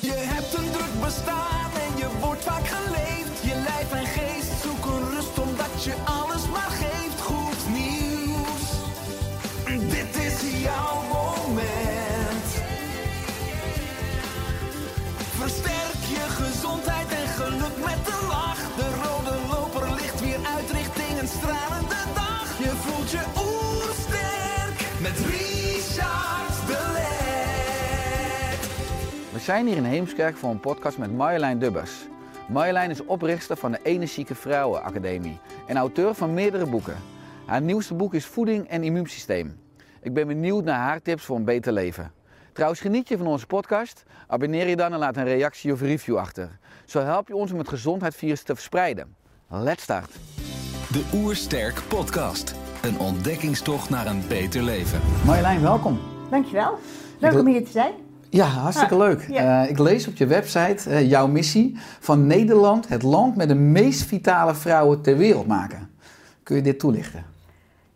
Je 0.00 0.12
hebt 0.12 0.54
een 0.54 0.70
druk 0.70 1.00
bestaan 1.00 1.59
zijn 29.50 29.66
hier 29.66 29.76
in 29.76 29.84
Heemskerk 29.84 30.36
voor 30.36 30.50
een 30.50 30.60
podcast 30.60 30.98
met 30.98 31.16
Marjolein 31.16 31.58
Dubbers. 31.58 31.92
Marjolein 32.48 32.90
is 32.90 33.04
oprichter 33.04 33.56
van 33.56 33.72
de 33.72 33.78
Energieke 33.82 34.34
Vrouwen 34.34 34.82
Academie 34.82 35.38
en 35.66 35.76
auteur 35.76 36.14
van 36.14 36.34
meerdere 36.34 36.66
boeken. 36.66 36.96
Haar 37.46 37.60
nieuwste 37.60 37.94
boek 37.94 38.14
is 38.14 38.26
Voeding 38.26 38.68
en 38.68 38.82
Immuunsysteem. 38.82 39.60
Ik 40.02 40.14
ben 40.14 40.26
benieuwd 40.26 40.64
naar 40.64 40.78
haar 40.78 41.02
tips 41.02 41.24
voor 41.24 41.36
een 41.36 41.44
beter 41.44 41.72
leven. 41.72 42.12
Trouwens, 42.52 42.80
geniet 42.80 43.08
je 43.08 43.16
van 43.16 43.26
onze 43.26 43.46
podcast? 43.46 44.02
Abonneer 44.26 44.68
je 44.68 44.76
dan 44.76 44.92
en 44.92 44.98
laat 44.98 45.16
een 45.16 45.24
reactie 45.24 45.72
of 45.72 45.80
review 45.80 46.16
achter. 46.16 46.58
Zo 46.84 47.00
help 47.00 47.28
je 47.28 47.36
ons 47.36 47.52
om 47.52 47.58
het 47.58 47.68
gezondheidsvirus 47.68 48.42
te 48.42 48.54
verspreiden. 48.54 49.16
Let's 49.48 49.82
start. 49.82 50.10
De 50.92 51.10
Oersterk 51.14 51.82
Podcast. 51.88 52.54
Een 52.82 52.98
ontdekkingstocht 52.98 53.90
naar 53.90 54.06
een 54.06 54.22
beter 54.28 54.62
leven. 54.62 55.00
Marjolein, 55.26 55.60
welkom. 55.60 56.00
Dankjewel. 56.30 56.78
Leuk 57.18 57.38
om 57.38 57.46
hier 57.46 57.64
te 57.64 57.70
zijn. 57.70 58.09
Ja, 58.30 58.44
hartstikke 58.44 58.94
Ah, 58.94 59.00
leuk. 59.00 59.26
ja. 59.28 59.62
Eh, 59.64 59.70
ik 59.70 59.78
lees 59.78 60.08
op 60.08 60.16
je 60.16 60.26
website 60.26 60.90
eh, 60.90 61.08
jouw 61.10 61.26
missie 61.26 61.76
van 62.00 62.26
Nederland 62.26 62.88
het 62.88 63.02
land 63.02 63.36
met 63.36 63.48
de 63.48 63.54
meest 63.54 64.02
vitale 64.02 64.54
vrouwen 64.54 65.02
ter 65.02 65.16
wereld 65.16 65.46
maken. 65.46 65.90
Kun 66.42 66.56
je 66.56 66.62
dit 66.62 66.78
toelichten? 66.78 67.24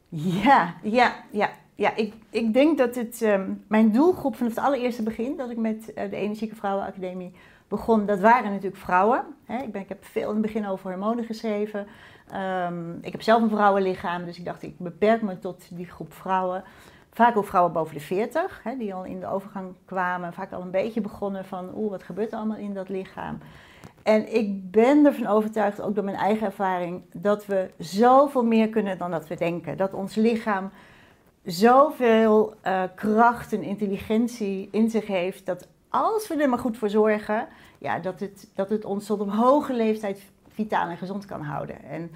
Ja, 0.09 0.75
ja, 0.83 1.13
ja. 1.31 1.51
Ja, 1.77 1.97
ik, 1.97 2.15
ik 2.31 2.53
denk 2.53 2.79
dat 2.79 2.95
het 2.95 3.23
ehm, 3.23 3.51
mijn 3.67 3.93
doelgroep 3.93 4.37
vanaf 4.37 4.55
het 4.55 4.65
allereerste 4.65 5.03
begin 5.03 5.37
dat 5.37 5.51
ik 5.51 5.57
met 5.57 5.93
eh, 5.95 6.11
de 6.11 6.17
Energieke 6.17 6.55
Vrouwenacademie 6.55 7.33
begon, 7.69 8.07
dat 8.07 8.21
waren 8.21 8.51
natuurlijk 8.51 8.77
vrouwen. 8.83 9.25
Hè. 9.45 9.63
Ik, 9.63 9.73
ben, 9.73 9.81
ik 9.83 9.89
heb 9.89 10.05
veel 10.05 10.29
in 10.29 10.33
het 10.37 10.43
begin 10.43 10.67
over 10.67 10.91
hormonen 10.91 11.25
geschreven. 11.25 11.87
Ehm, 12.31 12.93
ik 13.01 13.13
heb 13.13 13.23
zelf 13.23 13.43
een 13.43 13.48
vrouwenlichaam, 13.48 14.25
dus 14.25 14.39
ik 14.39 14.45
dacht 14.45 14.63
ik 14.63 14.79
beperk 14.79 15.23
me 15.23 15.39
tot 15.39 15.63
die 15.71 15.87
groep 15.87 16.13
vrouwen. 16.13 16.63
Vaak 17.15 17.37
ook 17.37 17.47
vrouwen 17.47 17.73
boven 17.73 17.95
de 17.95 18.01
40, 18.01 18.61
hè, 18.62 18.77
die 18.77 18.95
al 18.95 19.05
in 19.05 19.20
de 19.20 19.27
overgang 19.27 19.75
kwamen. 19.84 20.33
Vaak 20.33 20.53
al 20.53 20.61
een 20.61 20.70
beetje 20.70 21.01
begonnen 21.01 21.45
van, 21.45 21.70
oeh, 21.75 21.91
wat 21.91 22.03
gebeurt 22.03 22.33
er 22.33 22.39
allemaal 22.39 22.57
in 22.57 22.75
dat 22.75 22.89
lichaam? 22.89 23.39
En 24.03 24.34
ik 24.34 24.70
ben 24.70 25.07
ervan 25.07 25.27
overtuigd, 25.27 25.81
ook 25.81 25.95
door 25.95 26.05
mijn 26.05 26.17
eigen 26.17 26.47
ervaring, 26.47 27.03
dat 27.12 27.47
we 27.47 27.70
zoveel 27.79 28.45
meer 28.45 28.69
kunnen 28.69 28.98
dan 28.98 29.11
dat 29.11 29.29
we 29.29 29.37
denken. 29.37 29.77
Dat 29.77 29.92
ons 29.92 30.14
lichaam 30.14 30.70
zoveel 31.45 32.55
eh, 32.61 32.83
kracht 32.95 33.52
en 33.52 33.63
intelligentie 33.63 34.69
in 34.70 34.91
zich 34.91 35.07
heeft, 35.07 35.46
dat 35.46 35.69
als 35.89 36.29
we 36.29 36.42
er 36.42 36.48
maar 36.48 36.58
goed 36.58 36.79
voor 36.79 36.91
zorgen, 36.91 37.46
ja, 37.79 37.98
dat, 37.98 38.20
het, 38.20 38.51
dat 38.55 38.70
het 38.70 38.85
ons 38.85 39.07
tot 39.07 39.20
een 39.20 39.29
hoge 39.29 39.73
leeftijd 39.73 40.23
vitaal 40.48 40.89
en 40.89 40.96
gezond 40.96 41.25
kan 41.25 41.42
houden. 41.42 41.83
En 41.85 42.11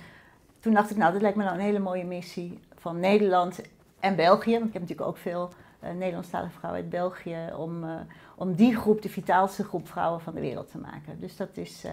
toen 0.61 0.75
dacht 0.75 0.91
ik, 0.91 0.97
nou, 0.97 1.13
dat 1.13 1.23
lijkt 1.23 1.37
me 1.37 1.43
nou 1.43 1.57
een 1.57 1.63
hele 1.63 1.79
mooie 1.79 2.05
missie 2.05 2.59
van 2.75 3.01
Nederland 3.01 3.61
en 4.01 4.17
België. 4.17 4.53
Want 4.53 4.67
ik 4.67 4.73
heb 4.73 4.83
natuurlijk 4.83 5.09
ook 5.09 5.17
veel 5.19 5.49
eh 5.81 5.91
Nederlandstalige 5.99 6.53
vrouwen 6.59 6.83
uit 6.83 6.91
België. 6.91 7.37
Om, 7.57 7.85
eh, 7.85 7.91
om 8.37 8.55
die 8.55 8.77
groep 8.77 9.03
de 9.03 9.09
vitaalste 9.09 9.65
groep 9.65 9.89
vrouwen 9.89 10.21
van 10.21 10.35
de 10.35 10.41
wereld 10.41 10.71
te 10.71 10.79
maken. 10.79 11.21
Dus 11.21 11.37
dat 11.37 11.49
is. 11.53 11.83
eh, 11.85 11.91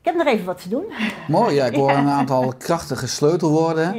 ik 0.00 0.12
heb 0.12 0.14
nog 0.24 0.26
even 0.34 0.46
wat 0.46 0.62
te 0.62 0.68
doen. 0.68 0.84
Mooi, 1.28 1.54
ja, 1.54 1.64
ik 1.64 1.74
hoor 1.80 1.90
Ja. 1.90 1.98
een 1.98 2.08
aantal 2.08 2.52
krachtige 2.58 3.08
sleutelwoorden. 3.08 3.94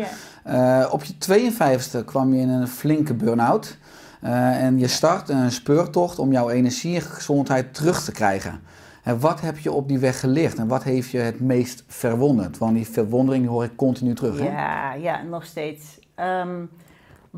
Ja. 0.46 0.88
Op 0.92 1.04
je 1.04 1.14
52e 1.18 2.06
kwam 2.06 2.34
je 2.34 2.42
in 2.42 2.50
een 2.50 2.68
flinke 2.68 3.14
burn-out. 3.14 3.78
En 4.22 4.80
je 4.80 4.88
start 4.88 5.30
een 5.30 5.52
speurtocht 5.52 6.20
om 6.20 6.32
jouw 6.32 6.50
energie 6.50 6.96
en 6.96 7.02
gezondheid 7.02 7.74
terug 7.74 8.04
te 8.04 8.12
krijgen. 8.12 8.62
En 9.04 9.20
wat 9.20 9.42
heb 9.42 9.58
je 9.58 9.72
op 9.72 9.88
die 9.88 10.00
weg 10.00 10.20
geleerd 10.20 10.58
en 10.58 10.68
wat 10.68 10.84
heeft 10.84 11.10
je 11.10 11.18
het 11.18 11.40
meest 11.40 11.84
verwonderd? 11.88 12.58
Want 12.58 12.76
die 12.76 12.88
verwondering 12.88 13.48
hoor 13.48 13.64
ik 13.64 13.76
continu 13.76 14.14
terug. 14.16 14.40
Hè? 14.40 14.46
Ja, 14.46 14.94
ja, 14.94 15.22
nog 15.22 15.46
steeds. 15.46 16.00
Ehm, 16.16 16.64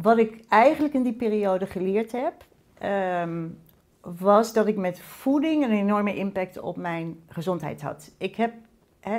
wat 0.02 0.18
ik 0.18 0.44
eigenlijk 0.50 0.94
in 0.94 1.04
die 1.04 1.14
periode 1.14 1.66
geleerd 1.66 2.12
heb, 2.12 2.34
ehm, 2.78 3.48
was 4.02 4.54
dat 4.54 4.68
ik 4.68 4.78
met 4.78 5.00
voeding 5.00 5.64
een 5.64 5.72
enorme 5.72 6.16
impact 6.16 6.60
op 6.60 6.78
mijn 6.78 7.20
gezondheid 7.28 7.82
had. 7.82 8.12
Ik 8.18 8.36
heb 8.36 8.54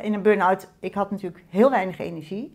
in 0.02 0.14
een 0.14 0.22
burn-out, 0.22 0.69
ik 0.80 0.94
had 0.94 1.10
natuurlijk 1.10 1.44
heel 1.48 1.70
weinig 1.70 1.98
energie. 1.98 2.52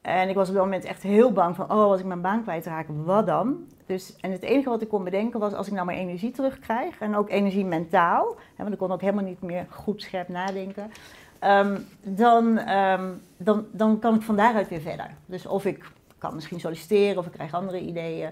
En 0.00 0.28
ik 0.28 0.34
was 0.34 0.48
op 0.48 0.54
dat 0.54 0.64
moment 0.64 0.84
echt 0.84 1.02
heel 1.02 1.32
bang 1.32 1.56
van, 1.56 1.64
oh, 1.64 1.90
als 1.90 2.00
ik 2.00 2.06
mijn 2.06 2.20
baan 2.20 2.42
kwijtraak, 2.42 2.86
wat 3.04 3.26
dan? 3.26 3.56
Dus, 3.86 4.16
en 4.16 4.30
het 4.30 4.42
enige 4.42 4.68
wat 4.68 4.82
ik 4.82 4.88
kon 4.88 5.04
bedenken 5.04 5.40
was, 5.40 5.52
als 5.52 5.66
ik 5.66 5.72
nou 5.72 5.86
mijn 5.86 5.98
energie 5.98 6.30
terugkrijg, 6.30 6.98
en 6.98 7.16
ook 7.16 7.30
energie 7.30 7.64
mentaal, 7.64 8.36
hè, 8.54 8.62
want 8.62 8.72
ik 8.72 8.78
kon 8.78 8.92
ook 8.92 9.00
helemaal 9.00 9.24
niet 9.24 9.42
meer 9.42 9.66
goed 9.70 10.02
scherp 10.02 10.28
nadenken, 10.28 10.90
ehm, 11.38 11.78
dan, 12.02 12.58
ehm, 12.58 13.12
dan, 13.36 13.66
dan 13.72 13.98
kan 13.98 14.14
ik 14.14 14.22
van 14.22 14.36
daaruit 14.36 14.68
weer 14.68 14.80
verder. 14.80 15.10
Dus 15.26 15.46
of 15.46 15.64
ik 15.64 15.90
kan 16.18 16.34
misschien 16.34 16.60
solliciteren 16.60 17.18
of 17.18 17.26
ik 17.26 17.32
krijg 17.32 17.54
andere 17.54 17.80
ideeën. 17.80 18.30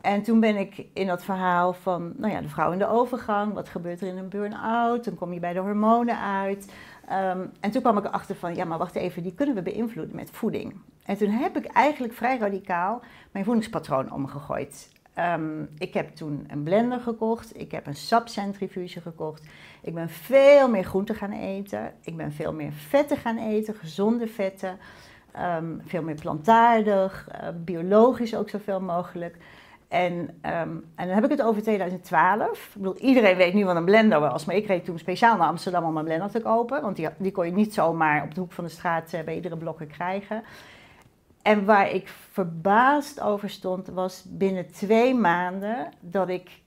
En 0.00 0.22
toen 0.22 0.40
ben 0.40 0.56
ik 0.56 0.86
in 0.92 1.06
dat 1.06 1.24
verhaal 1.24 1.72
van 1.72 2.12
nou 2.16 2.32
ja, 2.32 2.40
de 2.40 2.48
vrouw 2.48 2.72
in 2.72 2.78
de 2.78 2.88
overgang, 2.88 3.52
wat 3.52 3.68
gebeurt 3.68 4.00
er 4.00 4.08
in 4.08 4.16
een 4.16 4.28
burn-out, 4.28 5.04
dan 5.04 5.14
kom 5.14 5.32
je 5.32 5.40
bij 5.40 5.52
de 5.52 5.58
hormonen 5.58 6.20
uit. 6.20 6.72
Ehm, 7.08 7.46
en 7.60 7.70
toen 7.70 7.82
kwam 7.82 7.98
ik 7.98 8.04
erachter 8.04 8.36
van, 8.36 8.54
ja 8.54 8.64
maar 8.64 8.78
wacht 8.78 8.94
even, 8.94 9.22
die 9.22 9.34
kunnen 9.34 9.54
we 9.54 9.62
beïnvloeden 9.62 10.16
met 10.16 10.30
voeding. 10.30 10.76
En 11.04 11.16
toen 11.16 11.30
heb 11.30 11.56
ik 11.56 11.64
eigenlijk 11.64 12.14
vrij 12.14 12.38
radicaal 12.38 13.02
mijn 13.30 13.44
voedingspatroon 13.44 14.12
omgegooid. 14.12 14.92
Ehm, 15.14 15.62
ik 15.78 15.94
heb 15.94 16.14
toen 16.14 16.44
een 16.48 16.62
blender 16.62 17.00
gekocht, 17.00 17.60
ik 17.60 17.70
heb 17.70 17.86
een 17.86 17.96
sapcentrifuge 17.96 19.00
gekocht. 19.00 19.46
Ik 19.82 19.94
ben 19.94 20.08
veel 20.08 20.68
meer 20.68 20.84
groenten 20.84 21.14
gaan 21.14 21.32
eten, 21.32 21.94
ik 22.02 22.16
ben 22.16 22.32
veel 22.32 22.52
meer 22.52 22.72
vetten 22.72 23.16
gaan 23.16 23.38
eten, 23.38 23.74
gezonde 23.74 24.26
vetten. 24.26 24.78
Ehm, 25.34 25.78
veel 25.84 26.02
meer 26.02 26.14
plantaardig, 26.14 27.28
eh, 27.30 27.48
biologisch 27.64 28.36
ook 28.36 28.48
zoveel 28.48 28.80
mogelijk. 28.80 29.36
En, 29.88 30.38
ehm, 30.40 30.70
en 30.94 31.06
dan 31.06 31.08
heb 31.08 31.24
ik 31.24 31.30
het 31.30 31.42
over 31.42 31.62
2012. 31.62 32.66
Ik 32.66 32.82
bedoel, 32.82 32.98
iedereen 32.98 33.36
weet 33.36 33.54
nu 33.54 33.64
wat 33.64 33.76
een 33.76 33.84
blender 33.84 34.20
was, 34.20 34.44
maar 34.44 34.56
ik 34.56 34.66
reed 34.66 34.84
toen 34.84 34.98
speciaal 34.98 35.36
naar 35.36 35.48
Amsterdam 35.48 35.84
om 35.84 35.96
een 35.96 36.04
blender 36.04 36.30
te 36.30 36.40
kopen. 36.40 36.82
Want 36.82 36.96
die, 36.96 37.08
die 37.16 37.32
kon 37.32 37.46
je 37.46 37.52
niet 37.52 37.74
zomaar 37.74 38.22
op 38.22 38.34
de 38.34 38.40
hoek 38.40 38.52
van 38.52 38.64
de 38.64 38.70
straat 38.70 39.12
eh, 39.12 39.24
bij 39.24 39.34
iedere 39.34 39.56
blokker 39.56 39.86
krijgen. 39.86 40.42
En 41.42 41.64
waar 41.64 41.90
ik 41.90 42.08
verbaasd 42.30 43.20
over 43.20 43.50
stond, 43.50 43.88
was 43.88 44.24
binnen 44.28 44.72
twee 44.72 45.14
maanden 45.14 45.88
dat 46.00 46.28
ik, 46.28 46.60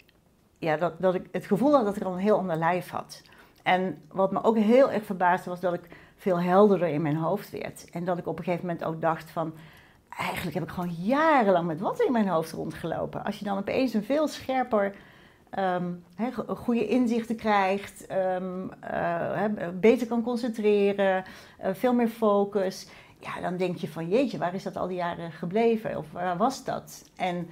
ja, 0.57 0.77
dat, 0.77 0.93
dat 1.01 1.15
ik 1.15 1.27
het 1.31 1.45
gevoel 1.45 1.73
had 1.73 1.85
dat 1.85 1.95
ik 1.95 2.03
al 2.03 2.13
een 2.13 2.19
heel 2.19 2.37
ander 2.37 2.57
lijf 2.57 2.89
had. 2.89 3.21
En 3.63 4.01
wat 4.11 4.31
me 4.31 4.43
ook 4.43 4.57
heel 4.57 4.91
erg 4.91 5.05
verbaasde 5.05 5.49
was 5.49 5.59
dat 5.59 5.73
ik 5.73 5.87
veel 6.17 6.39
helderder 6.41 6.87
in 6.87 7.01
mijn 7.01 7.15
hoofd 7.15 7.49
werd. 7.49 7.89
En 7.91 8.05
dat 8.05 8.17
ik 8.17 8.27
op 8.27 8.37
een 8.37 8.43
gegeven 8.43 8.65
moment 8.65 8.85
ook 8.85 9.01
dacht 9.01 9.31
van, 9.31 9.53
eigenlijk 10.17 10.55
heb 10.55 10.63
ik 10.63 10.69
gewoon 10.69 10.95
jarenlang 10.99 11.67
met 11.67 11.79
wat 11.79 12.01
in 12.01 12.11
mijn 12.11 12.27
hoofd 12.27 12.51
rondgelopen. 12.51 13.23
Als 13.23 13.39
je 13.39 13.45
dan 13.45 13.57
opeens 13.57 13.93
een 13.93 14.03
veel 14.03 14.27
scherper, 14.27 14.95
ehm, 15.49 15.93
goede 16.47 16.87
inzichten 16.87 17.35
krijgt, 17.35 18.05
ehm, 18.05 18.69
eh, 18.79 19.43
beter 19.79 20.07
kan 20.07 20.23
concentreren, 20.23 21.23
eh, 21.57 21.73
veel 21.73 21.93
meer 21.93 22.07
focus. 22.07 22.87
Ja, 23.19 23.41
dan 23.41 23.57
denk 23.57 23.77
je 23.77 23.87
van 23.87 24.09
jeetje, 24.09 24.37
waar 24.37 24.53
is 24.53 24.63
dat 24.63 24.75
al 24.75 24.87
die 24.87 24.97
jaren 24.97 25.31
gebleven? 25.31 25.97
Of 25.97 26.11
waar 26.11 26.37
was 26.37 26.63
dat? 26.63 27.09
En 27.15 27.49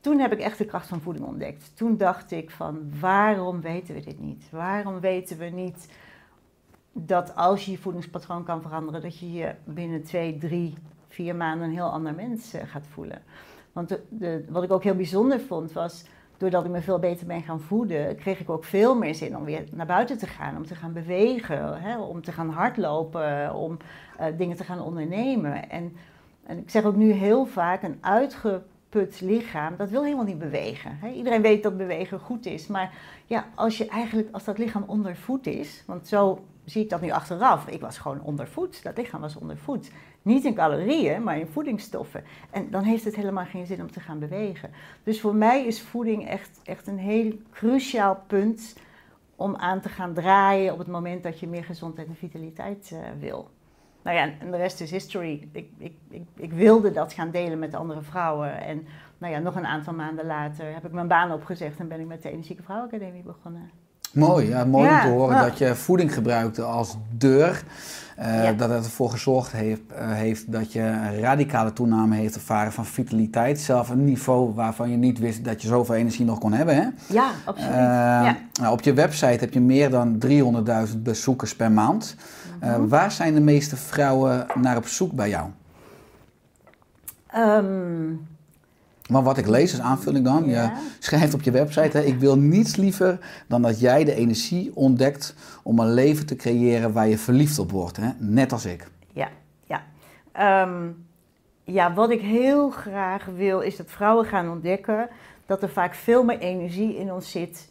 toen 0.00 0.18
heb 0.18 0.32
ik 0.32 0.40
echt 0.40 0.58
de 0.58 0.64
kracht 0.64 0.88
van 0.88 1.00
voeding 1.00 1.26
ontdekt. 1.26 1.76
Toen 1.76 1.96
dacht 1.96 2.30
ik 2.30 2.50
van 2.50 2.92
waarom 3.00 3.60
weten 3.60 3.94
we 3.94 4.00
dit 4.00 4.20
niet? 4.20 4.48
Waarom 4.50 5.00
weten 5.00 5.38
we 5.38 5.44
niet 5.44 5.88
dat 6.98 7.36
als 7.36 7.64
je 7.64 7.70
je 7.70 7.78
voedingspatroon 7.78 8.44
kan 8.44 8.62
veranderen, 8.62 9.00
dat 9.00 9.18
je 9.18 9.32
je 9.32 9.54
binnen 9.64 10.02
twee, 10.02 10.38
drie, 10.38 10.74
vier 11.08 11.36
maanden 11.36 11.68
een 11.68 11.74
heel 11.74 11.90
ander 11.90 12.14
mens 12.14 12.54
eh, 12.54 12.62
gaat 12.66 12.86
voelen? 12.86 13.22
Want 13.72 13.98
de, 14.08 14.44
wat 14.48 14.62
ik 14.62 14.72
ook 14.72 14.82
heel 14.82 14.94
bijzonder 14.94 15.40
vond 15.40 15.72
was 15.72 16.04
doordat 16.36 16.64
ik 16.64 16.70
me 16.70 16.80
veel 16.80 16.98
beter 16.98 17.26
ben 17.26 17.42
gaan 17.42 17.60
voeden, 17.60 18.16
kreeg 18.16 18.40
ik 18.40 18.50
ook 18.50 18.64
veel 18.64 18.96
meer 18.96 19.14
zin 19.14 19.36
om 19.36 19.44
weer 19.44 19.64
naar 19.72 19.86
buiten 19.86 20.18
te 20.18 20.26
gaan, 20.26 20.56
om 20.56 20.66
te 20.66 20.74
gaan 20.74 20.92
bewegen, 20.92 21.80
hè, 21.80 21.98
om 21.98 22.22
te 22.22 22.32
gaan 22.32 22.50
hardlopen, 22.50 23.54
om 23.54 23.76
eh, 24.18 24.26
dingen 24.36 24.56
te 24.56 24.64
gaan 24.64 24.80
ondernemen. 24.80 25.70
En, 25.70 25.96
en 26.46 26.58
ik 26.58 26.70
zeg 26.70 26.84
ook 26.84 26.96
nu 26.96 27.10
heel 27.10 27.46
vaak, 27.46 27.82
een 27.82 27.98
uitgeput 28.00 29.20
lichaam, 29.20 29.76
dat 29.76 29.90
wil 29.90 30.04
helemaal 30.04 30.24
niet 30.24 30.38
bewegen. 30.38 30.98
Hè. 31.00 31.08
Iedereen 31.08 31.42
weet 31.42 31.62
dat 31.62 31.76
bewegen 31.76 32.20
goed 32.20 32.46
is, 32.46 32.66
maar 32.66 32.94
ja, 33.26 33.44
als 33.54 33.78
je 33.78 33.88
eigenlijk, 33.88 34.28
als 34.32 34.44
dat 34.44 34.58
lichaam 34.58 34.84
ondervoed 34.86 35.46
is, 35.46 35.82
want 35.86 36.08
zo 36.08 36.44
zie 36.66 36.82
ik 36.82 36.90
dat 36.90 37.00
nu 37.00 37.10
achteraf. 37.10 37.66
Ik 37.66 37.80
was 37.80 37.98
gewoon 37.98 38.22
ondervoed. 38.22 38.82
Dat 38.82 38.96
lichaam 38.96 39.20
was 39.20 39.36
ondervoed. 39.36 39.90
Niet 40.22 40.44
in 40.44 40.54
calorieën, 40.54 41.22
maar 41.22 41.38
in 41.38 41.46
voedingsstoffen. 41.46 42.24
En 42.50 42.70
dan 42.70 42.82
heeft 42.82 43.04
het 43.04 43.16
helemaal 43.16 43.44
geen 43.44 43.66
zin 43.66 43.80
om 43.80 43.90
te 43.90 44.00
gaan 44.00 44.18
bewegen. 44.18 44.70
Dus 45.02 45.20
voor 45.20 45.34
mij 45.34 45.66
is 45.66 45.82
voeding 45.82 46.28
echt, 46.28 46.60
echt 46.64 46.86
een 46.86 46.98
heel 46.98 47.32
cruciaal 47.50 48.24
punt 48.26 48.76
om 49.36 49.56
aan 49.56 49.80
te 49.80 49.88
gaan 49.88 50.14
draaien 50.14 50.72
op 50.72 50.78
het 50.78 50.88
moment 50.88 51.22
dat 51.22 51.40
je 51.40 51.48
meer 51.48 51.64
gezondheid 51.64 52.08
en 52.08 52.16
vitaliteit 52.16 52.90
uh, 52.92 52.98
wil. 53.20 53.50
Nou 54.02 54.16
ja, 54.16 54.32
en 54.38 54.50
de 54.50 54.56
rest 54.56 54.80
is 54.80 54.90
history. 54.90 55.48
Ik, 55.52 55.70
ik, 55.78 55.92
ik, 56.08 56.26
ik, 56.36 56.52
wilde 56.52 56.92
dat 56.92 57.12
gaan 57.12 57.30
delen 57.30 57.58
met 57.58 57.74
andere 57.74 58.02
vrouwen. 58.02 58.60
En 58.60 58.86
nou 59.18 59.32
ja, 59.32 59.38
nog 59.38 59.56
een 59.56 59.66
aantal 59.66 59.94
maanden 59.94 60.26
later 60.26 60.74
heb 60.74 60.84
ik 60.84 60.92
mijn 60.92 61.08
baan 61.08 61.32
opgezegd 61.32 61.78
en 61.78 61.88
ben 61.88 62.00
ik 62.00 62.06
met 62.06 62.22
de 62.22 62.30
Energieke 62.30 62.62
Vrouwenacademie 62.62 63.22
begonnen. 63.22 63.85
Mooi, 64.12 64.48
ja, 64.48 64.64
mooi 64.64 64.88
om 64.90 65.00
te 65.00 65.08
horen 65.08 65.38
dat 65.38 65.58
je 65.58 65.74
voeding 65.74 66.14
gebruikte 66.14 66.62
als 66.62 66.96
deur. 67.10 67.62
Uh, 68.18 68.44
ja. 68.44 68.52
Dat 68.52 68.70
het 68.70 68.84
ervoor 68.84 69.10
gezorgd 69.10 69.52
heeft, 69.52 69.80
uh, 69.92 70.12
heeft, 70.12 70.52
dat 70.52 70.72
je 70.72 70.80
een 70.80 71.20
radicale 71.20 71.72
toename 71.72 72.16
heeft 72.16 72.34
ervaren 72.34 72.72
van 72.72 72.86
vitaliteit. 72.86 73.60
Zelf 73.60 73.88
een 73.88 74.04
niveau 74.04 74.54
waarvan 74.54 74.90
je 74.90 74.96
niet 74.96 75.18
wist 75.18 75.44
dat 75.44 75.62
je 75.62 75.68
zoveel 75.68 75.94
energie 75.94 76.24
nog 76.24 76.38
kon 76.38 76.52
hebben. 76.52 76.76
Hè? 76.76 76.88
Ja, 77.06 77.30
absoluut. 77.44 77.70
Uh, 77.70 77.76
ja. 77.76 78.36
Nou, 78.60 78.72
op 78.72 78.80
je 78.80 78.92
website 78.92 79.38
heb 79.38 79.52
je 79.52 79.60
meer 79.60 79.90
dan 79.90 80.22
300.000 80.26 80.98
bezoekers 80.98 81.56
per 81.56 81.72
maand. 81.72 82.16
-hmm. 82.60 82.88
waar 82.88 83.12
zijn 83.12 83.34
de 83.34 83.40
meeste 83.40 83.76
vrouwen 83.76 84.46
naar 84.54 84.76
op 84.76 84.86
zoek 84.86 85.12
bij 85.12 85.28
jou? 85.28 85.48
Um, 87.36 88.26
maar 89.08 89.22
wat 89.22 89.38
ik 89.38 89.46
lees 89.46 89.72
als 89.72 89.80
aanvulling 89.80 90.24
dan, 90.24 90.48
ja. 90.48 90.62
je 90.62 90.70
schrijft 90.98 91.34
op 91.34 91.42
je 91.42 91.50
website, 91.50 91.98
hè, 91.98 92.04
ik 92.04 92.18
wil 92.18 92.38
niets 92.38 92.76
liever 92.76 93.18
dan 93.48 93.62
dat 93.62 93.80
jij 93.80 94.04
de 94.04 94.14
energie 94.14 94.70
ontdekt 94.74 95.34
om 95.62 95.78
een 95.78 95.94
leven 95.94 96.26
te 96.26 96.36
creëren 96.36 96.92
waar 96.92 97.08
je 97.08 97.18
verliefd 97.18 97.58
op 97.58 97.70
wordt, 97.70 97.96
hè? 97.96 98.10
net 98.18 98.52
als 98.52 98.64
ik. 98.64 98.88
Ja, 99.12 99.28
ja. 99.64 99.82
Um, 100.62 101.06
ja, 101.64 101.94
wat 101.94 102.10
ik 102.10 102.20
heel 102.20 102.70
graag 102.70 103.24
wil 103.36 103.60
is 103.60 103.76
dat 103.76 103.90
vrouwen 103.90 104.26
gaan 104.26 104.50
ontdekken 104.50 105.08
dat 105.46 105.62
er 105.62 105.68
vaak 105.68 105.94
veel 105.94 106.24
meer 106.24 106.38
energie 106.38 106.96
in 106.96 107.12
ons 107.12 107.30
zit 107.30 107.68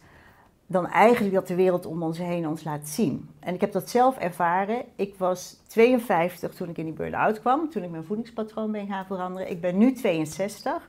dan 0.66 0.86
eigenlijk 0.86 1.34
dat 1.34 1.46
de 1.46 1.54
wereld 1.54 1.86
om 1.86 2.02
ons 2.02 2.18
heen 2.18 2.48
ons 2.48 2.64
laat 2.64 2.88
zien. 2.88 3.28
En 3.40 3.54
ik 3.54 3.60
heb 3.60 3.72
dat 3.72 3.90
zelf 3.90 4.18
ervaren. 4.18 4.82
Ik 4.96 5.14
was 5.18 5.56
52 5.66 6.54
toen 6.54 6.68
ik 6.68 6.78
in 6.78 6.84
die 6.84 6.94
burn-out 6.94 7.40
kwam, 7.40 7.70
toen 7.70 7.82
ik 7.82 7.90
mijn 7.90 8.04
voedingspatroon 8.04 8.72
ben 8.72 8.86
gaan 8.86 9.06
veranderen. 9.06 9.50
Ik 9.50 9.60
ben 9.60 9.78
nu 9.78 9.92
62 9.92 10.88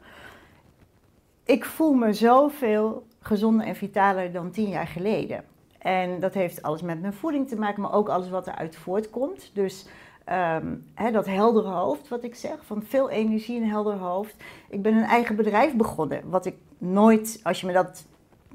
ik 1.48 1.66
voel 1.66 1.94
me 1.94 2.14
zoveel 2.14 3.08
gezonder 3.20 3.66
en 3.66 3.76
vitaler 3.76 4.32
dan 4.32 4.52
tien 4.52 4.70
jaar 4.70 4.88
geleden. 4.88 5.44
En 5.78 6.20
dat 6.20 6.34
heeft 6.34 6.62
alles 6.62 6.82
met 6.82 7.02
mijn 7.02 7.14
voeding 7.14 7.48
te 7.48 7.58
maken, 7.58 7.82
maar 7.82 7.94
ook 7.94 8.10
alles 8.10 8.30
wat 8.30 8.48
eruit 8.48 8.76
voortkomt. 8.76 9.52
Dus 9.54 9.88
hè, 10.94 11.12
dat 11.12 11.26
heldere 11.26 11.70
hoofd, 11.70 12.08
wat 12.08 12.24
ik 12.24 12.36
zeg, 12.36 12.66
van 12.66 12.84
veel 12.84 13.10
energie 13.10 13.62
en 13.62 13.70
helder 13.70 13.94
hoofd. 13.94 14.36
Ik 14.70 14.82
ben 14.82 14.96
een 14.96 15.04
eigen 15.04 15.36
bedrijf 15.36 15.76
begonnen, 15.76 16.30
wat 16.30 16.46
ik 16.46 16.56
nooit, 16.78 17.40
als 17.44 17.62
je 17.62 17.68
me 17.68 17.74
dat 17.74 18.06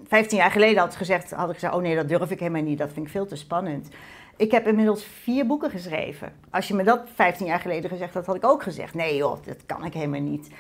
15 0.06 0.38
jaar 0.38 0.50
geleden 0.50 0.78
had 0.78 0.96
gezegd, 0.96 1.30
had 1.30 1.48
ik 1.48 1.54
gezegd, 1.54 1.74
oh 1.74 1.82
nee, 1.82 1.94
dat 1.94 2.08
durf 2.08 2.30
ik 2.30 2.40
helemaal 2.40 2.62
niet, 2.62 2.78
dat 2.78 2.92
vind 2.92 3.06
ik 3.06 3.12
veel 3.12 3.26
te 3.26 3.36
spannend. 3.36 3.88
Ik 4.36 4.50
heb 4.50 4.66
inmiddels 4.66 5.04
vier 5.04 5.46
boeken 5.46 5.70
geschreven. 5.70 6.32
Als 6.50 6.68
je 6.68 6.74
me 6.74 6.84
dat 6.84 7.00
15 7.14 7.46
jaar 7.46 7.60
geleden 7.60 7.90
gezegd 7.90 8.14
had, 8.14 8.26
had 8.26 8.36
ik 8.36 8.44
ook 8.44 8.62
gezegd, 8.62 8.94
nee 8.94 9.16
joh, 9.16 9.36
dat 9.44 9.66
kan 9.66 9.84
ik 9.84 9.94
helemaal 9.94 10.20
niet. 10.20 10.50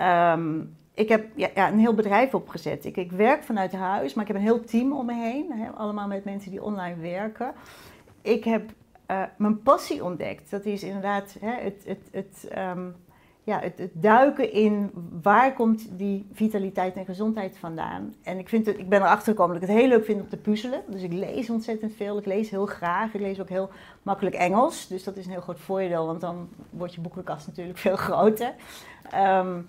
Um, 0.00 0.76
ik 0.94 1.08
heb 1.08 1.26
ja, 1.34 1.48
ja, 1.54 1.68
een 1.68 1.78
heel 1.78 1.94
bedrijf 1.94 2.34
opgezet. 2.34 2.84
Ik, 2.84 2.96
ik, 2.96 3.12
werk 3.12 3.42
vanuit 3.42 3.72
huis, 3.72 4.14
maar 4.14 4.24
ik 4.24 4.32
heb 4.32 4.40
een 4.40 4.48
heel 4.48 4.64
team 4.64 4.92
om 4.92 5.06
me 5.06 5.14
heen. 5.14 5.52
Hè, 5.52 5.70
allemaal 5.70 6.08
met 6.08 6.24
mensen 6.24 6.50
die 6.50 6.62
online 6.62 7.00
werken. 7.00 7.52
Ik 8.22 8.44
heb 8.44 8.70
uh, 9.10 9.22
mijn 9.36 9.62
passie 9.62 10.04
ontdekt. 10.04 10.50
Dat 10.50 10.64
is 10.64 10.82
inderdaad 10.82 11.36
hè, 11.40 11.52
het, 11.52 11.82
het, 11.86 12.08
het, 12.12 12.58
um, 12.58 12.94
ja, 13.44 13.60
het, 13.60 13.90
duiken 13.92 14.52
in 14.52 14.90
waar 15.22 15.52
komt 15.52 15.88
die 15.98 16.26
vitaliteit 16.32 16.96
en 16.96 17.04
gezondheid 17.04 17.58
vandaan. 17.58 18.14
En 18.22 18.38
ik, 18.38 18.48
vind 18.48 18.66
het, 18.66 18.78
ik 18.78 18.88
ben 18.88 19.00
erachter 19.00 19.32
gekomen 19.32 19.54
dat 19.54 19.62
ik 19.62 19.68
het 19.68 19.78
heel 19.78 19.88
leuk 19.88 20.04
vind 20.04 20.20
om 20.20 20.28
te 20.28 20.36
puzzelen. 20.36 20.82
Dus 20.86 21.02
ik 21.02 21.12
lees 21.12 21.50
ontzettend 21.50 21.94
veel. 21.94 22.18
Ik 22.18 22.26
lees 22.26 22.50
heel 22.50 22.66
graag. 22.66 23.14
Ik 23.14 23.20
lees 23.20 23.40
ook 23.40 23.48
heel 23.48 23.70
makkelijk 24.02 24.34
Engels. 24.34 24.86
Dus 24.86 25.04
dat 25.04 25.16
is 25.16 25.24
een 25.24 25.30
heel 25.30 25.40
groot 25.40 25.60
voordeel, 25.60 26.06
want 26.06 26.20
dan 26.20 26.48
wordt 26.70 26.94
je 26.94 27.00
boekenkast 27.00 27.46
natuurlijk 27.46 27.78
veel 27.88 27.96
groter. 27.96 28.54
Um, 29.14 29.66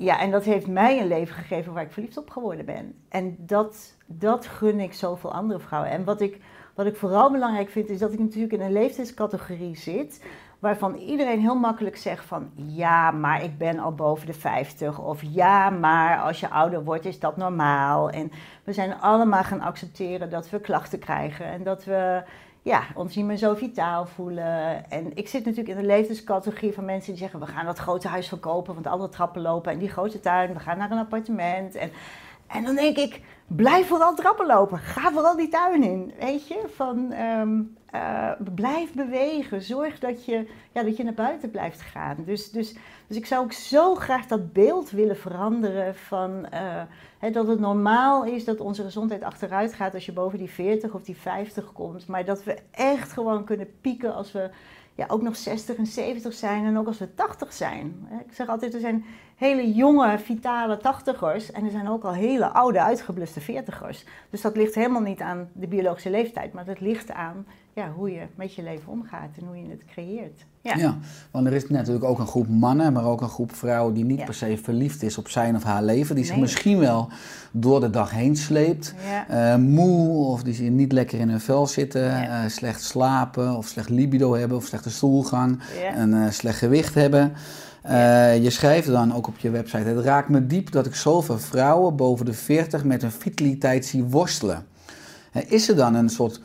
ja, 0.00 0.20
en 0.20 0.30
dat 0.30 0.44
heeft 0.44 0.66
mij 0.66 1.00
een 1.00 1.08
leven 1.08 1.34
gegeven 1.34 1.72
waar 1.72 1.82
ik 1.82 1.92
verliefd 1.92 2.16
op 2.16 2.30
geworden 2.30 2.64
ben. 2.64 2.94
En 3.08 3.36
dat, 3.38 3.96
dat 4.06 4.46
gun 4.46 4.80
ik 4.80 4.92
zoveel 4.92 5.32
andere 5.32 5.60
vrouwen. 5.60 5.90
En 5.90 6.04
wat 6.04 6.20
ik, 6.20 6.40
wat 6.74 6.86
ik 6.86 6.96
vooral 6.96 7.30
belangrijk 7.30 7.70
vind, 7.70 7.88
is 7.88 7.98
dat 7.98 8.12
ik 8.12 8.18
natuurlijk 8.18 8.52
in 8.52 8.60
een 8.60 8.72
leeftijdscategorie 8.72 9.76
zit. 9.76 10.24
Waarvan 10.58 10.94
iedereen 10.94 11.40
heel 11.40 11.54
makkelijk 11.54 11.96
zegt 11.96 12.24
van 12.24 12.50
ja, 12.54 13.10
maar 13.10 13.44
ik 13.44 13.58
ben 13.58 13.78
al 13.78 13.94
boven 13.94 14.26
de 14.26 14.32
50. 14.32 15.00
Of 15.00 15.22
ja, 15.22 15.70
maar 15.70 16.20
als 16.20 16.40
je 16.40 16.50
ouder 16.50 16.84
wordt 16.84 17.04
is 17.04 17.18
dat 17.18 17.36
normaal. 17.36 18.10
En 18.10 18.32
we 18.64 18.72
zijn 18.72 19.00
allemaal 19.00 19.44
gaan 19.44 19.60
accepteren 19.60 20.30
dat 20.30 20.50
we 20.50 20.60
klachten 20.60 20.98
krijgen. 20.98 21.46
En 21.46 21.62
dat 21.62 21.84
we 21.84 22.22
ja, 22.62 22.82
ons 22.94 23.16
niet 23.16 23.24
meer 23.24 23.36
zo 23.36 23.54
vitaal 23.54 24.06
voelen. 24.06 24.90
En 24.90 25.16
ik 25.16 25.28
zit 25.28 25.44
natuurlijk 25.44 25.76
in 25.76 25.82
de 25.82 25.88
levenscategorie 25.88 26.72
van 26.72 26.84
mensen 26.84 27.10
die 27.10 27.20
zeggen: 27.20 27.40
we 27.40 27.46
gaan 27.46 27.66
dat 27.66 27.78
grote 27.78 28.08
huis 28.08 28.28
verkopen, 28.28 28.74
want 28.74 28.86
alle 28.86 29.08
trappen 29.08 29.42
lopen 29.42 29.72
en 29.72 29.78
die 29.78 29.88
grote 29.88 30.20
tuin, 30.20 30.52
we 30.52 30.60
gaan 30.60 30.78
naar 30.78 30.90
een 30.90 30.98
appartement. 30.98 31.74
En, 31.74 31.90
en 32.46 32.64
dan 32.64 32.74
denk 32.74 32.96
ik: 32.96 33.20
blijf 33.46 33.86
vooral 33.86 34.14
trappen 34.14 34.46
lopen, 34.46 34.78
ga 34.78 35.12
vooral 35.12 35.36
die 35.36 35.48
tuin 35.48 35.82
in. 35.82 36.12
Weet 36.18 36.48
je, 36.48 36.64
van 36.74 37.12
um, 37.12 37.76
uh, 37.94 38.30
blijf 38.54 38.92
bewegen, 38.92 39.62
zorg 39.62 39.98
dat 39.98 40.24
je, 40.24 40.48
ja, 40.72 40.82
dat 40.82 40.96
je 40.96 41.04
naar 41.04 41.14
buiten 41.14 41.50
blijft 41.50 41.80
gaan. 41.80 42.16
Dus, 42.24 42.50
dus, 42.50 42.74
dus 43.10 43.18
ik 43.18 43.26
zou 43.26 43.44
ook 43.44 43.52
zo 43.52 43.94
graag 43.94 44.26
dat 44.26 44.52
beeld 44.52 44.90
willen 44.90 45.16
veranderen 45.16 45.94
van. 45.94 46.46
Uh, 46.54 47.32
dat 47.32 47.46
het 47.46 47.60
normaal 47.60 48.24
is 48.24 48.44
dat 48.44 48.60
onze 48.60 48.82
gezondheid 48.82 49.22
achteruit 49.22 49.74
gaat 49.74 49.94
als 49.94 50.06
je 50.06 50.12
boven 50.12 50.38
die 50.38 50.50
40 50.50 50.94
of 50.94 51.02
die 51.02 51.16
50 51.16 51.72
komt. 51.72 52.06
Maar 52.06 52.24
dat 52.24 52.44
we 52.44 52.58
echt 52.70 53.12
gewoon 53.12 53.44
kunnen 53.44 53.80
pieken 53.80 54.14
als 54.14 54.32
we 54.32 54.50
ja, 54.94 55.04
ook 55.08 55.22
nog 55.22 55.36
60 55.36 55.76
en 55.76 55.86
70 55.86 56.32
zijn 56.32 56.64
en 56.64 56.78
ook 56.78 56.86
als 56.86 56.98
we 56.98 57.14
80 57.14 57.52
zijn. 57.52 58.08
Ik 58.26 58.34
zeg 58.34 58.48
altijd, 58.48 58.74
er 58.74 58.80
zijn 58.80 59.04
hele 59.40 59.72
jonge, 59.72 60.18
vitale 60.18 60.78
80ers 60.78 61.52
en 61.52 61.64
er 61.64 61.70
zijn 61.70 61.88
ook 61.88 62.04
al 62.04 62.12
hele 62.12 62.46
oude, 62.46 62.82
uitgebluste 62.82 63.40
40ers. 63.40 64.04
Dus 64.30 64.40
dat 64.40 64.56
ligt 64.56 64.74
helemaal 64.74 65.00
niet 65.00 65.20
aan 65.20 65.48
de 65.52 65.66
biologische 65.66 66.10
leeftijd, 66.10 66.52
maar 66.52 66.64
dat 66.64 66.80
ligt 66.80 67.10
aan 67.10 67.46
ja, 67.72 67.92
hoe 67.96 68.12
je 68.12 68.22
met 68.34 68.54
je 68.54 68.62
leven 68.62 68.92
omgaat 68.92 69.28
en 69.40 69.46
hoe 69.46 69.56
je 69.56 69.70
het 69.70 69.84
creëert. 69.92 70.44
Ja. 70.60 70.76
ja. 70.76 70.98
want 71.30 71.46
er 71.46 71.52
is 71.52 71.68
natuurlijk 71.68 72.04
ook 72.04 72.18
een 72.18 72.26
groep 72.26 72.48
mannen, 72.48 72.92
maar 72.92 73.04
ook 73.04 73.20
een 73.20 73.28
groep 73.28 73.54
vrouwen 73.54 73.94
die 73.94 74.04
niet 74.04 74.18
ja. 74.18 74.24
per 74.24 74.34
se 74.34 74.58
verliefd 74.62 75.02
is 75.02 75.18
op 75.18 75.28
zijn 75.28 75.56
of 75.56 75.62
haar 75.62 75.82
leven. 75.82 76.14
Die 76.14 76.24
zich 76.24 76.36
misschien 76.36 76.78
wel 76.78 77.08
door 77.50 77.80
de 77.80 77.90
dag 77.90 78.10
heen 78.10 78.36
sleept. 78.36 78.94
Ja. 79.28 79.54
Uh, 79.54 79.62
moe 79.62 80.26
of 80.26 80.42
die 80.42 80.54
zich 80.54 80.68
niet 80.68 80.92
lekker 80.92 81.18
in 81.18 81.28
hun 81.28 81.40
vel 81.40 81.66
zitten. 81.66 82.02
Uh, 82.02 82.40
slecht 82.46 82.82
slapen 82.82 83.56
of 83.56 83.66
slecht 83.66 83.88
libido 83.88 84.34
hebben 84.34 84.56
of 84.56 84.64
slechte 84.64 84.90
stoelgang. 84.90 85.58
En 85.94 86.10
uh, 86.10 86.30
slecht 86.30 86.58
gewicht 86.58 86.94
hebben. 86.94 87.32
Uh, 87.86 88.42
je 88.42 88.50
schrijft 88.50 88.86
dan 88.86 89.14
ook 89.14 89.26
op 89.26 89.38
je 89.38 89.50
website: 89.50 89.88
Het 89.88 90.04
raakt 90.04 90.28
me 90.28 90.46
diep 90.46 90.70
dat 90.70 90.86
ik 90.86 90.94
zoveel 90.94 91.38
vrouwen 91.38 91.96
boven 91.96 92.26
de 92.26 92.32
40 92.32 92.84
met 92.84 93.02
hun 93.02 93.10
vitaliteit 93.10 93.86
zie 93.86 94.04
worstelen. 94.04 94.66
is 95.32 95.68
er 95.68 95.76
dan 95.76 95.94
een 95.94 96.08
soort 96.08 96.40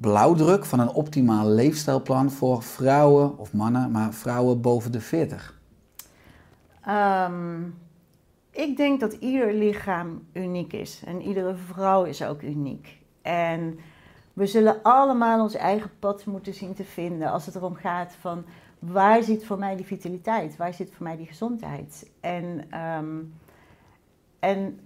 blauwdruk 0.00 0.64
van 0.64 0.80
een 0.80 0.92
optimaal 0.92 1.48
leefstijlplan 1.48 2.30
voor 2.30 2.62
vrouwen 2.62 3.38
of 3.38 3.52
mannen, 3.52 3.90
maar 3.90 4.12
vrouwen 4.12 4.60
boven 4.60 4.92
de 4.92 5.00
40? 5.00 5.58
Um, 6.88 7.74
ik 8.50 8.76
denk 8.76 9.00
dat 9.00 9.12
ieder 9.12 9.54
lichaam 9.54 10.26
uniek 10.32 10.72
is 10.72 11.02
en 11.06 11.22
iedere 11.22 11.54
vrouw 11.54 12.04
is 12.04 12.22
ook 12.22 12.42
uniek. 12.42 12.98
En 13.22 13.78
we 14.32 14.46
zullen 14.46 14.82
allemaal 14.82 15.40
ons 15.40 15.54
eigen 15.54 15.90
pad 15.98 16.24
moeten 16.24 16.54
zien 16.54 16.74
te 16.74 16.84
vinden 16.84 17.30
als 17.30 17.46
het 17.46 17.54
erom 17.54 17.74
gaat 17.74 18.14
van 18.20 18.44
waar 18.80 19.22
zit 19.22 19.44
voor 19.44 19.58
mij 19.58 19.76
die 19.76 19.86
vitaliteit, 19.86 20.56
waar 20.56 20.74
zit 20.74 20.90
voor 20.92 21.06
mij 21.06 21.16
die 21.16 21.26
gezondheid. 21.26 22.10
En, 22.20 22.44
um, 22.98 23.34
en 24.38 24.80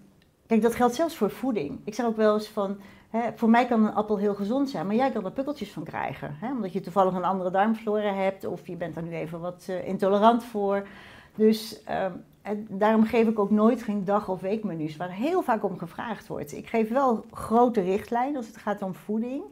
kijk, 0.46 0.62
dat 0.62 0.74
geldt 0.74 0.94
zelfs 0.94 1.16
voor 1.16 1.30
voeding. 1.30 1.80
Ik 1.84 1.94
zeg 1.94 2.06
ook 2.06 2.16
wel 2.16 2.34
eens 2.34 2.48
van 2.48 2.76
Hè, 3.14 3.28
voor 3.34 3.50
mij 3.50 3.66
kan 3.66 3.84
een 3.84 3.94
appel 3.94 4.18
heel 4.18 4.34
gezond 4.34 4.70
zijn, 4.70 4.86
maar 4.86 4.94
jij 4.96 5.10
kan 5.10 5.24
er 5.24 5.30
pukkeltjes 5.30 5.72
van 5.72 5.84
krijgen. 5.84 6.36
Hè, 6.40 6.50
omdat 6.50 6.72
je 6.72 6.80
toevallig 6.80 7.14
een 7.14 7.24
andere 7.24 7.50
darmflora 7.50 8.14
hebt 8.14 8.44
of 8.44 8.66
je 8.66 8.76
bent 8.76 8.96
er 8.96 9.02
nu 9.02 9.14
even 9.14 9.40
wat 9.40 9.66
uh, 9.70 9.88
intolerant 9.88 10.44
voor. 10.44 10.86
Dus 11.34 11.80
um, 11.90 12.24
En 12.42 12.66
daarom 12.70 13.04
geef 13.04 13.28
ik 13.28 13.38
ook 13.38 13.50
nooit 13.50 13.82
geen 13.82 14.04
dag- 14.04 14.28
of 14.28 14.40
weekmenu's, 14.40 14.96
waar 14.96 15.10
heel 15.10 15.42
vaak 15.42 15.64
om 15.64 15.78
gevraagd 15.78 16.26
wordt. 16.26 16.52
Ik 16.52 16.66
geef 16.66 16.88
wel 16.88 17.24
grote 17.32 17.80
richtlijnen 17.80 18.36
als 18.36 18.46
het 18.46 18.56
gaat 18.56 18.82
om 18.82 18.94
voeding. 18.94 19.42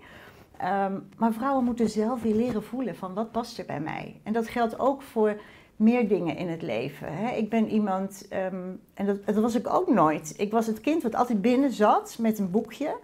Ehm, 0.62 0.98
maar 1.16 1.32
vrouwen 1.32 1.64
moeten 1.64 1.88
zelf 1.88 2.22
weer 2.22 2.34
leren 2.34 2.62
voelen 2.62 2.96
van 2.96 3.14
wat 3.14 3.32
past 3.32 3.58
er 3.58 3.64
bij 3.64 3.80
mij. 3.80 4.20
En 4.22 4.32
dat 4.32 4.48
geldt 4.48 4.78
ook 4.78 5.02
voor 5.02 5.40
meer 5.76 6.08
dingen 6.08 6.36
in 6.36 6.48
het 6.48 6.62
leven. 6.62 7.08
Hè. 7.10 7.34
Ik 7.34 7.50
ben 7.50 7.68
iemand, 7.68 8.26
ehm, 8.28 8.70
en 8.94 9.06
dat, 9.06 9.26
dat 9.26 9.34
was 9.34 9.54
ik 9.54 9.74
ook 9.74 9.88
nooit. 9.88 10.34
Ik 10.36 10.52
was 10.52 10.66
het 10.66 10.80
kind 10.80 11.02
wat 11.02 11.14
altijd 11.14 11.40
binnen 11.40 11.70
zat 11.70 12.16
met 12.20 12.38
een 12.38 12.50
boekje. 12.50 12.96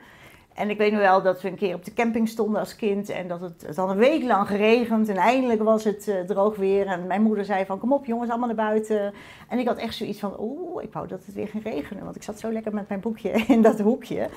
En 0.54 0.70
ik 0.70 0.78
weet 0.78 0.92
nog 0.92 1.00
wel 1.00 1.22
dat 1.22 1.42
we 1.42 1.48
een 1.48 1.56
keer 1.56 1.74
op 1.74 1.84
de 1.84 1.92
camping 1.92 2.28
stonden 2.28 2.60
als 2.60 2.76
kind 2.76 3.08
en 3.08 3.28
dat 3.28 3.40
het, 3.40 3.64
het 3.66 3.76
had 3.76 3.90
een 3.90 3.96
week 3.96 4.22
lang 4.22 4.46
geregend 4.46 5.08
en 5.08 5.16
eindelijk 5.16 5.62
was 5.62 5.84
het 5.84 6.08
eh, 6.08 6.20
droog 6.20 6.56
weer. 6.56 6.86
En 6.86 7.06
mijn 7.06 7.22
moeder 7.22 7.44
zei 7.44 7.64
van 7.64 7.78
kom 7.78 7.92
op 7.92 8.04
jongens, 8.06 8.30
allemaal 8.30 8.48
naar 8.48 8.56
buiten. 8.56 9.14
En 9.48 9.58
ik 9.58 9.66
had 9.66 9.78
echt 9.78 9.94
zoiets 9.94 10.18
van 10.18 10.36
oeh, 10.38 10.82
ik 10.82 10.92
wou 10.92 11.06
dat 11.08 11.24
het 11.24 11.34
weer 11.34 11.48
ging 11.48 11.64
regenen, 11.64 12.04
want 12.04 12.16
ik 12.16 12.22
zat 12.22 12.38
zo 12.38 12.52
lekker 12.52 12.74
met 12.74 12.88
mijn 12.88 13.00
boekje 13.00 13.30
in 13.54 13.62
dat 13.62 13.80
hoekje. 13.80 14.28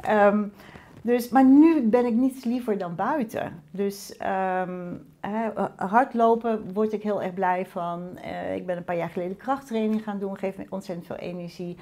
Ehm, 0.00 0.44
dus, 1.02 1.28
maar 1.28 1.44
nu 1.44 1.82
ben 1.82 2.06
ik 2.06 2.14
niets 2.14 2.44
liever 2.44 2.78
dan 2.78 2.94
buiten. 2.94 3.62
Dus 3.70 4.16
ehm, 4.16 4.94
hardlopen 5.76 6.72
word 6.72 6.92
ik 6.92 7.02
heel 7.02 7.22
erg 7.22 7.34
blij 7.34 7.66
van. 7.66 8.16
Eh, 8.16 8.54
ik 8.54 8.66
ben 8.66 8.76
een 8.76 8.84
paar 8.84 8.96
jaar 8.96 9.08
geleden 9.08 9.36
krachttraining 9.36 10.02
gaan 10.02 10.18
doen, 10.18 10.38
geeft 10.38 10.58
me 10.58 10.66
ontzettend 10.68 11.06
veel 11.06 11.16
energie. 11.16 11.76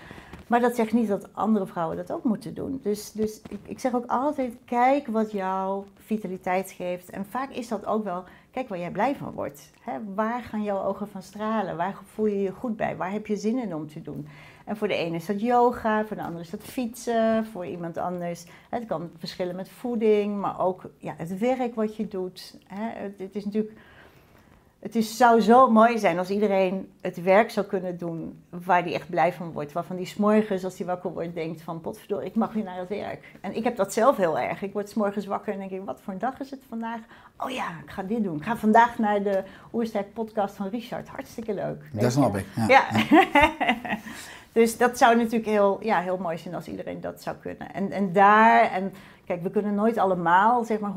Maar 0.46 0.60
dat 0.60 0.74
zegt 0.74 0.92
niet 0.92 1.08
dat 1.08 1.28
andere 1.34 1.66
vrouwen 1.66 1.96
dat 1.96 2.12
ook 2.12 2.24
moeten 2.24 2.54
doen. 2.54 2.80
Dus, 2.82 3.12
dus 3.12 3.42
ik, 3.48 3.58
ik 3.62 3.78
zeg 3.78 3.94
ook 3.94 4.06
altijd, 4.06 4.56
kijk 4.64 5.06
wat 5.06 5.32
jou 5.32 5.84
vitaliteit 5.94 6.70
geeft. 6.70 7.10
En 7.10 7.26
vaak 7.26 7.50
is 7.50 7.68
dat 7.68 7.86
ook 7.86 8.04
wel, 8.04 8.24
kijk 8.50 8.68
waar 8.68 8.78
jij 8.78 8.90
blij 8.90 9.16
van 9.16 9.32
wordt. 9.32 9.70
Hè? 9.80 9.92
Waar 10.14 10.42
gaan 10.42 10.62
jouw 10.62 10.84
ogen 10.84 11.08
van 11.08 11.22
stralen? 11.22 11.76
Waar 11.76 11.96
voel 12.04 12.26
je 12.26 12.42
je 12.42 12.52
goed 12.52 12.76
bij? 12.76 12.96
Waar 12.96 13.12
heb 13.12 13.26
je 13.26 13.36
zin 13.36 13.58
in 13.58 13.74
om 13.74 13.88
te 13.88 14.02
doen? 14.02 14.28
En 14.68 14.76
voor 14.76 14.88
de 14.88 14.94
ene 14.94 15.16
is 15.16 15.26
dat 15.26 15.40
yoga, 15.40 16.04
voor 16.04 16.16
de 16.16 16.22
andere 16.22 16.44
is 16.44 16.50
dat 16.50 16.62
fietsen, 16.62 17.46
voor 17.46 17.66
iemand 17.66 17.96
anders. 17.96 18.44
Het 18.68 18.86
kan 18.86 19.10
verschillen 19.18 19.56
met 19.56 19.68
voeding, 19.68 20.40
maar 20.40 20.60
ook 20.60 20.82
ja, 20.98 21.14
het 21.16 21.38
werk 21.38 21.74
wat 21.74 21.96
je 21.96 22.08
doet. 22.08 22.56
Het, 22.66 23.34
is 23.36 23.44
natuurlijk 23.44 23.76
het 24.78 24.96
is, 24.96 25.16
zou 25.16 25.40
zo 25.40 25.70
mooi 25.70 25.98
zijn 25.98 26.18
als 26.18 26.30
iedereen 26.30 26.90
het 27.00 27.22
werk 27.22 27.50
zou 27.50 27.66
kunnen 27.66 27.98
doen 27.98 28.42
waar 28.50 28.82
hij 28.82 28.94
echt 28.94 29.10
blij 29.10 29.32
van 29.32 29.52
wordt. 29.52 29.72
Waarvan 29.72 29.96
die 29.96 30.06
s'morgens, 30.06 30.64
als 30.64 30.78
hij 30.78 30.86
wakker 30.86 31.12
wordt, 31.12 31.34
denkt 31.34 31.62
van 31.62 31.80
potverdorie, 31.80 32.28
ik 32.28 32.34
mag 32.34 32.52
weer 32.52 32.64
naar 32.64 32.78
het 32.78 32.88
werk. 32.88 33.36
En 33.40 33.56
ik 33.56 33.64
heb 33.64 33.76
dat 33.76 33.92
zelf 33.92 34.16
heel 34.16 34.38
erg. 34.38 34.62
Ik 34.62 34.72
word 34.72 34.88
s'morgens 34.88 35.26
wakker 35.26 35.52
en 35.52 35.58
denk 35.58 35.70
ik, 35.70 35.84
wat 35.84 36.00
voor 36.02 36.12
een 36.12 36.18
dag 36.18 36.40
is 36.40 36.50
het 36.50 36.62
vandaag? 36.68 37.00
Oh 37.36 37.50
ja, 37.50 37.68
ik 37.84 37.90
ga 37.90 38.02
dit 38.02 38.22
doen. 38.22 38.36
Ik 38.36 38.44
ga 38.44 38.56
vandaag 38.56 38.98
naar 38.98 39.22
de 39.22 39.42
Oersterk 39.72 40.12
podcast 40.12 40.56
van 40.56 40.68
Richard. 40.68 41.08
Hartstikke 41.08 41.54
leuk. 41.54 41.90
Dat 41.92 42.12
snap 42.12 42.36
ik. 42.36 42.46
Ja. 42.54 42.66
Ja. 42.68 42.86
dus 44.58 44.76
dat 44.76 44.98
zou 44.98 45.16
natuurlijk 45.16 45.46
heel, 45.46 45.78
ja, 45.82 46.00
heel 46.00 46.18
mooi 46.18 46.38
zijn 46.38 46.54
als 46.54 46.68
iedereen 46.68 47.00
dat 47.00 47.22
zou 47.22 47.36
kunnen. 47.36 47.74
En, 47.74 47.90
en 47.90 48.12
daar, 48.12 48.70
en 48.70 48.92
kijk, 49.24 49.42
we 49.42 49.50
kunnen 49.50 49.74
nooit 49.74 49.98
allemaal, 49.98 50.64
zeg 50.64 50.78
maar 50.80 50.92
100% 50.92 50.96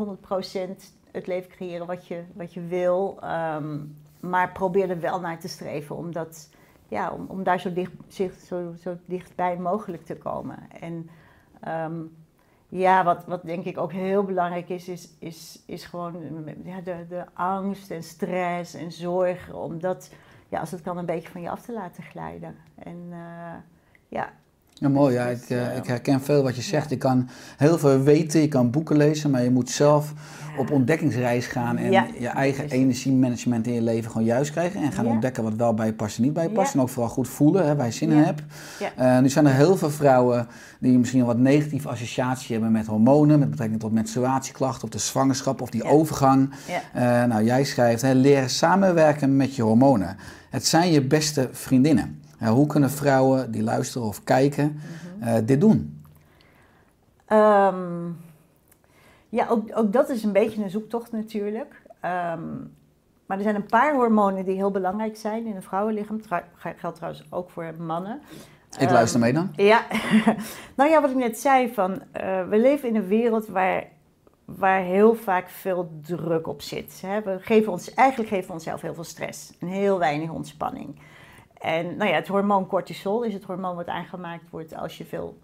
het 1.12 1.28
leven 1.28 1.50
creëren 1.50 1.88
wat 1.88 2.08
je, 2.08 2.24
wat 2.34 2.54
je 2.54 2.62
wil. 2.62 3.18
ehm, 3.22 3.80
maar 4.20 4.52
probeer 4.52 4.90
er 4.90 5.00
wel 5.00 5.20
naar 5.20 5.40
te 5.40 5.48
streven 5.48 5.96
om, 5.96 6.12
dat, 6.12 6.50
ja, 6.88 7.12
om, 7.12 7.26
om 7.28 7.44
daar 7.44 7.60
zo, 7.60 7.74
dicht, 7.74 7.92
zich, 8.08 8.34
zo, 8.34 8.74
zo 8.80 8.98
dichtbij 9.06 9.58
mogelijk 9.58 10.06
te 10.06 10.16
komen. 10.16 10.58
En 10.80 11.10
ehm, 11.60 12.00
ja, 12.70 13.04
wat, 13.04 13.26
wat 13.26 13.44
denk 13.44 13.66
ik 13.66 13.78
ook 13.78 13.92
heel 13.92 14.24
belangrijk 14.24 14.70
is, 14.70 14.88
is, 14.88 15.10
is, 15.20 15.64
is 15.66 15.86
gewoon 15.86 16.16
ja, 16.64 16.82
de, 16.82 17.06
de 17.10 17.24
angst 17.34 17.92
en 17.92 18.04
stress 18.04 18.74
en 18.74 18.92
zorgen. 18.92 19.56
Om 19.56 19.80
dat, 19.80 20.12
ja, 20.52 20.60
als 20.60 20.72
het 20.72 20.82
kan, 20.82 20.98
een 20.98 21.06
beetje 21.06 21.30
van 21.30 21.42
je 21.42 21.50
af 21.50 21.62
te 21.62 21.74
laten 21.74 22.04
glijden. 22.04 22.56
En 22.84 22.98
eh, 23.12 23.18
ja, 24.08 24.30
Ja, 24.74 24.90
mooi. 24.90 25.14
Ja, 25.14 25.28
Dus, 25.30 25.42
ik, 25.42 25.50
eh, 25.50 25.68
eh, 25.72 25.78
ik 25.78 25.86
herken 25.88 26.22
veel 26.22 26.44
wat 26.44 26.56
je 26.56 26.62
zegt. 26.62 26.90
Je 26.90 26.98
kan 26.98 27.30
heel 27.58 27.78
veel 27.78 28.00
weten, 28.02 28.42
je 28.42 28.48
kan 28.48 28.72
boeken 28.72 28.98
lezen, 28.98 29.30
maar 29.32 29.44
je 29.44 29.50
moet 29.52 29.70
zelf 29.70 30.14
op 30.58 30.72
ontdekkingsreis 30.72 31.48
gaan 31.48 31.78
en 31.78 31.92
Ja, 31.92 32.08
je 32.20 32.28
eigen 32.28 32.66
precies. 32.66 32.84
energiemanagement 32.84 33.68
in 33.68 33.74
je 33.74 33.82
leven 33.82 34.12
gewoon 34.12 34.28
juist 34.28 34.52
krijgen. 34.52 34.82
En 34.82 34.92
gaan 34.92 35.06
Ja. 35.06 35.12
ontdekken 35.12 35.44
wat 35.44 35.54
wel 35.56 35.74
bij 35.74 35.86
je 35.86 35.94
past 35.94 36.18
en 36.18 36.24
niet 36.24 36.34
bij 36.34 36.44
je 36.44 36.50
past. 36.50 36.68
Ja. 36.68 36.74
En 36.74 36.82
ook 36.82 36.90
vooral 36.90 37.12
goed 37.12 37.28
voelen, 37.28 37.66
hè, 37.66 37.76
waar 37.76 37.86
je 37.86 37.92
zin 37.92 38.10
in 38.12 38.18
hebt. 38.18 38.42
Eh, 38.96 39.20
nu 39.20 39.30
zijn 39.30 39.46
er 39.46 39.54
heel 39.54 39.78
veel 39.78 39.90
vrouwen 39.90 40.48
die 40.80 40.98
misschien 40.98 41.20
een 41.20 41.26
wat 41.26 41.38
negatieve 41.38 41.90
associatie 41.90 42.54
hebben 42.54 42.72
met 42.72 42.86
hormonen, 42.86 43.40
met 43.40 43.50
betrekking 43.50 43.80
tot 43.80 43.92
menstruatieklachten 43.92 44.84
of 44.84 44.90
de 44.90 44.98
zwangerschap 45.00 45.62
of 45.62 45.70
die 45.70 45.84
overgang. 45.84 46.50
nou, 47.28 47.44
jij 47.44 47.64
schrijft, 47.64 48.02
hè, 48.02 48.14
leren 48.14 48.50
samenwerken 48.50 49.36
met 49.36 49.56
je 49.56 49.62
hormonen. 49.62 50.18
Het 50.52 50.66
zijn 50.68 50.92
je 50.92 51.02
beste 51.02 51.50
vriendinnen. 51.52 52.22
Hoe 52.40 52.68
kunnen 52.68 52.90
vrouwen 52.92 53.52
die 53.52 53.64
luisteren 53.64 54.08
of 54.08 54.24
kijken 54.24 54.80
Mhm. 55.20 55.28
eh, 55.28 55.42
dit 55.46 55.62
doen? 55.62 56.02
Ehm, 57.26 58.08
ja, 59.30 59.48
ook, 59.50 59.70
ook 59.74 59.94
dat 59.94 60.10
is 60.10 60.24
een 60.24 60.32
beetje 60.32 60.64
een 60.64 60.70
zoektocht 60.70 61.12
natuurlijk. 61.12 61.82
Ehm, 62.00 62.42
maar 63.26 63.38
er 63.38 63.44
zijn 63.44 63.56
een 63.56 63.66
paar 63.66 63.94
hormonen 63.96 64.46
die 64.46 64.56
heel 64.56 64.72
belangrijk 64.72 65.18
zijn 65.18 65.46
in 65.46 65.56
een 65.56 65.64
vrouwenlichaam. 65.64 66.22
Trouw- 66.22 66.44
geldt 66.78 66.96
trouwens 66.98 67.26
ook 67.30 67.50
voor 67.50 67.74
mannen. 67.80 68.22
Ik 68.72 68.80
Ehm, 68.80 68.94
luister 68.94 69.20
mee 69.20 69.34
dan. 69.34 69.50
Ja, 69.56 69.86
nou 70.78 70.90
ja, 70.90 71.02
wat 71.02 71.10
ik 71.10 71.16
net 71.16 71.40
zei, 71.40 71.74
van, 71.74 72.02
eh, 72.12 72.48
we 72.50 72.58
leven 72.60 72.90
in 72.90 72.96
een 72.96 73.08
wereld 73.08 73.48
waar, 73.48 73.84
waar 74.46 74.82
heel 74.82 75.16
vaak 75.16 75.50
veel 75.50 75.92
druk 76.02 76.48
op 76.48 76.62
zit. 76.62 77.02
We 77.24 77.38
geven 77.42 77.72
ons, 77.72 77.94
eigenlijk 77.94 78.30
geven 78.30 78.48
we 78.48 78.54
onszelf 78.54 78.82
heel 78.82 78.94
veel 78.94 79.04
stress 79.04 79.58
en 79.60 79.68
heel 79.68 80.00
weinig 80.00 80.30
ontspanning. 80.30 81.00
En 81.62 81.98
nou 81.98 82.10
ja, 82.10 82.16
het 82.16 82.28
hormoon 82.28 82.68
cortisol 82.68 83.24
is 83.24 83.34
het 83.34 83.44
hormoon 83.44 83.76
wat 83.76 83.88
aangemaakt 83.88 84.50
wordt 84.50 84.76
als 84.76 84.98
je 84.98 85.06
veel 85.06 85.38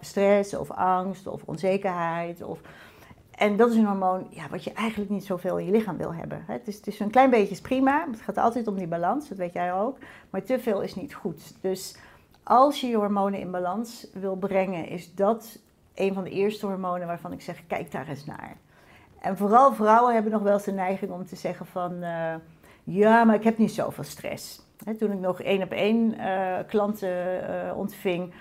stress 0.00 0.54
of 0.54 0.70
angst 0.70 1.26
of 1.26 1.42
onzekerheid. 1.44 2.42
Of, 2.42 2.60
en 3.30 3.56
dat 3.56 3.70
is 3.70 3.76
een 3.76 3.86
hormoon 3.86 4.26
ja, 4.30 4.48
wat 4.50 4.64
je 4.64 4.72
eigenlijk 4.72 5.10
niet 5.10 5.24
zoveel 5.24 5.58
in 5.58 5.64
je 5.64 5.70
lichaam 5.70 5.96
wil 5.96 6.14
hebben. 6.14 6.44
Het, 6.46 6.68
is, 6.68 6.76
het 6.76 6.86
is 6.86 7.00
een 7.00 7.10
klein 7.10 7.30
beetje 7.30 7.60
prima, 7.60 8.06
het 8.10 8.20
gaat 8.20 8.38
altijd 8.38 8.66
om 8.66 8.76
die 8.76 8.86
balans, 8.86 9.28
dat 9.28 9.38
weet 9.38 9.52
jij 9.52 9.74
ook. 9.74 9.98
Maar 10.30 10.42
te 10.42 10.58
veel 10.58 10.80
is 10.80 10.94
niet 10.94 11.14
goed. 11.14 11.54
Dus 11.60 11.96
als 12.42 12.80
je 12.80 12.86
je 12.86 12.96
hormonen 12.96 13.40
in 13.40 13.50
balans 13.50 14.06
wil 14.12 14.36
brengen, 14.36 14.88
is 14.88 15.14
dat 15.14 15.58
een 15.94 16.14
van 16.14 16.24
de 16.24 16.30
eerste 16.30 16.66
hormonen 16.66 17.06
waarvan 17.06 17.32
ik 17.32 17.42
zeg, 17.42 17.66
kijk 17.66 17.92
daar 17.92 18.08
eens 18.08 18.24
naar. 18.24 18.56
En 19.20 19.36
vooral 19.36 19.74
vrouwen 19.74 20.14
hebben 20.14 20.32
nog 20.32 20.42
wel 20.42 20.52
eens 20.52 20.64
de 20.64 20.72
neiging 20.72 21.12
om 21.12 21.26
te 21.26 21.36
zeggen 21.36 21.66
van, 21.66 22.02
eh, 22.02 22.34
ja, 22.84 23.24
maar 23.24 23.34
ik 23.34 23.44
heb 23.44 23.58
niet 23.58 23.72
zoveel 23.72 24.04
stress. 24.04 24.68
Toen 24.98 25.12
ik 25.12 25.18
nog 25.18 25.40
één 25.40 25.62
op 25.62 25.70
één 25.70 26.18
eh, 26.18 26.58
klanten 26.66 27.48
eh, 27.48 27.76
ontving, 27.76 28.32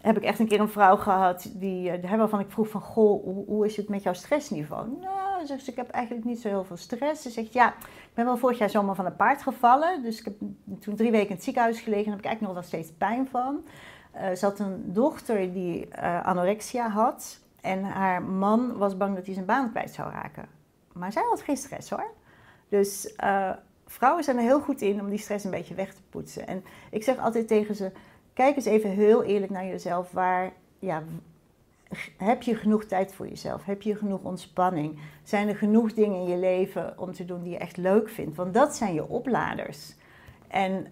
heb 0.00 0.16
ik 0.16 0.22
echt 0.22 0.38
een 0.38 0.48
keer 0.48 0.60
een 0.60 0.68
vrouw 0.68 0.96
gehad 0.96 1.50
die, 1.54 1.92
waarvan 2.16 2.40
ik 2.40 2.50
vroeg 2.50 2.68
van, 2.68 2.80
goh, 2.80 3.24
hoe, 3.24 3.44
hoe 3.46 3.66
is 3.66 3.76
het 3.76 3.88
met 3.88 4.02
jouw 4.02 4.12
stressniveau? 4.12 4.88
Nou, 5.00 5.46
zegt 5.46 5.64
ze, 5.64 5.70
ik 5.70 5.76
heb 5.76 5.90
eigenlijk 5.90 6.26
niet 6.26 6.40
zo 6.40 6.48
heel 6.48 6.64
veel 6.64 6.76
stress. 6.76 7.22
Ze 7.22 7.30
zegt, 7.30 7.52
ja, 7.52 7.68
ik 7.82 8.14
ben 8.14 8.24
wel 8.24 8.36
vorig 8.36 8.58
jaar 8.58 8.70
zomaar 8.70 8.94
van 8.94 9.06
een 9.06 9.16
paard 9.16 9.42
gevallen. 9.42 10.02
Dus 10.02 10.18
ik 10.18 10.24
heb 10.24 10.34
toen 10.80 10.96
drie 10.96 11.10
weken 11.10 11.28
in 11.28 11.34
het 11.34 11.44
ziekenhuis 11.44 11.80
gelegen 11.80 12.04
en 12.04 12.10
heb 12.10 12.18
ik 12.18 12.24
eigenlijk 12.24 12.54
nog 12.54 12.62
wel 12.62 12.80
steeds 12.80 12.96
pijn 12.98 13.28
van. 13.28 13.64
Eh, 14.16 14.32
ze 14.32 14.44
had 14.44 14.58
een 14.58 14.92
dochter 14.92 15.52
die 15.52 15.88
eh, 15.88 16.26
anorexia 16.26 16.88
had. 16.88 17.40
En 17.60 17.84
haar 17.84 18.22
man 18.22 18.76
was 18.76 18.96
bang 18.96 19.14
dat 19.14 19.24
hij 19.24 19.34
zijn 19.34 19.46
baan 19.46 19.70
kwijt 19.70 19.94
zou 19.94 20.10
raken. 20.10 20.48
Maar 20.92 21.12
zij 21.12 21.22
had 21.28 21.40
geen 21.40 21.56
stress 21.56 21.90
hoor. 21.90 22.10
Dus 22.68 23.14
eh, 23.14 23.50
vrouwen 23.86 24.24
zijn 24.24 24.36
er 24.36 24.42
heel 24.42 24.60
goed 24.60 24.80
in 24.80 25.00
om 25.00 25.08
die 25.08 25.18
stress 25.18 25.44
een 25.44 25.50
beetje 25.50 25.74
weg 25.74 25.94
te 25.94 26.00
poetsen. 26.10 26.46
En 26.46 26.64
ik 26.90 27.02
zeg 27.02 27.18
altijd 27.18 27.48
tegen 27.48 27.74
ze: 27.74 27.92
kijk 28.32 28.56
eens 28.56 28.64
even 28.64 28.90
heel 28.90 29.22
eerlijk 29.22 29.52
naar 29.52 29.66
jezelf. 29.66 30.10
Waar, 30.10 30.52
ja, 30.78 31.02
heb 32.16 32.42
je 32.42 32.54
genoeg 32.54 32.84
tijd 32.84 33.14
voor 33.14 33.28
jezelf? 33.28 33.64
Heb 33.64 33.82
je 33.82 33.96
genoeg 33.96 34.22
ontspanning? 34.22 34.98
Zijn 35.22 35.48
er 35.48 35.56
genoeg 35.56 35.92
dingen 35.92 36.20
in 36.20 36.28
je 36.28 36.36
leven 36.36 36.98
om 36.98 37.12
te 37.12 37.24
doen 37.24 37.42
die 37.42 37.52
je 37.52 37.58
echt 37.58 37.76
leuk 37.76 38.08
vindt? 38.08 38.36
Want 38.36 38.54
dat 38.54 38.76
zijn 38.76 38.94
je 38.94 39.08
opladers. 39.08 39.94
En 40.48 40.86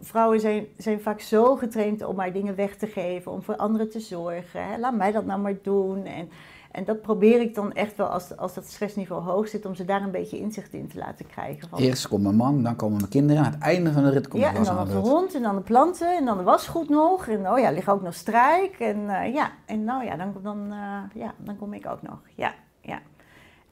vrouwen 0.00 0.40
zijn, 0.40 0.66
zijn 0.76 1.00
vaak 1.00 1.20
zo 1.20 1.56
getraind 1.56 2.04
om 2.04 2.16
maar 2.16 2.32
dingen 2.32 2.54
weg 2.54 2.76
te 2.76 2.86
geven, 2.86 3.32
om 3.32 3.42
voor 3.42 3.56
anderen 3.56 3.90
te 3.90 4.00
zorgen. 4.00 4.64
Hè? 4.64 4.78
Laat 4.78 4.94
mij 4.94 5.12
dat 5.12 5.24
nou 5.24 5.40
maar 5.40 5.56
doen. 5.62 6.04
En, 6.04 6.30
en 6.70 6.84
dat 6.84 7.02
probeer 7.02 7.40
ik 7.40 7.54
dan 7.54 7.72
echt 7.72 7.96
wel 7.96 8.06
als, 8.06 8.36
als 8.36 8.54
dat 8.54 8.66
stressniveau 8.66 9.22
hoog 9.22 9.48
zit, 9.48 9.66
om 9.66 9.74
ze 9.74 9.84
daar 9.84 10.02
een 10.02 10.10
beetje 10.10 10.38
inzicht 10.38 10.72
in 10.72 10.88
te 10.88 10.98
laten 10.98 11.26
krijgen. 11.26 11.68
Van, 11.68 11.78
Eerst 11.78 12.08
komt 12.08 12.22
mijn 12.22 12.36
man, 12.36 12.62
dan 12.62 12.76
komen 12.76 12.96
mijn 12.96 13.10
kinderen. 13.10 13.44
Aan 13.44 13.52
het 13.52 13.60
einde 13.60 13.92
van 13.92 14.02
de 14.02 14.10
rit 14.10 14.28
komt 14.28 14.42
ja, 14.42 14.48
de 14.48 14.54
en 14.54 14.64
was 14.64 14.68
dan 14.68 14.78
aan 14.78 15.02
de 15.02 15.08
hond 15.08 15.34
en 15.34 15.42
dan 15.42 15.56
de 15.56 15.62
planten 15.62 16.16
en 16.16 16.24
dan 16.24 16.36
de 16.36 16.42
wasgoed 16.42 16.88
nog. 16.88 17.28
En 17.28 17.50
oh 17.50 17.58
ja, 17.58 17.70
ligt 17.70 17.88
ook 17.88 18.02
nog 18.02 18.14
strijk. 18.14 18.76
En 18.78 19.08
eh, 19.08 19.34
ja, 19.34 19.50
en 19.64 19.84
nou 19.84 20.04
ja 20.04 20.16
dan, 20.16 20.34
dan, 20.42 20.72
eh, 20.72 21.22
ja, 21.22 21.34
dan 21.36 21.56
kom 21.56 21.72
ik 21.72 21.86
ook 21.86 22.02
nog. 22.02 22.18
Ja, 22.34 22.54
ja. 22.80 23.00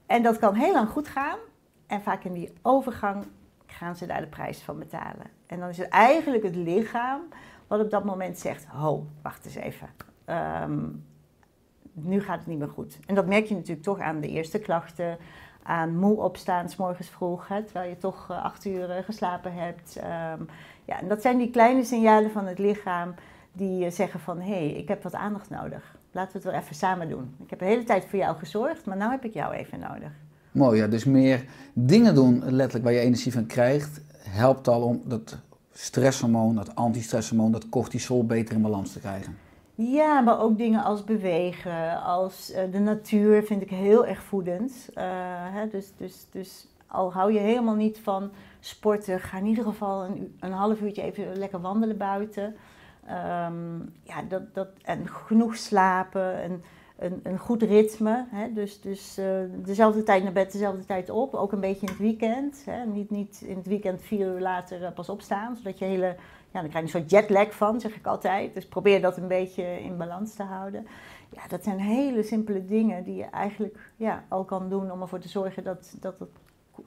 En 0.06 0.23
dat 0.23 0.38
kan 0.38 0.54
heel 0.54 0.73
lang 0.73 0.88
goed 0.88 1.09
gaan. 1.09 1.38
En 1.87 2.02
vaak 2.02 2.25
in 2.25 2.33
die 2.33 2.52
overgang 2.62 3.25
gaan 3.76 3.97
ze 3.97 4.06
daar 4.06 4.21
de 4.21 4.26
prijs 4.26 4.62
van 4.62 4.78
betalen. 4.78 5.26
En 5.47 5.61
dan 5.61 5.68
is 5.68 5.78
het 5.78 5.88
eigenlijk 5.88 6.42
het 6.42 6.56
lichaam 6.56 7.21
wat 7.66 7.80
op 7.80 7.90
dat 7.90 8.04
moment 8.04 8.38
zegt: 8.38 8.66
Ho, 8.66 9.06
wacht 9.23 9.45
eens 9.45 9.54
even. 9.54 9.88
Ehm, 10.25 10.85
nu 11.92 12.21
gaat 12.21 12.38
het 12.38 12.47
niet 12.47 12.59
meer 12.59 12.68
goed. 12.68 12.99
En 13.06 13.14
dat 13.14 13.26
merk 13.26 13.47
je 13.47 13.54
natuurlijk 13.54 13.83
toch 13.83 14.00
aan 14.00 14.21
de 14.21 14.28
eerste 14.28 14.59
klachten. 14.59 15.18
Aan 15.62 15.97
moe 15.99 16.16
opstaan, 16.16 16.68
morgens 16.78 17.09
vroeg, 17.09 17.47
terwijl 17.47 17.88
je 17.88 17.99
toch 17.99 18.30
eh, 18.30 18.45
acht 18.45 18.64
uur 18.64 18.90
eh, 18.90 19.04
geslapen 19.04 19.52
hebt. 19.54 19.97
Ehm, 19.97 20.42
Ja, 20.85 21.00
en 21.00 21.09
dat 21.09 21.23
zijn 21.23 21.38
die 21.38 21.50
kleine 21.50 21.85
signalen 21.85 22.30
van 22.30 22.47
het 22.47 22.59
lichaam 22.59 23.14
die 23.52 23.85
eh, 23.85 23.90
zeggen 23.90 24.21
van... 24.21 24.40
hé, 24.40 24.52
hey, 24.52 24.71
ik 24.71 24.88
heb 24.88 25.02
wat 25.02 25.14
aandacht 25.14 25.50
nodig. 25.50 25.97
Laten 26.11 26.33
we 26.33 26.38
het 26.38 26.52
wel 26.52 26.62
even 26.62 26.75
samen 26.75 27.09
doen. 27.09 27.35
Ik 27.42 27.50
heb 27.50 27.59
de 27.59 27.64
hele 27.64 27.85
tijd 27.85 28.06
voor 28.06 28.18
jou 28.18 28.37
gezorgd, 28.37 28.87
maar 28.87 28.97
nu 28.97 29.02
heb 29.02 29.25
ik 29.25 29.35
jou 29.35 29.54
even 29.54 29.78
nodig. 29.78 30.11
Mooi, 30.56 30.80
ja. 30.80 30.86
Dus 30.86 31.04
meer 31.04 31.44
dingen 31.72 32.14
doen, 32.14 32.42
letterlijk 32.44 32.84
waar 32.84 32.92
je 32.92 32.98
energie 32.98 33.32
van 33.32 33.46
krijgt, 33.46 34.00
helpt 34.18 34.68
al 34.68 34.82
om 34.82 35.02
dat 35.04 35.36
stresshormoon, 35.72 36.54
dat 36.54 36.75
antistresshormoon, 36.75 37.52
dat 37.52 37.68
cortisol 37.68 38.26
beter 38.26 38.54
in 38.54 38.62
balans 38.62 38.92
te 38.92 39.00
krijgen. 39.00 39.36
Ja, 39.75 40.20
maar 40.20 40.40
ook 40.40 40.58
dingen 40.58 40.84
als 40.84 41.04
bewegen, 41.04 42.02
als 42.02 42.52
eh, 42.52 42.72
de 42.72 42.78
natuur 42.78 43.42
vind 43.42 43.62
ik 43.62 43.70
heel 43.70 44.06
erg 44.06 44.22
voedend. 44.22 44.88
Eh, 44.94 45.04
hè, 45.52 45.68
dus, 45.68 45.92
dus, 45.96 46.26
dus 46.30 46.66
al 46.86 47.12
hou 47.12 47.32
je 47.32 47.38
helemaal 47.38 47.75
niet 47.75 47.98
van 47.98 48.30
sporten, 48.60 49.20
ga 49.20 49.38
in 49.38 49.46
ieder 49.46 49.64
geval 49.64 50.04
een, 50.04 50.36
een 50.40 50.52
half 50.52 50.80
uurtje 50.80 51.02
even 51.02 51.36
lekker 51.36 51.60
wandelen 51.60 51.96
buiten. 51.96 52.54
Ehm, 53.06 53.78
ja, 54.02 54.22
dat, 54.28 54.54
dat, 54.54 54.68
en 54.82 55.08
genoeg 55.08 55.56
slapen, 55.56 56.42
en 56.42 56.62
een, 56.98 57.20
een 57.22 57.38
goed 57.38 57.62
ritme. 57.62 58.24
Hè? 58.28 58.52
Dus, 58.52 58.80
dus 58.80 59.18
eh, 59.18 59.26
dezelfde 59.54 60.02
tijd 60.02 60.22
naar 60.22 60.32
bed, 60.32 60.52
dezelfde 60.52 60.84
tijd 60.84 61.10
op. 61.10 61.34
Ook 61.34 61.52
een 61.52 61.60
beetje 61.60 61.86
in 61.86 61.92
het 61.92 61.98
weekend. 61.98 62.62
Hè? 62.64 62.84
Niet, 62.84 63.10
niet 63.10 63.42
in 63.46 63.56
het 63.56 63.66
weekend 63.66 64.02
vier 64.02 64.26
uur 64.26 64.40
later 64.40 64.84
eh, 64.84 64.92
pas 64.92 65.08
opstaan. 65.08 65.56
Zodat 65.56 65.78
je 65.78 65.84
hele, 65.84 66.06
ja, 66.50 66.60
dan 66.60 66.68
krijg 66.68 66.72
je 66.72 66.80
een 66.80 66.88
soort 66.88 67.10
jetlag 67.10 67.54
van, 67.54 67.80
zeg 67.80 67.96
ik 67.96 68.06
altijd. 68.06 68.54
Dus 68.54 68.66
probeer 68.66 69.00
dat 69.00 69.16
een 69.16 69.28
beetje 69.28 69.82
in 69.82 69.96
balans 69.96 70.34
te 70.34 70.42
houden. 70.42 70.86
Ja, 71.30 71.48
dat 71.48 71.64
zijn 71.64 71.78
hele 71.78 72.22
simpele 72.22 72.64
dingen 72.64 73.04
die 73.04 73.16
je 73.16 73.24
eigenlijk 73.24 73.92
ja, 73.96 74.24
al 74.28 74.44
kan 74.44 74.68
doen 74.68 74.90
om 74.90 75.00
ervoor 75.00 75.18
te 75.18 75.28
zorgen 75.28 75.64
dat 75.64 75.94
dat, 76.00 76.18
dat, 76.18 76.28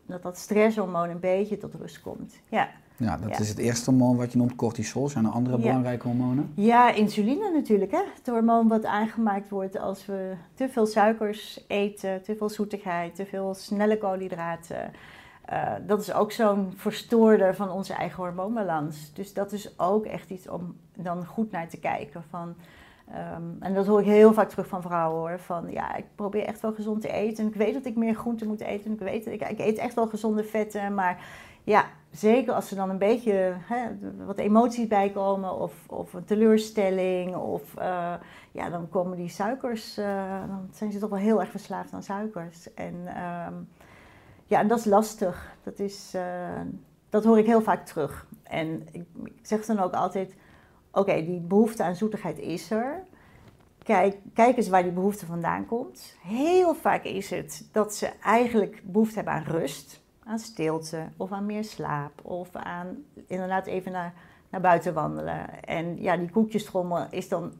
dat, 0.06 0.22
dat 0.24 0.38
stresshormoon 0.38 1.10
een 1.10 1.20
beetje 1.20 1.58
tot 1.58 1.76
rust 1.76 2.02
komt. 2.02 2.40
Ja. 2.50 2.70
Ja, 3.00 3.18
dat 3.18 3.30
Ja. 3.30 3.40
is 3.40 3.50
het 3.50 3.58
eerste 3.58 3.90
hormoon 3.90 4.18
wat 4.18 4.32
je 4.32 4.38
noemt 4.38 4.56
cortisol. 4.56 5.10
Zijn 5.10 5.26
er 5.26 5.32
andere 5.32 5.58
Ja. 5.58 5.62
belangrijke 5.64 6.08
hormonen? 6.08 6.52
Ja, 6.56 6.92
insuline 6.92 7.52
natuurlijk. 7.54 7.92
Hè? 7.92 8.02
Het 8.16 8.28
hormoon 8.28 8.68
wat 8.68 8.86
aangemaakt 8.86 9.50
wordt 9.50 9.78
als 9.80 10.06
we 10.06 10.34
te 10.54 10.70
veel 10.70 10.86
suikers 10.86 11.66
eten, 11.68 12.22
te 12.24 12.36
veel 12.36 12.50
zoetigheid, 12.50 13.16
te 13.16 13.26
veel 13.26 13.54
snelle 13.54 13.98
koolhydraten. 13.98 14.92
Eh, 15.46 15.72
dat 15.88 16.02
is 16.02 16.14
ook 16.14 16.32
zo'n 16.32 16.74
verstoorder 16.76 17.56
van 17.56 17.70
onze 17.72 17.94
eigen 17.94 18.24
hormoonbalans. 18.24 19.14
Dus 19.14 19.34
dat 19.34 19.52
is 19.52 19.80
ook 19.80 20.06
echt 20.06 20.30
iets 20.30 20.50
om 20.50 20.76
dan 20.96 21.26
goed 21.26 21.52
naar 21.52 21.68
te 21.70 21.78
kijken. 21.80 22.24
Van, 22.30 22.54
ehm, 23.12 23.44
en 23.60 23.74
dat 23.74 23.86
hoor 23.88 24.00
ik 24.00 24.06
heel 24.06 24.34
vaak 24.34 24.50
terug 24.50 24.68
van 24.68 24.82
vrouwen 24.82 25.20
hoor. 25.20 25.40
Van 25.40 25.72
ja, 25.72 25.96
ik 25.96 26.06
probeer 26.16 26.44
echt 26.46 26.62
wel 26.62 26.74
gezond 26.74 27.02
te 27.02 27.12
eten. 27.12 27.44
En 27.44 27.50
ik 27.50 27.56
weet 27.56 27.74
dat 27.74 27.86
ik 27.86 27.96
meer 27.96 28.14
groente 28.16 28.46
moet 28.46 28.62
eten. 28.62 28.86
En 28.86 28.92
ik 28.94 29.00
weet, 29.00 29.28
ik, 29.28 29.50
ik 29.50 29.60
eet 29.60 29.78
echt 29.78 29.94
wel 29.96 30.08
gezonde 30.08 30.44
vetten. 30.44 30.94
Maar 30.94 31.24
ja, 31.64 31.86
zeker 32.12 32.54
als 32.54 32.70
er 32.72 32.78
dan 32.78 32.90
een 32.90 32.98
beetje 32.98 33.54
hè, 33.60 33.88
wat 34.26 34.38
emoties 34.38 34.88
bij 34.88 35.10
komen. 35.10 35.60
Of, 35.60 35.74
of 35.88 36.14
een 36.14 36.26
teleurstelling. 36.26 37.36
Of 37.36 37.76
eh, 37.76 38.14
ja, 38.52 38.70
dan 38.70 38.90
komen 38.90 39.18
die 39.18 39.30
suikers. 39.30 39.98
eh, 39.98 40.48
dan 40.48 40.70
zijn 40.72 40.92
ze 40.92 41.00
toch 41.00 41.10
wel 41.10 41.20
heel 41.20 41.40
erg 41.40 41.50
verslaafd 41.50 41.94
aan 41.94 42.04
suikers. 42.04 42.74
En 42.74 43.08
ehm, 43.08 43.54
ja, 44.46 44.60
en 44.60 44.68
dat 44.68 44.80
is 44.80 44.86
lastig. 44.86 45.56
Dat, 45.64 45.80
is, 45.80 46.12
eh, 46.14 46.62
dat 47.10 47.24
hoor 47.24 47.38
ik 47.38 47.46
heel 47.46 47.62
vaak 47.62 47.86
terug. 47.86 48.28
En 48.44 48.88
ik, 48.92 49.06
zeg 49.42 49.66
dan 49.66 49.80
ook 49.80 49.94
altijd: 49.94 50.36
oké, 50.92 51.26
die 51.26 51.40
behoefte 51.40 51.84
aan 51.84 51.96
zoetigheid 51.96 52.40
is 52.40 52.72
er. 52.72 53.04
Kijk, 53.84 54.18
kijk 54.34 54.58
eens 54.58 54.70
waar 54.70 54.84
die 54.84 54.92
behoefte 54.92 55.26
vandaan 55.26 55.66
komt. 55.66 56.16
Heel 56.22 56.76
vaak 56.76 57.04
is 57.04 57.30
het 57.30 57.70
dat 57.72 57.96
ze 57.96 58.08
eigenlijk 58.24 58.82
behoefte 58.84 59.16
hebben 59.16 59.34
aan 59.34 59.44
rust, 59.44 60.02
aan 60.30 60.40
stilte 60.40 61.08
of 61.18 61.32
aan 61.32 61.46
meer 61.46 61.64
slaap 61.64 62.26
of 62.26 62.56
aan 62.56 63.04
inderdaad 63.28 63.66
even 63.66 63.92
naar, 63.92 64.14
naar 64.50 64.62
buiten 64.62 64.94
wandelen. 64.94 65.64
En 65.64 66.02
ja, 66.02 66.18
die 66.18 66.30
koekjestrommel 66.30 67.08
is 67.10 67.30
dan 67.30 67.52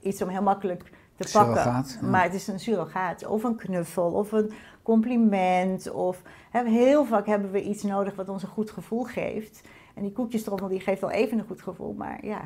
iets 0.00 0.22
om 0.22 0.28
heel 0.28 0.42
makkelijk 0.42 0.82
te 1.16 1.32
pakken. 1.32 1.62
Surrogaat, 1.62 1.98
ja. 2.00 2.06
Maar 2.06 2.22
het 2.22 2.34
is 2.34 2.46
een 2.46 2.60
surrogaat 2.60 3.26
of 3.26 3.44
een 3.44 3.56
knuffel 3.56 4.10
of 4.12 4.32
een 4.32 4.52
compliment. 4.82 5.90
Of, 5.90 6.22
hè, 6.50 6.68
heel 6.68 7.04
vaak 7.04 7.26
hebben 7.26 7.50
we 7.50 7.62
iets 7.62 7.82
nodig 7.82 8.14
wat 8.14 8.28
ons 8.28 8.42
een 8.42 8.48
goed 8.48 8.70
gevoel 8.70 9.04
geeft. 9.04 9.62
En 9.94 10.02
die 10.02 10.12
koekjestrommel 10.12 10.68
die 10.68 10.80
geeft 10.80 11.00
wel 11.00 11.10
even 11.10 11.38
een 11.38 11.46
goed 11.46 11.62
gevoel, 11.62 11.92
maar 11.92 12.26
ja, 12.26 12.40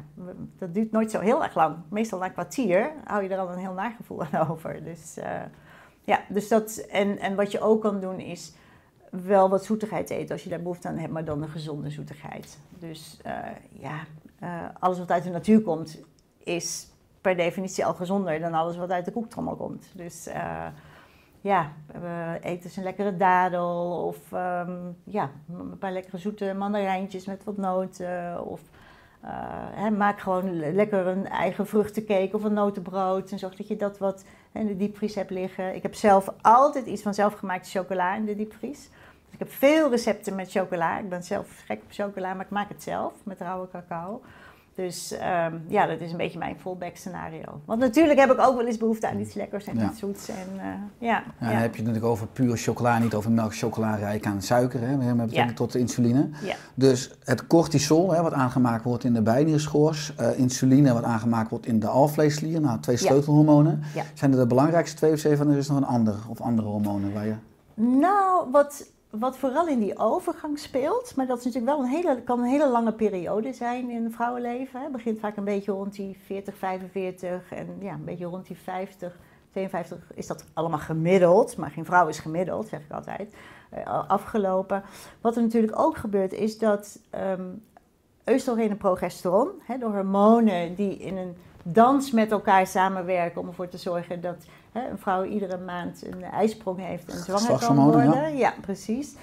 dat 0.58 0.74
duurt 0.74 0.90
nooit 0.90 1.10
zo 1.10 1.20
heel 1.20 1.42
erg 1.42 1.54
lang. 1.54 1.76
Meestal 1.88 2.18
na 2.18 2.24
een 2.24 2.32
kwartier 2.32 2.92
hou 3.04 3.22
je 3.22 3.28
er 3.28 3.38
al 3.38 3.52
een 3.52 3.58
heel 3.58 3.72
nagevoel 3.72 4.22
aan 4.22 4.48
over. 4.48 4.84
Dus 4.84 5.16
eh, 5.16 5.30
ja, 6.04 6.20
dus 6.28 6.48
dat, 6.48 6.76
en, 6.76 7.18
en 7.18 7.34
wat 7.34 7.52
je 7.52 7.60
ook 7.60 7.80
kan 7.80 8.00
doen 8.00 8.20
is 8.20 8.54
wel 9.10 9.48
wat 9.48 9.64
zoetigheid 9.64 10.10
eten 10.10 10.32
als 10.32 10.42
je 10.42 10.48
daar 10.48 10.62
behoefte 10.62 10.88
aan 10.88 10.98
hebt, 10.98 11.12
maar 11.12 11.24
dan 11.24 11.42
een 11.42 11.48
gezonde 11.48 11.90
zoetigheid. 11.90 12.58
Dus 12.78 13.18
eh, 13.22 13.38
ja, 13.70 14.04
eh, 14.38 14.64
alles 14.78 14.98
wat 14.98 15.10
uit 15.10 15.22
de 15.22 15.30
natuur 15.30 15.60
komt 15.60 16.00
is 16.38 16.88
per 17.20 17.36
definitie 17.36 17.86
al 17.86 17.94
gezonder 17.94 18.40
dan 18.40 18.54
alles 18.54 18.76
wat 18.76 18.90
uit 18.90 19.04
de 19.04 19.12
koektrommel 19.12 19.56
komt. 19.56 19.90
Dus 19.94 20.26
eh, 20.26 20.66
ja, 21.40 21.72
we 21.86 22.38
eten 22.40 22.64
eens 22.64 22.76
een 22.76 22.82
lekkere 22.82 23.16
dadel 23.16 24.04
of 24.06 24.32
ehm, 24.32 24.76
ja, 25.04 25.30
een 25.48 25.78
paar 25.78 25.92
lekkere 25.92 26.18
zoete 26.18 26.54
mandarijntjes 26.54 27.26
met 27.26 27.44
wat 27.44 27.56
noten. 27.56 28.46
Of 28.46 28.60
hè, 29.74 29.90
maak 29.90 30.20
gewoon 30.20 30.58
le- 30.58 30.70
lekker 30.70 31.06
een 31.06 31.28
eigen 31.28 31.66
vruchtencake 31.66 32.30
of 32.32 32.44
een 32.44 32.52
notenbrood. 32.52 33.30
En 33.30 33.38
zorg 33.38 33.56
dat 33.56 33.68
je 33.68 33.76
dat 33.76 33.98
wat 33.98 34.24
in 34.52 34.66
de 34.66 34.76
diepvries 34.76 35.14
hebt 35.14 35.30
liggen. 35.30 35.74
Ik 35.74 35.82
heb 35.82 35.94
zelf 35.94 36.28
altijd 36.42 36.86
iets 36.86 37.02
van 37.02 37.14
zelfgemaakte 37.14 37.70
chocola 37.70 38.14
in 38.14 38.24
de 38.24 38.36
diepvries. 38.36 38.88
Dus 39.24 39.32
ik 39.32 39.38
heb 39.38 39.52
veel 39.52 39.90
recepten 39.90 40.34
met 40.34 40.50
chocola. 40.50 40.98
Ik 40.98 41.08
ben 41.08 41.22
zelf 41.22 41.62
gek 41.66 41.80
op 41.82 41.90
chocola, 41.90 42.34
maar 42.34 42.44
ik 42.44 42.50
maak 42.50 42.68
het 42.68 42.82
zelf 42.82 43.12
met 43.22 43.40
rauwe 43.40 43.68
cacao. 43.70 44.20
Dus 44.76 45.12
ehm, 45.12 45.54
ja, 45.68 45.86
dat 45.86 46.00
is 46.00 46.10
een 46.10 46.16
beetje 46.16 46.38
mijn 46.38 46.56
fallback 46.60 46.96
scenario. 46.96 47.60
Want 47.64 47.80
natuurlijk 47.80 48.18
heb 48.18 48.30
ik 48.30 48.38
ook 48.40 48.56
wel 48.56 48.66
eens 48.66 48.76
behoefte 48.76 49.08
aan 49.08 49.18
iets 49.20 49.34
lekkers 49.34 49.64
en 49.66 49.78
Ja. 49.78 49.90
iets 49.90 49.98
zoets. 49.98 50.28
En, 50.28 50.36
eh, 50.58 50.64
ja, 50.64 51.08
Ja, 51.08 51.22
ja. 51.40 51.46
dan 51.46 51.56
heb 51.56 51.70
je 51.74 51.76
het 51.76 51.86
natuurlijk 51.86 52.04
over 52.04 52.26
pure 52.26 52.56
chocola, 52.56 52.98
niet 52.98 53.14
over 53.14 53.30
melk 53.30 53.54
chocola 53.56 53.94
rijk 53.94 54.26
aan 54.26 54.42
suiker, 54.42 54.80
hè, 54.80 54.96
met 54.96 55.16
betrekking 55.16 55.48
Ja. 55.48 55.54
tot 55.54 55.72
de 55.72 55.78
insuline. 55.78 56.28
Dus 56.74 57.10
het 57.24 57.46
cortisol, 57.46 58.12
hè, 58.12 58.22
wat 58.22 58.32
aangemaakt 58.32 58.84
wordt 58.84 59.04
in 59.04 59.12
de 59.14 59.22
bijnierschors, 59.22 60.14
eh, 60.14 60.38
insuline, 60.38 60.92
wat 60.92 61.04
aangemaakt 61.04 61.50
wordt 61.50 61.66
in 61.66 61.80
de 61.80 61.86
alvleesklier, 61.88 62.60
nou 62.60 62.80
twee 62.80 62.96
sleutelhormonen. 62.96 63.82
Zijn 64.14 64.32
er 64.32 64.38
de 64.38 64.46
belangrijkste 64.46 64.96
twee 64.96 65.12
of 65.12 65.18
zeven, 65.18 65.46
en 65.46 65.52
er 65.52 65.58
is 65.58 65.68
nog 65.68 65.76
een 65.76 65.84
ander 65.86 66.14
of 66.28 66.40
andere 66.40 66.68
hormonen 66.68 67.12
waar 67.12 67.26
je... 67.26 67.34
Nou, 67.74 68.50
wat, 68.50 68.86
wat 69.18 69.36
vooral 69.36 69.68
in 69.68 69.78
die 69.78 69.98
overgang 69.98 70.58
speelt, 70.58 71.16
maar 71.16 71.26
dat 71.26 71.38
is 71.38 71.44
natuurlijk 71.44 71.72
wel 71.72 71.84
een 71.84 71.90
hele, 71.90 72.22
kan 72.22 72.38
een 72.38 72.48
hele 72.48 72.68
lange 72.68 72.92
periode 72.92 73.52
zijn 73.52 73.90
in 73.90 74.04
een 74.04 74.12
vrouwenleven. 74.12 74.82
Het 74.82 74.92
begint 74.92 75.18
vaak 75.18 75.36
een 75.36 75.44
beetje 75.44 75.72
rond 75.72 75.94
die 75.94 76.18
40, 76.24 76.56
45 76.56 77.52
en 77.52 77.76
ja, 77.80 77.92
een 77.92 78.04
beetje 78.04 78.24
rond 78.24 78.46
die 78.46 78.56
50, 78.56 79.18
52 79.50 80.12
is 80.14 80.26
dat 80.26 80.44
allemaal 80.52 80.78
gemiddeld, 80.78 81.56
maar 81.56 81.70
geen 81.70 81.84
vrouw 81.84 82.08
is 82.08 82.18
gemiddeld, 82.18 82.68
zeg 82.68 82.80
ik 82.80 82.92
altijd, 82.92 83.34
eh, 83.70 84.08
afgelopen. 84.08 84.82
Wat 85.20 85.36
er 85.36 85.42
natuurlijk 85.42 85.78
ook 85.78 85.96
gebeurt 85.96 86.32
is 86.32 86.58
dat 86.58 87.00
ehm 87.10 87.42
oestrogeen 88.30 88.70
en 88.70 88.76
progesteron, 88.76 89.50
hè, 89.62 89.78
de 89.78 89.84
hormonen 89.84 90.74
die 90.74 90.96
in 90.96 91.16
een 91.16 91.36
dans 91.62 92.10
met 92.10 92.30
elkaar 92.30 92.66
samenwerken 92.66 93.40
om 93.40 93.46
ervoor 93.46 93.68
te 93.68 93.78
zorgen 93.78 94.20
dat 94.20 94.44
hè, 94.76 94.90
een 94.90 94.98
vrouw 94.98 95.24
iedere 95.24 95.58
maand 95.58 96.06
een 96.06 96.22
ijsprong 96.22 96.78
heeft 96.78 97.12
en 97.12 97.18
zwanger 97.18 97.58
kan 97.58 97.90
worden. 97.90 98.36
Ja, 98.36 98.54
precies. 98.60 99.16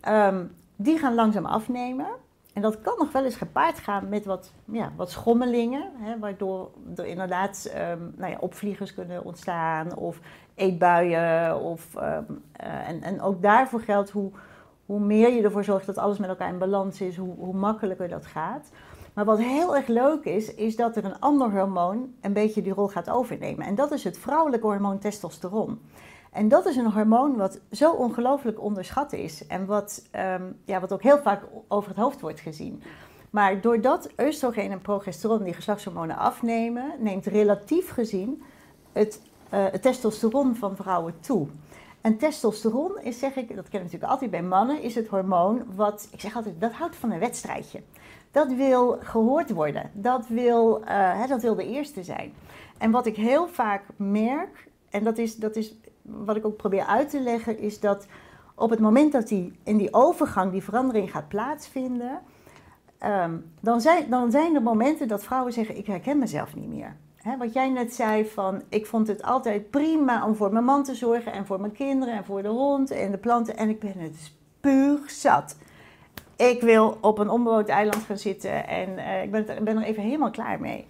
Ehm, 0.00 0.44
die 0.76 0.98
gaan 0.98 1.14
langzaam 1.14 1.46
afnemen. 1.46 2.06
En 2.52 2.62
dat 2.62 2.80
kan 2.80 2.94
nog 2.98 3.12
wel 3.12 3.24
eens 3.24 3.36
gepaard 3.36 3.78
gaan 3.78 4.08
met 4.08 4.24
wat, 4.24 4.52
ja, 4.64 4.92
wat 4.96 5.10
schommelingen, 5.10 5.90
hè, 5.98 6.18
waardoor 6.18 6.70
er 6.96 7.06
inderdaad 7.06 7.70
ehm, 7.74 7.98
nou 8.16 8.30
ja, 8.30 8.38
opvliegers 8.40 8.94
kunnen 8.94 9.24
ontstaan 9.24 9.96
of 9.96 10.20
eetbuien. 10.54 11.60
Of, 11.60 11.94
ehm, 11.94 12.24
eh, 12.52 12.88
en, 12.88 13.02
en 13.02 13.20
ook 13.20 13.42
daarvoor 13.42 13.80
geldt 13.80 14.10
hoe, 14.10 14.30
hoe 14.86 15.00
meer 15.00 15.32
je 15.32 15.42
ervoor 15.42 15.64
zorgt 15.64 15.86
dat 15.86 15.98
alles 15.98 16.18
met 16.18 16.28
elkaar 16.28 16.48
in 16.48 16.58
balans 16.58 17.00
is, 17.00 17.16
hoe, 17.16 17.34
hoe 17.36 17.54
makkelijker 17.54 18.08
dat 18.08 18.26
gaat. 18.26 18.70
Maar 19.14 19.24
wat 19.24 19.38
heel 19.38 19.76
erg 19.76 19.86
leuk 19.86 20.24
is, 20.24 20.54
is 20.54 20.76
dat 20.76 20.96
er 20.96 21.04
een 21.04 21.20
ander 21.20 21.50
hormoon 21.50 22.14
een 22.20 22.32
beetje 22.32 22.62
die 22.62 22.72
rol 22.72 22.88
gaat 22.88 23.10
overnemen. 23.10 23.66
En 23.66 23.74
dat 23.74 23.92
is 23.92 24.04
het 24.04 24.18
vrouwelijke 24.18 24.66
hormoon 24.66 24.98
testosteron. 24.98 25.80
En 26.32 26.48
dat 26.48 26.66
is 26.66 26.76
een 26.76 26.92
hormoon 26.92 27.36
wat 27.36 27.60
zo 27.70 27.92
ongelooflijk 27.92 28.60
onderschat 28.60 29.12
is. 29.12 29.46
En 29.46 29.66
wat, 29.66 30.06
ehm, 30.10 30.42
ja, 30.64 30.80
wat 30.80 30.92
ook 30.92 31.02
heel 31.02 31.18
vaak 31.18 31.42
over 31.68 31.88
het 31.88 31.98
hoofd 31.98 32.20
wordt 32.20 32.40
gezien. 32.40 32.82
Maar 33.30 33.60
doordat 33.60 34.10
oestrogeen 34.18 34.70
en 34.70 34.80
progesteron 34.80 35.42
die 35.42 35.54
geslachtshormonen 35.54 36.16
afnemen, 36.16 36.92
neemt 36.98 37.26
relatief 37.26 37.90
gezien 37.90 38.42
het, 38.92 39.20
eh, 39.48 39.64
het 39.70 39.82
testosteron 39.82 40.56
van 40.56 40.76
vrouwen 40.76 41.14
toe. 41.20 41.46
En 42.00 42.16
testosteron 42.16 43.00
is, 43.02 43.18
zeg 43.18 43.36
ik, 43.36 43.56
dat 43.56 43.68
ken 43.68 43.78
ik 43.78 43.84
natuurlijk 43.84 44.12
altijd 44.12 44.30
bij 44.30 44.42
mannen, 44.42 44.82
is 44.82 44.94
het 44.94 45.08
hormoon 45.08 45.62
wat, 45.74 46.08
ik 46.12 46.20
zeg 46.20 46.36
altijd, 46.36 46.60
dat 46.60 46.72
houdt 46.72 46.96
van 46.96 47.10
een 47.10 47.18
wedstrijdje. 47.18 47.82
Dat 48.30 48.52
wil 48.52 48.96
gehoord 49.00 49.50
worden. 49.50 49.90
Dat 49.92 50.26
wil, 50.28 50.84
eh, 50.84 51.20
hè, 51.20 51.26
dat 51.26 51.42
wil 51.42 51.54
de 51.54 51.66
eerste 51.66 52.02
zijn. 52.02 52.32
En 52.78 52.90
wat 52.90 53.06
ik 53.06 53.16
heel 53.16 53.48
vaak 53.48 53.82
merk, 53.96 54.68
en 54.90 55.04
dat 55.04 55.18
is, 55.18 55.36
dat 55.36 55.56
is 55.56 55.74
wat 56.02 56.36
ik 56.36 56.46
ook 56.46 56.56
probeer 56.56 56.84
uit 56.84 57.10
te 57.10 57.20
leggen, 57.20 57.58
is 57.58 57.80
dat 57.80 58.06
op 58.54 58.70
het 58.70 58.80
moment 58.80 59.12
dat 59.12 59.28
die, 59.28 59.58
in 59.64 59.76
die 59.76 59.94
overgang 59.94 60.52
die 60.52 60.62
verandering 60.62 61.10
gaat 61.10 61.28
plaatsvinden, 61.28 62.20
ehm, 62.98 63.36
dan, 63.60 63.80
zijn, 63.80 64.10
dan 64.10 64.30
zijn 64.30 64.54
er 64.54 64.62
momenten 64.62 65.08
dat 65.08 65.24
vrouwen 65.24 65.52
zeggen: 65.52 65.76
Ik 65.76 65.86
herken 65.86 66.18
mezelf 66.18 66.54
niet 66.54 66.68
meer. 66.68 66.96
Wat 67.38 67.52
jij 67.52 67.68
net 67.68 67.94
zei 67.94 68.26
van, 68.26 68.62
ik 68.68 68.86
vond 68.86 69.06
het 69.06 69.22
altijd 69.22 69.70
prima 69.70 70.26
om 70.26 70.34
voor 70.34 70.52
mijn 70.52 70.64
man 70.64 70.84
te 70.84 70.94
zorgen 70.94 71.32
en 71.32 71.46
voor 71.46 71.60
mijn 71.60 71.72
kinderen 71.72 72.14
en 72.14 72.24
voor 72.24 72.42
de 72.42 72.48
hond 72.48 72.90
en 72.90 73.10
de 73.10 73.18
planten. 73.18 73.56
En 73.56 73.68
ik 73.68 73.80
ben 73.80 73.94
het 73.98 74.32
puur 74.60 74.98
zat. 75.06 75.56
Ik 76.40 76.60
wil 76.60 76.98
op 77.00 77.18
een 77.18 77.30
onbewoond 77.30 77.68
eiland 77.68 78.02
gaan 78.02 78.18
zitten 78.18 78.66
en 78.68 78.98
eh, 78.98 79.22
ik 79.22 79.30
ben, 79.30 79.64
ben 79.64 79.76
er 79.76 79.82
even 79.82 80.02
helemaal 80.02 80.30
klaar 80.30 80.60
mee. 80.60 80.86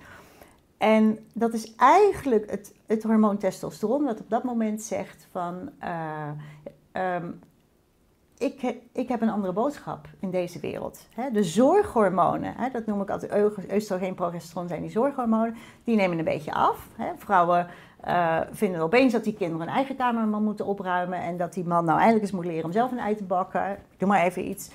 En 0.78 1.18
dat 1.32 1.52
is 1.52 1.74
eigenlijk 1.76 2.50
het, 2.50 2.74
het 2.86 3.02
hormoon 3.02 3.38
testosteron 3.38 4.04
dat 4.04 4.20
op 4.20 4.30
dat 4.30 4.44
moment 4.44 4.82
zegt 4.82 5.28
van... 5.30 5.70
eh, 5.78 6.28
ehm, 6.92 7.26
ik, 8.38 8.76
ik 8.92 9.08
heb 9.08 9.20
een 9.20 9.30
andere 9.30 9.52
boodschap 9.52 10.08
in 10.20 10.30
deze 10.30 10.60
wereld. 10.60 11.08
De 11.32 11.44
zorghormonen, 11.44 12.54
dat 12.72 12.86
noem 12.86 13.00
ik 13.00 13.10
altijd 13.10 13.52
oestrogeen, 13.72 14.14
progesteron, 14.14 14.68
zijn 14.68 14.82
die 14.82 14.90
zorghormonen, 14.90 15.56
die 15.84 15.96
nemen 15.96 16.18
een 16.18 16.24
beetje 16.24 16.52
af. 16.52 16.88
Vrouwen 17.16 17.66
eh, 18.00 18.40
vinden 18.50 18.80
opeens 18.80 19.12
dat 19.12 19.24
die 19.24 19.34
kinderen 19.34 19.66
een 19.66 19.74
eigen 19.74 19.96
kamer 19.96 20.40
moeten 20.40 20.66
opruimen 20.66 21.20
en 21.20 21.36
dat 21.36 21.52
die 21.52 21.66
man 21.66 21.84
nou 21.84 21.96
eindelijk 21.98 22.24
eens 22.24 22.34
moet 22.34 22.44
leren 22.44 22.64
om 22.64 22.72
zelf 22.72 22.90
een 22.90 22.98
ei 22.98 23.16
te 23.16 23.24
bakken. 23.24 23.78
Doe 23.96 24.08
maar 24.08 24.22
even 24.22 24.48
iets. 24.48 24.70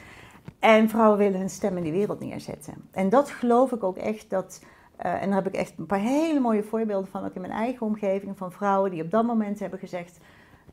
En 0.60 0.90
vrouwen 0.90 1.18
willen 1.18 1.40
hun 1.40 1.50
stem 1.50 1.78
in 1.78 1.84
die 1.84 1.92
wereld 1.92 2.20
neerzetten. 2.20 2.74
En 2.92 3.10
dat 3.10 3.30
geloof 3.30 3.72
ik 3.72 3.84
ook 3.84 3.98
echt 3.98 4.30
dat. 4.30 4.64
eh, 4.98 5.22
en 5.22 5.28
daar 5.28 5.44
heb 5.44 5.54
ik 5.54 5.60
echt 5.60 5.74
een 5.78 5.86
paar 5.86 6.00
hele 6.00 6.40
mooie 6.40 6.64
voorbeelden 6.64 7.10
van, 7.10 7.26
ook 7.26 7.36
in 7.36 7.42
mijn 7.42 7.54
eigen 7.54 7.86
omgeving, 7.86 8.38
van 8.38 8.52
vrouwen 8.52 8.92
die 8.92 9.04
op 9.04 9.12
dat 9.12 9.26
moment 9.26 9.60
hebben 9.60 9.80
gezegd 9.80 10.18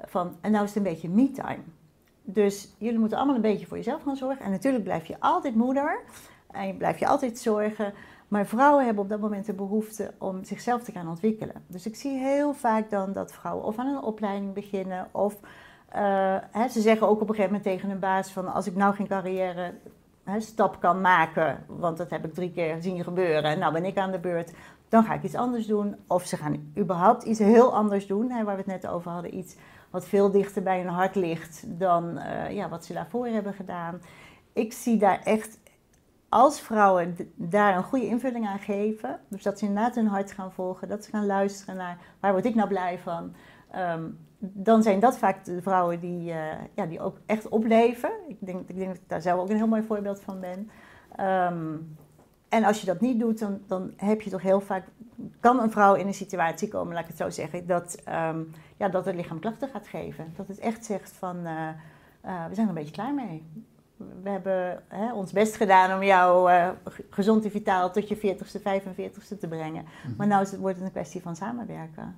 van, 0.01 0.37
en 0.41 0.51
nou 0.51 0.65
is 0.65 0.75
het 0.75 0.87
een 0.87 0.93
beetje 0.93 1.09
me-time. 1.09 1.63
Dus 2.25 2.75
jullie 2.79 2.99
moeten 2.99 3.17
allemaal 3.17 3.37
een 3.37 3.43
beetje 3.43 3.67
voor 3.67 3.77
jezelf 3.77 4.03
gaan 4.03 4.17
zorgen. 4.17 4.45
En 4.45 4.51
natuurlijk 4.51 4.85
blijf 4.85 5.07
je 5.07 5.21
altijd 5.21 5.55
moeder 5.55 6.01
en 6.51 6.67
je 6.67 6.75
blijf 6.75 6.99
je 6.99 7.07
altijd 7.07 7.39
zorgen. 7.39 7.95
Maar 8.29 8.47
vrouwen 8.47 8.85
hebben 8.85 9.03
op 9.03 9.09
dat 9.09 9.21
moment 9.21 9.47
de 9.47 9.53
behoefte 9.53 10.15
om 10.19 10.45
zichzelf 10.45 10.83
te 10.83 10.93
gaan 10.93 11.09
ontwikkelen. 11.09 11.65
Dus 11.67 11.87
ik 11.87 11.97
zie 11.97 12.19
heel 12.19 12.55
vaak 12.55 12.91
dan 12.91 13.13
dat 13.13 13.33
vrouwen 13.33 13.65
of 13.65 13.79
aan 13.79 13.87
een 13.87 14.03
opleiding 14.03 14.53
beginnen 14.53 15.09
of 15.13 15.37
eh, 15.93 16.37
hè, 16.51 16.69
ze 16.69 16.81
zeggen 16.81 17.09
ook 17.09 17.21
op 17.21 17.29
een 17.29 17.35
gegeven 17.35 17.53
moment 17.53 17.63
tegen 17.63 17.89
hun 17.89 17.99
baas 17.99 18.31
van 18.31 18.53
als 18.53 18.67
ik 18.67 18.75
nou 18.75 18.95
geen 18.95 19.07
carrière 19.07 19.75
hè, 20.25 20.41
stap 20.41 20.81
kan 20.81 21.01
maken, 21.01 21.65
want 21.67 21.97
dat 21.97 22.11
heb 22.11 22.25
ik 22.25 22.35
drie 22.35 22.53
keer 22.53 22.77
zien 22.81 23.05
gebeuren 23.05 23.51
en 23.51 23.59
nou 23.59 23.73
ben 23.73 23.85
ik 23.85 23.97
aan 23.97 24.11
de 24.11 24.19
beurt, 24.19 24.53
dan 24.89 25.05
ga 25.05 25.15
ik 25.15 25.23
iets 25.23 25.35
anders 25.35 25.67
doen. 25.67 25.97
Of 26.07 26.27
ze 26.27 26.37
gaan 26.37 26.73
überhaupt 26.79 27.23
iets 27.23 27.39
heel 27.39 27.75
anders 27.75 28.07
doen, 28.07 28.31
hè, 28.31 28.45
waar 28.45 28.57
we 28.57 28.63
het 28.71 28.83
net 28.83 28.87
over 28.87 29.11
hadden, 29.11 29.37
iets 29.37 29.57
wat 29.91 30.05
veel 30.05 30.31
dichter 30.31 30.63
bij 30.63 30.79
hun 30.79 30.89
hart 30.89 31.15
ligt 31.15 31.65
dan 31.67 32.19
eh, 32.19 32.55
ja, 32.55 32.69
wat 32.69 32.85
ze 32.85 32.93
daarvoor 32.93 33.27
hebben 33.27 33.55
gedaan. 33.55 34.01
Ik 34.53 34.73
zie 34.73 34.99
daar 34.99 35.21
echt, 35.25 35.59
als 36.29 36.61
vrouwen 36.61 37.17
daar 37.35 37.77
een 37.77 37.83
goede 37.83 38.07
invulling 38.07 38.47
aan 38.47 38.59
geven, 38.59 39.21
dus 39.29 39.43
dat 39.43 39.59
ze 39.59 39.67
inderdaad 39.67 39.95
hun 39.95 40.07
hart 40.07 40.33
gaan 40.33 40.53
volgen, 40.53 40.89
dat 40.89 41.05
ze 41.05 41.11
gaan 41.11 41.27
luisteren 41.27 41.77
naar 41.77 41.99
waar 42.21 42.33
word 42.33 42.45
ik 42.45 42.55
nou 42.55 42.69
blij 42.69 42.99
van, 42.99 43.35
Ehm, 43.73 44.03
dan 44.39 44.83
zijn 44.83 45.01
dat 45.01 45.19
vaak 45.19 45.45
de 45.45 45.63
vrouwen 45.63 46.01
die, 46.01 46.31
eh, 46.31 46.59
ja, 46.75 46.87
die 46.87 47.01
ook 47.01 47.17
echt 47.27 47.49
opleven. 47.49 48.11
Ik 48.29 48.37
denk, 48.39 48.69
ik 48.69 48.77
denk 48.77 48.89
dat 48.89 48.97
ik 48.97 49.09
daar 49.09 49.23
zelf 49.23 49.41
ook 49.41 49.51
een 49.51 49.57
heel 49.57 49.67
mooi 49.67 49.83
voorbeeld 49.83 50.21
van 50.21 50.41
ben. 50.41 50.71
Ehm, 51.17 51.77
en 52.49 52.65
als 52.65 52.81
je 52.81 52.87
dat 52.87 53.01
niet 53.01 53.21
doet, 53.21 53.39
dan, 53.39 53.61
dan 53.67 53.93
heb 53.97 54.21
je 54.21 54.31
toch 54.31 54.43
heel 54.43 54.61
vaak, 54.61 54.85
kan 55.41 55.61
een 55.61 55.71
vrouw 55.71 55.95
in 55.95 56.07
een 56.07 56.15
situatie 56.15 56.69
komen, 56.69 56.93
laat 56.93 57.03
ik 57.03 57.09
het 57.09 57.17
zo 57.17 57.31
zeggen, 57.31 57.67
dat, 57.67 57.95
ehm, 58.05 58.41
ja, 58.77 58.89
dat 58.89 59.05
het 59.05 59.15
lichaam 59.15 59.39
klachten 59.39 59.69
gaat 59.69 59.87
geven. 59.87 60.33
Dat 60.37 60.49
het 60.49 60.59
echt 60.59 60.85
zegt 60.85 61.13
van, 61.13 61.47
eh, 61.47 61.69
eh, 62.21 62.47
we 62.49 62.55
zijn 62.55 62.69
er 62.69 62.69
een 62.69 62.75
beetje 62.75 62.95
klaar 62.95 63.15
mee. 63.15 63.47
We 64.23 64.31
hebben 64.31 64.83
hè, 64.89 65.13
ons 65.13 65.33
best 65.33 65.57
gedaan 65.57 65.97
om 65.97 66.05
jou 66.05 66.51
gezond 67.11 67.45
en 67.45 67.51
vitaal 67.51 67.91
tot 67.91 68.09
je 68.09 68.17
40ste, 68.17 68.61
45ste 68.61 69.39
te 69.39 69.49
brengen. 69.49 69.85
Maar 70.17 70.27
nu 70.27 70.41
is 70.41 70.51
het, 70.51 70.61
wordt 70.61 70.77
het 70.77 70.85
een 70.87 70.93
kwestie 70.93 71.23
van 71.23 71.37
samenwerken. 71.37 72.17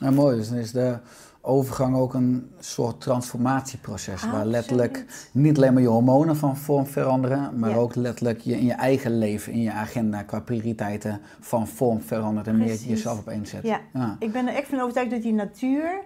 Ja. 0.00 0.10
Mooi. 0.10 0.36
Dus 0.36 0.48
dan 0.48 0.58
is 0.58 0.72
de 0.72 0.98
overgang 1.40 1.96
ook 1.96 2.14
een 2.14 2.50
soort 2.58 3.00
transformatieproces. 3.00 4.22
Waar 4.22 4.30
Absoluut. 4.30 4.52
letterlijk 4.52 5.04
niet 5.32 5.56
alleen 5.56 5.72
maar 5.72 5.82
je 5.82 5.88
hormonen 5.88 6.36
van 6.36 6.56
vorm 6.56 6.86
veranderen, 6.86 7.58
maar 7.58 7.70
Ja. 7.70 7.76
ook 7.76 7.94
letterlijk 7.94 8.40
je 8.40 8.58
in 8.58 8.64
je 8.64 8.72
eigen 8.72 9.18
leven, 9.18 9.52
in 9.52 9.60
je 9.62 9.72
agenda, 9.72 10.22
qua 10.22 10.40
prioriteiten 10.40 11.20
van 11.40 11.66
vorm 11.68 12.00
verandert 12.00 12.46
en 12.46 12.58
meer 12.58 12.76
jezelf 12.76 13.18
op 13.18 13.28
één 13.28 13.46
zet. 13.46 13.62
Ja. 13.62 13.80
Ja. 13.92 14.16
Ik 14.18 14.32
ben 14.32 14.46
er 14.48 14.54
echt 14.54 14.68
van 14.68 14.80
overtuigd 14.80 15.10
dat 15.10 15.22
die 15.22 15.32
natuur, 15.32 16.00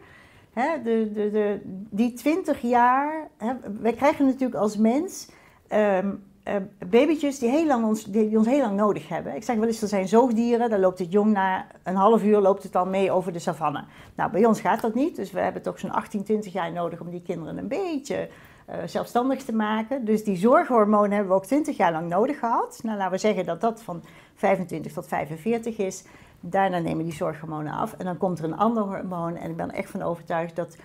hè, 0.53 0.83
de, 0.85 1.11
de, 1.15 1.31
de, 1.31 1.61
die 1.91 2.13
20 2.13 2.61
jaar, 2.61 3.29
hè, 3.37 3.53
wij 3.81 3.93
krijgen 3.93 4.25
natuurlijk 4.27 4.61
als 4.61 4.77
mens 4.77 5.29
ehm, 5.69 6.09
eh, 6.49 6.57
babytjes 6.91 7.39
die, 7.39 7.51
heel 7.51 7.67
lang 7.67 7.85
ons, 7.85 8.05
die, 8.05 8.39
ons 8.39 8.47
heel 8.47 8.61
lang 8.61 8.77
nodig 8.77 9.09
hebben. 9.09 9.35
Ik 9.35 9.43
zeg 9.43 9.57
wel 9.57 9.67
eens, 9.67 9.83
er 9.83 9.89
zijn 9.89 10.09
zoogdieren, 10.09 10.71
daar 10.71 10.79
loopt 10.79 10.99
het 10.99 11.13
jong 11.13 11.33
na 11.33 11.67
een 11.83 11.95
half 11.95 12.23
uur 12.23 12.39
loopt 12.39 12.63
het 12.63 12.77
al 12.77 12.87
mee 12.87 13.11
over 13.11 13.33
de 13.33 13.39
savanne. 13.39 13.85
Nou, 14.15 14.31
bij 14.31 14.45
ons 14.45 14.61
gaat 14.61 14.81
dat 14.81 14.95
niet, 14.95 15.17
dus 15.17 15.31
we 15.31 15.41
hebben 15.41 15.63
toch 15.63 15.79
zo'n 15.79 15.91
18, 15.91 16.23
20 16.23 16.53
jaar 16.53 16.73
nodig 16.73 17.01
om 17.01 17.11
die 17.11 17.23
kinderen 17.23 17.59
een 17.59 17.69
beetje 17.69 18.29
eh, 18.67 18.77
zelfstandig 18.87 19.43
te 19.43 19.55
maken. 19.55 20.05
Dus 20.05 20.25
die 20.25 20.37
zorghormonen 20.37 21.11
hebben 21.11 21.29
we 21.29 21.35
ook 21.35 21.47
20 21.47 21.77
jaar 21.77 21.93
lang 21.93 22.09
nodig 22.09 22.39
gehad. 22.39 22.81
Nou, 22.83 22.97
laten 22.97 23.13
we 23.13 23.19
zeggen 23.19 23.47
dat 23.47 23.61
dat 23.61 23.83
van 23.83 24.03
25 24.35 24.93
tot 24.93 25.07
45 25.07 25.79
is. 25.79 26.05
Daarna 26.41 26.79
nemen 26.79 27.05
die 27.05 27.15
zorghormonen 27.15 27.73
af 27.73 27.93
en 27.93 28.05
dan 28.05 28.17
komt 28.17 28.39
er 28.39 28.45
een 28.45 28.57
ander 28.57 28.83
hormoon. 28.83 29.37
En 29.37 29.51
ik 29.51 29.57
ben 29.57 29.71
echt 29.71 29.91
van 29.91 30.03
overtuigd 30.03 30.57
dat, 30.57 30.77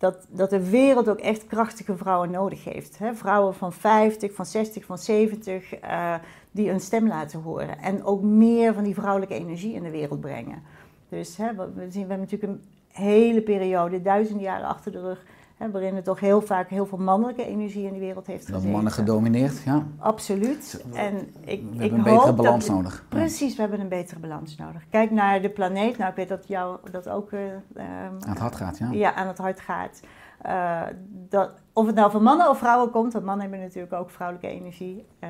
dat, 0.00 0.26
dat 0.28 0.50
de 0.50 0.70
wereld 0.70 1.08
ook 1.08 1.18
echt 1.18 1.46
krachtige 1.46 1.96
vrouwen 1.96 2.30
nodig 2.30 2.64
heeft. 2.64 2.98
Hè? 2.98 3.14
Vrouwen 3.14 3.54
van 3.54 3.72
50, 3.72 4.32
van 4.32 4.46
60, 4.46 4.84
van 4.84 4.98
70, 4.98 5.74
eh, 5.74 6.14
die 6.50 6.70
een 6.70 6.80
stem 6.80 7.06
laten 7.06 7.40
horen. 7.40 7.78
En 7.78 8.04
ook 8.04 8.22
meer 8.22 8.74
van 8.74 8.84
die 8.84 8.94
vrouwelijke 8.94 9.34
energie 9.34 9.74
in 9.74 9.82
de 9.82 9.90
wereld 9.90 10.20
brengen. 10.20 10.62
Dus 11.08 11.36
hè, 11.36 11.54
we 11.54 11.64
zien, 11.76 11.90
we 11.90 11.98
hebben 11.98 12.18
natuurlijk 12.18 12.52
een 12.52 12.62
hele 13.04 13.42
periode, 13.42 14.02
duizenden 14.02 14.44
jaren 14.44 14.68
achter 14.68 14.92
de 14.92 15.00
rug... 15.00 15.24
Hè, 15.60 15.70
waarin 15.70 15.96
er 15.96 16.02
toch 16.02 16.20
heel 16.20 16.40
vaak 16.40 16.68
heel 16.68 16.86
veel 16.86 16.98
mannelijke 16.98 17.44
energie 17.44 17.86
in 17.86 17.92
de 17.92 17.98
wereld 17.98 18.26
heeft 18.26 18.46
Dat 18.46 18.54
gezeten. 18.54 18.70
mannen 18.70 18.92
gedomineerd, 18.92 19.62
ja. 19.62 19.82
Absoluut. 19.98 20.84
En 20.92 21.16
ik, 21.40 21.62
We 21.62 21.74
ik 21.74 21.80
hebben 21.80 21.98
een 21.98 22.04
betere 22.04 22.32
balans 22.32 22.66
dat, 22.66 22.76
nodig. 22.76 23.04
Precies, 23.08 23.54
we 23.54 23.60
hebben 23.60 23.80
een 23.80 23.88
betere 23.88 24.20
balans 24.20 24.56
nodig. 24.56 24.82
Kijk 24.90 25.10
naar 25.10 25.42
de 25.42 25.50
planeet. 25.50 25.98
Nou, 25.98 26.10
ik 26.10 26.16
weet 26.16 26.28
dat 26.28 26.48
jou 26.48 26.78
dat 26.90 27.08
ook 27.08 27.32
eh, 27.32 27.40
ehm, 27.46 27.84
Aan 28.20 28.28
het 28.28 28.38
hart 28.38 28.56
gaat, 28.56 28.78
ja. 28.78 28.90
ja, 28.90 29.14
aan 29.14 29.26
het 29.26 29.38
hart 29.38 29.60
gaat. 29.60 30.00
Eh, 30.42 30.82
dat, 31.28 31.50
of 31.72 31.86
het 31.86 31.94
nou 31.94 32.10
van 32.10 32.22
mannen 32.22 32.48
of 32.50 32.58
vrouwen 32.58 32.90
komt, 32.90 33.12
want 33.12 33.24
mannen 33.24 33.48
hebben 33.48 33.66
natuurlijk 33.66 33.92
ook 33.92 34.10
vrouwelijke 34.10 34.48
energie. 34.48 35.06
eh, 35.18 35.28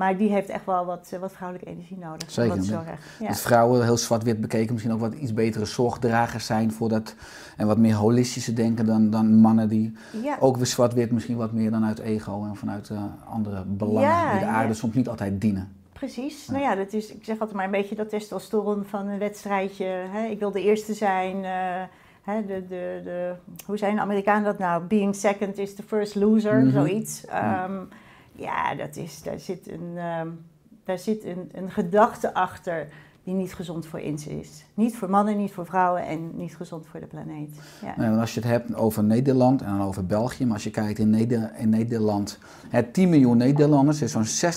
maar 0.00 0.16
die 0.16 0.30
heeft 0.30 0.48
echt 0.48 0.64
wel 0.66 0.84
wat, 0.84 1.10
eh, 1.12 1.18
wat 1.20 1.32
vrouwelijke 1.32 1.70
energie 1.70 1.98
nodig. 1.98 2.30
Zeker, 2.30 2.56
Wat 2.56 2.66
ja. 2.66 2.72
zorg. 2.72 2.98
Ja. 3.20 3.28
Dat 3.28 3.40
vrouwen 3.40 3.82
heel 3.84 3.96
zwart-wit 3.96 4.40
bekeken 4.40 4.72
misschien 4.72 4.94
ook 4.94 5.00
wat 5.00 5.14
iets 5.14 5.34
betere 5.34 5.64
zorgdragers 5.64 6.46
zijn 6.46 6.72
voor 6.72 6.88
dat 6.88 7.14
en 7.56 7.66
wat 7.66 7.78
meer 7.78 7.94
holistische 7.94 8.52
denken 8.52 8.86
dan, 8.86 9.10
dan 9.10 9.34
mannen 9.34 9.68
die 9.68 9.96
ja. 10.22 10.36
ook 10.40 10.56
weer 10.56 10.66
zwart-wit 10.66 11.10
misschien 11.10 11.36
wat 11.36 11.52
meer 11.52 11.70
dan 11.70 11.84
uit 11.84 11.98
ego 11.98 12.44
en 12.48 12.56
vanuit 12.56 12.90
eh, 12.90 13.02
andere 13.28 13.64
belangen 13.66 14.08
Ja, 14.10 14.30
die 14.30 14.40
de 14.40 14.46
aarde 14.46 14.74
soms 14.74 14.94
niet 14.94 15.08
altijd 15.08 15.40
dienen. 15.40 15.72
Precies. 15.92 16.46
Nou 16.48 16.62
ja, 16.62 16.74
dat 16.74 16.92
is, 16.92 17.12
ik 17.12 17.24
zeg 17.24 17.38
altijd 17.38 17.56
maar 17.56 17.64
een 17.64 17.70
beetje 17.70 17.94
dat 17.94 18.08
testosteron 18.08 18.84
van 18.84 19.06
een 19.08 19.18
wedstrijdje. 19.18 19.84
Hè? 19.86 20.24
Ik 20.26 20.38
wil 20.38 20.50
de 20.50 20.62
eerste 20.62 20.94
zijn. 20.94 21.44
eh, 21.44 21.82
hè? 22.22 22.46
De, 22.46 22.64
de, 22.68 23.00
de, 23.04 23.32
hoe 23.66 23.76
zijn 23.78 23.94
de 23.94 24.00
Amerikanen 24.00 24.44
dat 24.44 24.58
nou? 24.58 24.82
Being 24.82 25.14
second 25.14 25.58
is 25.58 25.74
the 25.74 25.82
first 25.82 26.14
loser, 26.14 26.58
Mhm. 26.60 26.70
zoiets. 26.70 27.24
Ehm, 27.26 27.72
ja, 28.32 28.74
dat 28.74 28.96
is, 28.96 29.22
daar 29.22 29.40
zit, 29.40 29.70
een, 29.70 29.92
ehm, 29.96 30.28
daar 30.84 30.98
zit 30.98 31.24
een, 31.24 31.48
een 31.52 31.70
gedachte 31.70 32.34
achter 32.34 32.88
die 33.24 33.34
niet 33.34 33.54
gezond 33.54 33.86
voor 33.86 34.00
ons 34.00 34.26
is. 34.26 34.64
Niet 34.74 34.96
voor 34.96 35.10
mannen, 35.10 35.36
niet 35.36 35.52
voor 35.52 35.66
vrouwen 35.66 36.06
en 36.06 36.36
niet 36.36 36.56
gezond 36.56 36.86
voor 36.86 37.00
de 37.00 37.06
planeet. 37.06 37.56
Ja. 37.82 37.94
Nou, 37.96 38.20
als 38.20 38.34
je 38.34 38.40
het 38.40 38.48
hebt 38.48 38.74
over 38.74 39.04
Nederland 39.04 39.62
en 39.62 39.78
dan 39.78 39.86
over 39.86 40.06
België, 40.06 40.44
maar 40.44 40.54
als 40.54 40.64
je 40.64 40.70
kijkt 40.70 40.98
in, 40.98 41.10
Neder 41.10 41.52
in 41.56 41.68
Nederland, 41.68 42.38
het 42.68 42.94
10 42.94 43.08
miljoen 43.08 43.36
Nederlanders, 43.36 43.98
dus 43.98 44.12
zo'n 44.12 44.52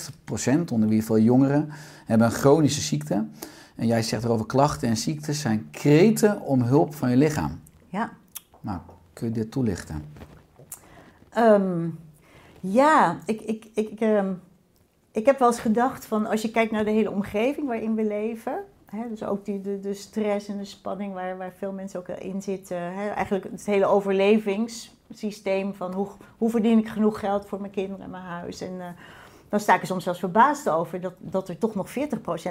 60% 0.68 0.72
onder 0.72 0.90
wie 0.90 1.04
veel 1.04 1.20
jongeren, 1.20 1.70
hebben 2.06 2.28
een 2.28 2.34
chronische 2.34 2.82
ziekte. 2.82 3.26
En 3.76 3.88
jij 3.88 4.02
zegt 4.02 4.24
erover 4.24 4.46
klachten 4.46 4.90
en 4.90 4.98
ziektes 4.98 5.40
zijn 5.40 5.68
kreten 5.72 6.42
om 6.42 6.62
hulp 6.62 6.96
van 6.96 7.10
je 7.10 7.18
lichaam. 7.18 7.60
ja. 7.90 8.12
Nou, 8.62 8.80
kun 9.14 9.28
je 9.28 9.34
dit 9.34 9.52
toelichten? 9.52 10.04
Ehm, 11.30 11.90
ja, 12.66 13.20
ik, 13.26 13.42
ik, 13.42 13.66
ik, 13.74 14.00
ehm, 14.00 14.34
ik 15.12 15.26
heb 15.26 15.40
wel 15.40 15.48
eens 15.48 15.60
gedacht 15.60 16.06
van 16.06 16.26
als 16.26 16.42
je 16.42 16.52
kijkt 16.52 16.72
naar 16.72 16.86
de 16.86 16.92
hele 16.92 17.12
omgeving 17.12 17.68
waarin 17.68 17.96
we 17.96 18.04
leven. 18.04 18.64
Hè, 18.86 19.10
dus 19.10 19.24
ook 19.24 19.46
die, 19.46 19.62
de, 19.62 19.80
de 19.80 19.94
stress 19.94 20.48
en 20.48 20.58
de 20.58 20.66
spanning 20.66 21.14
waar, 21.14 21.38
waar 21.38 21.54
veel 21.58 21.72
mensen 21.72 22.00
ook 22.00 22.08
in 22.08 22.42
zitten. 22.42 22.78
Hè, 22.78 23.10
eigenlijk 23.10 23.46
het 23.52 23.66
hele 23.66 23.86
overlevingssysteem 23.86 25.74
van 25.74 25.94
hoe, 25.94 26.08
hoe 26.38 26.50
verdien 26.50 26.78
ik 26.78 26.88
genoeg 26.88 27.20
geld 27.20 27.46
voor 27.46 27.60
mijn 27.60 27.72
kinderen 27.72 28.06
en 28.06 28.12
mijn 28.12 28.24
huis. 28.24 28.62
En 28.62 28.82
eh, 28.82 28.88
dan 29.50 29.60
sta 29.60 29.76
ik 29.76 29.82
er 29.82 29.88
soms 29.88 30.04
zelfs 30.04 30.20
verbaasd 30.20 30.70
over 30.70 31.02
dat, 31.02 31.14
dat 31.18 31.50
er 31.50 31.58
toch 31.58 31.76
nog 31.76 31.90
40% 31.90 31.94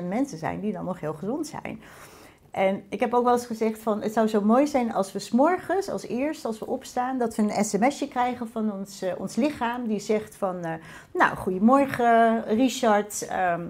mensen 0.09 0.39
zijn 0.39 0.61
die 0.61 0.73
dan 0.73 0.85
nog 0.85 1.01
heel 1.01 1.15
gezond 1.15 1.47
zijn. 1.47 1.81
En 2.53 2.83
ik 2.89 3.01
heb 3.01 3.15
ook 3.15 3.25
wel 3.25 3.33
eens 3.33 3.47
gezegd 3.47 3.79
van 3.79 4.03
het 4.03 4.13
zou 4.13 4.29
zo 4.29 4.41
mooi 4.41 4.67
zijn 4.67 4.93
als 4.93 5.13
we 5.13 5.19
s'morgens 5.19 5.89
als 5.89 6.07
eerst, 6.07 6.45
als 6.45 6.59
we 6.59 6.67
opstaan, 6.67 7.19
dat 7.19 7.35
we 7.35 7.43
een 7.43 7.65
sms'je 7.65 8.09
krijgen 8.09 8.49
van 8.49 8.73
ons, 8.73 9.03
eh, 9.03 9.13
ons 9.19 9.37
lichaam 9.37 9.87
die 9.87 10.01
zegt 10.01 10.37
van 10.37 10.65
eh, 10.65 10.73
nou 11.13 11.37
goedemorgen 11.37 12.45
Richard, 12.45 13.27
ehm, 13.29 13.67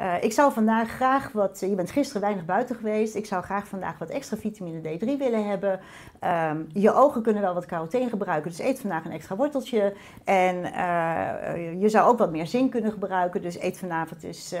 eh, 0.00 0.12
ik 0.20 0.32
zou 0.32 0.52
vandaag 0.52 0.90
graag 0.90 1.32
wat, 1.32 1.60
je 1.60 1.74
bent 1.74 1.90
gisteren 1.90 2.22
weinig 2.22 2.44
buiten 2.44 2.76
geweest, 2.76 3.14
ik 3.14 3.26
zou 3.26 3.42
graag 3.42 3.66
vandaag 3.68 3.98
wat 3.98 4.08
extra 4.08 4.36
vitamine 4.36 4.80
D3 4.80 5.18
willen 5.18 5.48
hebben. 5.48 5.80
Ehm, 6.20 6.56
je 6.72 6.94
ogen 6.94 7.22
kunnen 7.22 7.42
wel 7.42 7.54
wat 7.54 7.66
carotene 7.66 8.08
gebruiken, 8.08 8.50
dus 8.50 8.60
eet 8.60 8.80
vandaag 8.80 9.04
een 9.04 9.10
extra 9.10 9.36
worteltje. 9.36 9.94
En 10.24 10.64
eh, 10.64 11.80
je 11.80 11.88
zou 11.88 12.08
ook 12.08 12.18
wat 12.18 12.30
meer 12.30 12.46
zink 12.46 12.70
kunnen 12.70 12.92
gebruiken, 12.92 13.42
dus 13.42 13.60
eet 13.60 13.78
vanavond 13.78 14.20
dus 14.20 14.54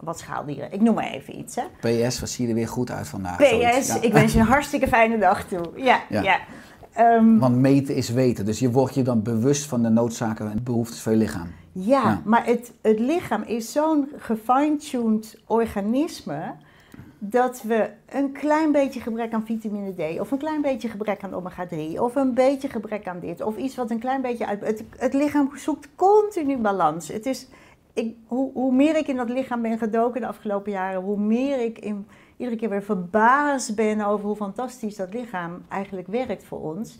wat 0.00 0.18
schaaldieren. 0.18 0.72
Ik 0.72 0.80
noem 0.80 0.94
maar 0.94 1.10
even 1.10 1.38
iets. 1.38 1.56
Hè. 1.56 1.62
PS, 1.80 2.20
wat 2.20 2.28
zie 2.28 2.44
je 2.44 2.50
er 2.50 2.56
weer 2.56 2.68
goed 2.68 2.90
uit 2.90 3.08
vandaag. 3.08 3.36
PS. 3.36 3.86
Ja. 3.86 4.00
ik 4.00 4.12
wens 4.12 4.32
je 4.32 4.38
een 4.38 4.46
hartstikke 4.46 4.88
fijne 4.88 5.18
dag 5.18 5.44
toe. 5.44 5.70
Ja, 5.76 6.00
Ja. 6.08 6.22
ja. 6.22 6.38
Ehm, 6.94 7.38
Want 7.38 7.56
meten 7.56 7.94
is 7.94 8.08
weten. 8.08 8.44
Dus 8.44 8.58
je 8.58 8.70
wordt 8.70 8.94
je 8.94 9.02
dan 9.02 9.22
bewust 9.22 9.66
van 9.66 9.82
de 9.82 9.88
noodzaken 9.88 10.50
en 10.50 10.62
behoeftes 10.62 11.00
van 11.00 11.12
je 11.12 11.18
lichaam. 11.18 11.48
Ja, 11.74 12.02
Ja. 12.02 12.22
maar 12.24 12.46
het, 12.46 12.72
het 12.80 12.98
lichaam 12.98 13.42
is 13.42 13.72
zo'n 13.72 14.08
gefine-tuned 14.16 15.40
organisme 15.46 16.54
dat 17.18 17.62
we 17.62 17.90
een 18.08 18.32
klein 18.32 18.72
beetje 18.72 19.00
gebrek 19.00 19.32
aan 19.32 19.46
vitamine 19.46 19.92
D 19.92 20.20
of 20.20 20.30
een 20.30 20.38
klein 20.38 20.62
beetje 20.62 20.88
gebrek 20.88 21.22
aan 21.22 21.32
omega-3 21.32 21.98
of 22.00 22.14
een 22.14 22.34
beetje 22.34 22.68
gebrek 22.68 23.08
aan 23.08 23.20
dit 23.20 23.42
of 23.42 23.56
iets 23.56 23.74
wat 23.76 23.90
een 23.90 23.98
klein 23.98 24.20
beetje 24.20 24.46
uit... 24.46 24.60
Het, 24.60 24.84
het 24.96 25.14
lichaam 25.14 25.50
zoekt 25.56 25.88
continu 25.96 26.56
balans. 26.56 27.08
Het 27.08 27.26
is, 27.26 27.48
ik, 27.92 28.14
hoe, 28.26 28.52
hoe 28.52 28.72
meer 28.72 28.96
ik 28.96 29.08
in 29.08 29.16
dat 29.16 29.28
lichaam 29.28 29.62
ben 29.62 29.78
gedoken 29.78 30.20
de 30.20 30.26
afgelopen 30.26 30.72
jaren, 30.72 31.00
hoe 31.02 31.18
meer 31.18 31.60
ik 31.60 31.78
in, 31.78 32.06
iedere 32.36 32.56
keer 32.56 32.68
weer 32.68 32.82
verbaasd 32.82 33.74
ben 33.74 34.00
over 34.00 34.26
hoe 34.26 34.36
fantastisch 34.36 34.96
dat 34.96 35.14
lichaam 35.14 35.62
eigenlijk 35.68 36.06
werkt 36.06 36.44
voor 36.44 36.60
ons. 36.60 36.98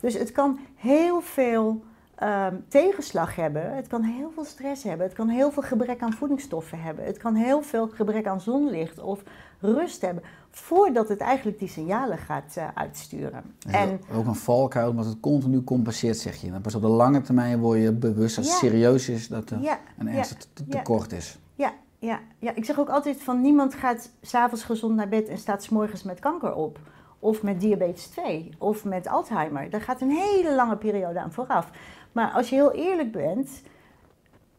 Dus 0.00 0.14
het 0.14 0.32
kan 0.32 0.58
heel 0.74 1.20
veel 1.20 1.82
ehm, 2.22 2.56
tegenslag 2.68 3.36
hebben. 3.36 3.74
Het 3.74 3.86
kan 3.86 4.02
heel 4.02 4.30
veel 4.34 4.44
stress 4.44 4.82
hebben. 4.82 5.06
Het 5.06 5.14
kan 5.14 5.28
heel 5.28 5.50
veel 5.50 5.62
gebrek 5.62 6.02
aan 6.02 6.12
voedingsstoffen 6.12 6.80
hebben. 6.80 7.04
Het 7.04 7.18
kan 7.18 7.34
heel 7.34 7.62
veel 7.62 7.88
gebrek 7.88 8.26
aan 8.26 8.40
zonlicht 8.40 8.98
of 8.98 9.22
rust 9.60 10.00
hebben. 10.00 10.22
Voordat 10.50 11.08
het 11.08 11.20
eigenlijk 11.20 11.58
die 11.58 11.68
signalen 11.68 12.18
gaat 12.18 12.54
eh, 12.56 12.68
uitsturen. 12.74 13.42
En 13.68 14.00
ook 14.14 14.26
een 14.26 14.34
valkuil, 14.34 14.90
omdat 14.90 15.04
het 15.04 15.20
continu 15.20 15.64
compenseert, 15.64 16.18
zeg 16.18 16.36
je. 16.36 16.60
Pas 16.60 16.74
op 16.74 16.82
de 16.82 16.88
lange 16.88 17.20
termijn 17.20 17.58
word 17.58 17.80
je 17.80 17.92
bewust 17.92 18.38
als 18.38 18.46
het 18.46 18.56
serieus 18.56 19.08
is 19.08 19.28
dat 19.28 19.50
er 19.50 19.60
ja, 19.60 19.78
een 19.98 20.08
ernstig 20.08 20.38
ja. 20.54 20.64
tekort 20.76 21.12
is. 21.12 21.38
Ja, 21.54 21.72
ja, 21.98 22.20
ja, 22.38 22.54
ik 22.54 22.64
zeg 22.64 22.78
ook 22.78 22.88
altijd 22.88 23.22
van 23.22 23.40
niemand 23.40 23.74
gaat 23.74 24.10
s'avonds 24.20 24.64
gezond 24.64 24.96
naar 24.96 25.08
bed 25.08 25.28
en 25.28 25.38
staat 25.38 25.62
s'morgens 25.62 26.02
met 26.02 26.20
kanker 26.20 26.54
op. 26.54 26.78
Of 27.18 27.42
met 27.42 27.60
diabetes 27.60 28.06
2 28.06 28.50
of 28.58 28.84
met 28.84 29.08
Alzheimer. 29.08 29.70
Daar 29.70 29.80
gaat 29.80 30.00
een 30.00 30.10
hele 30.10 30.54
lange 30.54 30.76
periode 30.76 31.20
aan 31.20 31.32
vooraf. 31.32 31.70
Maar 32.12 32.30
als 32.30 32.48
je 32.48 32.54
heel 32.54 32.72
eerlijk 32.72 33.12
bent, 33.12 33.62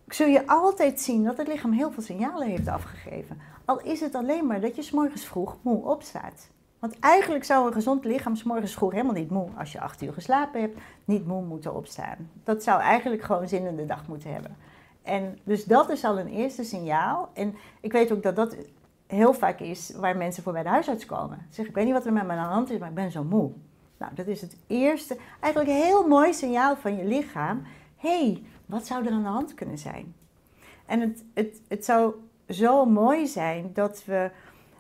zul 0.08 0.28
je 0.28 0.48
altijd 0.48 1.02
zien 1.02 1.24
dat 1.24 1.38
het 1.38 1.48
lichaam 1.48 1.72
heel 1.72 1.92
veel 1.92 2.04
signalen 2.04 2.48
heeft 2.48 2.68
afgegeven. 2.68 3.40
Al 3.66 3.82
is 3.82 4.00
het 4.00 4.16
alleen 4.16 4.48
maar 4.48 4.62
dat 4.62 4.76
je 4.76 4.82
s'morgens 4.82 5.26
vroeg 5.26 5.58
moe 5.62 5.86
opstaat. 5.86 6.50
Want 6.80 7.00
eigenlijk 7.00 7.44
zou 7.44 7.68
een 7.68 7.74
gezond 7.74 8.06
lichaam 8.06 8.36
s'morgens 8.36 8.74
vroeg 8.74 8.92
helemaal 8.92 9.14
niet 9.14 9.30
moe, 9.30 9.48
als 9.58 9.72
je 9.72 9.80
acht 9.80 10.02
uur 10.02 10.14
geslapen 10.14 10.62
hebt, 10.62 10.78
niet 11.06 11.28
moe 11.28 11.42
moeten 11.42 11.76
opstaan. 11.76 12.30
Dat 12.44 12.64
zou 12.64 12.82
eigenlijk 12.82 13.24
gewoon 13.24 13.48
zin 13.48 13.66
in 13.66 13.76
de 13.76 13.86
dag 13.86 14.08
moeten 14.08 14.34
hebben. 14.34 14.56
En 15.02 15.40
dus 15.44 15.66
dat 15.66 15.90
is 15.90 16.04
al 16.04 16.20
een 16.20 16.28
eerste 16.28 16.64
signaal. 16.64 17.30
En 17.34 17.56
ik 17.82 17.92
weet 17.92 18.12
ook 18.12 18.24
dat 18.24 18.36
dat 18.36 18.56
heel 19.08 19.34
vaak 19.34 19.60
is 19.60 19.94
waar 19.96 20.18
mensen 20.18 20.44
voor 20.44 20.54
bij 20.54 20.64
de 20.64 20.70
huisarts 20.70 21.06
komen. 21.06 21.38
Ze 21.38 21.46
zeggen, 21.56 21.68
ik 21.68 21.76
weet 21.76 21.86
niet 21.86 21.94
wat 21.94 22.06
er 22.06 22.14
met 22.14 22.28
de 22.28 22.34
hand 22.34 22.72
is, 22.72 22.80
maar 22.80 22.90
ik 22.90 22.96
ben 22.96 23.12
zo 23.12 23.24
moe. 23.24 23.52
Nou, 24.04 24.16
dat 24.16 24.28
is 24.28 24.42
het 24.42 24.58
eerste, 24.68 25.18
eigenlijk 25.40 25.74
een 25.74 25.84
heel 25.84 26.08
mooi 26.08 26.34
signaal 26.34 26.76
van 26.76 26.98
je 26.98 27.06
lichaam. 27.06 27.64
Hey, 27.98 28.44
wat 28.66 28.86
zou 28.86 29.06
er 29.06 29.12
aan 29.12 29.24
de 29.24 29.30
hand 29.30 29.54
kunnen 29.54 29.78
zijn? 29.78 30.16
En 30.86 31.00
het, 31.00 31.24
het, 31.34 31.62
het 31.68 31.86
zou 31.86 32.14
zo 32.50 32.86
mooi 32.86 33.28
zijn 33.28 33.72
dat 33.74 34.04
we... 34.06 34.32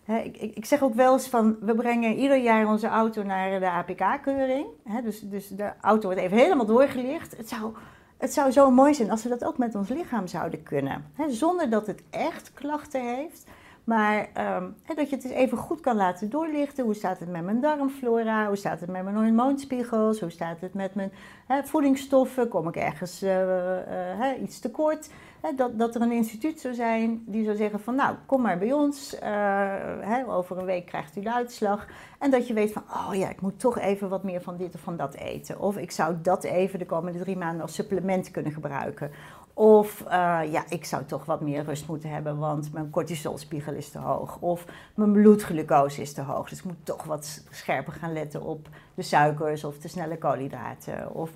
Hè, 0.03 0.19
ik, 0.19 0.37
ik, 0.37 0.65
zeg 0.65 0.81
ook 0.81 0.93
wel 0.93 1.13
eens 1.13 1.27
van, 1.27 1.57
we 1.59 1.75
brengen 1.75 2.15
ieder 2.15 2.37
jaar 2.37 2.67
onze 2.67 2.87
auto 2.87 3.23
naar 3.23 3.59
de 3.59 3.69
APK-keuring. 3.69 4.65
Dus, 5.03 5.19
dus 5.19 5.47
de 5.47 5.71
auto 5.81 6.05
wordt 6.07 6.21
even 6.21 6.37
helemaal 6.37 6.65
doorgelicht. 6.65 7.37
Het 7.37 7.49
zou, 7.49 7.73
het 8.17 8.33
zou 8.33 8.51
zo 8.51 8.71
mooi 8.71 8.93
zijn 8.93 9.11
als 9.11 9.23
we 9.23 9.29
dat 9.29 9.43
ook 9.43 9.57
met 9.57 9.75
ons 9.75 9.89
lichaam 9.89 10.27
zouden 10.27 10.63
kunnen. 10.63 11.11
Hè, 11.13 11.31
zonder 11.31 11.69
dat 11.69 11.87
het 11.87 12.03
echt 12.09 12.51
klachten 12.53 13.15
heeft. 13.15 13.45
Maar 13.83 14.27
ehm, 14.33 14.69
dat 14.95 15.09
je 15.09 15.15
het 15.15 15.25
eens 15.25 15.33
even 15.33 15.57
goed 15.57 15.79
kan 15.79 15.95
laten 15.95 16.29
doorlichten. 16.29 16.83
Hoe 16.83 16.93
staat 16.93 17.19
het 17.19 17.29
met 17.29 17.43
mijn 17.43 17.61
darmflora? 17.61 18.47
Hoe 18.47 18.55
staat 18.55 18.79
het 18.79 18.89
met 18.89 19.03
mijn 19.03 19.15
hormoonspiegels? 19.15 20.19
Hoe 20.19 20.29
staat 20.29 20.59
het 20.59 20.73
met 20.73 20.95
mijn 20.95 21.11
voedingsstoffen? 21.63 22.47
Kom 22.47 22.67
ik 22.67 22.75
ergens 22.75 23.21
eh, 23.21 24.31
eh, 24.31 24.41
iets 24.41 24.59
tekort? 24.59 25.09
Dat, 25.55 25.79
dat 25.79 25.95
er 25.95 26.01
een 26.01 26.11
instituut 26.11 26.59
zou 26.59 26.73
zijn 26.73 27.23
die 27.25 27.43
zou 27.43 27.55
zeggen 27.55 27.79
van 27.79 27.95
nou, 27.95 28.15
kom 28.25 28.41
maar 28.41 28.57
bij 28.57 28.73
ons. 28.73 29.19
eh, 29.19 30.23
over 30.27 30.57
een 30.57 30.65
week 30.65 30.85
krijgt 30.85 31.17
u 31.17 31.21
de 31.21 31.33
uitslag. 31.33 31.87
En 32.19 32.31
dat 32.31 32.47
je 32.47 32.53
weet 32.53 32.71
van, 32.71 32.83
oh 32.89 33.15
ja, 33.15 33.29
ik 33.29 33.41
moet 33.41 33.59
toch 33.59 33.79
even 33.79 34.09
wat 34.09 34.23
meer 34.23 34.41
van 34.41 34.57
dit 34.57 34.75
of 34.75 34.81
van 34.81 34.97
dat 34.97 35.13
eten. 35.13 35.59
Of 35.59 35.77
ik 35.77 35.91
zou 35.91 36.15
dat 36.21 36.43
even 36.43 36.79
de 36.79 36.85
komende 36.85 37.19
drie 37.19 37.37
maanden 37.37 37.61
als 37.61 37.73
supplement 37.73 38.31
kunnen 38.31 38.51
gebruiken. 38.51 39.11
Of 39.53 40.01
eh, 40.01 40.39
ja, 40.51 40.63
ik 40.69 40.85
zou 40.85 41.05
toch 41.05 41.25
wat 41.25 41.41
meer 41.41 41.63
rust 41.63 41.87
moeten 41.87 42.09
hebben, 42.09 42.37
want 42.37 42.73
mijn 42.73 42.89
cortisolspiegel 42.89 43.73
is 43.73 43.89
te 43.89 43.99
hoog. 43.99 44.37
Of 44.39 44.65
mijn 44.95 45.11
bloedglucose 45.11 46.01
is 46.01 46.13
te 46.13 46.21
hoog. 46.21 46.49
Dus 46.49 46.59
ik 46.59 46.65
moet 46.65 46.85
toch 46.85 47.03
wat 47.03 47.43
scherper 47.49 47.93
gaan 47.93 48.13
letten 48.13 48.41
op 48.41 48.67
de 48.93 49.01
suikers 49.01 49.63
of 49.63 49.77
de 49.77 49.87
snelle 49.87 50.17
koolhydraten. 50.17 51.13
Of... 51.13 51.31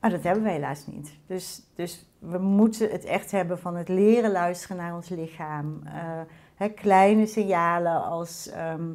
Maar 0.00 0.10
dat 0.10 0.22
hebben 0.22 0.42
we 0.42 0.50
helaas 0.50 0.86
niet. 0.86 1.14
Dus, 1.26 1.62
dus 1.74 2.06
we 2.18 2.38
moeten 2.38 2.90
het 2.90 3.04
echt 3.04 3.30
hebben 3.30 3.58
van 3.58 3.76
het 3.76 3.88
leren 3.88 4.32
luisteren 4.32 4.76
naar 4.76 4.94
ons 4.94 5.08
lichaam. 5.08 5.80
Eh, 5.84 6.20
hè, 6.54 6.68
kleine 6.68 7.26
signalen 7.26 8.04
als 8.04 8.48
ehm, 8.48 8.90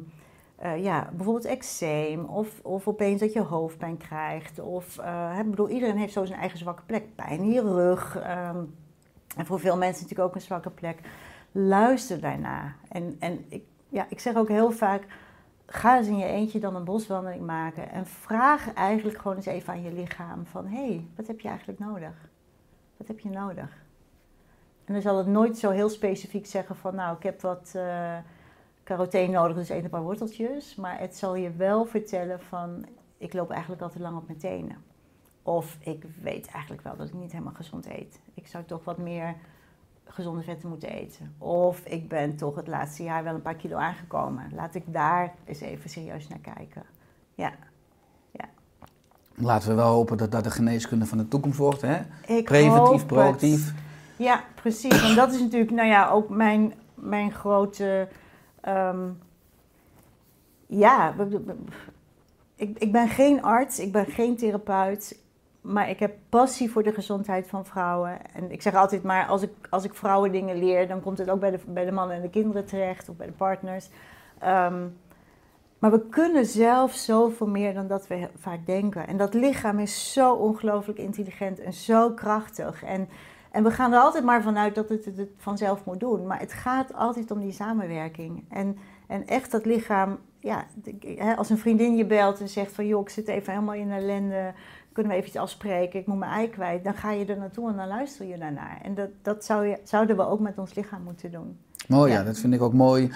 eh, 0.56 0.82
ja, 0.82 1.10
bijvoorbeeld 1.12 1.44
eczeem 1.44 2.24
of, 2.24 2.60
of 2.62 2.88
opeens 2.88 3.20
dat 3.20 3.32
je 3.32 3.40
hoofdpijn 3.40 3.96
krijgt. 3.96 4.58
Of, 4.58 4.98
eh, 4.98 5.38
ik 5.38 5.50
bedoel, 5.50 5.68
iedereen 5.68 5.96
heeft 5.96 6.12
zo 6.12 6.24
zijn 6.24 6.40
eigen 6.40 6.58
zwakke 6.58 6.82
plek. 6.86 7.14
Pijn 7.14 7.40
in 7.40 7.52
je 7.52 7.62
rug. 7.62 8.16
ehm, 8.16 8.64
en 9.36 9.46
voor 9.46 9.60
veel 9.60 9.76
mensen 9.76 10.02
natuurlijk 10.02 10.28
ook 10.28 10.34
een 10.34 10.40
zwakke 10.40 10.70
plek. 10.70 10.98
Luister 11.52 12.20
daarna. 12.20 12.74
En, 12.88 13.16
en 13.18 13.44
ik, 13.48 13.64
ja, 13.88 14.06
ik 14.08 14.20
zeg 14.20 14.36
ook 14.36 14.48
heel 14.48 14.70
vaak, 14.70 15.06
ga 15.66 15.96
eens 15.96 16.06
in 16.06 16.18
je 16.18 16.24
eentje 16.24 16.58
dan 16.58 16.76
een 16.76 16.84
boswandeling 16.84 17.46
maken. 17.46 17.90
En 17.90 18.06
vraag 18.06 18.74
eigenlijk 18.74 19.18
gewoon 19.18 19.36
eens 19.36 19.46
even 19.46 19.72
aan 19.72 19.82
je 19.82 19.92
lichaam 19.92 20.46
van, 20.46 20.66
hé, 20.66 20.86
hey, 20.86 21.06
wat 21.16 21.26
heb 21.26 21.40
je 21.40 21.48
eigenlijk 21.48 21.78
nodig? 21.78 22.28
Wat 22.96 23.08
heb 23.08 23.20
je 23.20 23.28
nodig? 23.28 23.82
En 24.84 24.92
dan 24.92 25.02
zal 25.02 25.18
het 25.18 25.26
nooit 25.26 25.58
zo 25.58 25.70
heel 25.70 25.88
specifiek 25.88 26.46
zeggen 26.46 26.76
van, 26.76 26.94
nou, 26.94 27.16
ik 27.16 27.22
heb 27.22 27.40
wat 27.40 27.72
uh, 27.76 28.16
carotene 28.84 29.32
nodig, 29.32 29.56
dus 29.56 29.68
een 29.68 29.88
paar 29.88 30.02
worteltjes. 30.02 30.74
Maar 30.74 30.98
het 30.98 31.16
zal 31.16 31.34
je 31.34 31.50
wel 31.50 31.84
vertellen 31.84 32.40
van, 32.40 32.86
ik 33.18 33.32
loop 33.32 33.50
eigenlijk 33.50 33.82
altijd 33.82 34.02
lang 34.02 34.16
op 34.16 34.26
mijn 34.26 34.38
tenen. 34.38 34.76
Of 35.42 35.76
ik 35.80 36.04
weet 36.22 36.46
eigenlijk 36.46 36.82
wel 36.82 36.96
dat 36.96 37.08
ik 37.08 37.14
niet 37.14 37.32
helemaal 37.32 37.54
gezond 37.54 37.86
eet. 37.86 38.20
Ik 38.34 38.46
zou 38.46 38.64
toch 38.64 38.84
wat 38.84 38.98
meer 38.98 39.34
gezonde 40.04 40.42
vetten 40.42 40.68
moeten 40.68 40.88
eten. 40.88 41.34
Of 41.38 41.80
ik 41.80 42.08
ben 42.08 42.36
toch 42.36 42.56
het 42.56 42.66
laatste 42.66 43.02
jaar 43.02 43.24
wel 43.24 43.34
een 43.34 43.42
paar 43.42 43.54
kilo 43.54 43.76
aangekomen. 43.76 44.50
Laat 44.54 44.74
ik 44.74 44.82
daar 44.86 45.34
eens 45.44 45.60
even 45.60 45.90
serieus 45.90 46.28
naar 46.28 46.38
kijken. 46.38 46.82
Ja. 47.34 47.52
ja. 48.30 48.44
Laten 49.34 49.68
we 49.68 49.74
wel 49.74 49.92
hopen 49.92 50.16
dat 50.16 50.32
dat 50.32 50.44
de 50.44 50.50
geneeskunde 50.50 51.06
van 51.06 51.18
de 51.18 51.28
toekomst 51.28 51.58
wordt. 51.58 51.80
Hè? 51.80 52.00
Ik 52.26 52.44
Preventief, 52.44 53.06
proactief. 53.06 53.66
het. 53.66 53.74
Ja, 54.16 54.44
precies. 54.54 55.02
En 55.02 55.14
dat 55.14 55.32
is 55.32 55.40
natuurlijk, 55.40 55.70
nou 55.70 55.88
ja, 55.88 56.10
ook 56.10 56.28
mijn, 56.28 56.74
mijn 56.94 57.32
grote. 57.32 58.08
Um, 58.68 59.18
ja, 60.66 61.14
ik, 62.56 62.78
ik 62.78 62.92
ben 62.92 63.08
geen 63.08 63.42
arts, 63.42 63.78
ik 63.78 63.92
ben 63.92 64.06
geen 64.06 64.36
therapeut. 64.36 65.22
Maar 65.60 65.90
ik 65.90 65.98
heb 65.98 66.16
passie 66.28 66.70
voor 66.70 66.82
de 66.82 66.92
gezondheid 66.92 67.46
van 67.46 67.64
vrouwen. 67.64 68.18
En 68.32 68.50
ik 68.50 68.62
zeg 68.62 68.74
altijd 68.74 69.02
maar, 69.02 69.26
als 69.26 69.42
ik, 69.42 69.50
als 69.70 69.84
ik 69.84 69.94
vrouwen 69.94 70.32
dingen 70.32 70.58
leer, 70.58 70.88
dan 70.88 71.00
komt 71.00 71.18
het 71.18 71.30
ook 71.30 71.40
bij 71.40 71.50
de, 71.50 71.60
bij 71.66 71.84
de 71.84 71.92
mannen 71.92 72.16
en 72.16 72.22
de 72.22 72.30
kinderen 72.30 72.64
terecht, 72.64 73.08
of 73.08 73.16
bij 73.16 73.26
de 73.26 73.32
partners. 73.32 73.88
Um, 74.44 74.96
maar 75.78 75.90
we 75.90 76.08
kunnen 76.08 76.46
zelf 76.46 76.92
zoveel 76.92 77.46
meer 77.46 77.74
dan 77.74 77.86
dat 77.86 78.06
we 78.06 78.28
vaak 78.38 78.66
denken. 78.66 79.06
En 79.06 79.16
dat 79.16 79.34
lichaam 79.34 79.78
is 79.78 80.12
zo 80.12 80.34
ongelooflijk 80.34 80.98
intelligent 80.98 81.60
en 81.60 81.72
zo 81.72 82.10
krachtig. 82.10 82.82
En, 82.82 83.08
en 83.54 83.62
we 83.62 83.70
gaan 83.70 83.92
er 83.92 83.98
altijd 83.98 84.24
maar 84.24 84.42
vanuit 84.42 84.74
dat 84.74 84.88
het 84.88 85.04
het 85.04 85.28
vanzelf 85.36 85.84
moet 85.84 86.00
doen. 86.00 86.26
Maar 86.26 86.38
het 86.38 86.52
gaat 86.52 86.94
altijd 86.94 87.30
om 87.30 87.40
die 87.40 87.52
samenwerking. 87.52 88.44
En, 88.48 88.78
en 89.06 89.26
echt 89.26 89.50
dat 89.50 89.64
lichaam, 89.64 90.18
ja, 90.38 90.66
als 91.36 91.50
een 91.50 91.58
vriendin 91.58 91.96
je 91.96 92.06
belt 92.06 92.40
en 92.40 92.48
zegt 92.48 92.72
van... 92.72 92.86
joh, 92.86 93.00
ik 93.00 93.08
zit 93.08 93.28
even 93.28 93.52
helemaal 93.52 93.74
in 93.74 93.90
ellende, 93.90 94.52
kunnen 94.92 95.12
we 95.12 95.18
even 95.18 95.40
afspreken, 95.40 96.00
ik 96.00 96.06
moet 96.06 96.18
mijn 96.18 96.32
ei 96.32 96.50
kwijt. 96.50 96.84
Dan 96.84 96.94
ga 96.94 97.10
je 97.10 97.24
er 97.24 97.38
naartoe 97.38 97.70
en 97.70 97.76
dan 97.76 97.88
luister 97.88 98.26
je 98.26 98.38
daarnaar. 98.38 98.80
En 98.82 98.94
dat, 98.94 99.10
dat 99.22 99.44
zou 99.44 99.66
je, 99.66 99.78
zouden 99.84 100.16
we 100.16 100.26
ook 100.26 100.40
met 100.40 100.58
ons 100.58 100.74
lichaam 100.74 101.02
moeten 101.02 101.30
doen. 101.30 101.58
Mooi, 101.88 102.12
ja. 102.12 102.18
Ja. 102.18 102.24
dat 102.24 102.38
vind 102.38 102.54
ik 102.54 102.62
ook 102.62 102.72
mooi. 102.72 103.10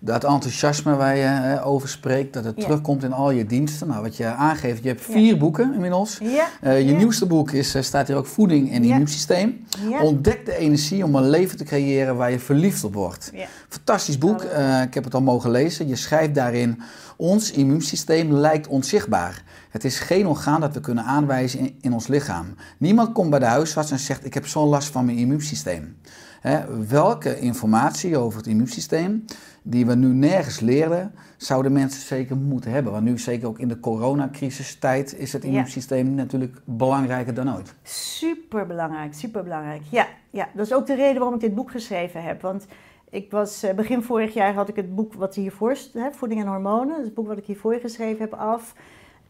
Dat 0.00 0.24
enthousiasme 0.24 0.94
waar 0.96 1.16
je 1.16 1.60
over 1.62 1.88
spreekt, 1.88 2.32
dat 2.32 2.44
het 2.44 2.56
Ja. 2.56 2.62
terugkomt 2.62 3.04
in 3.04 3.12
al 3.12 3.30
je 3.30 3.46
diensten. 3.46 3.88
Nou, 3.88 4.02
wat 4.02 4.16
je 4.16 4.26
aangeeft, 4.26 4.82
je 4.82 4.88
hebt 4.88 5.04
vier 5.04 5.38
boeken 5.38 5.74
inmiddels. 5.74 6.18
Ja. 6.22 6.46
Eh, 6.60 6.86
je 6.86 6.92
nieuwste 6.92 7.26
boek 7.26 7.50
is, 7.50 7.74
eh, 7.74 7.82
staat 7.82 8.06
hier 8.06 8.16
ook 8.16 8.26
Voeding 8.26 8.72
en. 8.72 8.84
Immuunsysteem. 8.84 9.64
Ja. 9.90 10.00
Ontdek 10.02 10.46
de 10.46 10.56
energie 10.56 11.04
om 11.04 11.14
een 11.14 11.28
leven 11.30 11.56
te 11.58 11.64
creëren 11.64 12.16
waar 12.16 12.30
je 12.30 12.38
verliefd 12.38 12.84
op 12.84 12.94
wordt. 12.94 13.30
Ja. 13.34 13.46
Fantastisch 13.68 14.18
boek. 14.18 14.40
Eh, 14.42 14.82
ik 14.82 14.94
heb 14.94 15.04
het 15.04 15.14
al 15.14 15.20
mogen 15.22 15.50
lezen. 15.50 15.88
Je 15.88 15.96
schrijft 15.96 16.34
daarin, 16.34 16.82
ons 17.16 17.50
immuunsysteem 17.50 18.32
lijkt 18.32 18.66
onzichtbaar. 18.66 19.42
Het 19.70 19.84
is 19.84 19.98
geen 19.98 20.26
orgaan 20.26 20.60
dat 20.60 20.74
we 20.74 20.80
kunnen 20.80 21.04
aanwijzen 21.04 21.58
in, 21.58 21.78
in 21.80 21.92
ons 21.92 22.06
lichaam. 22.06 22.46
Niemand 22.78 23.12
komt 23.12 23.30
bij 23.30 23.38
de 23.38 23.44
huisarts 23.44 23.90
en 23.90 23.98
zegt, 23.98 24.24
ik 24.24 24.34
heb 24.34 24.46
zo'n 24.46 24.68
last 24.68 24.88
van 24.88 25.04
mijn 25.04 25.18
immuunsysteem. 25.18 25.96
Hè, 26.40 26.86
welke 26.88 27.38
informatie 27.38 28.16
over 28.16 28.38
het 28.38 28.46
immuunsysteem, 28.46 29.24
die 29.62 29.86
we 29.86 29.94
nu 29.94 30.06
nergens 30.06 30.60
leren, 30.60 31.12
zouden 31.36 31.72
mensen 31.72 32.00
zeker 32.00 32.36
moeten 32.36 32.70
hebben? 32.70 32.92
Want 32.92 33.04
nu, 33.04 33.18
zeker 33.18 33.48
ook 33.48 33.58
in 33.58 33.68
de 33.68 33.80
coronacrisistijd, 33.80 35.14
is 35.18 35.32
het 35.32 35.42
Ja. 35.42 35.48
immuunsysteem 35.48 36.14
natuurlijk 36.14 36.56
belangrijker 36.64 37.34
dan 37.34 37.54
ooit. 37.56 37.74
Super 37.82 38.66
belangrijk, 38.66 39.14
super 39.14 39.42
belangrijk. 39.42 39.82
Ja, 39.90 40.06
ja, 40.30 40.48
dat 40.54 40.66
is 40.66 40.72
ook 40.72 40.86
de 40.86 40.94
reden 40.94 41.16
waarom 41.18 41.34
ik 41.34 41.40
dit 41.40 41.54
boek 41.54 41.70
geschreven 41.70 42.22
heb. 42.22 42.40
Want 42.42 42.66
ik 43.10 43.30
was, 43.30 43.62
eh, 43.62 43.74
begin 43.74 44.02
vorig 44.02 44.34
jaar 44.34 44.54
had 44.54 44.68
ik 44.68 44.76
het 44.76 44.94
boek 44.94 45.14
wat 45.14 45.34
hiervoor, 45.34 45.76
st- 45.76 45.92
hè, 45.94 46.10
Voeding 46.12 46.40
en 46.40 46.46
Hormonen, 46.46 47.02
het 47.02 47.14
boek 47.14 47.26
wat 47.26 47.38
ik 47.38 47.44
hiervoor 47.44 47.74
geschreven 47.74 48.20
heb, 48.20 48.32
af. 48.34 48.74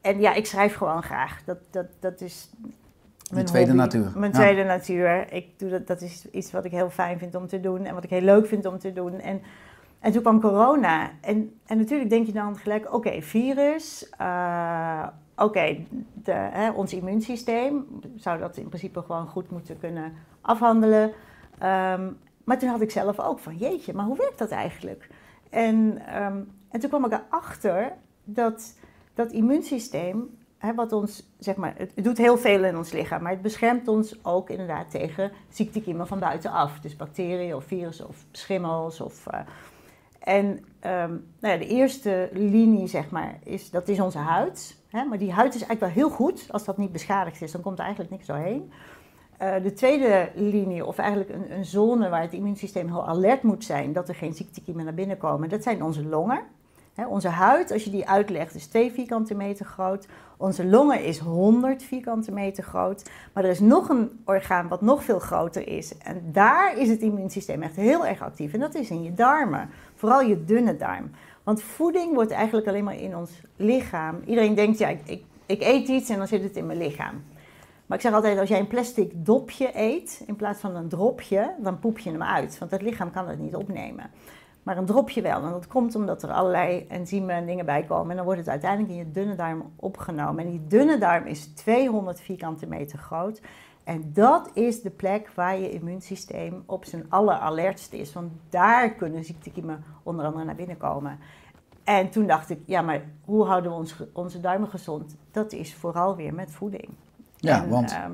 En 0.00 0.20
ja, 0.20 0.34
ik 0.34 0.46
schrijf 0.46 0.74
gewoon 0.74 1.02
graag. 1.02 1.40
Dat, 1.44 1.58
dat, 1.70 1.86
dat 2.00 2.20
is 2.20 2.50
mijn 3.34 3.46
tweede 3.46 3.70
hobby. 3.70 3.82
natuur. 3.82 4.12
Mijn 4.18 4.32
Ja. 4.32 4.38
tweede 4.38 4.64
natuur. 4.64 5.32
Ik 5.32 5.58
doe 5.58 5.70
dat, 5.70 5.86
dat 5.86 6.00
is 6.00 6.30
iets 6.30 6.50
wat 6.52 6.64
ik 6.64 6.70
heel 6.70 6.90
fijn 6.90 7.18
vind 7.18 7.34
om 7.34 7.46
te 7.46 7.60
doen 7.60 7.84
en 7.84 7.94
wat 7.94 8.04
ik 8.04 8.10
heel 8.10 8.20
leuk 8.20 8.46
vind 8.46 8.66
om 8.66 8.78
te 8.78 8.92
doen. 8.92 9.12
En, 9.20 9.40
en 10.00 10.12
toen 10.12 10.20
kwam 10.22 10.40
corona. 10.40 11.10
En, 11.20 11.58
en 11.66 11.76
natuurlijk 11.78 12.10
denk 12.10 12.26
je 12.26 12.32
dan 12.32 12.56
gelijk, 12.56 12.94
oké, 12.94 13.22
virus. 13.22 14.08
eh, 14.18 15.06
oké, 15.36 15.76
ons 16.74 16.92
immuunsysteem 16.94 17.86
zou 18.16 18.38
dat 18.38 18.56
in 18.56 18.68
principe 18.68 19.02
gewoon 19.02 19.26
goed 19.28 19.50
moeten 19.50 19.78
kunnen 19.78 20.12
afhandelen. 20.40 21.12
Ehm, 21.58 22.10
maar 22.44 22.58
toen 22.58 22.68
had 22.68 22.80
ik 22.80 22.90
zelf 22.90 23.20
ook 23.20 23.38
van, 23.38 23.56
jeetje, 23.56 23.94
maar 23.94 24.04
hoe 24.04 24.16
werkt 24.16 24.38
dat 24.38 24.50
eigenlijk? 24.50 25.08
En, 25.50 26.02
ehm, 26.06 26.36
en 26.70 26.80
toen 26.80 26.88
kwam 26.88 27.04
ik 27.04 27.12
erachter 27.12 27.92
dat 28.24 28.78
dat 29.14 29.32
immuunsysteem, 29.32 30.36
hè, 30.58 30.74
wat 30.74 30.92
ons, 30.92 31.28
zeg 31.38 31.56
maar, 31.56 31.74
het, 31.76 31.92
doet 31.94 32.18
heel 32.18 32.38
veel 32.38 32.64
in 32.64 32.76
ons 32.76 32.92
lichaam, 32.92 33.22
maar 33.22 33.32
het 33.32 33.42
beschermt 33.42 33.88
ons 33.88 34.24
ook 34.24 34.50
inderdaad 34.50 34.90
tegen 34.90 35.32
ziektekiemen 35.48 36.06
van 36.06 36.18
buitenaf. 36.18 36.80
Dus 36.80 36.96
bacteriën 36.96 37.54
of 37.54 37.64
virussen 37.64 38.08
of 38.08 38.24
schimmels. 38.30 39.00
Of, 39.00 39.26
eh, 39.26 39.40
en 40.18 40.64
ehm, 40.80 41.10
nou 41.40 41.54
ja, 41.54 41.56
de 41.56 41.66
eerste 41.66 42.28
linie, 42.32 42.86
zeg 42.86 43.10
maar, 43.10 43.38
is, 43.44 43.70
dat 43.70 43.88
is 43.88 44.00
onze 44.00 44.18
huid. 44.18 44.76
Hè? 44.88 45.04
Maar 45.04 45.18
die 45.18 45.32
huid 45.32 45.54
is 45.54 45.62
eigenlijk 45.62 45.94
wel 45.94 46.04
heel 46.04 46.16
goed. 46.16 46.46
Als 46.50 46.64
dat 46.64 46.78
niet 46.78 46.92
beschadigd 46.92 47.42
is, 47.42 47.52
dan 47.52 47.60
komt 47.60 47.78
er 47.78 47.84
eigenlijk 47.84 48.12
niks 48.12 48.26
doorheen. 48.26 48.72
Eh, 49.36 49.62
de 49.62 49.72
tweede 49.72 50.30
linie, 50.34 50.86
of 50.86 50.98
eigenlijk 50.98 51.30
een, 51.30 51.52
een 51.52 51.64
zone 51.64 52.08
waar 52.08 52.22
het 52.22 52.32
immuunsysteem 52.32 52.86
heel 52.86 53.06
alert 53.06 53.42
moet 53.42 53.64
zijn 53.64 53.92
dat 53.92 54.08
er 54.08 54.14
geen 54.14 54.34
ziektekiemen 54.34 54.84
naar 54.84 54.94
binnen 54.94 55.18
komen, 55.18 55.48
dat 55.48 55.62
zijn 55.62 55.82
onze 55.82 56.04
longen. 56.04 56.42
Onze 57.06 57.28
huid, 57.28 57.72
als 57.72 57.84
je 57.84 57.90
die 57.90 58.08
uitlegt, 58.08 58.54
is 58.54 58.66
2 58.66 58.92
vierkante 58.92 59.34
meter 59.34 59.66
groot. 59.66 60.06
Onze 60.36 60.66
longen 60.66 61.04
is 61.04 61.18
100 61.18 61.82
vierkante 61.82 62.32
meter 62.32 62.64
groot. 62.64 63.10
Maar 63.32 63.44
er 63.44 63.50
is 63.50 63.60
nog 63.60 63.88
een 63.88 64.20
orgaan 64.24 64.68
wat 64.68 64.80
nog 64.80 65.04
veel 65.04 65.18
groter 65.18 65.68
is. 65.68 65.98
En 65.98 66.22
daar 66.32 66.76
is 66.76 66.88
het 66.88 67.00
immuunsysteem 67.00 67.62
echt 67.62 67.76
heel 67.76 68.06
erg 68.06 68.22
actief. 68.22 68.52
En 68.52 68.60
dat 68.60 68.74
is 68.74 68.90
in 68.90 69.02
je 69.02 69.12
darmen. 69.12 69.70
Vooral 69.94 70.20
je 70.20 70.44
dunne 70.44 70.76
darm. 70.76 71.10
Want 71.42 71.62
voeding 71.62 72.14
wordt 72.14 72.30
eigenlijk 72.30 72.66
alleen 72.68 72.84
maar 72.84 73.00
in 73.00 73.16
ons 73.16 73.30
lichaam. 73.56 74.20
Iedereen 74.26 74.54
denkt, 74.54 74.78
ja, 74.78 74.88
ik, 74.88 75.00
ik, 75.04 75.24
ik 75.46 75.62
eet 75.62 75.88
iets 75.88 76.08
en 76.08 76.18
dan 76.18 76.26
zit 76.26 76.42
het 76.42 76.56
in 76.56 76.66
mijn 76.66 76.78
lichaam. 76.78 77.22
Maar 77.86 77.96
ik 77.96 78.02
zeg 78.02 78.12
altijd, 78.12 78.38
als 78.38 78.48
jij 78.48 78.58
een 78.58 78.66
plastic 78.66 79.12
dopje 79.14 79.70
eet 79.74 80.22
in 80.26 80.36
plaats 80.36 80.60
van 80.60 80.76
een 80.76 80.88
dropje, 80.88 81.54
dan 81.58 81.78
poep 81.78 81.98
je 81.98 82.10
hem 82.10 82.22
uit. 82.22 82.58
Want 82.58 82.70
het 82.70 82.82
lichaam 82.82 83.10
kan 83.10 83.28
het 83.28 83.38
niet 83.38 83.54
opnemen. 83.56 84.10
Maar 84.68 84.76
een 84.76 84.86
dropje 84.86 85.22
wel. 85.22 85.42
En 85.42 85.50
dat 85.50 85.66
komt 85.66 85.94
omdat 85.94 86.22
er 86.22 86.30
allerlei 86.30 86.86
enzymen 86.88 87.34
en 87.34 87.46
dingen 87.46 87.64
bij 87.64 87.82
komen. 87.82 88.10
En 88.10 88.16
dan 88.16 88.24
wordt 88.24 88.40
het 88.40 88.48
uiteindelijk 88.48 88.90
in 88.90 88.96
je 88.96 89.10
dunne 89.10 89.34
darm 89.34 89.72
opgenomen. 89.76 90.44
En 90.44 90.50
die 90.50 90.66
dunne 90.66 90.98
darm 90.98 91.26
is 91.26 91.46
200 91.46 92.20
vierkante 92.20 92.66
meter 92.66 92.98
groot. 92.98 93.40
En 93.84 94.12
dat 94.12 94.50
is 94.52 94.82
de 94.82 94.90
plek 94.90 95.30
waar 95.34 95.58
je 95.58 95.70
immuunsysteem 95.70 96.62
op 96.66 96.84
zijn 96.84 97.06
alleralertst 97.08 97.92
is. 97.92 98.12
Want 98.12 98.32
daar 98.48 98.90
kunnen 98.90 99.24
ziektekiemen 99.24 99.84
onder 100.02 100.24
andere 100.24 100.44
naar 100.44 100.54
binnen 100.54 100.76
komen. 100.76 101.18
En 101.84 102.10
toen 102.10 102.26
dacht 102.26 102.50
ik, 102.50 102.60
ja, 102.64 102.82
maar 102.82 103.02
hoe 103.24 103.44
houden 103.44 103.70
we 103.70 103.76
ons, 103.76 103.94
onze 104.12 104.40
darmen 104.40 104.68
gezond? 104.68 105.16
Dat 105.30 105.52
is 105.52 105.74
vooral 105.74 106.16
weer 106.16 106.34
met 106.34 106.50
voeding. 106.50 106.88
Ja, 107.36 107.62
En, 107.62 107.68
want 107.68 107.92
ehm, 107.92 108.12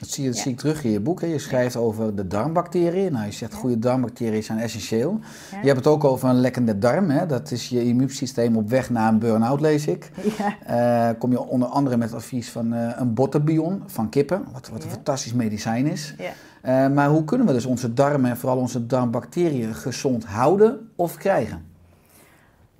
dat 0.00 0.08
zie, 0.08 0.24
je, 0.24 0.28
dat 0.28 0.38
ja. 0.38 0.42
zie 0.42 0.52
ik 0.52 0.58
terug 0.58 0.84
in 0.84 0.90
je 0.90 1.00
boek. 1.00 1.20
Hè. 1.20 1.26
Je 1.26 1.38
schrijft 1.38 1.76
over 1.76 2.14
de 2.14 2.26
darmbacteriën. 2.26 3.12
Nou, 3.12 3.26
je 3.26 3.32
zegt 3.32 3.54
goede 3.54 3.78
darmbacteriën 3.78 4.42
zijn 4.42 4.58
essentieel. 4.58 5.20
Je 5.50 5.66
hebt 5.66 5.76
het 5.76 5.86
ook 5.86 6.04
over 6.04 6.28
een 6.28 6.40
lekkende 6.40 6.78
darm. 6.78 7.10
Hè. 7.10 7.26
Dat 7.26 7.50
is 7.50 7.68
je 7.68 7.84
immuunsysteem 7.84 8.56
op 8.56 8.68
weg 8.68 8.90
naar 8.90 9.12
een 9.12 9.18
burn-out, 9.18 9.60
lees 9.60 9.86
ik. 9.86 10.10
ja. 10.38 11.08
Eh, 11.10 11.18
kom 11.18 11.30
je 11.30 11.40
onder 11.46 11.68
andere 11.68 11.96
met 11.96 12.14
advies 12.14 12.50
van 12.50 12.72
eh, 12.72 12.90
een 12.96 13.14
botterbion 13.14 13.82
van 13.86 14.08
kippen, 14.08 14.44
wat, 14.52 14.68
wat 14.68 14.84
een 14.84 14.90
fantastisch 14.90 15.32
medicijn 15.32 15.86
is. 15.86 16.14
Ja. 16.18 16.32
Eh, 16.62 16.92
maar 16.92 17.08
hoe 17.08 17.24
kunnen 17.24 17.46
we 17.46 17.52
dus 17.52 17.66
onze 17.66 17.94
darmen 17.94 18.30
en 18.30 18.36
vooral 18.36 18.58
onze 18.58 18.86
darmbacteriën 18.86 19.74
gezond 19.74 20.24
houden 20.24 20.90
of 20.96 21.16
krijgen? 21.16 21.64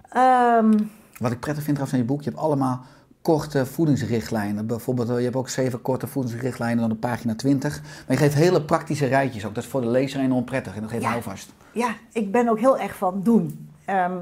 Ehm, 0.08 0.78
Wat 1.18 1.32
ik 1.32 1.40
prettig 1.40 1.64
vind 1.64 1.76
trouwens 1.76 1.92
aan 1.92 1.98
je 1.98 2.04
boek, 2.04 2.22
je 2.22 2.30
hebt 2.30 2.42
allemaal 2.42 2.84
korte 3.22 3.66
voedingsrichtlijnen. 3.66 4.66
Bijvoorbeeld, 4.66 5.08
je 5.08 5.14
hebt 5.14 5.36
ook 5.36 5.48
zeven 5.48 5.82
korte 5.82 6.06
voedingsrichtlijnen 6.06 6.80
dan 6.80 6.90
op 6.90 7.00
pagina 7.00 7.34
20. 7.34 7.80
Maar 7.82 8.16
je 8.16 8.22
geeft 8.22 8.34
hele 8.34 8.62
praktische 8.62 9.06
rijtjes 9.06 9.46
ook. 9.46 9.54
Dat 9.54 9.64
is 9.64 9.70
voor 9.70 9.80
de 9.80 9.86
lezer 9.88 10.20
enorm 10.20 10.44
prettig 10.44 10.74
en 10.74 10.80
dat 10.80 10.90
geeft 10.90 11.02
Ja. 11.02 11.10
houvast. 11.10 11.52
ja, 11.72 11.94
ik 12.12 12.32
ben 12.32 12.48
ook 12.48 12.58
heel 12.58 12.78
erg 12.78 12.96
van 12.96 13.20
doen. 13.22 13.68
Ehm, 13.84 14.12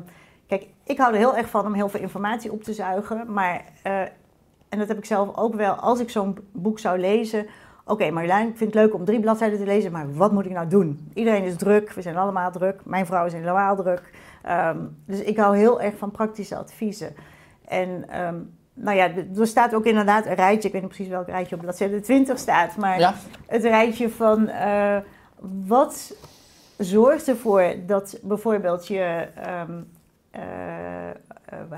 kijk, 0.46 0.66
ik 0.84 0.98
hou 0.98 1.12
er 1.12 1.18
heel 1.18 1.36
erg 1.36 1.48
van 1.48 1.66
om 1.66 1.74
heel 1.74 1.88
veel 1.88 2.00
informatie 2.00 2.52
op 2.52 2.62
te 2.62 2.72
zuigen. 2.72 3.32
Maar, 3.32 3.64
eh, 3.82 4.00
en 4.68 4.78
dat 4.78 4.88
heb 4.88 4.98
ik 4.98 5.04
zelf 5.04 5.36
ook 5.36 5.54
wel, 5.54 5.74
als 5.74 6.00
ik 6.00 6.10
zo'n 6.10 6.38
boek 6.52 6.78
zou 6.78 6.98
lezen. 6.98 7.46
Oké, 7.84 8.10
Marjolein, 8.10 8.48
ik 8.48 8.56
vind 8.56 8.74
het 8.74 8.82
leuk 8.84 8.94
om 8.94 9.04
drie 9.04 9.20
bladzijden 9.20 9.58
te 9.58 9.64
lezen, 9.64 9.92
maar 9.92 10.14
wat 10.14 10.32
moet 10.32 10.44
ik 10.44 10.52
nou 10.52 10.68
doen? 10.68 11.10
Iedereen 11.14 11.44
is 11.44 11.56
druk, 11.56 11.92
we 11.92 12.02
zijn 12.02 12.16
allemaal 12.16 12.50
druk. 12.50 12.80
Mijn 12.84 13.06
vrouw 13.06 13.26
is 13.26 13.32
helemaal 13.32 13.76
druk. 13.76 14.10
Ehm, 14.42 14.78
dus 15.06 15.20
ik 15.20 15.36
hou 15.36 15.56
heel 15.56 15.80
erg 15.80 15.96
van 15.96 16.10
praktische 16.10 16.56
adviezen. 16.56 17.14
En 17.68 18.08
ehm, 18.08 18.34
nou 18.80 18.96
ja, 18.96 19.10
er 19.38 19.46
staat 19.46 19.74
ook 19.74 19.84
inderdaad 19.84 20.26
een 20.26 20.34
rijtje. 20.34 20.66
Ik 20.68 20.72
weet 20.72 20.82
niet 20.82 20.92
precies 20.92 21.12
welk 21.12 21.26
rijtje 21.26 21.54
op 21.54 21.60
bladzijde 21.60 22.00
20 22.00 22.38
staat. 22.38 22.76
Maar 22.76 22.98
Ja? 22.98 23.14
het 23.46 23.62
rijtje 23.62 24.10
van 24.10 24.48
eh, 24.48 24.96
wat 25.66 26.14
zorgt 26.78 27.28
ervoor 27.28 27.74
dat 27.86 28.18
bijvoorbeeld 28.22 28.86
je. 28.86 29.28
ehm, 29.34 29.72
eh, 30.30 31.08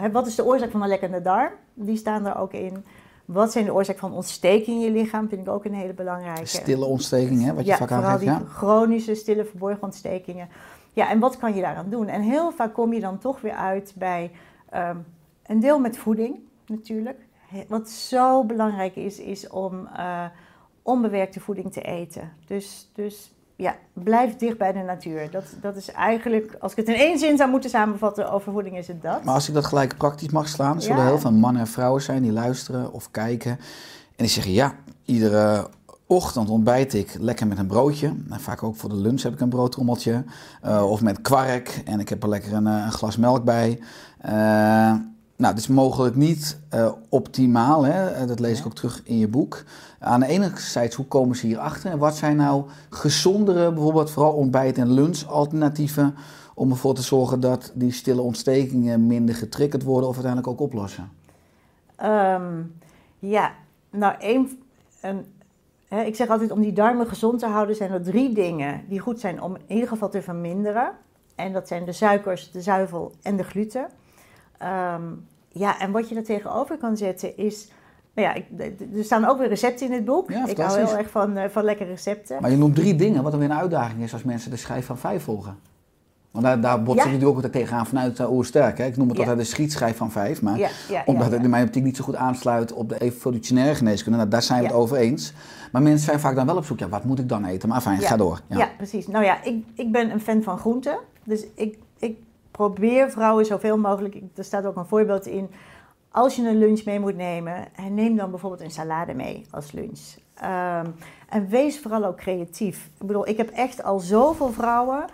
eh, 0.04 0.12
wat 0.12 0.26
is 0.26 0.34
de 0.34 0.44
oorzaak 0.44 0.70
van 0.70 0.82
een 0.82 0.88
lekkende 0.88 1.22
darm? 1.22 1.52
Die 1.74 1.96
staan 1.96 2.26
er 2.26 2.36
ook 2.36 2.52
in. 2.52 2.84
Wat 3.24 3.52
zijn 3.52 3.64
de 3.64 3.74
oorzaak 3.74 3.98
van 3.98 4.12
ontsteking 4.12 4.76
in 4.76 4.84
je 4.84 4.90
lichaam? 4.90 5.28
Vind 5.28 5.46
ik 5.46 5.52
ook 5.52 5.64
een 5.64 5.74
hele 5.74 5.92
belangrijke. 5.92 6.46
Stille 6.46 6.84
ontsteking, 6.84 7.44
hè, 7.44 7.54
wat 7.54 7.64
je 7.64 7.70
ja, 7.70 7.76
vaak 7.76 7.88
vooral 7.88 8.06
aangeeft. 8.06 8.20
die 8.38 8.46
Ja? 8.46 8.52
chronische, 8.52 9.14
stille, 9.14 9.44
verborgen 9.44 9.82
ontstekingen. 9.82 10.48
Ja, 10.92 11.10
en 11.10 11.18
wat 11.18 11.36
kan 11.38 11.54
je 11.54 11.60
daaraan 11.60 11.90
doen? 11.90 12.08
En 12.08 12.20
heel 12.20 12.50
vaak 12.52 12.72
kom 12.74 12.92
je 12.92 13.00
dan 13.00 13.18
toch 13.18 13.40
weer 13.40 13.52
uit 13.54 13.92
bij 13.96 14.30
ehm, 14.70 14.96
een 15.46 15.60
deel 15.60 15.78
met 15.78 15.98
voeding, 15.98 16.36
natuurlijk. 16.70 17.18
Wat 17.68 17.88
zo 17.88 18.44
belangrijk 18.44 18.96
is, 18.96 19.18
is 19.18 19.48
om 19.48 19.86
eh, 19.96 20.24
onbewerkte 20.82 21.40
voeding 21.40 21.72
te 21.72 21.80
eten. 21.80 22.32
Dus, 22.46 22.90
dus 22.94 23.32
ja, 23.56 23.76
blijf 23.92 24.36
dicht 24.36 24.58
bij 24.58 24.72
de 24.72 24.78
natuur. 24.78 25.30
Dat, 25.30 25.44
dat 25.60 25.76
is 25.76 25.90
eigenlijk, 25.90 26.56
als 26.60 26.72
ik 26.72 26.78
het 26.78 26.88
in 26.88 26.94
één 26.94 27.18
zin 27.18 27.36
zou 27.36 27.50
moeten 27.50 27.70
samenvatten 27.70 28.32
over 28.32 28.52
voeding, 28.52 28.76
is 28.76 28.86
het 28.88 29.02
dat. 29.02 29.24
Maar 29.24 29.34
als 29.34 29.48
ik 29.48 29.54
dat 29.54 29.66
gelijk 29.66 29.96
praktisch 29.96 30.30
mag 30.30 30.48
slaan, 30.48 30.76
er 30.76 30.82
zullen 30.82 30.98
Ja. 31.02 31.06
heel 31.06 31.18
veel 31.18 31.32
mannen 31.32 31.62
en 31.62 31.68
vrouwen 31.68 32.02
zijn 32.02 32.22
die 32.22 32.32
luisteren 32.32 32.92
of 32.92 33.10
kijken. 33.10 33.50
En 33.50 34.26
die 34.26 34.28
zeggen, 34.28 34.52
ja, 34.52 34.74
iedere 35.04 35.68
ochtend 36.06 36.48
ontbijt 36.50 36.94
ik 36.94 37.16
lekker 37.18 37.46
met 37.46 37.58
een 37.58 37.66
broodje. 37.66 38.14
Nou, 38.26 38.40
vaak 38.40 38.62
ook 38.62 38.76
voor 38.76 38.88
de 38.88 38.96
lunch 38.96 39.22
heb 39.22 39.32
ik 39.32 39.40
een 39.40 39.48
broodtrommeltje. 39.48 40.24
Eh, 40.62 40.90
of 40.90 41.00
met 41.02 41.20
kwark 41.20 41.82
en 41.84 42.00
ik 42.00 42.08
heb 42.08 42.22
er 42.22 42.28
lekker 42.28 42.52
een, 42.52 42.66
eh, 42.66 42.82
een 42.84 42.92
glas 42.92 43.16
melk 43.16 43.44
bij. 43.44 43.80
Eh, 44.18 44.94
nou, 45.40 45.54
het 45.54 45.62
is 45.62 45.68
mogelijk 45.68 46.16
niet 46.16 46.58
eh, 46.68 46.92
optimaal, 47.08 47.84
hè? 47.84 48.10
Eh, 48.10 48.26
dat 48.26 48.40
lees 48.40 48.58
ik 48.58 48.66
ook 48.66 48.74
terug 48.74 49.02
in 49.04 49.18
je 49.18 49.28
boek. 49.28 49.62
Aan 49.98 50.20
de 50.20 50.26
ene 50.26 50.50
zijde, 50.54 50.96
hoe 50.96 51.06
komen 51.06 51.36
ze 51.36 51.46
hierachter? 51.46 51.90
En 51.90 51.98
wat 51.98 52.16
zijn 52.16 52.36
nou 52.36 52.64
gezondere, 52.90 53.72
bijvoorbeeld 53.72 54.10
vooral 54.10 54.32
ontbijt- 54.32 54.78
en 54.78 54.92
lunch-alternatieven... 54.92 56.14
om 56.54 56.70
ervoor 56.70 56.94
te 56.94 57.02
zorgen 57.02 57.40
dat 57.40 57.72
die 57.74 57.92
stille 57.92 58.20
ontstekingen 58.20 59.06
minder 59.06 59.34
getriggerd 59.34 59.82
worden... 59.82 60.08
of 60.08 60.14
uiteindelijk 60.14 60.52
ook 60.52 60.66
oplossen? 60.66 61.10
Ehm, 61.96 62.62
ja, 63.18 63.52
nou, 63.90 64.14
één, 64.18 64.62
een, 65.00 65.24
hè, 65.88 66.02
ik 66.02 66.16
zeg 66.16 66.28
altijd 66.28 66.50
om 66.50 66.60
die 66.60 66.72
darmen 66.72 67.06
gezond 67.06 67.38
te 67.38 67.46
houden, 67.46 67.76
zijn 67.76 67.90
er 67.90 68.02
drie 68.02 68.34
dingen 68.34 68.82
die 68.88 69.00
goed 69.00 69.20
zijn 69.20 69.42
om 69.42 69.54
in 69.54 69.74
ieder 69.74 69.88
geval 69.88 70.08
te 70.08 70.22
verminderen. 70.22 70.90
En 71.34 71.52
dat 71.52 71.68
zijn 71.68 71.84
de 71.84 71.92
suikers, 71.92 72.50
de 72.50 72.60
zuivel 72.60 73.12
en 73.22 73.36
de 73.36 73.44
gluten. 73.44 73.86
Ehm, 74.60 75.02
ja, 75.48 75.80
en 75.80 75.90
wat 75.90 76.08
je 76.08 76.14
er 76.14 76.24
tegenover 76.24 76.76
kan 76.76 76.96
zetten 76.96 77.36
is... 77.36 77.68
Nou 78.14 78.28
ja, 78.28 78.34
ik, 78.34 78.44
er 78.96 79.04
staan 79.04 79.24
ook 79.24 79.38
weer 79.38 79.48
recepten 79.48 79.86
in 79.86 79.92
het 79.92 80.04
boek. 80.04 80.30
Ja, 80.30 80.46
ik 80.46 80.56
hou 80.56 80.78
heel 80.78 80.96
erg 80.96 81.10
van, 81.10 81.36
eh, 81.36 81.48
van 81.48 81.64
lekkere 81.64 81.90
recepten. 81.90 82.40
Maar 82.40 82.50
je 82.50 82.56
noemt 82.56 82.74
drie 82.74 82.96
dingen, 82.96 83.22
wat 83.22 83.30
dan 83.32 83.40
weer 83.40 83.50
een 83.50 83.56
uitdaging 83.56 84.02
is 84.02 84.12
als 84.12 84.22
mensen 84.22 84.50
de 84.50 84.56
schijf 84.56 84.86
van 84.86 84.98
vijf 84.98 85.22
volgen. 85.22 85.58
Want 86.30 86.44
daar, 86.44 86.60
daar 86.60 86.82
botsen 86.82 87.04
Ja. 87.04 87.10
je 87.10 87.18
natuurlijk 87.18 87.46
ook 87.46 87.52
tegenaan 87.52 87.86
vanuit 87.86 88.18
uh, 88.18 88.32
Oersterk. 88.32 88.78
Hè? 88.78 88.84
Ik 88.84 88.96
noem 88.96 89.08
het 89.08 89.16
Ja. 89.16 89.22
altijd 89.22 89.40
de 89.40 89.52
schietschijf 89.52 89.96
van 89.96 90.10
vijf. 90.10 90.42
Maar 90.42 90.58
Ja, 90.58 90.68
omdat 91.06 91.32
het 91.32 91.42
in 91.42 91.50
mijn 91.50 91.66
optiek 91.66 91.82
niet 91.82 91.96
zo 91.96 92.04
goed 92.04 92.16
aansluit 92.16 92.72
op 92.72 92.88
de 92.88 93.00
evolutionaire 93.00 93.74
geneeskunde. 93.74 94.18
Nou, 94.18 94.30
daar 94.30 94.42
zijn 94.42 94.60
we 94.60 94.66
het 94.66 94.74
over 94.74 94.96
eens. 94.96 95.32
Maar 95.72 95.82
mensen 95.82 96.04
zijn 96.06 96.20
vaak 96.20 96.34
dan 96.34 96.46
wel 96.46 96.56
op 96.56 96.64
zoek. 96.64 96.78
Ja, 96.78 96.88
wat 96.88 97.04
moet 97.04 97.18
ik 97.18 97.28
dan 97.28 97.44
eten? 97.44 97.68
Maar 97.68 97.80
fijn, 97.80 97.98
ga 97.98 98.16
door. 98.16 98.40
Ja, 98.46 98.68
precies. 98.76 99.06
Nou 99.06 99.24
ja, 99.24 99.42
ik, 99.42 99.64
ik 99.74 99.92
ben 99.92 100.10
een 100.10 100.20
fan 100.20 100.42
van 100.42 100.58
groenten. 100.58 100.98
Dus 101.24 101.46
ik 101.54 101.78
probeer 102.60 103.10
vrouwen 103.10 103.46
zoveel 103.46 103.78
mogelijk. 103.78 104.16
Er 104.34 104.44
staat 104.44 104.66
ook 104.66 104.76
een 104.76 104.86
voorbeeld 104.86 105.26
in. 105.26 105.50
Als 106.10 106.36
je 106.36 106.48
een 106.48 106.58
lunch 106.58 106.84
mee 106.84 107.00
moet 107.00 107.16
nemen, 107.16 107.76
en 107.76 107.94
neem 107.94 108.16
dan 108.16 108.30
bijvoorbeeld 108.30 108.62
een 108.62 108.70
salade 108.70 109.14
mee 109.14 109.46
als 109.50 109.72
lunch. 109.72 110.00
Ehm, 110.34 110.86
en 111.28 111.48
wees 111.48 111.80
vooral 111.80 112.04
ook 112.04 112.16
creatief. 112.16 112.90
Ik 113.00 113.06
bedoel, 113.06 113.28
ik 113.28 113.36
heb 113.36 113.50
echt 113.50 113.82
al 113.82 113.98
zoveel 113.98 114.52
vrouwen 114.52 115.04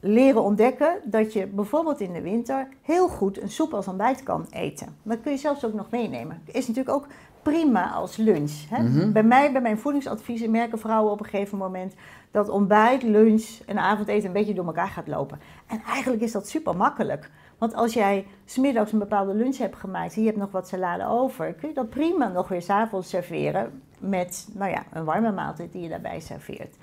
leren 0.00 0.42
ontdekken 0.42 0.98
dat 1.04 1.32
je 1.32 1.46
bijvoorbeeld 1.46 2.00
in 2.00 2.12
de 2.12 2.20
winter 2.20 2.68
heel 2.82 3.08
goed 3.08 3.42
een 3.42 3.50
soep 3.50 3.74
als 3.74 3.88
ontbijt 3.88 4.22
kan 4.22 4.46
eten. 4.50 4.96
Dat 5.02 5.20
kun 5.20 5.32
je 5.32 5.38
zelfs 5.38 5.64
ook 5.64 5.74
nog 5.74 5.90
meenemen. 5.90 6.42
Is 6.44 6.66
natuurlijk 6.66 6.96
ook 6.96 7.06
prima 7.42 7.90
als 7.90 8.16
lunch. 8.16 8.52
Hè? 8.68 8.82
Mhm. 8.82 9.12
Bij 9.12 9.22
mij, 9.22 9.52
bij 9.52 9.60
mijn 9.60 9.78
voedingsadviezen, 9.78 10.50
merken 10.50 10.78
vrouwen 10.78 11.12
op 11.12 11.20
een 11.20 11.26
gegeven 11.26 11.58
moment 11.58 11.94
dat 12.32 12.48
ontbijt, 12.48 13.02
lunch 13.02 13.58
en 13.66 13.78
avondeten 13.78 14.26
een 14.26 14.32
beetje 14.32 14.54
door 14.54 14.66
elkaar 14.66 14.88
gaat 14.88 15.08
lopen. 15.08 15.40
En 15.66 15.82
eigenlijk 15.86 16.22
is 16.22 16.32
dat 16.32 16.48
super 16.48 16.76
makkelijk. 16.76 17.30
Want 17.58 17.74
als 17.74 17.92
jij 17.92 18.26
smiddags 18.44 18.92
een 18.92 18.98
bepaalde 18.98 19.34
lunch 19.34 19.56
hebt 19.56 19.76
gemaakt 19.76 20.14
en 20.14 20.20
je 20.20 20.26
hebt 20.26 20.38
nog 20.38 20.50
wat 20.50 20.68
salade 20.68 21.06
over, 21.06 21.52
kun 21.52 21.68
je 21.68 21.74
dat 21.74 21.90
prima 21.90 22.28
nog 22.28 22.48
weer 22.48 22.62
s'avonds 22.62 23.08
serveren 23.08 23.82
met 23.98 24.48
nou 24.52 24.70
ja, 24.70 24.82
een 24.92 25.04
warme 25.04 25.32
maaltijd 25.32 25.72
die 25.72 25.82
je 25.82 25.88
daarbij 25.88 26.20
serveert. 26.20 26.76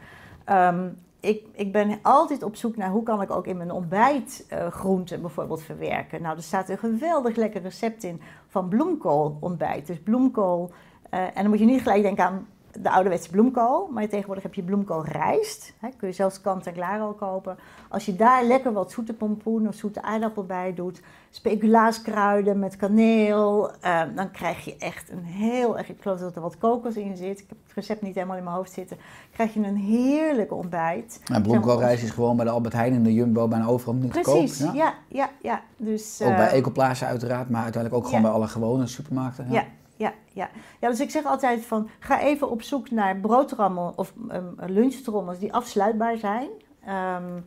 Ehm, 0.44 0.88
ik, 1.20 1.46
ik 1.52 1.72
ben 1.72 2.00
altijd 2.02 2.44
op 2.44 2.56
zoek 2.56 2.76
naar 2.76 2.90
hoe 2.90 3.04
kan 3.04 3.22
ik 3.22 3.32
ook 3.32 3.48
in 3.48 3.58
mijn 3.58 3.72
ontbijt 3.72 4.46
eh, 4.50 4.68
groenten 4.68 5.22
bijvoorbeeld 5.22 5.62
verwerken. 5.62 6.22
Nou, 6.22 6.36
er 6.36 6.44
staat 6.44 6.70
een 6.70 6.78
geweldig 6.78 7.36
lekker 7.36 7.62
recept 7.62 8.04
in 8.04 8.22
van 8.48 8.70
bloemkool 8.70 9.38
ontbijt. 9.40 9.88
Dus 9.88 10.00
bloemkool, 10.00 10.72
eh, 11.10 11.20
en 11.20 11.32
dan 11.34 11.50
moet 11.50 11.60
je 11.60 11.66
niet 11.66 11.82
gelijk 11.82 12.02
denken 12.02 12.26
aan 12.26 12.48
de 12.82 12.90
ouderwetse 12.90 13.30
bloemkool, 13.30 13.90
maar 13.94 14.08
tegenwoordig 14.08 14.44
heb 14.44 14.54
je 14.54 14.64
bloemkoolrijst. 14.64 15.74
Hè, 15.80 15.90
kun 15.98 16.08
je 16.08 16.14
zelfs 16.14 16.42
kant-en-klaar 16.42 17.00
al 17.00 17.14
kopen. 17.14 17.58
Als 17.90 18.06
je 18.06 18.16
daar 18.16 18.44
lekker 18.44 18.74
wat 18.74 18.92
zoete 18.92 19.14
pompoen 19.14 19.68
of 19.68 19.76
zoete 19.76 20.02
aardappel 20.02 20.46
bij 20.46 20.74
doet, 20.74 21.02
speculaaskruiden 21.30 22.60
met 22.60 22.76
kaneel, 22.76 23.72
eh, 23.82 24.02
dan 24.16 24.32
krijg 24.32 24.66
je 24.66 24.76
echt 24.78 25.12
een 25.12 25.24
heel 25.24 25.78
erg, 25.78 25.90
ik 25.90 26.02
geloof 26.02 26.20
dat 26.20 26.36
er 26.36 26.42
wat 26.42 26.58
kokos 26.58 26.96
in 26.96 27.18
zit, 27.18 27.40
ik 27.40 27.46
heb 27.50 27.58
het 27.64 27.76
recept 27.76 28.02
niet 28.02 28.16
helemaal 28.16 28.38
in 28.38 28.44
mijn 28.44 28.56
hoofd 28.56 28.72
zitten, 28.72 28.98
krijg 29.32 29.54
je 29.54 29.60
een 29.60 29.76
heerlijk 29.76 30.54
ontbijt. 30.54 31.22
En 31.34 31.42
bloemkoolrijst 31.42 32.04
is 32.04 32.12
gewoon 32.12 32.36
bij 32.36 32.46
de 32.46 32.52
Albert 32.52 32.74
Heijn 32.74 32.94
en 32.94 33.04
de 33.04 33.14
Jumbo 33.14 33.48
bijna 33.48 33.66
overal 33.66 33.94
niet 33.94 34.14
te 34.14 34.22
koop. 34.22 34.38
Precies, 34.38 34.60
Ja. 34.60 34.74
ja, 34.74 34.94
ja, 35.08 35.30
ja. 35.42 35.62
Dus, 35.78 36.22
Ook 36.22 36.36
bij 36.36 36.48
eh, 36.48 36.58
Ecoplaza 36.58 37.08
uiteraard, 37.08 37.50
maar 37.50 37.64
uiteindelijk 37.64 38.04
ook 38.04 38.10
gewoon 38.10 38.22
ja. 38.22 38.28
bij 38.28 38.38
alle 38.38 38.48
gewone 38.48 38.88
supermarkten. 38.88 39.46
Ja, 39.50 39.54
ja, 39.54 39.66
ja. 40.08 40.50
ja, 40.80 40.90
dus 40.90 41.00
ik 41.00 41.10
zeg 41.10 41.26
altijd 41.26 41.66
van 41.66 41.90
ga 42.00 42.22
even 42.22 42.50
op 42.50 42.62
zoek 42.62 42.92
naar 42.92 43.18
broodtrommel 43.18 43.94
of 43.96 44.14
um, 44.32 44.56
lunchtrommels 44.66 45.40
die 45.40 45.54
afsluitbaar 45.54 46.18
zijn. 46.18 46.50
Ehm, 46.86 47.40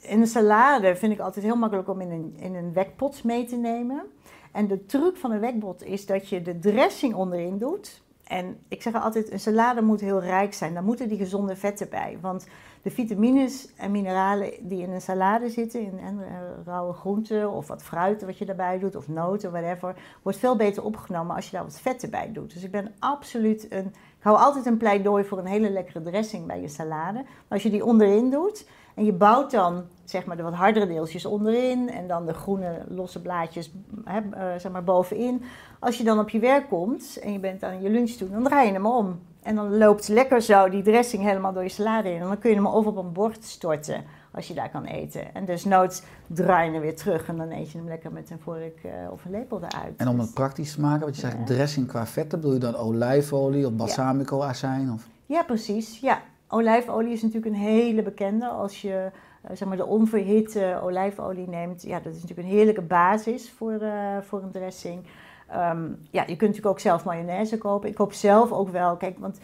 in 0.00 0.20
een 0.20 0.26
salade 0.26 0.96
vind 0.96 1.12
ik 1.12 1.18
altijd 1.18 1.44
heel 1.44 1.56
makkelijk 1.56 1.88
om 1.88 2.00
in 2.00 2.10
een, 2.10 2.34
in 2.36 2.54
een 2.54 2.72
wekpot 2.72 3.24
mee 3.24 3.44
te 3.44 3.56
nemen. 3.56 4.02
En 4.52 4.66
de 4.66 4.86
truc 4.86 5.16
van 5.16 5.30
een 5.30 5.40
wekpot 5.40 5.84
is 5.84 6.06
dat 6.06 6.28
je 6.28 6.42
de 6.42 6.58
dressing 6.58 7.14
onderin 7.14 7.58
doet. 7.58 8.02
En 8.24 8.58
ik 8.68 8.82
zeg 8.82 8.94
altijd, 8.94 9.32
een 9.32 9.40
salade 9.40 9.82
moet 9.82 10.00
heel 10.00 10.20
rijk 10.20 10.54
zijn. 10.54 10.74
Daar 10.74 10.82
moeten 10.82 11.08
die 11.08 11.18
gezonde 11.18 11.56
vetten 11.56 11.88
bij. 11.88 12.18
Want 12.20 12.46
de 12.82 12.90
vitamines 12.90 13.74
en 13.76 13.90
mineralen 13.90 14.52
die 14.60 14.82
in 14.82 14.90
een 14.90 15.00
salade 15.00 15.48
zitten, 15.48 15.80
in 15.80 15.98
eh, 15.98 16.16
rauwe 16.64 16.92
groenten 16.92 17.50
of 17.50 17.68
wat 17.68 17.82
fruit 17.82 18.24
wat 18.24 18.38
je 18.38 18.44
daarbij 18.44 18.78
doet, 18.78 18.96
of 18.96 19.08
noten, 19.08 19.50
whatever, 19.50 19.94
wordt 20.22 20.38
veel 20.38 20.56
beter 20.56 20.84
opgenomen 20.84 21.36
als 21.36 21.44
je 21.44 21.50
daar 21.50 21.64
wat 21.64 21.80
vetten 21.80 22.10
bij 22.10 22.32
doet. 22.32 22.54
Dus 22.54 22.62
ik 22.62 22.70
ben 22.70 22.92
absoluut 22.98 23.66
een. 23.72 23.86
Ik 24.18 24.26
hou 24.26 24.38
altijd 24.38 24.66
een 24.66 24.76
pleidooi 24.76 25.24
voor 25.24 25.38
een 25.38 25.46
hele 25.46 25.70
lekkere 25.70 26.02
dressing 26.02 26.46
bij 26.46 26.60
je 26.60 26.68
salade. 26.68 27.18
Maar 27.22 27.26
als 27.48 27.62
je 27.62 27.70
die 27.70 27.84
onderin 27.84 28.30
doet 28.30 28.68
en 28.94 29.04
je 29.04 29.12
bouwt 29.12 29.50
dan 29.50 29.84
zeg 30.04 30.26
maar 30.26 30.36
de 30.36 30.42
wat 30.42 30.54
hardere 30.54 30.86
deeltjes 30.86 31.24
onderin 31.24 31.90
en 31.90 32.08
dan 32.08 32.26
de 32.26 32.34
groene 32.34 32.84
losse 32.88 33.22
blaadjes 33.22 33.72
hè, 34.04 34.20
eh, 34.30 34.58
zeg 34.58 34.72
maar 34.72 34.84
bovenin. 34.84 35.42
Als 35.78 35.98
je 35.98 36.04
dan 36.04 36.18
op 36.18 36.28
je 36.28 36.38
werk 36.38 36.68
komt 36.68 37.18
en 37.22 37.32
je 37.32 37.38
bent 37.38 37.62
aan 37.62 37.82
je 37.82 37.90
lunch 37.90 38.10
toe, 38.10 38.30
dan 38.30 38.42
draai 38.42 38.66
je 38.66 38.72
hem 38.72 38.86
om. 38.86 39.20
En 39.42 39.54
dan 39.54 39.78
loopt 39.78 40.08
lekker 40.08 40.42
zo 40.42 40.68
die 40.68 40.82
dressing 40.82 41.22
helemaal 41.22 41.52
door 41.52 41.62
je 41.62 41.68
salade 41.68 42.08
in. 42.12 42.20
En 42.20 42.26
dan 42.26 42.38
kun 42.38 42.50
je 42.50 42.56
hem 42.56 42.68
over 42.68 42.90
op 42.90 42.96
een 42.96 43.12
bord 43.12 43.44
storten 43.44 44.04
als 44.32 44.48
je 44.48 44.54
daar 44.54 44.70
kan 44.70 44.84
eten. 44.84 45.34
En 45.34 45.44
desnoods 45.44 46.02
draai 46.26 46.66
je 46.66 46.72
hem 46.72 46.80
weer 46.80 46.96
terug 46.96 47.28
en 47.28 47.36
dan 47.36 47.50
eet 47.50 47.70
je 47.70 47.78
hem 47.78 47.88
lekker 47.88 48.12
met 48.12 48.30
een 48.30 48.38
vork 48.40 48.78
eh, 48.82 48.90
of 49.10 49.24
een 49.24 49.30
lepel 49.30 49.56
eruit. 49.56 49.96
En 49.96 50.08
om 50.08 50.16
Dus- 50.16 50.24
het 50.24 50.34
praktisch 50.34 50.74
te 50.74 50.80
maken, 50.80 51.06
wat 51.06 51.14
je 51.14 51.20
zegt, 51.20 51.46
dressing 51.46 51.86
qua 51.86 52.06
vetten, 52.06 52.40
bedoel 52.40 52.54
je 52.54 52.60
dan 52.60 52.76
olijfolie 52.76 53.66
of 53.66 53.72
balsamico 53.72 54.42
azijn? 54.42 54.92
Of... 54.92 55.06
Ja, 55.26 55.42
precies. 55.42 56.00
Ja, 56.00 56.22
olijfolie 56.48 57.12
is 57.12 57.22
natuurlijk 57.22 57.54
een 57.54 57.60
hele 57.60 58.02
bekende. 58.02 58.46
Als 58.46 58.82
je 58.82 59.10
eh, 59.42 59.56
zeg 59.56 59.68
maar 59.68 59.76
de 59.76 59.86
onverhitte 59.86 60.80
olijfolie 60.82 61.48
neemt, 61.48 61.82
ja, 61.82 62.00
dat 62.00 62.14
is 62.14 62.20
natuurlijk 62.22 62.48
een 62.48 62.54
heerlijke 62.54 62.82
basis 62.82 63.50
voor, 63.50 63.72
eh, 63.80 64.16
voor 64.22 64.42
een 64.42 64.50
dressing. 64.50 65.02
Ehm, 65.50 65.88
ja, 66.10 66.20
je 66.20 66.36
kunt 66.36 66.40
natuurlijk 66.40 66.66
ook 66.66 66.80
zelf 66.80 67.04
mayonaise 67.04 67.58
kopen. 67.58 67.88
Ik 67.88 67.94
koop 67.94 68.12
zelf 68.12 68.52
ook 68.52 68.68
wel, 68.68 68.96
kijk, 68.96 69.18
want 69.18 69.40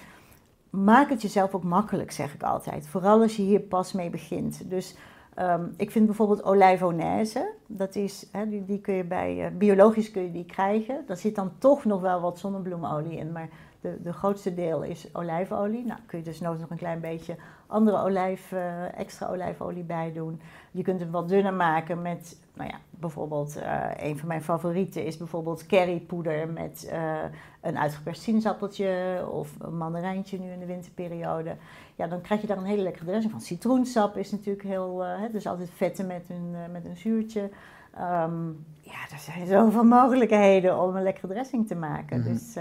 maak 0.70 1.10
het 1.10 1.22
jezelf 1.22 1.54
ook 1.54 1.62
makkelijk, 1.62 2.10
zeg 2.10 2.34
ik 2.34 2.42
altijd. 2.42 2.88
Vooral 2.88 3.20
als 3.20 3.36
je 3.36 3.42
hier 3.42 3.60
pas 3.60 3.92
mee 3.92 4.10
begint. 4.10 4.70
Dus 4.70 4.96
ehm, 5.34 5.64
ik 5.76 5.90
vind 5.90 6.06
bijvoorbeeld 6.06 6.44
olijfonaise, 6.44 7.52
dat 7.66 7.94
is, 7.94 8.28
hè, 8.32 8.48
die, 8.48 8.64
die 8.64 8.80
kun 8.80 8.94
je 8.94 9.04
bij, 9.04 9.44
eh, 9.44 9.56
biologisch 9.56 10.10
kun 10.10 10.22
je 10.22 10.32
die 10.32 10.46
krijgen. 10.46 11.04
Daar 11.06 11.16
zit 11.16 11.34
dan 11.34 11.52
toch 11.58 11.84
nog 11.84 12.00
wel 12.00 12.20
wat 12.20 12.38
zonnebloemolie 12.38 13.18
in, 13.18 13.32
maar 13.32 13.48
de, 13.80 14.02
de 14.02 14.12
grootste 14.12 14.54
deel 14.54 14.82
is 14.82 15.08
olijfolie. 15.12 15.84
Nou, 15.84 16.00
kun 16.06 16.18
je 16.18 16.24
dus 16.24 16.40
nooit 16.40 16.60
nog 16.60 16.70
een 16.70 16.76
klein 16.76 17.00
beetje 17.00 17.36
andere 17.66 18.02
olijf, 18.02 18.52
eh, 18.52 18.98
extra 18.98 19.26
olijfolie 19.26 19.82
bij 19.82 20.12
doen. 20.12 20.40
Je 20.70 20.82
kunt 20.82 21.00
hem 21.00 21.10
wat 21.10 21.28
dunner 21.28 21.54
maken 21.54 22.02
met, 22.02 22.36
nou 22.54 22.70
ja, 22.70 22.76
bijvoorbeeld 22.90 23.56
eh, 23.56 23.82
een 23.96 24.18
van 24.18 24.28
mijn 24.28 24.42
favorieten 24.42 25.04
is 25.04 25.16
bijvoorbeeld 25.16 25.66
currypoeder 25.66 26.48
met 26.48 26.88
eh, 26.90 27.14
een 27.60 27.78
uitgeperst 27.78 28.22
sinaasappeltje 28.22 29.24
of 29.30 29.50
een 29.58 29.76
mandarijntje 29.76 30.38
nu 30.38 30.50
in 30.50 30.58
de 30.58 30.66
winterperiode. 30.66 31.56
Ja, 31.94 32.06
dan 32.06 32.20
krijg 32.20 32.40
je 32.40 32.46
daar 32.46 32.56
een 32.56 32.64
hele 32.64 32.82
lekkere 32.82 33.04
dressing 33.04 33.32
van. 33.32 33.40
Citroensap 33.40 34.16
is 34.16 34.30
natuurlijk 34.30 34.62
heel, 34.62 35.04
eh, 35.04 35.20
hè, 35.20 35.30
dus 35.30 35.46
altijd 35.46 35.70
vetten 35.74 36.06
met 36.06 36.24
een, 36.28 36.54
met 36.72 36.84
een 36.84 36.96
zuurtje. 36.96 37.50
Ehm, 37.94 38.46
ja, 38.80 39.00
er 39.12 39.18
zijn 39.18 39.46
zoveel 39.46 39.84
mogelijkheden 40.00 40.82
om 40.82 40.96
een 40.96 41.02
lekkere 41.02 41.32
dressing 41.32 41.66
te 41.66 41.74
maken. 41.74 42.20
Mhm. 42.20 42.32
Dus 42.32 42.54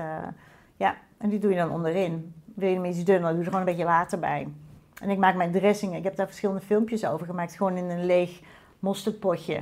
ja, 0.77 0.95
en 1.17 1.29
die 1.29 1.39
doe 1.39 1.51
je 1.51 1.57
dan 1.57 1.71
onderin. 1.71 2.33
Wil 2.55 2.69
je 2.69 2.75
hem 2.75 2.85
iets 2.85 3.03
dunner, 3.03 3.29
doe 3.29 3.39
er 3.39 3.45
gewoon 3.45 3.59
een 3.59 3.65
beetje 3.65 3.83
water 3.83 4.19
bij. 4.19 4.47
En 5.05 5.11
ik 5.11 5.17
maak 5.17 5.35
mijn 5.35 5.51
dressingen, 5.51 5.97
ik 5.97 6.03
heb 6.03 6.15
daar 6.15 6.25
verschillende 6.25 6.61
filmpjes 6.61 7.05
over 7.05 7.25
gemaakt, 7.25 7.55
gewoon 7.55 7.77
in 7.77 7.89
een 7.89 8.05
leeg 8.05 8.41
mosterdpotje. 8.79 9.61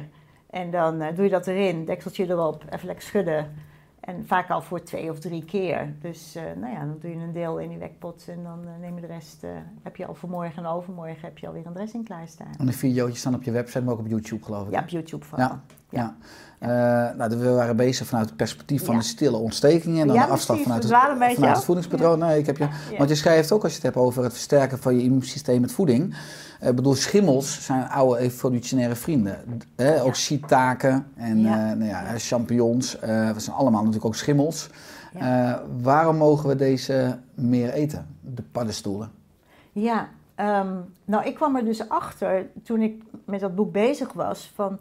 En 0.49 0.71
dan 0.71 1.01
eh, 1.01 1.15
doe 1.15 1.23
je 1.23 1.29
dat 1.29 1.47
erin, 1.47 1.85
dekseltje 1.85 2.29
erop, 2.29 2.63
even 2.69 2.85
lekker 2.85 3.05
schudden. 3.05 3.51
En 3.99 4.25
vaak 4.27 4.49
al 4.49 4.61
voor 4.61 4.83
twee 4.83 5.09
of 5.09 5.19
drie 5.19 5.45
keer. 5.45 5.93
Dus 6.01 6.35
eh, 6.35 6.43
nou 6.59 6.73
ja, 6.73 6.79
dan 6.79 6.97
doe 6.99 7.11
je 7.11 7.17
een 7.17 7.31
deel 7.31 7.59
in 7.59 7.69
die 7.69 7.77
wekpot 7.77 8.25
en 8.27 8.43
dan 8.43 8.59
eh, 8.65 8.79
neem 8.79 8.95
je 8.95 9.01
de 9.01 9.07
rest, 9.07 9.45
heb 9.81 9.95
je 9.95 10.05
al 10.05 10.15
voor 10.15 10.29
morgen 10.29 10.63
en 10.63 10.69
overmorgen 10.69 11.21
heb 11.21 11.37
je 11.37 11.47
alweer 11.47 11.65
een 11.65 11.73
dressing 11.73 12.05
klaarstaan. 12.05 12.53
En 12.57 12.65
de 12.65 12.71
video's 12.71 13.19
staan 13.19 13.35
op 13.35 13.43
je 13.43 13.51
website, 13.51 13.83
maar 13.83 13.93
ook 13.93 13.99
op 13.99 14.07
YouTube 14.07 14.43
geloof 14.43 14.67
ik. 14.67 14.73
Ja, 14.73 14.79
op 14.79 14.87
YouTube 14.87 15.25
vooral. 15.25 15.47
Ja, 15.47 15.61
ja. 15.93 16.15
Eh, 16.59 16.69
nou, 17.17 17.37
we 17.37 17.49
waren 17.49 17.75
bezig 17.75 18.07
vanuit 18.07 18.25
het 18.27 18.35
perspectief 18.37 18.85
van 18.85 18.93
Ja. 18.93 18.99
de 18.99 19.05
stille 19.05 19.37
ontstekingen 19.37 20.01
en 20.01 20.07
dan 20.07 20.15
Ja, 20.15 20.25
de 20.25 20.31
afslag 20.31 20.59
vanuit 20.61 20.83
het, 20.83 20.91
vanuit 20.91 21.55
het 21.55 21.63
voedingspatroon. 21.63 22.19
Nee, 22.19 22.39
ik 22.39 22.45
heb 22.45 22.57
je. 22.57 22.67
Want 22.97 23.09
je 23.09 23.15
schrijft 23.15 23.51
ook 23.51 23.63
als 23.63 23.71
je 23.71 23.77
het 23.77 23.85
hebt 23.85 24.05
over 24.05 24.23
het 24.23 24.31
versterken 24.33 24.79
van 24.79 24.95
je 24.97 25.03
immuunsysteem 25.03 25.61
met 25.61 25.71
voeding. 25.71 26.15
Eh, 26.59 26.69
Ik 26.69 26.75
bedoel, 26.75 26.93
schimmels 26.95 27.65
zijn 27.65 27.87
oude 27.89 28.19
evolutionaire 28.19 28.95
vrienden. 28.95 29.37
Hè, 29.75 30.03
Ook 30.03 30.15
shiitake 30.15 31.03
en 31.15 31.37
eh, 31.37 31.51
nou 31.53 31.85
ja, 31.85 32.03
champignons. 32.17 32.99
eh 32.99 33.27
dat 33.33 33.41
zijn 33.43 33.55
allemaal 33.55 33.79
natuurlijk 33.79 34.05
ook 34.05 34.15
schimmels. 34.15 34.69
Eh, 35.13 35.53
waarom 35.81 36.17
mogen 36.17 36.49
we 36.49 36.55
deze 36.55 37.19
meer 37.33 37.69
eten? 37.73 38.05
De 38.21 38.43
paddenstoelen. 38.51 39.11
Ja, 39.71 40.07
ehm, 40.35 40.73
nou 41.05 41.25
ik 41.25 41.35
kwam 41.35 41.55
er 41.55 41.65
dus 41.65 41.89
achter 41.89 42.45
toen 42.63 42.81
ik 42.81 43.03
met 43.25 43.39
dat 43.39 43.55
boek 43.55 43.71
bezig 43.71 44.13
was 44.13 44.51
van 44.55 44.77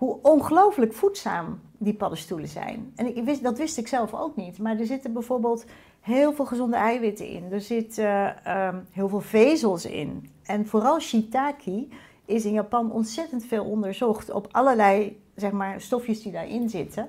hoe 0.00 0.18
ongelooflijk 0.22 0.92
voedzaam 0.92 1.60
die 1.78 1.94
paddenstoelen 1.94 2.48
zijn. 2.48 2.92
En 2.96 3.16
ik 3.16 3.24
wist, 3.24 3.42
dat 3.42 3.58
wist 3.58 3.78
ik 3.78 3.88
zelf 3.88 4.14
ook 4.14 4.36
niet, 4.36 4.58
maar 4.58 4.78
er 4.78 4.86
zitten 4.86 5.12
bijvoorbeeld 5.12 5.64
heel 6.00 6.32
veel 6.32 6.44
gezonde 6.44 6.76
eiwitten 6.76 7.26
in. 7.26 7.52
Er 7.52 7.60
zitten 7.60 8.44
ehm, 8.44 8.78
heel 8.90 9.08
veel 9.08 9.20
vezels 9.20 9.84
in. 9.84 10.30
En 10.44 10.66
vooral 10.66 11.00
shiitake 11.00 11.88
is 12.24 12.44
in 12.44 12.52
Japan 12.52 12.92
ontzettend 12.92 13.44
veel 13.44 13.64
onderzocht 13.64 14.30
op 14.30 14.48
allerlei 14.50 15.22
zeg 15.34 15.50
maar, 15.50 15.80
stofjes 15.80 16.22
die 16.22 16.32
daarin 16.32 16.68
zitten, 16.68 17.08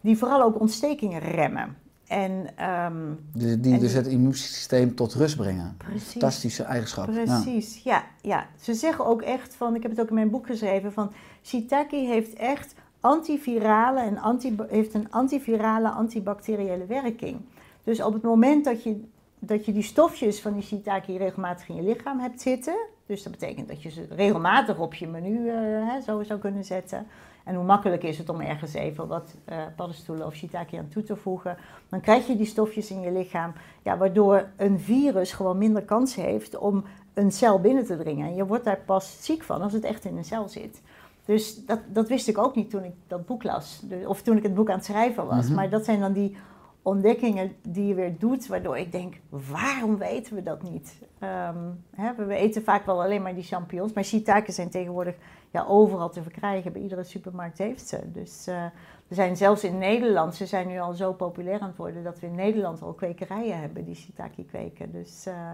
die 0.00 0.18
vooral 0.18 0.42
ook 0.42 0.60
ontstekingen 0.60 1.20
remmen. 1.20 1.76
En, 2.14 2.46
ehm, 2.56 3.14
Die, 3.32 3.60
die 3.60 3.72
En 3.72 3.78
dus 3.78 3.92
het 3.92 4.06
immuunsysteem 4.06 4.94
tot 4.94 5.14
rust 5.14 5.36
brengen. 5.36 5.74
Precies. 5.78 6.10
Fantastische 6.10 6.62
eigenschap. 6.62 7.06
Precies, 7.06 7.82
ja. 7.82 8.04
ja. 8.20 8.46
Ze 8.60 8.74
zeggen 8.74 9.06
ook 9.06 9.22
echt 9.22 9.54
van, 9.54 9.74
ik 9.74 9.82
heb 9.82 9.90
het 9.90 10.00
ook 10.00 10.08
in 10.08 10.14
mijn 10.14 10.30
boek 10.30 10.46
geschreven, 10.46 10.92
van 10.92 11.12
shiitake 11.42 11.96
heeft 11.96 12.32
echt 12.32 12.74
antivirale 13.00 14.00
en 14.00 14.18
anti, 14.18 14.56
heeft 14.68 14.94
een 14.94 15.10
antivirale 15.10 15.88
antibacteriële 15.88 16.86
werking. 16.86 17.40
Dus 17.84 18.02
op 18.02 18.12
het 18.12 18.22
moment 18.22 18.64
dat 18.64 18.82
je, 18.82 19.00
dat 19.38 19.64
je 19.66 19.72
die 19.72 19.82
stofjes 19.82 20.40
van 20.40 20.52
die 20.52 20.62
shiitake 20.62 21.18
regelmatig 21.18 21.68
in 21.68 21.74
je 21.74 21.82
lichaam 21.82 22.20
hebt 22.20 22.40
zitten, 22.40 22.76
dus 23.06 23.22
dat 23.22 23.32
betekent 23.32 23.68
dat 23.68 23.82
je 23.82 23.90
ze 23.90 24.06
regelmatig 24.10 24.78
op 24.78 24.94
je 24.94 25.06
menu 25.06 25.48
eh, 25.48 25.56
hè, 25.88 26.00
zo 26.00 26.22
zou 26.22 26.40
kunnen 26.40 26.64
zetten. 26.64 27.06
En 27.44 27.54
hoe 27.54 27.64
makkelijk 27.64 28.02
is 28.02 28.18
het 28.18 28.28
om 28.28 28.40
ergens 28.40 28.74
even 28.74 29.06
wat 29.06 29.34
eh 29.44 29.58
paddenstoelen 29.76 30.26
of 30.26 30.34
shiitake 30.34 30.78
aan 30.78 30.88
toe 30.88 31.02
te 31.02 31.16
voegen. 31.16 31.56
Dan 31.88 32.00
krijg 32.00 32.26
je 32.26 32.36
die 32.36 32.46
stofjes 32.46 32.90
in 32.90 33.00
je 33.00 33.12
lichaam, 33.12 33.52
ja, 33.82 33.96
waardoor 33.96 34.48
een 34.56 34.80
virus 34.80 35.32
gewoon 35.32 35.58
minder 35.58 35.82
kans 35.82 36.14
heeft 36.14 36.56
om 36.56 36.84
een 37.14 37.32
cel 37.32 37.60
binnen 37.60 37.84
te 37.84 37.96
dringen. 37.96 38.26
En 38.26 38.34
je 38.34 38.46
wordt 38.46 38.64
daar 38.64 38.80
pas 38.86 39.16
ziek 39.20 39.42
van 39.42 39.62
als 39.62 39.72
het 39.72 39.84
echt 39.84 40.04
in 40.04 40.16
een 40.16 40.24
cel 40.24 40.48
zit. 40.48 40.82
Dus 41.24 41.64
dat, 41.64 41.78
dat 41.86 42.08
wist 42.08 42.28
ik 42.28 42.38
ook 42.38 42.54
niet 42.54 42.70
toen 42.70 42.84
ik 42.84 42.92
dat 43.06 43.26
boek 43.26 43.42
las. 43.42 43.80
Dus- 43.82 44.06
Of 44.06 44.22
toen 44.22 44.36
ik 44.36 44.42
het 44.42 44.54
boek 44.54 44.68
aan 44.68 44.76
het 44.76 44.84
schrijven 44.84 45.26
was. 45.26 45.46
Mhm. 45.46 45.54
Maar 45.54 45.70
dat 45.70 45.84
zijn 45.84 46.00
dan 46.00 46.12
die 46.12 46.36
ontdekkingen 46.84 47.52
die 47.62 47.86
je 47.86 47.94
weer 47.94 48.18
doet, 48.18 48.46
waardoor 48.46 48.78
ik 48.78 48.92
denk, 48.92 49.14
waarom 49.28 49.98
weten 49.98 50.34
we 50.34 50.42
dat 50.42 50.62
niet? 50.62 50.98
Ehm, 51.18 51.58
hè, 51.94 52.14
we 52.14 52.34
eten 52.34 52.62
vaak 52.62 52.86
wel 52.86 53.02
alleen 53.02 53.22
maar 53.22 53.34
die 53.34 53.42
champignons, 53.42 53.92
maar 53.92 54.04
shiitake 54.04 54.52
zijn 54.52 54.70
tegenwoordig 54.70 55.14
ja, 55.50 55.64
overal 55.68 56.10
te 56.10 56.22
verkrijgen. 56.22 56.72
Bij 56.72 56.82
iedere 56.82 57.04
supermarkt 57.04 57.58
heeft 57.58 57.88
ze. 57.88 58.12
Dus 58.12 58.46
eh, 58.46 58.64
we 59.08 59.14
zijn 59.14 59.36
zelfs 59.36 59.64
in 59.64 59.78
Nederland, 59.78 60.34
ze 60.34 60.46
zijn 60.46 60.68
nu 60.68 60.78
al 60.78 60.92
zo 60.92 61.12
populair 61.12 61.60
aan 61.60 61.68
het 61.68 61.76
worden, 61.76 62.04
dat 62.04 62.20
we 62.20 62.26
in 62.26 62.34
Nederland 62.34 62.82
al 62.82 62.92
kwekerijen 62.92 63.60
hebben 63.60 63.84
die 63.84 63.94
shiitake 63.94 64.44
kweken. 64.44 64.92
Dus 64.92 65.26
eh, 65.26 65.50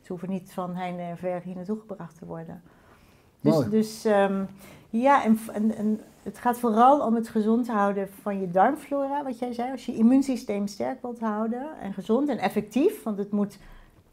ze 0.00 0.08
hoeven 0.08 0.30
niet 0.30 0.52
van 0.52 0.74
heinde 0.74 1.02
en 1.02 1.16
ver 1.16 1.42
hier 1.42 1.54
naartoe 1.54 1.80
gebracht 1.80 2.18
te 2.18 2.26
worden. 2.26 2.62
Dus, 3.40 3.68
dus 3.68 4.04
ehm, 4.04 4.44
ja, 5.02 5.24
en, 5.24 5.38
en, 5.76 6.00
het 6.22 6.38
gaat 6.38 6.58
vooral 6.58 7.06
om 7.06 7.14
het 7.14 7.28
gezond 7.28 7.68
houden 7.68 8.08
van 8.22 8.40
je 8.40 8.50
darmflora, 8.50 9.22
wat 9.22 9.38
jij 9.38 9.52
zei. 9.52 9.70
Als 9.70 9.86
je 9.86 9.94
immuunsysteem 9.94 10.66
sterk 10.66 11.02
wilt 11.02 11.20
houden 11.20 11.78
en 11.80 11.92
gezond 11.92 12.28
en 12.28 12.38
effectief, 12.38 13.02
want 13.02 13.18
het 13.18 13.30
moet 13.30 13.58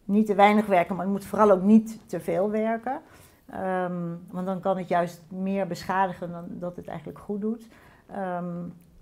niet 0.05 0.25
te 0.25 0.35
weinig 0.35 0.65
werken, 0.65 0.95
maar 0.95 1.05
het 1.05 1.13
moet 1.13 1.25
vooral 1.25 1.51
ook 1.51 1.61
niet 1.61 1.99
te 2.05 2.19
veel 2.19 2.49
werken. 2.49 3.01
Ehm, 3.49 4.15
want 4.29 4.45
dan 4.45 4.59
kan 4.59 4.77
het 4.77 4.87
juist 4.87 5.21
meer 5.27 5.67
beschadigen 5.67 6.31
dan 6.31 6.45
dat 6.49 6.75
het 6.75 6.87
eigenlijk 6.87 7.19
goed 7.19 7.41
doet. 7.41 7.67
Ehm, 8.07 8.45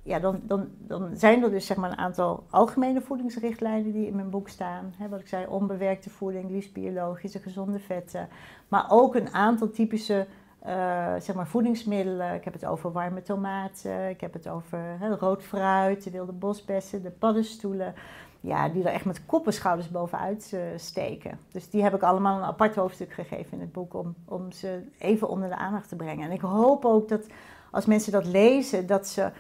ja, 0.04 0.20
dan, 0.20 0.40
dan, 0.44 0.68
dan 0.78 1.10
zijn 1.14 1.44
er 1.44 1.50
dus 1.50 1.66
zeg 1.66 1.78
maar 1.78 1.92
een 1.92 1.98
aantal 1.98 2.44
algemene 2.50 3.02
voedingsrichtlijnen 3.02 3.92
die 3.92 4.08
in 4.08 4.16
mijn 4.16 4.30
boek 4.30 4.50
staan. 4.50 4.94
Wat 5.10 5.20
ik 5.20 5.28
zei, 5.28 5.46
onbewerkte 5.48 6.10
voeding, 6.10 6.50
liefst 6.50 6.74
biologische, 6.74 7.40
gezonde 7.40 7.80
vetten. 7.80 8.28
Maar 8.68 8.86
ook 8.90 9.16
een 9.16 9.34
aantal 9.34 9.70
typische 9.70 10.28
eh, 10.60 11.14
zeg 11.20 11.36
maar 11.36 11.48
voedingsmiddelen. 11.48 12.34
Ik 12.34 12.44
heb 12.44 12.54
het 12.54 12.66
over 12.66 12.92
warme 12.92 13.22
tomaten, 13.22 14.10
ik 14.10 14.22
heb 14.22 14.34
het 14.34 14.48
over 14.48 14.98
rood 15.20 15.44
fruit, 15.44 16.04
de 16.04 16.12
wilde 16.12 16.32
bosbessen, 16.32 17.02
de 17.02 17.12
paddenstoelen. 17.12 17.94
Ja, 18.42 18.70
die 18.70 18.84
er 18.84 18.94
echt 18.94 19.06
met 19.06 19.26
kop 19.26 19.46
en 19.46 19.54
schouders 19.54 19.90
bovenuit 19.90 20.52
eh, 20.54 20.62
steken. 20.76 21.40
Dus 21.52 21.70
die 21.70 21.84
heb 21.84 21.96
ik 21.96 22.04
allemaal 22.04 22.38
een 22.38 22.44
apart 22.44 22.76
hoofdstuk 22.76 23.14
gegeven 23.14 23.52
in 23.52 23.60
het 23.60 23.72
boek 23.72 23.94
om, 23.94 24.16
om 24.26 24.52
ze 24.52 24.82
even 24.98 25.30
onder 25.30 25.50
de 25.50 25.56
aandacht 25.56 25.90
te 25.90 25.96
brengen. 25.96 26.26
En 26.26 26.32
ik 26.32 26.42
hoop 26.42 26.86
ook 26.86 27.10
dat 27.10 27.28
als 27.72 27.86
mensen 27.86 28.12
dat 28.12 28.26
lezen, 28.26 28.88
dat 28.88 29.08
ze 29.08 29.32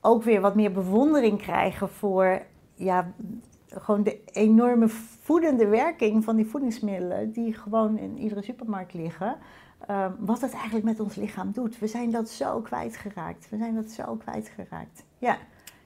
ook 0.00 0.22
weer 0.22 0.40
wat 0.40 0.54
meer 0.54 0.72
bewondering 0.72 1.38
krijgen 1.38 1.88
voor 1.88 2.42
ja, 2.74 3.12
gewoon 3.68 4.02
de 4.02 4.20
enorme 4.24 4.88
voedende 5.20 5.66
werking 5.66 6.24
van 6.24 6.36
die 6.36 6.46
voedingsmiddelen 6.46 7.32
die 7.32 7.54
gewoon 7.54 7.98
in 7.98 8.18
iedere 8.18 8.42
supermarkt 8.42 8.94
liggen. 8.94 9.36
Ehm, 9.86 10.10
wat 10.18 10.40
het 10.40 10.52
eigenlijk 10.52 10.84
met 10.84 11.00
ons 11.00 11.14
lichaam 11.14 11.50
doet. 11.52 11.78
We 11.78 11.86
zijn 11.86 12.10
dat 12.10 12.28
zo 12.28 12.60
kwijtgeraakt. 12.60 13.46
We 13.50 13.56
zijn 13.56 13.74
dat 13.74 13.90
zo 13.90 14.14
kwijtgeraakt. 14.14 15.04
Ja, 15.18 15.38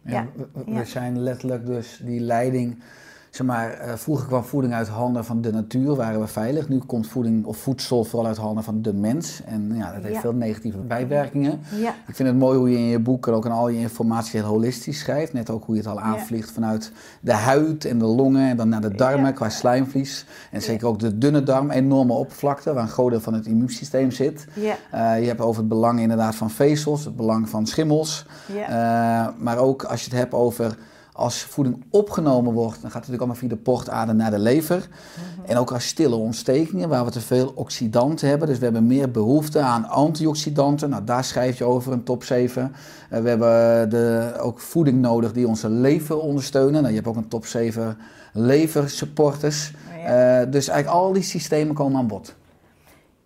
Ja, 0.02 0.10
Ja, 0.12 0.26
we, 0.34 0.48
we 0.64 0.70
ja. 0.72 0.84
zijn 0.84 1.18
letterlijk 1.20 1.66
dus 1.66 2.00
die 2.04 2.20
leiding. 2.20 2.82
Zeg 3.30 3.46
maar, 3.46 3.70
eh, 3.72 3.92
vroeger 3.94 4.26
kwam 4.26 4.44
voeding 4.44 4.74
uit 4.74 4.88
handen 4.88 5.24
van 5.24 5.40
de 5.40 5.52
natuur, 5.52 5.94
waren 5.96 6.20
we 6.20 6.26
veilig. 6.26 6.68
Nu 6.68 6.78
komt 6.78 7.06
voeding 7.06 7.44
of 7.44 7.56
voedsel 7.56 8.04
vooral 8.04 8.28
uit 8.28 8.36
handen 8.36 8.64
van 8.64 8.82
de 8.82 8.92
mens. 8.94 9.40
En 9.44 9.70
ja, 9.74 9.92
dat 9.92 10.02
heeft 10.02 10.14
Ja. 10.14 10.20
veel 10.20 10.32
negatieve 10.32 10.78
bijwerkingen. 10.78 11.60
ja, 11.80 11.94
Ik 12.06 12.14
vind 12.16 12.28
het 12.28 12.38
mooi 12.38 12.58
hoe 12.58 12.70
je 12.70 12.76
in 12.76 12.84
je 12.84 12.98
boek 12.98 13.26
en 13.26 13.32
ook 13.32 13.44
in 13.44 13.50
al 13.50 13.68
je 13.68 13.78
informatie 13.78 14.40
heel 14.40 14.48
holistisch 14.48 14.98
schrijft. 14.98 15.32
Net 15.32 15.50
ook 15.50 15.64
hoe 15.64 15.74
je 15.74 15.80
het 15.80 15.90
al 15.90 16.00
aanvliegt 16.00 16.50
vanuit 16.50 16.92
de 17.20 17.32
huid 17.32 17.84
en 17.84 17.98
de 17.98 18.04
longen 18.04 18.48
en 18.48 18.56
dan 18.56 18.68
naar 18.68 18.80
de 18.80 18.94
darmen 18.94 19.34
qua 19.34 19.48
slijmvlies. 19.48 20.24
En 20.50 20.62
zeker 20.62 20.86
ook 20.86 20.98
de 20.98 21.18
dunne 21.18 21.42
darm, 21.42 21.70
enorme 21.70 22.12
oppervlakte 22.12 22.72
waar 22.72 22.82
een 22.82 22.88
groot 22.88 23.10
deel 23.10 23.20
van 23.20 23.34
het 23.34 23.46
immuunsysteem 23.46 24.10
zit. 24.10 24.46
Eh, 24.90 25.20
je 25.20 25.26
hebt 25.26 25.40
over 25.40 25.60
het 25.60 25.68
belang 25.68 26.00
inderdaad 26.00 26.34
van 26.34 26.50
vezels, 26.50 27.04
het 27.04 27.16
belang 27.16 27.48
van 27.48 27.66
schimmels. 27.66 28.26
Eh, 28.68 29.28
maar 29.38 29.58
ook 29.58 29.84
als 29.84 30.04
je 30.04 30.10
het 30.10 30.18
hebt 30.18 30.34
over 30.34 30.76
als 31.12 31.42
voeding 31.42 31.84
opgenomen 31.90 32.52
wordt, 32.52 32.82
dan 32.82 32.90
gaat 32.90 33.04
het 33.04 33.10
natuurlijk 33.10 33.22
allemaal 33.22 33.36
via 33.36 33.48
de 33.48 33.56
portader 33.56 34.14
naar 34.14 34.30
de 34.30 34.38
lever. 34.38 34.88
Mhm. 34.88 35.50
En 35.50 35.56
ook 35.56 35.72
als 35.72 35.86
stille 35.86 36.14
ontstekingen, 36.14 36.88
waar 36.88 37.04
we 37.04 37.10
te 37.10 37.20
veel 37.20 37.52
oxidanten 37.54 38.28
hebben. 38.28 38.48
Dus 38.48 38.58
we 38.58 38.64
hebben 38.64 38.86
meer 38.86 39.10
behoefte 39.10 39.58
aan 39.58 39.88
antioxidanten. 39.88 40.90
Nou, 40.90 41.04
daar 41.04 41.24
schrijf 41.24 41.58
je 41.58 41.64
over 41.64 41.92
een 41.92 42.04
top 42.04 42.24
7. 42.24 42.72
Eh, 43.10 43.20
we 43.20 43.28
hebben 43.28 43.90
de, 43.90 44.32
ook 44.40 44.60
voeding 44.60 45.00
nodig 45.00 45.32
die 45.32 45.48
onze 45.48 45.68
lever 45.68 46.18
ondersteunen. 46.18 46.72
Nou, 46.72 46.88
je 46.88 46.94
hebt 46.94 47.06
ook 47.06 47.16
een 47.16 47.28
top 47.28 47.46
7 47.46 47.98
leversupporters. 48.32 49.72
Ja. 50.04 50.40
Eh, 50.40 50.50
dus 50.50 50.68
eigenlijk 50.68 51.02
al 51.04 51.12
die 51.12 51.22
systemen 51.22 51.74
komen 51.74 51.98
aan 51.98 52.06
bod. 52.06 52.34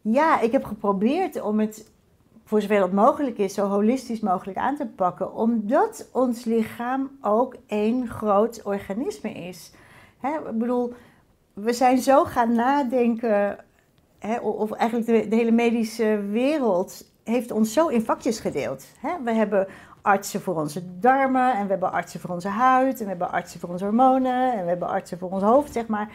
Ja, 0.01 0.41
ik 0.41 0.53
heb 0.53 0.64
geprobeerd 0.64 1.43
om 1.43 1.61
het 1.61 1.85
voor 2.45 2.61
zover 2.61 2.78
dat 2.78 2.92
mogelijk 2.92 3.38
is, 3.38 3.55
zo 3.55 3.68
holistisch 3.68 4.20
mogelijk 4.20 4.59
aan 4.59 4.76
te 4.76 4.86
pakken. 4.86 5.34
Omdat 5.34 6.09
ons 6.12 6.45
lichaam 6.45 7.11
ook 7.20 7.57
één 7.66 8.09
groot 8.09 8.62
organisme 8.64 9.32
is. 9.32 9.72
Ik 10.22 10.59
bedoel, 10.59 10.95
we 11.53 11.72
zijn 11.72 11.99
zo 11.99 12.24
gaan 12.24 12.55
nadenken, 12.55 13.59
of 14.42 14.70
eigenlijk 14.70 15.30
de, 15.30 15.36
hele 15.36 15.51
medische 15.51 16.24
wereld 16.30 17.05
heeft 17.24 17.51
ons 17.51 17.72
zo 17.72 17.86
in 17.86 18.03
vakjes 18.03 18.40
gedeeld. 18.40 18.86
We 19.24 19.32
hebben 19.32 19.66
artsen 20.03 20.40
voor 20.40 20.55
onze 20.55 20.99
darmen, 20.99 21.55
en 21.55 21.62
we 21.62 21.70
hebben 21.70 21.92
artsen 21.92 22.20
voor 22.20 22.30
onze 22.30 22.49
huid, 22.49 22.99
en 22.99 23.03
we 23.03 23.09
hebben 23.09 23.30
artsen 23.30 23.61
voor 23.61 23.68
onze 23.68 23.84
hormonen, 23.84 24.53
en 24.53 24.62
we 24.62 24.68
hebben 24.68 24.88
artsen 24.88 25.18
voor 25.18 25.30
ons 25.30 25.42
hoofd, 25.42 25.72
zeg 25.72 25.86
maar. 25.86 26.09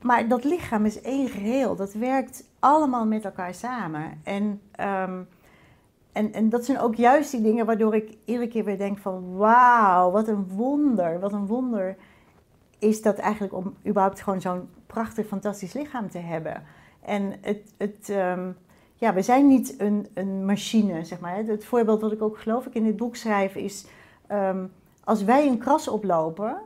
Maar 0.00 0.28
dat 0.28 0.44
lichaam 0.44 0.84
is 0.84 1.00
één 1.00 1.28
geheel. 1.28 1.76
Dat 1.76 1.92
werkt 1.92 2.44
allemaal 2.58 3.06
met 3.06 3.24
elkaar 3.24 3.54
samen. 3.54 4.20
En, 4.24 4.60
ehm, 4.72 5.22
en, 6.12 6.32
en 6.32 6.48
dat 6.48 6.64
zijn 6.64 6.80
ook 6.80 6.94
juist 6.94 7.30
die 7.30 7.42
dingen 7.42 7.66
waardoor 7.66 7.94
ik 7.94 8.16
iedere 8.24 8.48
keer 8.48 8.64
weer 8.64 8.78
denk 8.78 8.98
van... 8.98 9.36
Wauw, 9.36 10.10
wat 10.10 10.28
een 10.28 10.48
wonder. 10.48 11.20
Wat 11.20 11.32
een 11.32 11.46
wonder 11.46 11.96
is 12.78 13.02
dat 13.02 13.18
eigenlijk 13.18 13.54
om 13.54 13.74
überhaupt 13.86 14.20
gewoon 14.20 14.40
zo'n 14.40 14.68
prachtig, 14.86 15.26
fantastisch 15.26 15.72
lichaam 15.72 16.10
te 16.10 16.18
hebben. 16.18 16.62
En 17.00 17.34
het... 17.40 17.74
het 17.76 18.08
ehm, 18.08 18.50
ja, 18.94 19.14
we 19.14 19.22
zijn 19.22 19.48
niet 19.48 19.74
een, 19.78 20.06
een 20.14 20.44
machine, 20.44 21.04
zeg 21.04 21.20
maar. 21.20 21.36
Het 21.36 21.64
voorbeeld 21.64 22.00
wat 22.00 22.12
ik 22.12 22.22
ook 22.22 22.38
geloof 22.38 22.66
ik 22.66 22.74
in 22.74 22.84
dit 22.84 22.96
boek 22.96 23.16
schrijf 23.16 23.54
is... 23.54 23.86
ehm, 24.26 24.64
als 25.04 25.24
wij 25.24 25.46
een 25.46 25.58
kras 25.58 25.88
oplopen, 25.88 26.56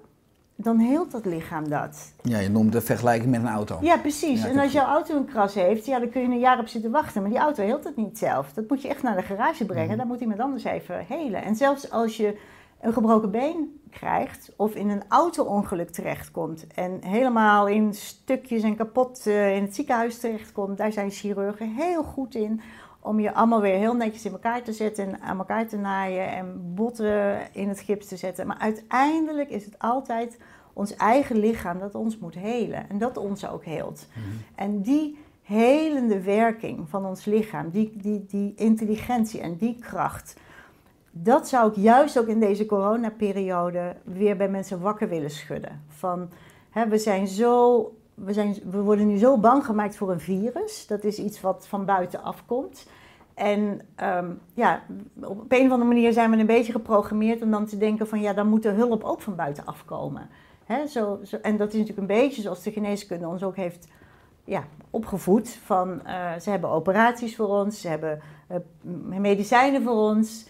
dan 0.56 0.78
heelt 0.78 1.10
dat 1.10 1.24
lichaam 1.24 1.68
dat. 1.68 2.12
Ja, 2.22 2.38
je 2.38 2.48
noemt 2.48 2.72
de 2.72 2.80
vergelijking 2.80 3.30
met 3.30 3.40
een 3.40 3.48
auto. 3.48 3.78
Ja, 3.80 3.96
precies. 3.96 4.42
Ja, 4.42 4.48
en 4.48 4.58
als 4.58 4.72
jouw 4.72 4.86
auto 4.86 5.16
een 5.16 5.24
kras 5.24 5.54
heeft, 5.54 5.86
ja, 5.86 5.98
dan 5.98 6.10
kun 6.10 6.20
je 6.20 6.26
een 6.26 6.38
jaar 6.38 6.58
op 6.58 6.66
zitten 6.66 6.90
wachten. 6.90 7.22
Maar 7.22 7.30
die 7.30 7.40
auto 7.40 7.62
heelt 7.62 7.84
het 7.84 7.96
niet 7.96 8.18
zelf. 8.18 8.52
Dat 8.52 8.68
moet 8.68 8.82
je 8.82 8.88
echt 8.88 9.02
naar 9.02 9.16
de 9.16 9.22
garage 9.22 9.64
brengen. 9.64 9.88
Mhm. 9.88 9.96
Dan 9.96 10.06
moet 10.06 10.20
iemand 10.20 10.40
anders 10.40 10.64
even 10.64 11.04
helen. 11.08 11.42
En 11.42 11.56
zelfs 11.56 11.90
als 11.90 12.16
je 12.16 12.38
een 12.80 12.92
gebroken 12.92 13.30
been 13.30 13.80
krijgt 13.90 14.52
of 14.56 14.74
in 14.74 14.88
een 14.88 15.02
auto-ongeluk 15.08 15.90
terechtkomt 15.90 16.66
en 16.74 16.98
helemaal 17.04 17.68
in 17.68 17.94
stukjes 17.94 18.62
en 18.62 18.76
kapot 18.76 19.26
eh, 19.26 19.56
in 19.56 19.62
het 19.62 19.74
ziekenhuis 19.74 20.18
terechtkomt, 20.18 20.78
daar 20.78 20.92
zijn 20.92 21.10
chirurgen 21.10 21.74
heel 21.74 22.02
goed 22.02 22.34
in 22.34 22.60
om 23.04 23.20
je 23.20 23.34
allemaal 23.34 23.60
weer 23.60 23.78
heel 23.78 23.94
netjes 23.94 24.24
in 24.24 24.32
elkaar 24.32 24.62
te 24.62 24.72
zetten 24.72 25.04
en 25.04 25.20
aan 25.20 25.38
elkaar 25.38 25.66
te 25.66 25.76
naaien 25.76 26.28
en 26.28 26.74
botten 26.74 27.38
in 27.52 27.68
het 27.68 27.80
gips 27.80 28.06
te 28.06 28.16
zetten. 28.16 28.46
Maar 28.46 28.58
uiteindelijk 28.58 29.50
is 29.50 29.64
het 29.64 29.78
altijd 29.78 30.38
ons 30.72 30.94
eigen 30.94 31.36
lichaam 31.36 31.78
dat 31.78 31.94
ons 31.94 32.18
moet 32.18 32.34
helen 32.34 32.90
en 32.90 32.98
dat 32.98 33.16
ons 33.16 33.48
ook 33.48 33.64
heelt. 33.64 34.06
En 34.54 34.82
die 34.82 35.18
helende 35.42 36.20
werking 36.20 36.88
van 36.88 37.06
ons 37.06 37.24
lichaam, 37.24 37.70
die, 37.70 37.92
die, 37.96 38.24
die 38.26 38.52
intelligentie 38.56 39.40
en 39.40 39.56
die 39.56 39.78
kracht, 39.80 40.36
dat 41.10 41.48
zou 41.48 41.70
ik 41.70 41.76
juist 41.76 42.18
ook 42.18 42.26
in 42.26 42.40
deze 42.40 42.66
coronaperiode 42.66 43.96
weer 44.04 44.36
bij 44.36 44.48
mensen 44.48 44.80
wakker 44.80 45.08
willen 45.08 45.30
schudden. 45.30 45.82
Van, 45.88 46.28
hè, 46.70 46.88
we 46.88 46.98
zijn 46.98 47.26
zo 47.26 47.92
we, 48.14 48.32
zijn, 48.32 48.56
we 48.70 48.80
worden 48.80 49.06
nu 49.06 49.18
zo 49.18 49.38
bang 49.38 49.64
gemaakt 49.64 49.96
voor 49.96 50.10
een 50.10 50.20
virus. 50.20 50.86
Dat 50.86 51.04
is 51.04 51.18
iets 51.18 51.40
wat 51.40 51.66
van 51.68 51.84
buiten 51.84 52.22
afkomt. 52.22 52.86
En 53.34 53.80
ehm, 53.94 54.30
ja, 54.54 54.82
op 55.20 55.52
een 55.52 55.66
of 55.66 55.70
andere 55.70 55.84
manier 55.84 56.12
zijn 56.12 56.30
we 56.30 56.36
een 56.36 56.46
beetje 56.46 56.72
geprogrammeerd 56.72 57.42
om 57.42 57.50
dan 57.50 57.66
te 57.66 57.78
denken 57.78 58.08
van 58.08 58.20
ja, 58.20 58.32
dan 58.32 58.48
moet 58.48 58.62
de 58.62 58.68
hulp 58.68 59.04
ook 59.04 59.20
van 59.20 59.34
buiten 59.34 59.66
afkomen. 59.66 60.28
Zo, 60.88 61.18
zo, 61.24 61.36
en 61.36 61.56
dat 61.56 61.68
is 61.68 61.78
natuurlijk 61.78 61.98
een 61.98 62.16
beetje 62.16 62.42
zoals 62.42 62.62
de 62.62 62.72
geneeskunde 62.72 63.26
ons 63.26 63.42
ook 63.42 63.56
heeft 63.56 63.88
ja, 64.44 64.64
opgevoed. 64.90 65.58
Van, 65.64 66.06
eh, 66.06 66.38
ze 66.40 66.50
hebben 66.50 66.70
operaties 66.70 67.36
voor 67.36 67.48
ons, 67.48 67.80
ze 67.80 67.88
hebben 67.88 68.20
eh, 68.46 68.56
medicijnen 69.20 69.82
voor 69.82 69.96
ons. 69.96 70.46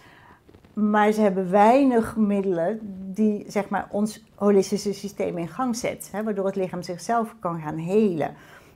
Maar 0.75 1.11
ze 1.11 1.21
hebben 1.21 1.51
weinig 1.51 2.15
middelen 2.15 2.79
die 3.13 3.45
zeg 3.47 3.69
maar, 3.69 3.87
ons 3.91 4.23
holistische 4.35 4.93
systeem 4.93 5.37
in 5.37 5.47
gang 5.47 5.75
zet. 5.75 6.11
Waardoor 6.23 6.45
het 6.45 6.55
lichaam 6.55 6.81
zichzelf 6.81 7.35
kan 7.39 7.61
gaan 7.61 7.77
helen. 7.77 8.35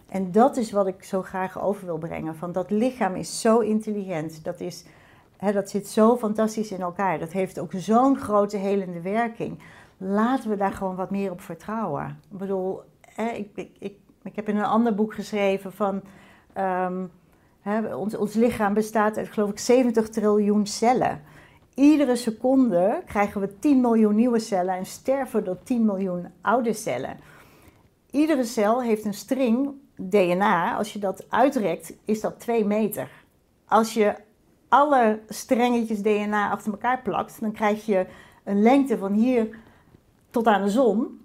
En 0.10 0.32
dat 0.32 0.58
is 0.58 0.72
wat 0.72 0.88
ik 0.88 1.04
zo 1.04 1.22
graag 1.22 1.62
over 1.62 1.86
wil 1.86 1.98
brengen. 1.98 2.36
Van 2.36 2.52
dat 2.52 2.70
lichaam 2.70 3.16
is 3.16 3.42
zo 3.42 3.60
intelligent. 3.60 4.44
Dat, 4.44 4.60
is, 4.60 4.86
hè, 5.38 5.52
dat 5.52 5.70
zit 5.70 5.88
zo 5.88 6.18
fantastisch 6.18 6.72
in 6.72 6.82
elkaar. 6.82 7.20
Dat 7.20 7.32
heeft 7.32 7.60
ook 7.60 7.72
zo'n 7.76 8.18
grote 8.18 8.58
helende 8.58 9.02
werking. 9.02 9.60
Laten 9.98 10.50
we 10.50 10.56
daar 10.56 10.74
gewoon 10.74 10.96
wat 10.96 11.12
meer 11.12 11.32
op 11.32 11.42
vertrouwen. 11.42 12.20
Ik 12.32 12.38
bedoel, 12.38 12.82
hè, 13.02 13.30
ik, 13.30 13.50
ik, 13.56 13.72
ik, 13.80 13.96
ik 14.24 14.36
heb 14.36 14.50
in 14.50 14.58
een 14.58 14.64
ander 14.64 14.96
boek 14.96 15.14
geschreven 15.14 15.72
van... 15.72 16.02
ehm, 16.54 17.06
hè, 17.62 17.96
ons, 17.96 18.18
ons 18.18 18.34
lichaam 18.34 18.74
bestaat 18.74 19.18
uit 19.18 19.30
geloof 19.30 19.50
ik 19.50 19.60
70 19.60 20.10
triljoen 20.10 20.68
cellen. 20.68 21.22
Iedere 21.80 22.16
seconde 22.16 23.02
krijgen 23.06 23.42
we 23.42 23.60
10 23.60 23.82
miljoen 23.82 24.16
nieuwe 24.16 24.40
cellen 24.40 24.76
en 24.76 24.86
sterven 24.86 25.44
door 25.44 25.58
10 25.64 25.86
miljoen 25.86 26.28
oude 26.42 26.74
cellen. 26.74 27.20
Iedere 28.12 28.44
cel 28.44 28.82
heeft 28.82 29.06
een 29.06 29.14
string 29.14 29.70
DNA. 29.96 30.76
Als 30.76 30.94
je 30.94 31.00
dat 31.00 31.26
uitrekt, 31.30 31.94
is 32.06 32.22
dat 32.22 32.40
2 32.40 32.66
meter. 32.66 33.10
Als 33.66 33.94
je 33.94 34.16
alle 34.70 35.20
strengetjes 35.30 36.02
DNA 36.02 36.52
achter 36.52 36.72
elkaar 36.72 37.02
plakt, 37.02 37.40
dan 37.40 37.52
krijg 37.52 37.86
je 37.86 38.06
een 38.44 38.62
lengte 38.62 38.98
van 38.98 39.14
hier 39.14 39.60
tot 40.30 40.48
aan 40.48 40.64
de 40.64 40.70
zon 40.70 41.22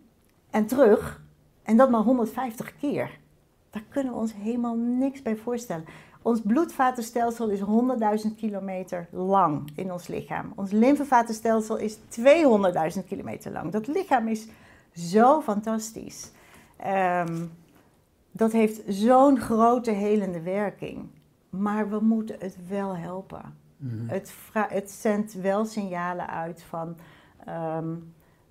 en 0.51 0.67
terug. 0.67 1.23
En 1.63 1.77
dat 1.77 1.91
maar 1.91 2.03
150 2.03 2.77
keer. 2.77 3.19
Daar 3.71 3.85
kunnen 3.89 4.13
we 4.13 4.19
ons 4.19 4.35
helemaal 4.35 4.77
niks 4.77 5.23
bij 5.23 5.37
voorstellen. 5.37 5.85
Ons 6.25 6.41
bloedvatenstelsel 6.41 7.49
is 7.51 7.61
100.000 7.61 8.35
kilometer 8.37 9.09
lang 9.11 9.71
in 9.77 9.93
ons 9.93 10.07
lichaam. 10.09 10.53
Ons 10.57 10.71
lymfevatenstelsel 10.71 11.77
is 11.77 11.97
200.000 11.97 13.05
kilometer 13.07 13.53
lang. 13.53 13.73
Dat 13.73 13.87
lichaam 13.87 14.29
is 14.29 14.47
zo 14.93 15.41
fantastisch. 15.41 16.31
Ehm, 16.77 17.43
dat 18.33 18.53
heeft 18.53 18.81
zo'n 18.89 19.39
grote 19.41 19.91
helende 19.91 20.41
werking. 20.41 21.09
Maar 21.51 21.89
we 21.91 21.99
moeten 22.01 22.37
het 22.39 22.57
wel 22.69 22.97
helpen. 22.97 23.63
het, 24.07 24.31
vra- 24.31 24.69
het 24.71 24.91
zendt 24.91 25.33
wel 25.41 25.65
signalen 25.65 26.29
uit 26.29 26.63
van. 26.63 26.97
ehm, 27.47 27.95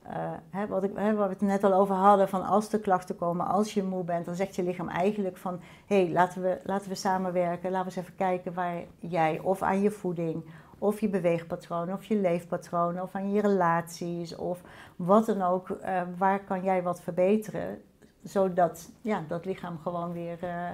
eh, 0.04 0.64
wat 0.70 0.84
ik, 0.84 0.94
waar 0.94 1.16
we 1.16 1.22
het 1.22 1.42
net 1.42 1.64
al 1.64 1.74
over 1.74 1.96
hadden, 1.96 2.30
van 2.30 2.46
als 2.46 2.74
er 2.74 2.80
klachten 2.80 3.16
komen, 3.16 3.48
als 3.48 3.74
je 3.74 3.84
moe 3.84 4.04
bent, 4.04 4.26
dan 4.26 4.36
zegt 4.36 4.56
je 4.56 4.64
lichaam 4.64 4.90
eigenlijk 4.90 5.38
van 5.38 5.60
hé, 5.86 6.04
hey, 6.04 6.14
laten, 6.14 6.42
we, 6.42 6.60
laten 6.64 6.90
we 6.90 6.96
samenwerken, 6.96 7.72
laten 7.72 7.90
we 7.90 7.96
eens 7.96 8.06
even 8.06 8.18
kijken 8.18 8.54
waar 8.54 8.84
jij 9.00 9.40
of 9.40 9.62
aan 9.62 9.82
je 9.82 9.92
voeding, 9.92 10.46
of 10.78 11.00
je 11.00 11.10
beweegpatroon, 11.10 11.94
of 11.94 12.06
je 12.06 12.16
leefpatroon, 12.16 13.02
of 13.02 13.16
aan 13.16 13.32
je 13.32 13.42
relaties, 13.42 14.36
of 14.36 14.62
wat 14.96 15.26
dan 15.26 15.42
ook, 15.42 15.70
eh, 15.70 16.02
waar 16.18 16.40
kan 16.40 16.64
jij 16.64 16.84
wat 16.84 17.02
verbeteren, 17.02 17.82
zodat 18.24 18.92
ja, 19.02 19.24
dat 19.28 19.46
lichaam 19.46 19.80
gewoon 19.80 20.12
weer 20.12 20.38
eh, 20.44 20.72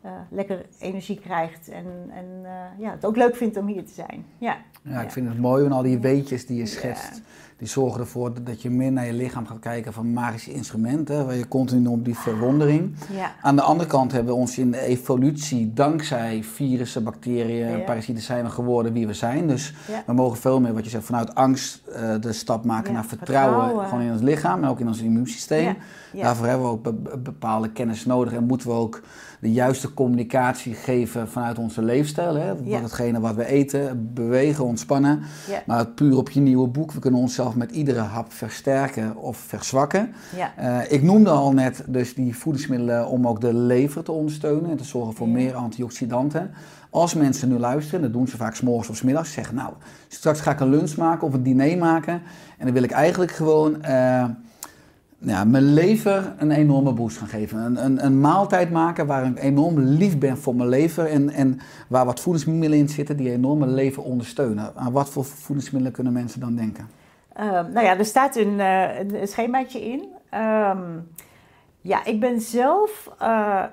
eh, 0.00 0.10
lekker 0.30 0.66
energie 0.78 1.20
krijgt 1.20 1.68
en, 1.68 1.84
en 2.14 2.24
eh, 2.44 2.50
ja, 2.78 2.90
het 2.90 3.04
ook 3.04 3.16
leuk 3.16 3.36
vindt 3.36 3.56
om 3.56 3.66
hier 3.66 3.84
te 3.84 3.92
zijn. 3.92 4.24
Ja, 4.38 4.56
Ja, 4.82 5.00
ik 5.00 5.10
vind 5.10 5.28
het 5.28 5.38
mooi, 5.38 5.62
want 5.62 5.74
al 5.74 5.82
die 5.82 5.98
weetjes 5.98 6.46
die 6.46 6.56
je 6.58 6.66
schetst, 6.66 7.20
die 7.56 7.68
zorgen 7.68 8.00
ervoor 8.00 8.44
dat 8.44 8.62
je 8.62 8.70
meer 8.70 8.92
naar 8.92 9.06
je 9.06 9.12
lichaam 9.12 9.46
gaat 9.46 9.58
kijken 9.58 9.92
van 9.92 10.12
magische 10.12 10.52
instrumenten, 10.52 11.26
waar 11.26 11.34
je 11.34 11.48
continu 11.48 11.86
op 11.88 12.04
die 12.04 12.18
verwondering. 12.18 12.94
ja. 13.12 13.32
Aan 13.42 13.56
de 13.56 13.62
andere 13.62 13.88
kant 13.88 14.12
hebben 14.12 14.34
we 14.34 14.40
ons 14.40 14.58
in 14.58 14.70
de 14.70 14.80
evolutie, 14.80 15.72
dankzij 15.72 16.42
virussen, 16.44 17.04
bacteriën 17.04 17.66
en 17.66 17.78
Ja. 17.78 17.84
parasieten, 17.84 18.22
zijn 18.22 18.44
we 18.44 18.50
geworden 18.50 18.92
wie 18.92 19.06
we 19.06 19.14
zijn. 19.14 19.46
Dus 19.46 19.74
Ja. 19.88 20.02
we 20.06 20.12
mogen 20.12 20.38
veel 20.38 20.60
meer, 20.60 20.74
wat 20.74 20.84
je 20.84 20.90
zegt, 20.90 21.04
vanuit 21.04 21.34
angst 21.34 21.86
eh, 21.86 22.14
de 22.20 22.32
stap 22.32 22.64
maken 22.64 22.88
Ja, 22.88 22.92
naar 22.92 23.04
vertrouwen, 23.04 23.54
vertrouwen. 23.54 23.88
gewoon 23.88 24.04
in 24.04 24.12
ons 24.12 24.22
lichaam 24.22 24.62
en 24.62 24.68
ook 24.68 24.80
in 24.80 24.86
ons 24.86 25.02
immuunsysteem. 25.02 25.64
Ja, 25.64 25.76
ja. 26.12 26.22
Daarvoor 26.22 26.46
hebben 26.46 26.66
we 26.66 26.72
ook 26.72 26.82
be- 26.82 26.92
be- 26.92 27.18
bepaalde 27.18 27.70
kennis 27.72 28.04
nodig 28.06 28.32
en 28.32 28.44
moeten 28.44 28.68
we 28.68 28.74
ook 28.74 29.00
de 29.40 29.52
juiste 29.52 29.94
communicatie 29.94 30.74
geven 30.74 31.28
vanuit 31.28 31.58
onze 31.58 31.82
leefstijl. 31.82 32.34
Hè? 32.34 32.48
Ja. 32.48 32.54
Wat 32.64 32.82
hetgene 32.82 33.20
wat 33.20 33.34
we 33.34 33.46
eten, 33.46 34.10
bewegen, 34.14 34.64
ontspannen. 34.64 35.20
Ja. 35.48 35.62
Maar 35.66 35.86
puur 35.86 36.16
op 36.16 36.30
je 36.30 36.40
nieuwe 36.40 36.68
boek, 36.68 36.92
we 36.92 37.00
kunnen 37.00 37.20
onszelf 37.20 37.54
met 37.54 37.70
iedere 37.70 38.00
hap 38.00 38.32
versterken 38.32 39.16
of 39.16 39.36
verzwakken. 39.36 40.12
Ja. 40.36 40.52
Eh, 40.56 40.92
ik 40.92 41.02
noemde 41.02 41.30
al 41.30 41.52
net 41.52 41.84
dus 41.86 42.14
die 42.14 42.36
voedingsmiddelen 42.36 43.08
om 43.08 43.26
ook 43.26 43.40
de 43.40 43.54
lever 43.54 44.04
te 44.04 44.12
ondersteunen 44.12 44.70
en 44.70 44.76
te 44.76 44.84
zorgen 44.84 45.14
voor 45.14 45.28
meer 45.28 45.54
antioxidanten. 45.54 46.50
Als 46.90 47.14
mensen 47.14 47.48
nu 47.48 47.58
luisteren, 47.58 48.02
dat 48.02 48.12
doen 48.12 48.28
ze 48.28 48.36
vaak 48.36 48.54
's 48.54 48.60
morgens 48.60 48.88
of 48.88 48.96
's 48.96 49.02
middags, 49.02 49.32
zeggen 49.32 49.54
nou, 49.54 49.72
straks 50.08 50.40
ga 50.40 50.50
ik 50.50 50.60
een 50.60 50.70
lunch 50.70 50.96
maken 50.96 51.26
of 51.26 51.34
een 51.34 51.42
diner 51.42 51.78
maken. 51.78 52.22
En 52.58 52.64
dan 52.64 52.72
wil 52.72 52.82
ik 52.82 52.90
eigenlijk 52.90 53.30
gewoon 53.32 53.82
eh, 53.82 54.24
ja, 55.22 55.44
mijn 55.44 55.72
lever 55.74 56.34
een 56.38 56.50
enorme 56.50 56.92
boost 56.92 57.18
gaan 57.18 57.28
geven. 57.28 57.58
Een, 57.58 57.84
een, 57.84 58.04
een 58.04 58.20
maaltijd 58.20 58.70
maken 58.70 59.06
waar 59.06 59.26
ik 59.26 59.38
enorm 59.38 59.78
lief 59.78 60.18
ben 60.18 60.38
voor 60.38 60.54
mijn 60.54 60.68
lever 60.68 61.06
en, 61.06 61.30
en 61.30 61.60
waar 61.88 62.04
wat 62.04 62.20
voedingsmiddelen 62.20 62.78
in 62.78 62.88
zitten 62.88 63.16
die 63.16 63.30
enorme 63.30 63.66
lever 63.66 64.02
ondersteunen. 64.02 64.76
Aan 64.76 64.92
wat 64.92 65.08
voor 65.08 65.24
voedingsmiddelen 65.24 65.92
kunnen 65.92 66.12
mensen 66.12 66.40
dan 66.40 66.54
denken? 66.54 66.88
Ehm, 67.32 67.72
nou 67.72 67.86
ja, 67.86 67.98
er 67.98 68.04
staat 68.04 68.36
een, 68.36 68.60
eh, 68.60 68.98
een 68.98 69.28
schemaatje 69.28 69.84
in. 69.84 70.08
Ehm, 70.30 70.98
ja, 71.80 72.04
ik 72.04 72.20
ben 72.20 72.40
zelf. 72.40 73.10
eh, 73.18 73.64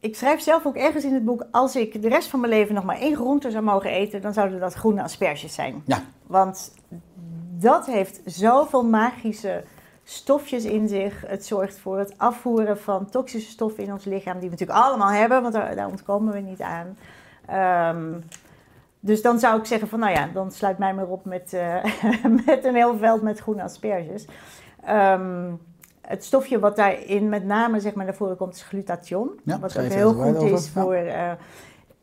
ik 0.00 0.16
schrijf 0.16 0.40
zelf 0.40 0.66
ook 0.66 0.76
ergens 0.76 1.04
in 1.04 1.14
het 1.14 1.24
boek. 1.24 1.46
Als 1.50 1.76
ik 1.76 2.02
de 2.02 2.08
rest 2.08 2.28
van 2.28 2.40
mijn 2.40 2.52
leven 2.52 2.74
nog 2.74 2.84
maar 2.84 2.98
één 2.98 3.16
groente 3.16 3.50
zou 3.50 3.64
mogen 3.64 3.90
eten, 3.90 4.22
dan 4.22 4.32
zouden 4.32 4.60
dat 4.60 4.74
groene 4.74 5.02
asperges 5.02 5.54
zijn. 5.54 5.82
Ja. 5.84 6.02
Want 6.26 6.72
dat 7.58 7.86
heeft 7.86 8.20
zoveel 8.24 8.84
magische 8.84 9.64
stofjes 10.08 10.64
in 10.64 10.88
zich. 10.88 11.24
Het 11.26 11.46
zorgt 11.46 11.78
voor 11.78 11.98
het 11.98 12.14
afvoeren 12.16 12.78
van 12.78 13.10
toxische 13.10 13.50
stoffen 13.50 13.84
in 13.84 13.92
ons 13.92 14.04
lichaam, 14.04 14.38
die 14.38 14.50
we 14.50 14.56
natuurlijk 14.56 14.78
allemaal 14.78 15.10
hebben, 15.10 15.42
want 15.42 15.54
daar, 15.54 15.76
daar 15.76 15.88
ontkomen 15.88 16.32
we 16.32 16.38
niet 16.38 16.60
aan. 16.60 16.98
Ehm, 17.46 18.12
dus 19.00 19.22
dan 19.22 19.38
zou 19.38 19.58
ik 19.58 19.64
zeggen 19.64 19.88
van, 19.88 19.98
nou 19.98 20.12
ja, 20.12 20.28
dan 20.32 20.52
sluit 20.52 20.78
mij 20.78 20.94
maar 20.94 21.06
op 21.06 21.24
met, 21.24 21.52
eh, 21.52 21.84
met 22.46 22.64
een 22.64 22.74
heel 22.74 22.96
veld 22.96 23.22
met 23.22 23.38
groene 23.38 23.62
asperges. 23.62 24.26
Ehm, 24.84 25.52
het 26.00 26.24
stofje 26.24 26.58
wat 26.58 26.76
daarin 26.76 27.28
met 27.28 27.44
name 27.44 27.80
zeg 27.80 27.94
maar, 27.94 28.04
naar 28.04 28.14
voren 28.14 28.36
komt 28.36 28.54
is 28.54 28.62
glutathion. 28.62 29.40
Ja, 29.44 29.58
wat 29.58 29.78
ook 29.78 29.84
heel 29.84 30.14
goed 30.14 30.42
is 30.42 30.68
voor... 30.68 30.94
eh, 30.94 31.32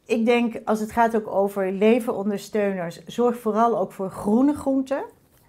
ik 0.05 0.25
denk, 0.25 0.55
als 0.65 0.79
het 0.79 0.91
gaat 0.91 1.15
ook 1.15 1.27
over 1.27 1.71
leverondersteuners, 1.71 3.05
zorg 3.05 3.37
vooral 3.37 3.77
ook 3.77 3.91
voor 3.91 4.09
groene 4.09 4.53
groenten. 4.53 5.03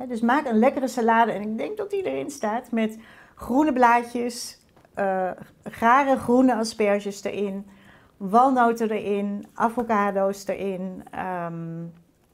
Dus 0.09 0.20
maak 0.20 0.46
een 0.46 0.59
lekkere 0.59 0.88
salade 0.88 1.32
en 1.32 1.42
ik 1.42 1.59
denk 1.59 1.76
dat 1.76 1.90
die 1.90 2.02
erin 2.02 2.30
staat 2.30 2.70
met 2.70 2.98
groene 3.34 3.72
blaadjes, 3.72 4.61
eh 4.94 5.30
gare 5.62 6.16
groene 6.16 6.55
asperges 6.55 7.24
erin, 7.24 7.66
walnoten 8.16 8.90
erin, 8.90 9.46
avocado's 9.55 10.46
erin, 10.46 11.02
ehm, 11.11 11.82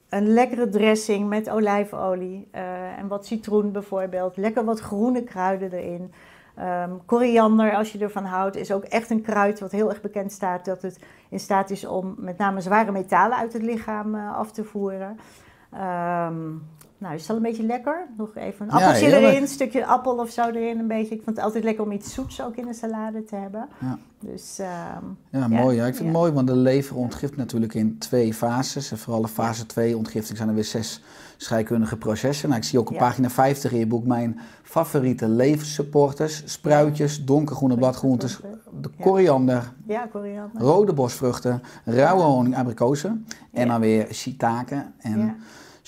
een 0.08 0.26
lekkere 0.28 0.68
dressing 0.68 1.28
met 1.28 1.50
olijfolie 1.50 2.48
eh, 2.50 2.98
en 2.98 3.08
wat 3.08 3.26
citroen 3.26 3.72
bijvoorbeeld. 3.72 4.36
Lekker 4.36 4.64
wat 4.64 4.80
groene 4.80 5.24
kruiden 5.24 5.72
erin. 5.72 6.12
Ehm, 6.56 6.90
koriander, 7.06 7.74
als 7.74 7.92
je 7.92 7.98
ervan 7.98 8.24
houdt, 8.24 8.56
is 8.56 8.72
ook 8.72 8.84
echt 8.84 9.10
een 9.10 9.22
kruid 9.22 9.60
wat 9.60 9.70
heel 9.70 9.88
erg 9.88 10.00
bekend 10.00 10.32
staat 10.32 10.64
dat 10.64 10.82
het 10.82 11.04
in 11.28 11.40
staat 11.40 11.70
is 11.70 11.86
om 11.86 12.14
met 12.18 12.38
name 12.38 12.60
zware 12.60 12.92
metalen 12.92 13.38
uit 13.38 13.52
het 13.52 13.62
lichaam 13.62 14.14
eh, 14.14 14.36
af 14.36 14.52
te 14.52 14.64
voeren. 14.64 15.18
Ehm, 15.70 16.52
nou, 17.00 17.14
is 17.14 17.26
dat 17.26 17.36
een 17.36 17.42
beetje 17.42 17.62
lekker? 17.62 18.06
Nog 18.16 18.36
even 18.36 18.66
een 18.66 18.72
appeltje 18.72 19.06
erin, 19.06 19.42
een 19.42 19.48
stukje 19.48 19.86
appel 19.86 20.16
of 20.16 20.30
zo 20.30 20.42
erin 20.42 20.78
een 20.78 20.86
beetje. 20.86 21.14
Ik 21.14 21.22
vond 21.24 21.36
het 21.36 21.44
altijd 21.44 21.64
lekker 21.64 21.84
om 21.84 21.92
iets 21.92 22.14
zoets 22.14 22.42
ook 22.42 22.56
in 22.56 22.66
de 22.66 22.74
salade 22.74 23.24
te 23.24 23.36
hebben. 23.36 23.68
Ja. 23.78 23.98
Dus 24.18 24.58
ehm, 24.58 25.04
Ja, 25.30 25.48
mooi. 25.48 25.76
Ja. 25.76 25.86
Ik 25.86 25.94
vind 25.94 26.08
het 26.08 26.16
mooi, 26.16 26.32
want 26.32 26.46
de 26.46 26.56
lever 26.56 26.96
ontgift 26.96 27.36
natuurlijk 27.36 27.74
in 27.74 27.98
twee 27.98 28.34
fases. 28.34 28.90
En 28.90 28.98
vooral 28.98 29.22
de 29.22 29.28
fase 29.28 29.66
2 29.66 29.96
ontgifting 29.96 30.36
zijn 30.36 30.48
er 30.48 30.54
weer 30.54 30.64
zes 30.64 31.02
scheikundige 31.36 31.96
processen. 31.96 32.48
Nou, 32.48 32.60
ik 32.60 32.66
zie 32.66 32.78
ook 32.78 32.90
op 32.90 32.96
pagina 32.96 33.30
50 33.30 33.72
in 33.72 33.78
je 33.78 33.86
boek 33.86 34.06
mijn 34.06 34.40
favoriete 34.62 35.28
leversupporters. 35.28 36.42
Spruitjes, 36.44 37.24
donkergroene 37.24 37.76
bladgroentes, 37.76 38.40
de 38.80 38.90
koriander, 39.00 39.72
ja, 39.86 40.06
koriander. 40.12 40.62
rode 40.62 40.92
bosvruchten, 40.92 41.62
rauwe 41.84 42.22
honing, 42.22 42.56
abrikozen. 42.56 43.26
En 43.52 43.68
dan 43.68 43.80
weer 43.80 44.14
shiitake 44.14 44.86
en. 44.98 45.36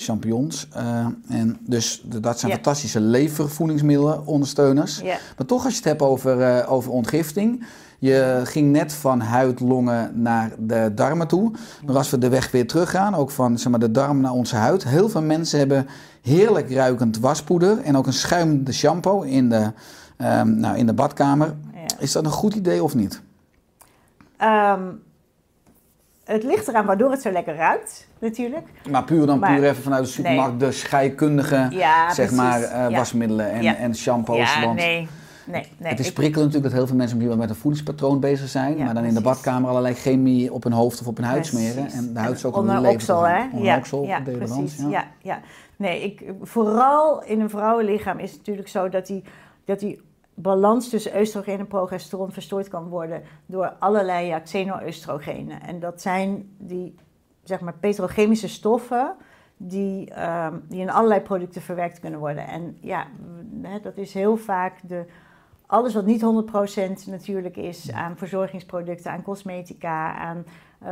Champignons. 0.04 0.68
eh, 0.72 1.06
en 1.28 1.58
dus 1.60 2.02
dat 2.06 2.38
zijn 2.38 2.50
Ja. 2.50 2.56
fantastische 2.56 3.00
levervoedingsmiddelen, 3.00 4.26
ondersteuners. 4.26 5.00
Ja. 5.00 5.16
Maar 5.36 5.46
toch, 5.46 5.64
als 5.64 5.72
je 5.72 5.78
het 5.78 5.88
hebt 5.88 6.02
over, 6.02 6.40
eh, 6.42 6.72
over 6.72 6.90
ontgifting. 6.92 7.64
Je 7.98 8.40
ging 8.44 8.72
net 8.72 8.92
van 8.92 9.20
huid, 9.20 9.60
longen 9.60 10.22
naar 10.22 10.50
de 10.58 10.90
darmen 10.94 11.28
toe. 11.28 11.52
Maar 11.86 11.96
als 11.96 12.10
we 12.10 12.18
de 12.18 12.28
weg 12.28 12.50
weer 12.50 12.66
teruggaan, 12.66 13.14
ook 13.14 13.30
van 13.30 13.58
zeg 13.58 13.70
maar, 13.70 13.80
de 13.80 13.90
darm 13.90 14.20
naar 14.20 14.32
onze 14.32 14.56
huid. 14.56 14.84
Heel 14.84 15.08
veel 15.08 15.22
mensen 15.22 15.58
hebben 15.58 15.86
heerlijk 16.22 16.70
ruikend 16.72 17.18
waspoeder 17.18 17.78
en 17.80 17.96
ook 17.96 18.06
een 18.06 18.12
schuimende 18.12 18.72
shampoo 18.72 19.20
in 19.22 19.48
de, 19.48 19.72
ehm, 20.16 20.58
nou, 20.60 20.76
in 20.76 20.86
de 20.86 20.92
badkamer. 20.92 21.54
Ja. 21.74 21.80
Is 21.98 22.12
dat 22.12 22.24
een 22.24 22.30
goed 22.30 22.54
idee 22.54 22.82
of 22.82 22.94
niet? 22.94 23.20
Ehm, 24.36 24.82
het 26.24 26.42
ligt 26.44 26.68
eraan 26.68 26.86
waardoor 26.86 27.10
het 27.10 27.22
zo 27.22 27.30
lekker 27.30 27.54
ruikt, 27.54 28.08
natuurlijk. 28.22 28.66
Maar 28.90 29.04
puur 29.04 29.26
dan 29.26 29.38
Maar- 29.38 29.54
puur 29.54 29.64
even 29.68 29.82
vanuit 29.82 30.04
de 30.04 30.10
supermarkt, 30.10 30.60
de 30.60 30.72
scheikundige 30.72 31.66
Ja, 31.70 32.04
zeg 32.14 32.14
precies. 32.14 32.36
maar, 32.36 32.62
eh, 32.62 32.90
Ja. 32.90 32.96
wasmiddelen 32.96 33.50
en, 33.50 33.62
Ja. 33.62 33.76
en 33.76 33.94
shampoos. 33.94 34.60
want 34.64 34.76
nee. 34.78 35.08
Nee, 35.46 35.66
nee. 35.78 35.90
het 35.90 36.00
is 36.00 36.08
ik- 36.08 36.14
prikkelend 36.14 36.46
natuurlijk 36.52 36.62
dat 36.64 36.72
heel 36.72 36.86
veel 36.86 36.96
mensen 36.96 37.16
misschien 37.16 37.36
wel 37.38 37.46
met 37.46 37.56
een 37.56 37.60
voedingspatroon 37.62 38.20
bezig 38.20 38.48
zijn. 38.48 38.76
Maar 38.78 38.94
dan 38.94 39.04
in 39.04 39.14
de 39.14 39.20
badkamer 39.20 39.68
allerlei 39.70 39.94
chemie 39.94 40.52
op 40.52 40.62
hun 40.62 40.72
hoofd 40.72 41.00
of 41.00 41.06
op 41.06 41.16
hun 41.16 41.26
huid 41.26 41.48
Precies. 41.50 41.70
smeren. 41.72 41.90
En 41.92 42.12
de 42.12 42.18
huid 42.20 42.36
is 42.36 42.44
ook 42.44 42.56
Onder 42.56 42.76
een 42.76 42.86
oksel, 42.86 43.22
hè? 43.26 43.44
Ja, 43.52 43.76
oksel, 43.76 44.04
ja 44.04 44.20
precies. 44.20 44.78
ja. 44.90 45.04
Ja. 45.22 45.40
Nee, 45.76 46.02
ik, 46.02 46.24
vooral 46.42 47.22
in 47.22 47.40
een 47.40 47.50
vrouwenlichaam 47.50 48.18
is 48.18 48.28
het 48.30 48.38
natuurlijk 48.38 48.68
zo 48.68 48.88
dat 48.88 49.06
die, 49.06 49.22
dat 49.64 49.80
die 49.80 50.00
balans 50.34 50.88
tussen 50.88 51.12
oestrogeen 51.20 51.58
en 51.58 51.66
progesteron 51.66 52.32
verstoord 52.32 52.68
kan 52.68 52.88
worden 52.88 53.22
door 53.46 53.72
allerlei 53.78 54.26
ja, 54.26 54.38
xenoöstrogenen. 54.38 55.62
En 55.62 55.80
dat 55.80 56.00
zijn 56.02 56.48
die 56.58 56.94
zeg 57.42 57.60
maar, 57.60 57.74
petrochemische 57.74 58.48
stoffen 58.48 59.14
die, 59.56 60.10
ehm, 60.10 60.58
die 60.68 60.80
in 60.80 60.90
allerlei 60.90 61.20
producten 61.20 61.62
verwerkt 61.62 62.00
kunnen 62.00 62.20
worden. 62.20 62.46
En 62.46 62.76
ja, 62.80 63.06
hè, 63.62 63.80
dat 63.80 63.96
is 63.96 64.14
heel 64.14 64.36
vaak 64.36 64.78
de, 64.88 65.04
alles 65.66 65.94
wat 65.94 66.06
niet 66.06 66.22
100% 66.22 67.06
natuurlijk 67.06 67.56
is 67.56 67.92
aan 67.92 68.16
verzorgingsproducten, 68.16 69.10
aan 69.10 69.22
cosmetica, 69.22 70.14
aan 70.14 70.44
eh, 70.82 70.88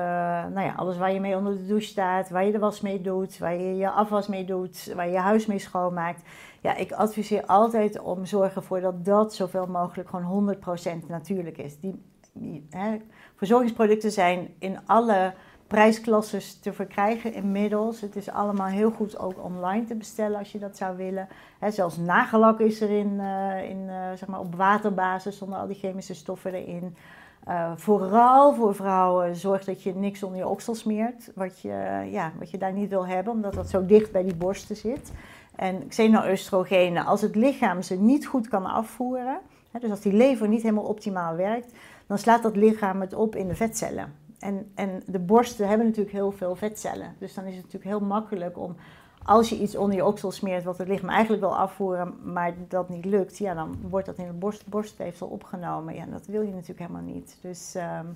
nou 0.52 0.60
ja, 0.60 0.72
alles 0.76 0.98
waar 0.98 1.12
je 1.12 1.20
mee 1.20 1.36
onder 1.36 1.56
de 1.56 1.66
douche 1.66 1.86
staat, 1.86 2.30
waar 2.30 2.44
je 2.44 2.52
de 2.52 2.58
was 2.58 2.80
mee 2.80 3.00
doet, 3.00 3.38
waar 3.38 3.54
je 3.54 3.76
je 3.76 3.90
afwas 3.90 4.26
mee 4.26 4.44
doet, 4.44 4.92
waar 4.94 5.06
je 5.06 5.12
je 5.12 5.18
huis 5.18 5.46
mee 5.46 5.58
schoonmaakt. 5.58 6.22
Ja, 6.60 6.76
ik 6.76 6.92
adviseer 6.92 7.46
altijd 7.46 8.00
om 8.00 8.26
zorgen 8.26 8.62
voor 8.62 8.80
dat 8.80 9.04
dat 9.04 9.34
zoveel 9.34 9.66
mogelijk 9.66 10.08
gewoon 10.08 10.56
100% 11.04 11.06
natuurlijk 11.08 11.58
is. 11.58 11.80
Die, 11.80 12.02
die, 12.32 12.66
hè, 12.70 12.96
verzorgingsproducten 13.36 14.12
zijn 14.12 14.54
in 14.58 14.78
alle 14.86 15.34
prijsklasses 15.70 16.58
te 16.60 16.72
verkrijgen 16.72 17.34
inmiddels. 17.34 18.00
Het 18.00 18.16
is 18.16 18.30
allemaal 18.30 18.66
heel 18.66 18.90
goed 18.90 19.18
ook 19.18 19.44
online 19.44 19.84
te 19.84 19.94
bestellen 19.94 20.38
als 20.38 20.52
je 20.52 20.58
dat 20.58 20.76
zou 20.76 20.96
willen. 20.96 21.28
Hè, 21.58 21.70
zelfs 21.70 21.96
nagellak 21.96 22.60
is 22.60 22.80
er 22.80 22.90
in, 22.90 23.20
eh, 23.20 23.70
in, 23.70 23.88
eh, 23.88 23.94
zeg 24.14 24.26
maar 24.26 24.40
op 24.40 24.54
waterbasis 24.54 25.38
zonder 25.38 25.58
al 25.58 25.66
die 25.66 25.76
chemische 25.76 26.14
stoffen 26.14 26.54
erin. 26.54 26.96
Eh, 27.44 27.72
vooral 27.76 28.54
voor 28.54 28.74
vrouwen, 28.74 29.36
zorg 29.36 29.64
dat 29.64 29.82
je 29.82 29.94
niks 29.94 30.22
onder 30.22 30.38
je 30.38 30.48
oksel 30.48 30.74
smeert. 30.74 31.30
Wat 31.34 31.60
je, 31.60 32.06
ja, 32.10 32.32
wat 32.38 32.50
je 32.50 32.58
daar 32.58 32.72
niet 32.72 32.90
wil 32.90 33.06
hebben, 33.06 33.32
omdat 33.32 33.54
dat 33.54 33.70
zo 33.70 33.86
dicht 33.86 34.12
bij 34.12 34.22
die 34.22 34.36
borsten 34.36 34.76
zit. 34.76 35.12
En 35.56 35.88
xenoöstrogenen, 35.88 37.04
als 37.06 37.20
het 37.20 37.34
lichaam 37.34 37.82
ze 37.82 37.94
niet 37.96 38.26
goed 38.26 38.48
kan 38.48 38.66
afvoeren, 38.66 39.38
dus 39.80 39.90
als 39.90 40.00
die 40.00 40.12
lever 40.12 40.48
niet 40.48 40.62
helemaal 40.62 40.84
optimaal 40.84 41.36
werkt, 41.36 41.72
dan 42.06 42.18
slaat 42.18 42.42
dat 42.42 42.56
lichaam 42.56 43.00
het 43.00 43.14
op 43.14 43.36
in 43.36 43.48
de 43.48 43.54
vetcellen. 43.54 44.19
En, 44.40 44.70
en 44.74 45.02
de 45.06 45.18
borsten 45.18 45.68
hebben 45.68 45.86
natuurlijk 45.86 46.14
heel 46.14 46.32
veel 46.32 46.54
vetcellen. 46.56 47.14
Dus 47.18 47.34
dan 47.34 47.44
is 47.44 47.54
het 47.54 47.64
natuurlijk 47.64 47.90
heel 47.90 48.08
makkelijk 48.08 48.58
om, 48.58 48.76
als 49.24 49.48
je 49.48 49.58
iets 49.58 49.76
onder 49.76 49.96
je 49.96 50.04
oksel 50.04 50.30
smeert 50.30 50.64
wat 50.64 50.78
het 50.78 50.88
lichaam 50.88 51.08
eigenlijk 51.08 51.42
wil 51.42 51.56
afvoeren, 51.56 52.32
maar 52.32 52.54
dat 52.68 52.88
niet 52.88 53.04
lukt, 53.04 53.38
ja, 53.38 53.54
dan 53.54 53.78
wordt 53.88 54.06
dat 54.06 54.18
in 54.18 54.26
het 54.26 54.38
borst, 54.38 54.66
borstweefsel 54.66 55.26
opgenomen. 55.26 55.94
Ja, 55.94 56.04
dat 56.04 56.26
wil 56.26 56.42
je 56.42 56.52
natuurlijk 56.52 56.78
helemaal 56.78 57.14
niet. 57.14 57.38
Dus 57.42 57.74
ehm, 57.74 58.06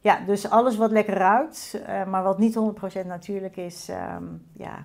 ja, 0.00 0.20
dus 0.26 0.50
alles 0.50 0.76
wat 0.76 0.90
lekker 0.90 1.14
ruikt, 1.14 1.80
eh, 1.86 2.06
maar 2.06 2.22
wat 2.22 2.38
niet 2.38 2.54
100% 2.54 3.06
natuurlijk 3.06 3.56
is, 3.56 3.88
ehm, 3.88 4.24
ja, 4.52 4.84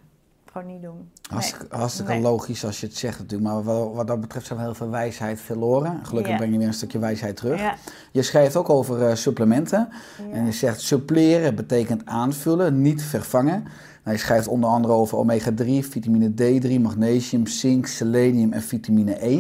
gewoon 0.54 0.68
niet 0.68 0.82
doen. 0.82 1.10
Hartstikke, 1.30 1.76
hartstikke 1.76 2.12
Nee. 2.12 2.22
logisch 2.22 2.66
als 2.66 2.80
je 2.80 2.88
het 2.88 2.98
zegt 2.98 3.20
natuurlijk. 3.20 3.50
Maar 3.52 3.64
wat, 3.64 3.94
wat 3.94 4.08
dat 4.08 4.22
betreft 4.22 4.46
zijn 4.46 4.60
we 4.60 4.66
heel 4.66 4.76
veel 4.76 4.90
wijsheid 4.90 5.40
verloren. 5.42 6.00
Gelukkig 6.06 6.32
Ja. 6.32 6.38
breng 6.38 6.52
je 6.52 6.58
weer 6.58 6.68
een 6.68 6.74
stukje 6.74 7.00
wijsheid 7.00 7.36
terug. 7.36 7.60
Ja, 7.60 7.76
Je 8.12 8.22
schrijft 8.22 8.56
ook 8.56 8.70
over 8.70 9.08
eh, 9.08 9.16
supplementen. 9.16 9.90
ja. 10.30 10.36
En 10.36 10.46
je 10.46 10.52
zegt 10.52 10.82
suppleren 10.82 11.56
betekent 11.56 12.06
aanvullen, 12.06 12.82
niet 12.82 13.04
vervangen. 13.04 13.64
Nou, 14.04 14.16
je 14.18 14.24
schrijft 14.24 14.48
onder 14.48 14.70
andere 14.70 14.94
over 14.94 15.18
omega-3, 15.18 15.84
vitamine 15.90 16.30
D3, 16.30 16.80
magnesium, 16.82 17.48
zink, 17.48 17.86
selenium 17.88 18.54
en 18.54 18.62
vitamine 18.62 19.26
E. 19.26 19.36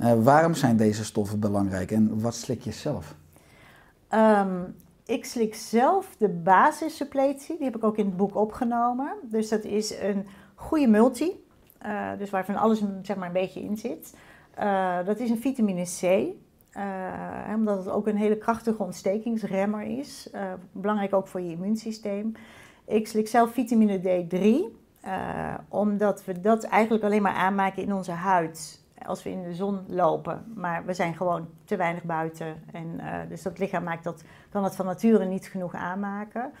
Ja. 0.00 0.10
Eh, 0.12 0.22
waarom 0.22 0.54
zijn 0.54 0.76
deze 0.76 1.04
stoffen 1.04 1.40
belangrijk 1.40 1.90
en 1.90 2.20
wat 2.20 2.34
slik 2.34 2.60
je 2.62 2.72
zelf? 2.72 3.14
Ehm, 4.08 4.48
ik 5.08 5.24
slik 5.24 5.54
zelf 5.54 6.16
de 6.18 6.28
basissuppletie, 6.28 7.56
die 7.56 7.64
heb 7.64 7.76
ik 7.76 7.84
ook 7.84 7.96
in 7.96 8.06
het 8.06 8.16
boek 8.16 8.34
opgenomen. 8.34 9.12
Dus 9.22 9.48
dat 9.48 9.64
is 9.64 9.98
een 10.00 10.26
goede 10.54 10.86
multi, 10.86 11.44
eh, 11.78 12.10
dus 12.18 12.30
waarvan 12.30 12.56
alles 12.56 12.82
zeg 13.02 13.16
maar, 13.16 13.26
een 13.26 13.32
beetje 13.32 13.60
in 13.60 13.76
zit. 13.76 14.14
Eh, 14.58 14.96
dat 15.04 15.18
is 15.18 15.30
een 15.30 15.40
vitamine 15.40 15.84
C, 15.84 16.02
eh, 16.70 17.54
omdat 17.54 17.78
het 17.78 17.88
ook 17.88 18.06
een 18.06 18.16
hele 18.16 18.36
krachtige 18.36 18.82
ontstekingsremmer 18.82 19.82
is. 19.82 20.30
Belangrijk 20.72 21.14
ook 21.14 21.26
voor 21.26 21.40
je 21.40 21.50
immuunsysteem. 21.50 22.32
Ik 22.84 23.08
slik 23.08 23.28
zelf 23.28 23.52
vitamine 23.52 23.98
D3, 23.98 24.76
eh, 25.00 25.54
omdat 25.68 26.24
we 26.24 26.40
dat 26.40 26.64
eigenlijk 26.64 27.04
alleen 27.04 27.22
maar 27.22 27.34
aanmaken 27.34 27.82
in 27.82 27.92
onze 27.94 28.12
huid 28.12 28.82
als 29.06 29.22
we 29.22 29.30
in 29.30 29.42
de 29.42 29.54
zon 29.54 29.80
lopen. 29.86 30.52
Maar 30.54 30.84
we 30.84 30.94
zijn 30.94 31.14
gewoon 31.14 31.48
te 31.64 31.76
weinig 31.76 32.02
buiten. 32.02 32.62
En, 32.72 33.00
dus 33.28 33.42
dat 33.42 33.58
lichaam 33.58 33.84
maakt 33.84 34.04
dat, 34.04 34.22
kan 34.50 34.64
het 34.64 34.76
van 34.76 34.86
nature 34.86 35.24
niet 35.24 35.46
genoeg 35.46 35.74
aanmaken. 35.74 36.52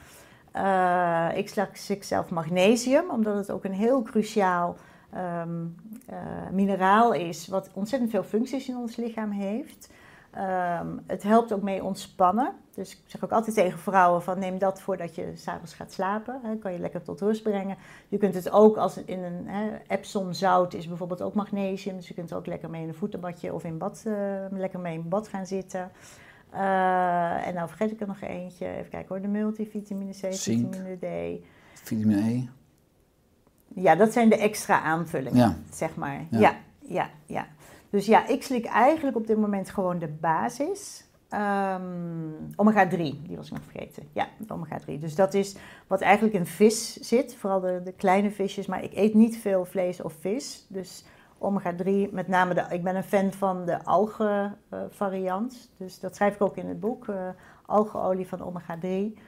Eh, 0.52 1.28
ik 1.34 1.68
slik 1.72 2.04
zelf 2.04 2.30
magnesium, 2.30 3.10
omdat 3.10 3.36
het 3.36 3.50
ook 3.50 3.64
een 3.64 3.72
heel 3.72 4.02
cruciaal 4.02 4.76
ehm, 5.12 5.66
eh, 6.06 6.16
mineraal 6.52 7.12
is, 7.12 7.46
wat 7.46 7.70
ontzettend 7.72 8.10
veel 8.10 8.22
functies 8.22 8.68
in 8.68 8.76
ons 8.76 8.96
lichaam 8.96 9.30
heeft. 9.30 9.88
Ehm, 10.30 10.86
het 11.06 11.22
helpt 11.22 11.52
ook 11.52 11.62
mee 11.62 11.84
ontspannen. 11.84 12.52
Dus 12.74 12.92
ik 12.92 12.98
zeg 13.06 13.24
ook 13.24 13.32
altijd 13.32 13.54
tegen 13.54 13.78
vrouwen 13.78 14.22
van 14.22 14.38
neem 14.38 14.58
dat 14.58 14.80
voordat 14.80 15.14
je 15.14 15.32
s'avonds 15.34 15.74
gaat 15.74 15.92
slapen. 15.92 16.40
Hè, 16.42 16.56
kan 16.56 16.72
je 16.72 16.78
lekker 16.78 17.02
tot 17.02 17.20
rust 17.20 17.42
brengen. 17.42 17.76
Je 18.08 18.18
kunt 18.18 18.34
het 18.34 18.50
ook 18.50 18.76
als 18.76 18.96
in 18.96 19.22
een 19.22 19.46
hè, 19.46 19.70
Epsom 19.86 20.32
zout 20.32 20.74
is 20.74 20.88
bijvoorbeeld 20.88 21.22
ook 21.22 21.34
magnesium. 21.34 21.96
Dus 21.96 22.08
je 22.08 22.14
kunt 22.14 22.30
er 22.30 22.36
ook 22.36 22.46
lekker 22.46 22.70
mee 22.70 22.82
in 22.82 22.88
een 22.88 22.94
voetenbadje 22.94 23.54
of 23.54 23.64
in 23.64 23.78
bad, 23.78 24.02
eh, 24.06 24.14
lekker 24.50 24.80
mee 24.80 24.94
in 24.94 25.08
bad 25.08 25.28
gaan 25.28 25.46
zitten. 25.46 25.90
Eh, 26.58 27.46
en 27.46 27.54
nou 27.54 27.68
vergeet 27.68 27.90
ik 27.90 28.00
er 28.00 28.06
nog 28.06 28.20
eentje. 28.20 28.66
Even 28.66 28.90
kijken 28.90 29.08
hoor, 29.08 29.20
de 29.20 29.28
multivitamine 29.28 30.10
C, 30.12 30.32
Zink. 30.32 30.74
vitamine 30.74 30.96
D. 30.96 31.40
Vitamine 31.82 32.30
E. 32.30 32.44
Ja, 33.74 33.94
dat 33.94 34.12
zijn 34.12 34.28
de 34.28 34.36
extra 34.36 34.80
aanvullingen, 34.80 35.38
Ja. 35.38 35.56
zeg 35.72 35.96
maar. 35.96 36.24
Ja. 36.30 36.38
Ja. 36.40 36.56
ja, 36.80 37.10
ja, 37.26 37.46
Dus 37.90 38.06
ja, 38.06 38.26
ik 38.26 38.42
slik 38.42 38.64
eigenlijk 38.66 39.16
op 39.16 39.26
dit 39.26 39.36
moment 39.38 39.70
gewoon 39.70 39.98
de 39.98 40.08
basis. 40.08 41.06
Ehm 41.28 41.82
omega 42.56 42.86
3, 42.88 43.20
die 43.26 43.36
was 43.36 43.46
ik 43.46 43.52
nog 43.52 43.62
vergeten. 43.70 44.02
Ja, 44.12 44.28
omega 44.48 44.78
3. 44.78 44.98
Dus 44.98 45.14
dat 45.14 45.34
is 45.34 45.56
wat 45.86 46.00
eigenlijk 46.00 46.34
in 46.34 46.46
vis 46.46 46.96
zit, 46.96 47.34
vooral 47.34 47.60
de, 47.60 47.80
de 47.84 47.92
kleine 47.92 48.30
visjes. 48.30 48.66
Maar 48.66 48.82
ik 48.82 48.94
eet 48.94 49.14
niet 49.14 49.36
veel 49.38 49.64
vlees 49.64 50.02
of 50.02 50.12
vis. 50.20 50.66
Dus 50.68 51.04
omega 51.38 51.74
3, 51.74 52.08
met 52.12 52.28
name 52.28 52.54
de, 52.54 52.66
ik 52.70 52.82
ben 52.82 52.96
een 52.96 53.02
fan 53.02 53.32
van 53.32 53.64
de 53.64 53.84
algen 53.84 54.58
eh, 54.68 54.78
variant. 54.90 55.70
Dus 55.76 56.00
dat 56.00 56.16
schrijf 56.16 56.34
ik 56.34 56.42
ook 56.42 56.56
in 56.56 56.68
het 56.68 56.80
boek. 56.80 57.08
eh 57.08 57.28
algeolie 57.66 58.28
van 58.28 58.42
omega 58.42 58.78
3. 58.78 59.18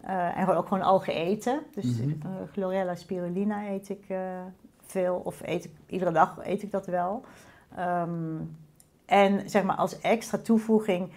Eh, 0.00 0.36
en 0.36 0.44
gewoon 0.44 0.56
ook 0.56 0.68
gewoon 0.68 0.82
algen 0.82 1.14
eten. 1.14 1.60
Dus 1.74 2.00
eh, 2.00 2.30
Chlorella 2.52 2.94
spirulina 2.94 3.68
eet 3.68 3.88
ik 3.88 4.04
veel. 4.86 5.20
Of 5.24 5.40
eet 5.44 5.64
ik, 5.64 5.70
iedere 5.86 6.12
dag 6.12 6.38
eet 6.42 6.62
ik 6.62 6.70
dat 6.70 6.86
wel. 6.86 7.24
Ehm, 7.76 8.36
en 9.06 9.50
zeg 9.50 9.62
maar 9.62 9.76
als 9.76 10.00
extra 10.00 10.38
toevoeging 10.38 11.12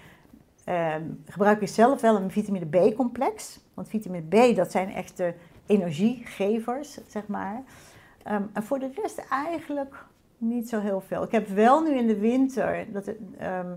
ehm, 0.64 1.04
gebruik 1.26 1.62
ik 1.62 1.68
zelf 1.68 2.02
wel 2.02 2.16
een 2.16 2.32
vitamine 2.32 2.66
B-complex. 2.66 3.60
Want 3.74 3.88
vitamine 3.88 4.52
B, 4.52 4.56
dat 4.56 4.72
zijn 4.72 4.94
echt 4.94 5.18
de 5.18 5.34
energiegevers, 5.66 7.00
zeg 7.08 7.28
maar. 7.28 7.64
Ehm, 8.24 8.44
en 8.54 8.64
voor 8.64 8.80
de 8.80 8.92
rest 8.96 9.26
eigenlijk 9.30 10.06
niet 10.42 10.70
zo 10.70 10.80
heel 10.80 11.02
veel. 11.02 11.24
Ik 11.24 11.32
heb 11.32 11.48
wel 11.48 11.82
nu 11.82 11.98
in 11.98 12.08
de 12.08 12.20
winter 12.20 12.86
dat 12.92 13.12
ehm, 13.38 13.72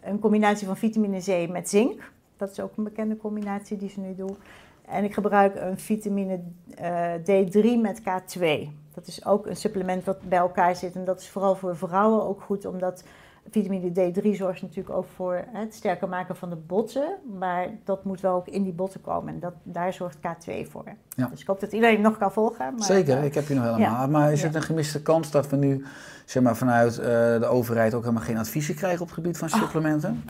een 0.00 0.18
combinatie 0.18 0.66
van 0.66 0.76
vitamine 0.76 1.20
C 1.20 1.50
met 1.50 1.68
zink. 1.68 2.12
Dat 2.36 2.50
is 2.50 2.60
ook 2.60 2.76
een 2.76 2.84
bekende 2.84 3.16
combinatie 3.16 3.76
die 3.76 3.88
ze 3.88 4.00
nu 4.00 4.14
doen. 4.14 4.36
En 4.84 5.04
ik 5.04 5.14
gebruik 5.14 5.54
een 5.54 5.78
vitamine 5.78 6.40
eh, 6.74 7.12
D3 7.14 7.80
met 7.80 8.00
K2. 8.00 8.68
Dat 8.94 9.06
is 9.06 9.24
ook 9.26 9.46
een 9.46 9.56
supplement 9.56 10.04
wat 10.04 10.28
bij 10.28 10.38
elkaar 10.38 10.76
zit. 10.76 10.94
En 10.94 11.04
dat 11.04 11.20
is 11.20 11.28
vooral 11.28 11.56
voor 11.56 11.76
vrouwen 11.76 12.22
ook 12.22 12.40
goed, 12.40 12.64
omdat 12.64 13.04
vitamine 13.50 13.90
D3 13.90 14.30
zorgt 14.30 14.62
natuurlijk 14.62 14.96
ook 14.96 15.06
voor 15.14 15.44
het 15.52 15.74
sterker 15.74 16.08
maken 16.08 16.36
van 16.36 16.50
de 16.50 16.56
botten. 16.56 17.16
Maar 17.38 17.68
dat 17.84 18.04
moet 18.04 18.20
wel 18.20 18.34
ook 18.34 18.48
in 18.48 18.62
die 18.62 18.72
botten 18.72 19.00
komen. 19.00 19.34
En 19.34 19.40
dat, 19.40 19.54
daar 19.62 19.92
zorgt 19.92 20.16
K2 20.16 20.70
voor. 20.70 20.84
Ja. 21.08 21.26
Dus 21.26 21.40
ik 21.40 21.46
hoop 21.46 21.60
dat 21.60 21.72
iedereen 21.72 22.00
nog 22.00 22.18
kan 22.18 22.32
volgen. 22.32 22.74
Maar, 22.74 22.84
Zeker, 22.84 23.18
eh, 23.18 23.24
ik 23.24 23.34
heb 23.34 23.48
je 23.48 23.54
nog 23.54 23.64
helemaal. 23.64 24.00
ja. 24.00 24.06
Maar 24.06 24.32
is 24.32 24.42
het 24.42 24.54
een 24.54 24.62
gemiste 24.62 25.02
kans 25.02 25.30
dat 25.30 25.48
we 25.48 25.56
nu 25.56 25.84
zeg 26.24 26.42
maar, 26.42 26.56
vanuit 26.56 26.98
eh, 26.98 27.06
de 27.40 27.46
overheid 27.46 27.94
ook 27.94 28.02
helemaal 28.02 28.22
geen 28.24 28.38
adviezen 28.38 28.74
krijgen 28.74 29.00
op 29.00 29.06
het 29.06 29.16
gebied 29.16 29.38
van 29.38 29.48
supplementen? 29.48 30.24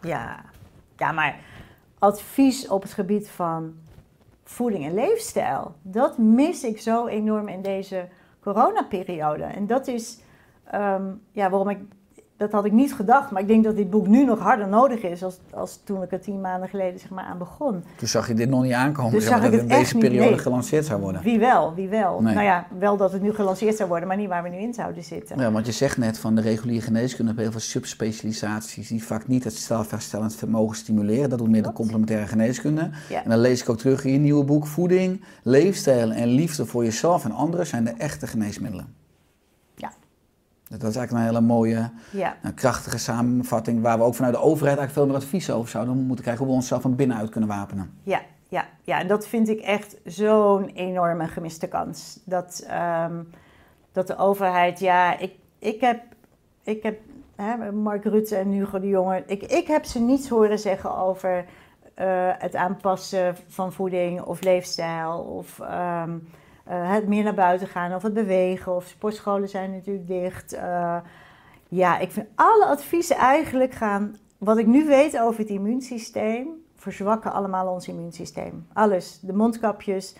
Ja. 0.00 0.40
ja, 0.96 1.12
maar 1.12 1.36
advies 1.98 2.68
op 2.68 2.82
het 2.82 2.92
gebied 2.92 3.28
van 3.28 3.74
voeding 4.44 4.86
en 4.86 4.94
leefstijl, 4.94 5.74
dat 5.82 6.18
mis 6.18 6.64
ik 6.64 6.80
zo 6.80 7.06
enorm 7.06 7.48
in 7.48 7.62
deze 7.62 8.08
coronaperiode. 8.40 9.44
En 9.44 9.66
dat 9.66 9.86
is 9.86 10.18
ehm, 10.64 11.02
ja, 11.30 11.50
waarom 11.50 11.68
ik, 11.68 11.78
dat 12.42 12.52
had 12.52 12.64
ik 12.64 12.72
niet 12.72 12.94
gedacht, 12.94 13.30
maar 13.30 13.42
ik 13.42 13.48
denk 13.48 13.64
dat 13.64 13.76
dit 13.76 13.90
boek 13.90 14.06
nu 14.06 14.24
nog 14.24 14.38
harder 14.38 14.68
nodig 14.68 15.02
is 15.02 15.22
als, 15.22 15.38
als 15.50 15.80
toen 15.84 16.02
ik 16.02 16.12
er 16.12 16.20
tien 16.20 16.40
maanden 16.40 16.68
geleden 16.68 17.00
zeg 17.00 17.10
maar, 17.10 17.24
aan 17.24 17.38
begon. 17.38 17.84
Toen 17.96 18.08
zag 18.08 18.28
je 18.28 18.34
dit 18.34 18.48
nog 18.48 18.62
niet 18.62 18.72
aankomen, 18.72 19.12
Dus 19.12 19.22
zeg 19.22 19.32
maar, 19.32 19.40
zag 19.40 19.50
dat 19.50 19.60
ik 19.60 19.68
het 19.68 19.78
in 19.78 19.78
deze 19.78 19.98
periode 19.98 20.38
gelanceerd 20.38 20.86
zou 20.86 21.00
worden. 21.00 21.22
Wie 21.22 21.38
wel, 21.38 21.74
wie 21.74 21.88
wel. 21.88 22.20
Nee. 22.20 22.34
Nou 22.34 22.46
ja, 22.46 22.66
wel 22.78 22.96
dat 22.96 23.12
het 23.12 23.22
nu 23.22 23.32
gelanceerd 23.32 23.76
zou 23.76 23.88
worden, 23.88 24.08
maar 24.08 24.16
niet 24.16 24.28
waar 24.28 24.42
we 24.42 24.48
nu 24.48 24.56
in 24.56 24.74
zouden 24.74 25.04
zitten. 25.04 25.38
Ja, 25.38 25.52
want 25.52 25.66
je 25.66 25.72
zegt 25.72 25.96
net 25.96 26.18
van 26.18 26.34
de 26.34 26.40
reguliere 26.40 26.84
geneeskunde 26.84 27.26
hebben 27.26 27.42
heel 27.42 27.52
veel 27.52 27.70
subspecialisaties 27.70 28.88
die 28.88 29.04
vaak 29.04 29.28
niet 29.28 29.44
het 29.44 29.54
zelfherstellend 29.54 30.34
vermogen 30.34 30.76
stimuleren. 30.76 31.30
Dat 31.30 31.38
doet 31.38 31.50
meer 31.50 31.62
de 31.62 31.72
complementaire 31.72 32.26
geneeskunde. 32.26 32.90
Ja. 33.08 33.22
En 33.24 33.30
dan 33.30 33.38
lees 33.38 33.60
ik 33.62 33.68
ook 33.68 33.78
terug 33.78 34.04
in 34.04 34.12
je 34.12 34.18
nieuwe 34.18 34.44
boek: 34.44 34.66
Voeding, 34.66 35.24
leefstijl 35.42 36.10
en 36.10 36.28
liefde 36.28 36.66
voor 36.66 36.84
jezelf 36.84 37.24
en 37.24 37.32
anderen 37.32 37.66
zijn 37.66 37.84
de 37.84 37.94
echte 37.98 38.26
geneesmiddelen. 38.26 39.00
Dat 40.78 40.90
is 40.90 40.96
eigenlijk 40.96 41.26
een 41.26 41.34
hele 41.34 41.46
mooie, 41.46 41.90
Ja. 42.10 42.36
nou, 42.42 42.54
krachtige 42.54 42.98
samenvatting 42.98 43.82
waar 43.82 43.98
we 43.98 44.04
ook 44.04 44.14
vanuit 44.14 44.34
de 44.34 44.40
overheid 44.40 44.78
eigenlijk 44.78 44.92
veel 44.92 45.06
meer 45.06 45.24
advies 45.24 45.50
over 45.50 45.70
zouden 45.70 45.96
moeten 45.96 46.24
krijgen 46.24 46.44
hoe 46.44 46.52
we 46.52 46.58
onszelf 46.60 46.82
van 46.82 46.96
binnenuit 46.96 47.30
kunnen 47.30 47.48
wapenen. 47.50 47.98
Ja, 48.02 48.20
ja, 48.48 48.64
ja, 48.82 49.00
en 49.00 49.06
dat 49.08 49.26
vind 49.26 49.48
ik 49.48 49.60
echt 49.60 49.96
zo'n 50.04 50.68
enorme 50.68 51.28
gemiste 51.28 51.66
kans. 51.68 52.20
Dat, 52.24 52.64
ehm, 52.68 53.22
dat 53.92 54.06
de 54.06 54.16
overheid, 54.16 54.80
ja, 54.80 55.18
ik, 55.18 55.32
ik 55.58 55.80
heb, 55.80 56.00
ik 56.62 56.82
heb 56.82 56.98
hè, 57.36 57.72
Mark 57.72 58.04
Rutte 58.04 58.36
en 58.36 58.48
Hugo 58.48 58.80
de 58.80 58.88
Jonge, 58.88 59.22
ik, 59.26 59.42
ik 59.42 59.66
heb 59.66 59.84
ze 59.84 60.00
niets 60.00 60.28
horen 60.28 60.58
zeggen 60.58 60.96
over 60.96 61.44
eh, 61.94 62.30
het 62.38 62.54
aanpassen 62.54 63.36
van 63.48 63.72
voeding 63.72 64.20
of 64.22 64.42
leefstijl 64.42 65.18
of 65.18 65.60
ehm, 65.60 66.18
eh, 66.64 66.92
het 66.92 67.08
meer 67.08 67.24
naar 67.24 67.34
buiten 67.34 67.68
gaan 67.68 67.94
of 67.94 68.02
het 68.02 68.14
bewegen 68.14 68.74
of 68.74 68.86
sportscholen 68.86 69.48
zijn 69.48 69.70
natuurlijk 69.70 70.06
dicht. 70.06 70.52
Eh, 70.52 70.96
ja, 71.68 71.98
ik 71.98 72.10
vind 72.10 72.26
alle 72.34 72.66
adviezen 72.66 73.16
eigenlijk 73.16 73.72
gaan, 73.72 74.16
wat 74.38 74.58
ik 74.58 74.66
nu 74.66 74.86
weet 74.86 75.18
over 75.18 75.40
het 75.40 75.48
immuunsysteem, 75.48 76.48
verzwakken 76.76 77.32
allemaal 77.32 77.72
ons 77.72 77.88
immuunsysteem. 77.88 78.66
Alles, 78.72 79.18
de 79.20 79.32
mondkapjes, 79.32 80.16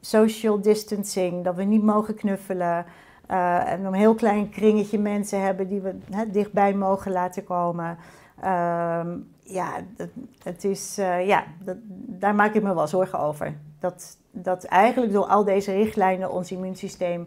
social 0.00 0.60
distancing, 0.60 1.44
dat 1.44 1.54
we 1.54 1.62
niet 1.62 1.82
mogen 1.82 2.14
knuffelen. 2.14 2.86
eh, 3.26 3.72
en 3.72 3.84
een 3.84 3.94
heel 3.94 4.14
klein 4.14 4.48
kringetje 4.50 4.98
mensen 4.98 5.40
hebben 5.42 5.68
die 5.68 5.80
we 5.80 5.94
dichtbij 6.30 6.74
mogen 6.74 7.12
laten 7.12 7.44
komen. 7.44 7.98
Ehm, 8.40 9.16
ja, 9.42 9.70
het 10.42 10.64
is, 10.64 10.94
ja 11.24 11.44
dat, 11.64 11.76
daar 12.06 12.34
maak 12.34 12.54
ik 12.54 12.62
me 12.62 12.74
wel 12.74 12.86
zorgen 12.86 13.18
over. 13.18 13.54
Dat, 13.78 14.16
dat 14.34 14.64
eigenlijk 14.64 15.12
door 15.12 15.26
al 15.26 15.44
deze 15.44 15.72
richtlijnen 15.72 16.30
ons 16.30 16.52
immuunsysteem 16.52 17.26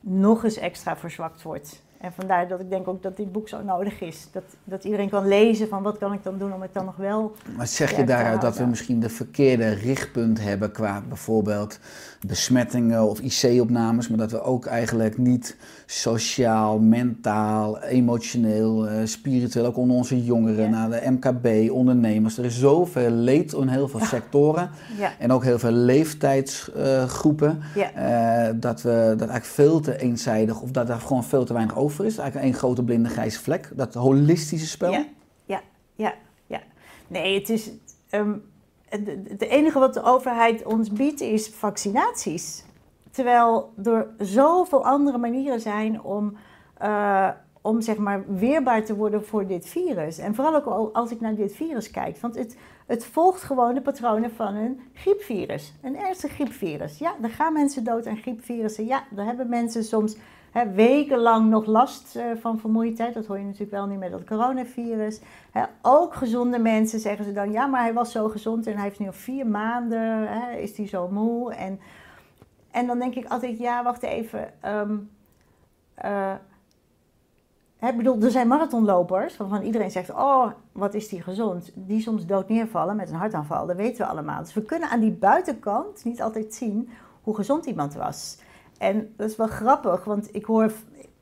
nog 0.00 0.44
eens 0.44 0.56
extra 0.56 0.96
verzwakt 0.96 1.42
wordt. 1.42 1.82
En 2.00 2.12
vandaar 2.12 2.48
dat 2.48 2.60
ik 2.60 2.70
denk 2.70 2.88
ook 2.88 3.02
dat 3.02 3.16
dit 3.16 3.32
boek 3.32 3.48
zo 3.48 3.62
nodig 3.62 4.00
is. 4.00 4.28
Dat, 4.32 4.44
dat 4.64 4.84
iedereen 4.84 5.08
kan 5.08 5.28
lezen 5.28 5.68
van 5.68 5.82
wat 5.82 5.98
kan 5.98 6.12
ik 6.12 6.22
dan 6.22 6.38
doen 6.38 6.52
om 6.52 6.62
het 6.62 6.74
dan 6.74 6.84
nog 6.84 6.96
wel... 6.96 7.34
Maar 7.56 7.66
zeg 7.66 7.96
je 7.96 8.04
daaruit 8.04 8.40
dat 8.40 8.56
we 8.56 8.64
misschien 8.64 9.00
de 9.00 9.08
verkeerde 9.08 9.68
richtpunt 9.68 10.40
hebben 10.40 10.72
qua 10.72 11.02
bijvoorbeeld 11.08 11.78
besmettingen 12.26 13.02
of 13.08 13.20
IC-opnames, 13.20 14.08
maar 14.08 14.18
dat 14.18 14.30
we 14.30 14.42
ook 14.42 14.66
eigenlijk 14.66 15.18
niet 15.18 15.56
sociaal, 15.86 16.78
mentaal, 16.78 17.78
emotioneel, 17.82 18.88
eh, 18.88 19.00
spiritueel, 19.04 19.66
ook 19.66 19.76
onder 19.76 19.96
onze 19.96 20.24
jongeren, 20.24 20.64
Ja. 20.64 20.70
naar 20.70 20.90
de 20.90 21.10
MKB, 21.10 21.70
ondernemers. 21.70 22.38
Er 22.38 22.44
is 22.44 22.58
zoveel 22.58 23.10
leed 23.10 23.52
in 23.52 23.68
heel 23.68 23.88
veel 23.88 24.00
sectoren 24.04 24.70
Ja, 24.98 25.12
en 25.18 25.32
ook 25.32 25.44
heel 25.44 25.58
veel 25.58 25.70
leeftijdsgroepen, 25.70 27.60
ja, 27.74 27.92
eh, 27.92 28.54
dat 28.56 28.82
we 28.82 28.90
dat 29.16 29.28
eigenlijk 29.28 29.44
veel 29.44 29.80
te 29.80 29.98
eenzijdig 30.00 30.60
of 30.60 30.70
dat 30.70 30.88
er 30.88 31.00
gewoon 31.00 31.24
veel 31.24 31.44
te 31.44 31.52
weinig 31.52 31.76
over 31.76 32.04
is. 32.04 32.18
Eigenlijk 32.18 32.50
één 32.50 32.58
grote 32.60 32.82
blinde 32.82 33.08
grijze 33.08 33.40
vlek, 33.40 33.70
dat 33.76 33.94
holistische 33.94 34.66
spel. 34.66 34.90
ja, 34.92 35.04
ja, 35.46 35.60
ja, 35.96 36.14
ja. 36.46 36.60
Nee, 37.08 37.38
het 37.38 37.48
is... 37.48 37.70
ehm, 38.10 38.32
het, 38.88 39.42
enige 39.42 39.78
wat 39.78 39.94
de 39.94 40.02
overheid 40.02 40.64
ons 40.64 40.92
biedt 40.92 41.20
is 41.20 41.48
vaccinaties. 41.48 42.64
Terwijl 43.10 43.72
er 43.84 44.06
zoveel 44.18 44.84
andere 44.84 45.18
manieren 45.18 45.60
zijn 45.60 46.02
om, 46.02 46.36
eh, 46.78 47.28
om 47.62 47.80
zeg 47.80 47.96
maar 47.96 48.24
weerbaar 48.26 48.84
te 48.84 48.96
worden 48.96 49.24
voor 49.24 49.46
dit 49.46 49.66
virus. 49.68 50.18
En 50.18 50.34
vooral 50.34 50.54
ook 50.54 50.64
al- 50.64 50.94
als 50.94 51.10
ik 51.10 51.20
naar 51.20 51.34
dit 51.34 51.54
virus 51.54 51.90
kijk. 51.90 52.18
Want 52.18 52.36
het, 52.36 52.56
het 52.86 53.04
volgt 53.06 53.42
gewoon 53.42 53.74
de 53.74 53.80
patronen 53.80 54.30
van 54.30 54.54
een 54.54 54.80
griepvirus. 54.92 55.74
Een 55.82 55.96
ernstig 55.98 56.32
griepvirus. 56.32 56.98
Ja, 56.98 57.14
er 57.22 57.30
gaan 57.30 57.52
mensen 57.52 57.84
dood 57.84 58.06
aan 58.06 58.16
griepvirussen. 58.16 58.86
Ja, 58.86 59.02
daar 59.10 59.26
hebben 59.26 59.48
mensen 59.48 59.84
soms 59.84 60.16
wekenlang 60.66 61.50
nog 61.50 61.66
last 61.66 62.16
eh, 62.16 62.24
van 62.40 62.58
vermoeidheid. 62.58 63.14
Dat 63.14 63.26
hoor 63.26 63.38
je 63.38 63.44
natuurlijk 63.44 63.70
wel 63.70 63.86
niet 63.86 63.98
met 63.98 64.10
dat 64.10 64.24
coronavirus. 64.24 65.20
Ook 65.82 66.14
gezonde 66.14 66.58
mensen 66.58 67.00
zeggen 67.00 67.24
ze 67.24 67.32
dan... 67.32 67.52
ja, 67.52 67.66
maar 67.66 67.82
hij 67.82 67.94
was 67.94 68.12
zo 68.12 68.28
gezond 68.28 68.66
en 68.66 68.74
hij 68.74 68.82
heeft 68.82 68.98
nu 68.98 69.06
al 69.06 69.12
vier 69.12 69.46
maanden... 69.46 70.28
Is 70.58 70.76
hij 70.76 70.88
zo 70.88 71.08
moe. 71.08 71.54
En, 71.54 71.80
en 72.70 72.86
dan 72.86 72.98
denk 72.98 73.14
ik 73.14 73.26
altijd, 73.28 73.58
ja, 73.58 73.82
wacht 73.82 74.02
even... 74.02 74.52
ehm, 74.60 74.96
eh, 75.94 76.32
ik 77.80 77.96
bedoel, 77.96 78.22
er 78.22 78.30
zijn 78.30 78.48
marathonlopers 78.48 79.36
waarvan 79.36 79.62
iedereen 79.62 79.90
zegt: 79.90 80.10
Oh, 80.10 80.46
wat 80.72 80.94
is 80.94 81.08
die 81.08 81.22
gezond? 81.22 81.70
Die 81.74 82.00
soms 82.00 82.26
dood 82.26 82.48
neervallen 82.48 82.96
met 82.96 83.08
een 83.08 83.16
hartaanval, 83.16 83.66
dat 83.66 83.76
weten 83.76 84.04
we 84.04 84.10
allemaal. 84.10 84.40
Dus 84.40 84.54
we 84.54 84.62
kunnen 84.62 84.88
aan 84.88 85.00
die 85.00 85.12
buitenkant 85.12 86.04
niet 86.04 86.22
altijd 86.22 86.54
zien 86.54 86.88
hoe 87.22 87.34
gezond 87.34 87.66
iemand 87.66 87.94
was. 87.94 88.38
En 88.78 89.14
dat 89.16 89.30
is 89.30 89.36
wel 89.36 89.46
grappig, 89.46 90.04
want 90.04 90.34
ik 90.34 90.44
hoor, 90.44 90.72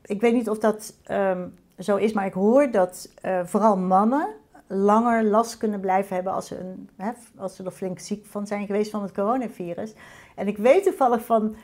ik 0.01 0.21
weet 0.21 0.33
niet 0.33 0.49
of 0.49 0.57
dat 0.57 0.97
ehm, 1.03 1.47
zo 1.77 1.95
is, 1.95 2.13
maar 2.13 2.25
ik 2.25 2.33
hoor 2.33 2.71
dat 2.71 3.09
eh, 3.21 3.39
vooral 3.45 3.77
mannen 3.77 4.27
langer 4.67 5.23
last 5.23 5.57
kunnen 5.57 5.79
blijven 5.79 6.15
hebben 6.15 6.33
als 6.33 6.47
ze, 6.47 6.59
een, 6.59 6.89
hè, 6.95 7.11
als 7.37 7.55
ze 7.55 7.63
er 7.63 7.71
flink 7.71 7.99
ziek 7.99 8.25
van 8.25 8.47
zijn 8.47 8.65
geweest 8.65 8.91
van 8.91 9.01
het 9.01 9.11
coronavirus. 9.11 9.93
En 10.35 10.47
ik 10.47 10.57
weet 10.57 10.83
toevallig 10.83 11.25
van, 11.25 11.55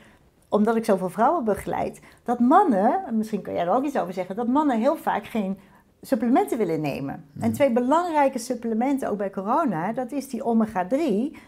omdat 0.48 0.76
ik 0.76 0.84
zoveel 0.84 1.10
vrouwen 1.10 1.44
begeleid, 1.44 2.00
dat 2.22 2.38
mannen, 2.38 3.04
en 3.06 3.16
misschien 3.16 3.42
kun 3.42 3.52
jij 3.52 3.62
er 3.62 3.74
ook 3.74 3.84
iets 3.84 3.98
over 3.98 4.12
zeggen, 4.12 4.36
dat 4.36 4.46
mannen 4.46 4.78
heel 4.78 4.96
vaak 4.96 5.24
geen 5.24 5.58
supplementen 6.06 6.58
willen 6.58 6.80
nemen. 6.80 7.24
En 7.40 7.52
twee 7.52 7.70
belangrijke 7.70 8.38
supplementen, 8.38 9.10
ook 9.10 9.18
bij 9.18 9.30
corona, 9.30 9.92
dat 9.92 10.12
is 10.12 10.28
die 10.28 10.44
omega-3 10.44 10.96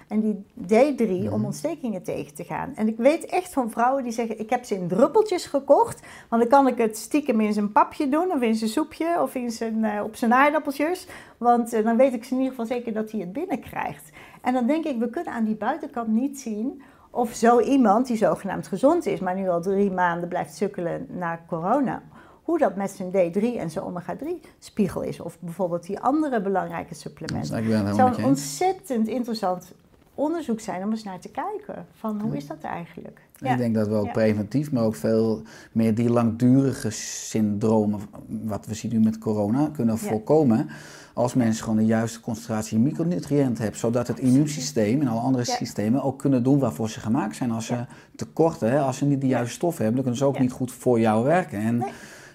en 0.08 0.20
die 0.20 0.44
D3 0.62 1.32
om 1.32 1.44
ontstekingen 1.44 2.02
tegen 2.02 2.34
te 2.34 2.44
gaan. 2.44 2.72
En 2.74 2.88
ik 2.88 2.96
weet 2.96 3.24
echt 3.24 3.52
van 3.52 3.70
vrouwen 3.70 4.02
die 4.02 4.12
zeggen, 4.12 4.38
ik 4.40 4.50
heb 4.50 4.64
ze 4.64 4.74
in 4.74 4.88
druppeltjes 4.88 5.46
gekocht, 5.46 6.06
want 6.28 6.42
dan 6.42 6.50
kan 6.50 6.66
ik 6.66 6.78
het 6.78 6.96
stiekem 6.96 7.40
in 7.40 7.52
zijn 7.52 7.72
papje 7.72 8.08
doen, 8.08 8.32
of 8.32 8.40
in 8.40 8.54
zijn 8.54 8.70
soepje, 8.70 9.22
of 9.22 9.34
in 9.34 9.50
zijn, 9.50 9.84
eh, 9.84 10.02
op 10.04 10.16
zijn 10.16 10.32
aardappeltjes. 10.32 11.06
Want 11.38 11.72
eh, 11.72 11.84
dan 11.84 11.96
weet 11.96 12.12
ik 12.12 12.26
in 12.26 12.36
ieder 12.36 12.50
geval 12.50 12.66
zeker 12.66 12.92
dat 12.92 13.10
hij 13.10 13.20
het 13.20 13.32
binnenkrijgt. 13.32 14.10
En 14.42 14.52
dan 14.52 14.66
denk 14.66 14.84
ik, 14.84 14.98
we 14.98 15.10
kunnen 15.10 15.32
aan 15.32 15.44
die 15.44 15.56
buitenkant 15.56 16.08
niet 16.08 16.40
zien 16.40 16.82
of 17.10 17.32
zo 17.32 17.60
iemand 17.60 18.06
die 18.06 18.16
zogenaamd 18.16 18.66
gezond 18.66 19.06
is, 19.06 19.20
maar 19.20 19.34
nu 19.34 19.48
al 19.48 19.60
drie 19.60 19.90
maanden 19.90 20.28
blijft 20.28 20.54
sukkelen 20.54 21.06
na 21.10 21.40
corona, 21.46 22.02
hoe 22.46 22.58
dat 22.58 22.76
met 22.76 22.90
zijn 22.90 23.10
D3 23.10 23.42
en 23.58 23.70
zijn 23.70 23.84
omega-3 23.84 24.26
spiegel 24.58 25.02
is. 25.02 25.20
Of 25.20 25.36
bijvoorbeeld 25.40 25.86
die 25.86 26.00
andere 26.00 26.40
belangrijke 26.40 26.88
Dat 26.88 26.98
supplementen. 26.98 27.64
helemaal 27.64 27.94
zou 27.94 28.14
een 28.18 28.24
ontzettend 28.24 29.08
interessant 29.08 29.72
onderzoek 30.14 30.60
zijn 30.60 30.82
om 30.82 30.90
eens 30.90 31.02
naar 31.02 31.18
te 31.18 31.28
kijken. 31.28 31.86
Van 31.98 32.20
hoe 32.20 32.36
is 32.36 32.46
dat 32.46 32.60
eigenlijk? 32.62 33.20
Ik 33.40 33.56
denk 33.56 33.74
dat 33.74 33.88
we 33.88 33.94
ook 33.94 34.06
Ja. 34.06 34.12
preventief, 34.12 34.72
maar 34.72 34.82
ook 34.84 34.94
veel 34.94 35.42
meer 35.72 35.94
die 35.94 36.10
langdurige 36.10 36.90
syndromen, 36.90 38.00
wat 38.26 38.66
we 38.66 38.74
zien 38.74 38.92
nu 38.92 39.00
met 39.00 39.18
corona, 39.18 39.70
kunnen 39.72 39.94
Ja. 39.94 40.00
voorkomen 40.00 40.68
als 41.14 41.34
mensen 41.34 41.62
gewoon 41.64 41.78
de 41.78 41.84
juiste 41.86 42.20
concentratie 42.20 42.78
micronutriënten 42.78 43.62
hebben, 43.62 43.80
zodat 43.80 44.06
het 44.08 44.18
immuunsysteem 44.18 45.00
en 45.00 45.08
alle 45.08 45.20
andere 45.20 45.44
systemen 45.44 46.02
ook 46.02 46.18
kunnen 46.18 46.42
doen 46.42 46.58
waarvoor 46.58 46.90
ze 46.90 47.00
gemaakt 47.00 47.36
zijn. 47.36 47.50
Als 47.50 47.66
ze 47.66 47.84
tekorten, 48.16 48.80
als 48.82 48.96
ze 48.96 49.04
niet 49.04 49.20
de 49.20 49.26
juiste 49.26 49.54
stoffen 49.54 49.84
hebben, 49.84 50.02
dan 50.04 50.12
kunnen 50.12 50.32
ze 50.32 50.36
ook 50.36 50.42
niet 50.42 50.52
goed 50.58 50.72
voor 50.72 51.00
jou 51.00 51.24
werken. 51.24 51.58
En 51.58 51.76
Nee. 51.76 51.90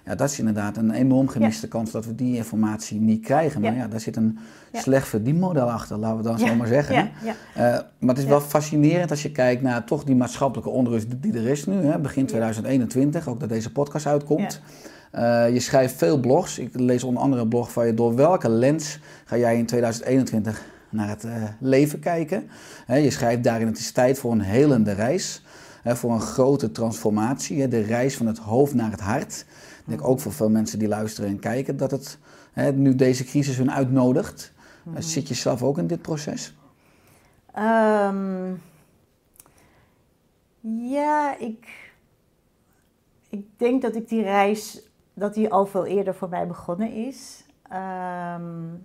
Ja, 0.06 0.16
dat 0.16 0.30
is 0.30 0.40
inderdaad 0.40 0.78
een 0.78 0.92
enorm 0.92 1.28
gemiste 1.28 1.68
kans 1.68 1.92
dat 1.92 2.06
we 2.06 2.16
die 2.16 2.36
informatie 2.36 3.00
niet 3.00 3.24
krijgen. 3.26 3.62
Maar 3.62 3.74
Ja. 3.74 3.78
ja, 3.78 3.88
daar 3.88 4.00
zit 4.00 4.16
een 4.16 4.38
slecht 4.74 5.08
verdienmodel 5.08 5.70
achter, 5.72 5.98
laten 5.98 6.18
we 6.18 6.24
dan 6.24 6.40
zo 6.40 6.56
maar 6.56 6.68
zeggen. 6.68 7.10
Eh, 7.56 7.64
maar 8.00 8.10
het 8.10 8.18
is 8.18 8.26
wel 8.26 8.42
fascinerend 8.42 9.10
als 9.10 9.22
je 9.24 9.32
kijkt 9.32 9.62
naar 9.62 9.84
toch 9.84 10.04
die 10.04 10.16
maatschappelijke 10.16 10.70
onrust 10.72 11.08
die 11.22 11.34
er 11.34 11.48
is 11.48 11.66
nu, 11.66 11.76
hè, 11.86 12.00
begin 12.00 12.26
2021, 12.26 13.28
ook 13.28 13.40
dat 13.40 13.50
deze 13.50 13.72
podcast 13.72 14.06
uitkomt. 14.06 14.62
Eh, 15.12 15.54
je 15.54 15.60
schrijft 15.60 15.96
veel 15.96 16.20
blogs. 16.20 16.60
Ik 16.60 16.70
lees 16.74 17.04
onder 17.04 17.24
andere 17.24 17.42
een 17.42 17.48
blog 17.50 17.72
van 17.72 17.86
je. 17.86 17.94
Door 17.94 18.16
welke 18.16 18.50
lens 18.50 19.00
ga 19.26 19.38
jij 19.38 19.58
in 19.58 19.66
2021 19.66 20.62
naar 20.90 21.10
het 21.10 21.24
eh, 21.24 21.32
leven 21.60 22.00
kijken? 22.00 22.50
Je 22.88 23.10
schrijft 23.10 23.44
daarin: 23.44 23.68
het 23.68 23.78
is 23.80 23.92
tijd 23.92 24.20
voor 24.20 24.32
een 24.32 24.42
helende 24.42 24.92
reis. 24.92 25.42
Voor 25.86 26.12
een 26.12 26.22
grote 26.22 26.72
transformatie. 26.72 27.68
De 27.68 27.82
reis 27.82 28.18
van 28.18 28.28
het 28.28 28.38
hoofd 28.38 28.74
naar 28.74 28.92
het 28.92 29.00
hart. 29.00 29.46
Ik 29.92 29.98
denk 29.98 30.10
ook 30.10 30.20
voor 30.20 30.32
veel 30.32 30.50
mensen 30.50 30.80
die 30.80 30.88
luisteren 30.88 31.30
en 31.30 31.40
kijken 31.40 31.78
dat 31.78 31.92
het 31.92 32.18
hè, 32.52 32.72
nu 32.72 32.96
deze 32.96 33.24
crisis 33.24 33.58
hun 33.58 33.72
uitnodigt. 33.72 34.54
Eh, 34.94 35.02
Zit 35.02 35.28
je 35.28 35.34
zelf 35.34 35.64
ook 35.64 35.78
in 35.78 35.88
dit 35.88 36.02
proces? 36.02 36.56
Ehm, 37.54 38.54
ja, 40.90 41.38
ik, 41.38 41.92
ik 43.30 43.46
denk 43.58 43.82
dat 43.82 43.96
ik 43.96 44.10
die 44.10 44.22
reis, 44.22 44.82
dat 45.14 45.34
die 45.34 45.50
al 45.50 45.66
veel 45.66 45.86
eerder 45.86 46.16
voor 46.16 46.30
mij 46.30 46.48
begonnen 46.48 46.94
is. 46.94 47.46
Ehm, 47.70 48.76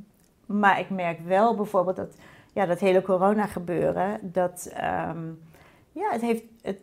maar 0.47 0.81
ik 0.81 0.91
merk 0.91 1.21
wel 1.21 1.55
bijvoorbeeld 1.55 1.97
dat, 1.97 2.15
ja, 2.53 2.67
dat 2.67 2.81
hele 2.81 3.03
corona 3.03 3.47
gebeuren, 3.47 4.33
dat, 4.33 4.71
ehm, 4.75 5.27
ja, 5.93 6.11
het 6.11 6.21
heeft, 6.21 6.43
het, 6.63 6.79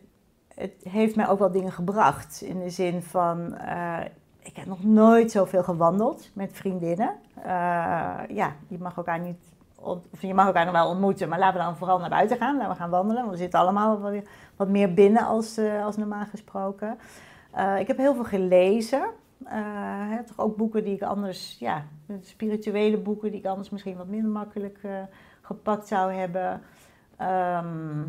het 0.54 0.72
heeft 0.88 1.16
mij 1.16 1.28
ook 1.28 1.38
wel 1.38 1.50
dingen 1.50 1.72
gebracht. 1.72 2.42
In 2.42 2.60
de 2.60 2.70
zin 2.70 3.02
van, 3.02 3.54
eh, 3.54 4.00
ik 4.42 4.56
heb 4.56 4.66
nog 4.66 4.84
nooit 4.84 5.30
zoveel 5.30 5.62
gewandeld 5.62 6.30
met 6.32 6.50
vriendinnen. 6.52 7.14
Eh, 7.34 7.44
ja, 8.28 8.52
je 8.68 8.78
mag 8.78 8.96
elkaar 8.96 9.20
niet 9.20 9.52
of 9.76 9.98
je 10.20 10.34
mag 10.34 10.46
elkaar 10.46 10.64
nog 10.64 10.74
wel 10.74 10.88
ontmoeten, 10.88 11.28
maar 11.28 11.38
laten 11.38 11.58
we 11.58 11.64
dan 11.64 11.76
vooral 11.76 11.98
naar 11.98 12.10
buiten 12.10 12.36
gaan. 12.36 12.56
Laten 12.56 12.70
we 12.70 12.76
gaan 12.76 12.90
wandelen, 12.90 13.22
want 13.22 13.34
we 13.34 13.42
zitten 13.42 13.60
allemaal 13.60 14.00
wat, 14.56 14.68
meer 14.68 14.94
binnen 14.94 15.26
als, 15.26 15.56
eh, 15.56 15.84
als 15.84 15.96
normaal 15.96 16.24
gesproken. 16.24 16.98
Ik 17.78 17.86
heb 17.86 17.96
heel 17.96 18.14
veel 18.14 18.24
gelezen. 18.24 19.02
Hè, 19.44 20.24
toch 20.24 20.38
ook 20.38 20.56
boeken 20.56 20.84
die 20.84 20.94
ik 20.94 21.02
anders, 21.02 21.56
ja, 21.58 21.84
spirituele 22.20 22.98
boeken 22.98 23.30
die 23.30 23.40
ik 23.40 23.46
anders 23.46 23.70
misschien 23.70 23.96
wat 23.96 24.06
minder 24.06 24.30
makkelijk 24.30 24.78
gepakt 25.40 25.88
zou 25.88 26.12
hebben. 26.12 26.62
Ehm, 27.16 28.02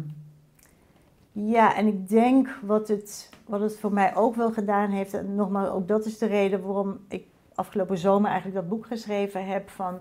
ja, 1.38 1.76
en 1.76 1.88
ik 1.88 2.10
denk 2.10 2.60
wat 2.62 2.88
het, 2.88 3.30
wat 3.46 3.62
het 3.62 3.80
voor 3.80 3.94
mij 3.94 4.16
ook 4.16 4.36
wel 4.36 4.52
gedaan 4.52 4.90
heeft, 4.90 5.14
en 5.14 5.36
nogmaals, 5.36 5.70
ook 5.70 5.88
dat 5.88 6.06
is 6.06 6.18
de 6.18 6.26
reden 6.26 6.62
waarom 6.62 7.00
ik 7.08 7.28
afgelopen 7.56 7.98
zomer 7.98 8.30
eigenlijk 8.30 8.60
dat 8.60 8.70
boek 8.70 8.86
geschreven 8.86 9.46
heb 9.46 9.70
van 9.70 10.00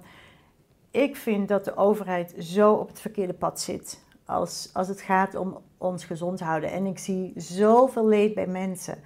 ik 0.91 1.16
vind 1.16 1.49
dat 1.49 1.64
de 1.64 1.76
overheid 1.76 2.35
zo 2.39 2.72
op 2.72 2.89
het 2.89 3.01
verkeerde 3.01 3.32
pad 3.32 3.61
zit 3.61 4.05
als, 4.26 4.70
als 4.72 4.89
het 4.89 5.01
gaat 5.01 5.35
om 5.35 5.59
ons 5.78 6.05
gezond 6.05 6.41
houden. 6.41 6.70
En 6.70 6.87
ik 6.87 6.99
zie 6.99 7.32
zoveel 7.37 8.07
leed 8.07 8.35
bij 8.35 8.47
mensen. 8.47 8.99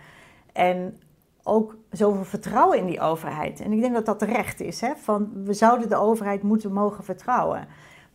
En 0.53 1.01
ook 1.43 1.77
zoveel 1.91 2.25
vertrouwen 2.25 2.79
in 2.79 2.87
die 2.87 3.01
overheid. 3.01 3.61
En 3.61 3.73
ik 3.73 3.81
denk 3.81 3.95
dat 3.95 4.07
dat 4.07 4.19
terecht 4.19 4.61
is. 4.61 4.81
Hè? 4.81 4.97
Van, 4.97 5.45
we 5.45 5.53
zouden 5.53 5.89
de 5.89 5.97
overheid 5.97 6.43
moeten 6.43 6.73
mogen 6.73 7.05
vertrouwen. 7.05 7.67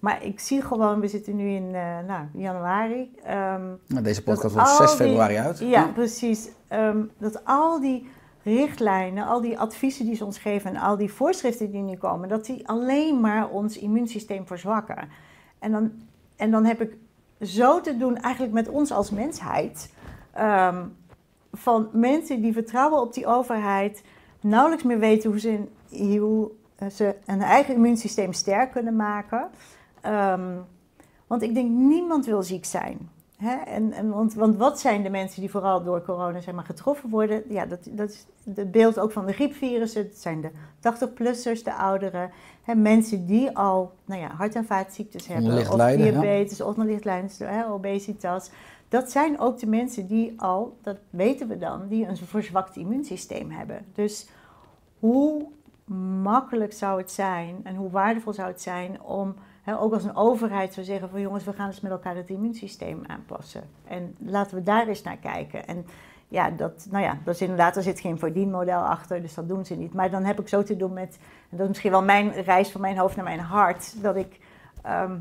Maar 0.03 0.23
ik 0.25 0.39
zie 0.39 0.61
gewoon, 0.61 0.99
we 0.99 1.07
zitten 1.07 1.35
nu 1.35 1.49
in 1.49 1.75
eh, 1.75 1.97
nou, 2.07 2.25
januari. 2.33 3.11
ehm, 3.23 3.61
Nou, 3.87 4.03
Deze 4.03 4.23
podcast 4.23 4.53
wordt 4.53 4.69
al 4.69 4.75
6 4.75 4.87
die- 4.97 5.05
februari 5.05 5.35
uit. 5.35 5.59
Ja, 5.59 5.83
precies. 5.93 6.49
Ehm, 6.67 6.97
dat 7.17 7.45
al 7.45 7.79
die 7.79 8.09
richtlijnen, 8.43 9.25
al 9.27 9.41
die 9.41 9.59
adviezen 9.59 10.05
die 10.05 10.15
ze 10.15 10.25
ons 10.25 10.37
geven 10.37 10.69
en 10.75 10.81
al 10.81 10.97
die 10.97 11.11
voorschriften 11.13 11.71
die 11.71 11.81
nu 11.81 11.95
komen, 11.97 12.29
dat 12.29 12.45
die 12.45 12.67
alleen 12.67 13.19
maar 13.19 13.49
ons 13.49 13.77
immuunsysteem 13.77 14.47
verzwakken. 14.47 15.09
En 15.59 15.71
dan, 15.71 15.91
en 16.35 16.51
dan 16.51 16.65
heb 16.65 16.81
ik 16.81 16.97
zo 17.41 17.81
te 17.81 17.97
doen 17.97 18.17
eigenlijk 18.17 18.53
met 18.53 18.69
ons 18.69 18.91
als 18.91 19.11
mensheid. 19.11 19.93
ehm, 20.33 20.83
van 21.51 21.89
mensen 21.91 22.41
die 22.41 22.53
vertrouwen 22.53 23.01
op 23.01 23.13
die 23.13 23.27
overheid, 23.27 24.03
nauwelijks 24.41 24.83
meer 24.83 24.99
weten 24.99 25.29
hoe 25.29 25.39
ze, 25.39 25.59
hoe 26.19 26.51
ze 26.91 27.15
een 27.25 27.41
eigen 27.41 27.73
immuunsysteem 27.75 28.33
sterk 28.33 28.71
kunnen 28.71 28.95
maken. 28.95 29.47
Ehm, 30.03 30.57
want 31.27 31.41
ik 31.41 31.53
denk, 31.53 31.69
niemand 31.69 32.25
wil 32.25 32.43
ziek 32.43 32.65
zijn. 32.65 33.09
Hè? 33.37 33.55
En, 33.55 33.91
en, 33.91 34.09
want, 34.09 34.33
want 34.33 34.57
wat 34.57 34.79
zijn 34.79 35.03
de 35.03 35.09
mensen 35.09 35.41
die 35.41 35.49
vooral 35.49 35.83
door 35.83 36.01
corona 36.01 36.41
zeg 36.41 36.53
maar, 36.53 36.63
getroffen 36.63 37.09
worden? 37.09 37.43
Ja, 37.49 37.65
dat, 37.65 37.87
dat 37.91 38.09
is 38.09 38.25
het 38.53 38.71
beeld 38.71 38.99
ook 38.99 39.11
van 39.11 39.25
de 39.25 39.33
griepvirussen. 39.33 40.03
Het 40.03 40.19
zijn 40.19 40.41
de 40.41 40.51
80-plussers, 40.79 41.63
de 41.63 41.73
ouderen. 41.73 42.31
Hè? 42.61 42.75
Mensen 42.75 43.25
die 43.25 43.57
al 43.57 43.93
nou 44.05 44.21
ja, 44.21 44.27
hart- 44.27 44.55
en 44.55 44.65
vaatziektes 44.65 45.27
hebben. 45.27 45.57
Of 45.57 45.75
lijden, 45.75 46.05
ja. 46.05 46.11
diabetes, 46.11 46.61
of 46.61 46.67
onderlicht 46.67 47.05
lijden, 47.05 47.29
hè, 47.37 47.71
obesitas. 47.71 48.49
Dat 48.89 49.11
zijn 49.11 49.39
ook 49.39 49.59
de 49.59 49.67
mensen 49.67 50.07
die 50.07 50.33
al, 50.41 50.77
dat 50.81 50.97
weten 51.09 51.47
we 51.47 51.57
dan, 51.57 51.87
die 51.87 52.07
een 52.07 52.17
verzwakt 52.17 52.75
immuunsysteem 52.75 53.51
hebben. 53.51 53.85
Dus 53.93 54.27
hoe 54.99 55.45
makkelijk 56.21 56.73
zou 56.73 57.01
het 57.01 57.11
zijn 57.11 57.59
en 57.63 57.75
hoe 57.75 57.89
waardevol 57.89 58.33
zou 58.33 58.47
het 58.47 58.61
zijn 58.61 59.01
om, 59.01 59.35
ook 59.65 59.93
als 59.93 60.03
een 60.03 60.15
overheid 60.15 60.73
zou 60.73 60.85
zeggen 60.85 61.09
van 61.09 61.21
jongens, 61.21 61.43
we 61.43 61.53
gaan 61.53 61.67
eens 61.67 61.81
met 61.81 61.91
elkaar 61.91 62.15
het 62.15 62.29
immuunsysteem 62.29 63.01
aanpassen. 63.07 63.63
En 63.87 64.15
laten 64.19 64.57
we 64.57 64.63
daar 64.63 64.87
eens 64.87 65.01
naar 65.01 65.17
kijken. 65.17 65.67
En 65.67 65.85
ja, 66.27 66.49
dat, 66.49 66.87
nou 66.89 67.03
ja, 67.03 67.17
dat 67.23 67.33
is 67.33 67.41
inderdaad, 67.41 67.75
er 67.75 67.83
zit 67.83 67.99
geen 67.99 68.19
verdienmodel 68.19 68.81
achter, 68.81 69.21
dus 69.21 69.33
dat 69.33 69.47
doen 69.47 69.65
ze 69.65 69.75
niet. 69.75 69.93
Maar 69.93 70.11
dan 70.11 70.23
heb 70.23 70.39
ik 70.39 70.47
zo 70.47 70.63
te 70.63 70.75
doen 70.77 70.93
met, 70.93 71.17
en 71.49 71.57
dat 71.57 71.59
is 71.59 71.67
misschien 71.67 71.91
wel 71.91 72.03
mijn 72.03 72.31
reis 72.31 72.71
van 72.71 72.81
mijn 72.81 72.97
hoofd 72.97 73.15
naar 73.15 73.25
mijn 73.25 73.39
hart, 73.39 74.01
dat 74.01 74.15
ik, 74.15 74.39
ehm, 74.81 75.13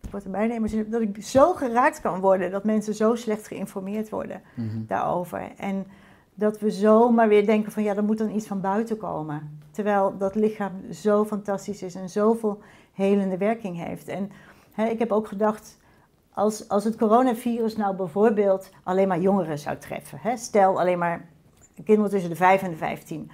ik 0.00 0.10
word 0.10 0.24
er 0.24 0.30
bijna 0.30 0.54
emotioneel, 0.54 0.90
dat 0.90 1.00
ik 1.00 1.22
zo 1.22 1.52
geraakt 1.52 2.00
kan 2.00 2.20
worden, 2.20 2.50
dat 2.50 2.64
mensen 2.64 2.94
zo 2.94 3.14
slecht 3.14 3.46
geïnformeerd 3.46 4.08
worden 4.08 4.42
Mhm. 4.54 4.78
daarover. 4.86 5.50
En 5.56 5.86
dat 6.34 6.60
we 6.60 6.70
zomaar 6.70 7.28
weer 7.28 7.46
denken 7.46 7.72
van 7.72 7.82
ja, 7.82 7.96
er 7.96 8.04
moet 8.04 8.18
dan 8.18 8.30
iets 8.30 8.46
van 8.46 8.60
buiten 8.60 8.96
komen. 8.96 9.60
Terwijl 9.70 10.18
dat 10.18 10.34
lichaam 10.34 10.72
zo 10.92 11.24
fantastisch 11.24 11.82
is 11.82 11.94
en 11.94 12.08
zoveel 12.08 12.60
helende 12.96 13.36
werking 13.36 13.84
heeft. 13.84 14.08
En 14.08 14.30
ik 14.90 14.98
heb 14.98 15.12
ook 15.12 15.28
gedacht, 15.28 15.78
als, 16.32 16.68
als 16.68 16.84
het 16.84 16.96
coronavirus 16.96 17.76
nou 17.76 17.96
bijvoorbeeld 17.96 18.70
alleen 18.82 19.08
maar 19.08 19.20
jongeren 19.20 19.58
zou 19.58 19.76
treffen. 19.76 20.38
Stel 20.38 20.80
alleen 20.80 20.98
maar 20.98 21.28
kinderen 21.84 22.10
tussen 22.10 22.30
de 22.30 22.36
5 22.36 22.62
en 22.62 22.70
de 22.70 22.76
15. 22.76 23.30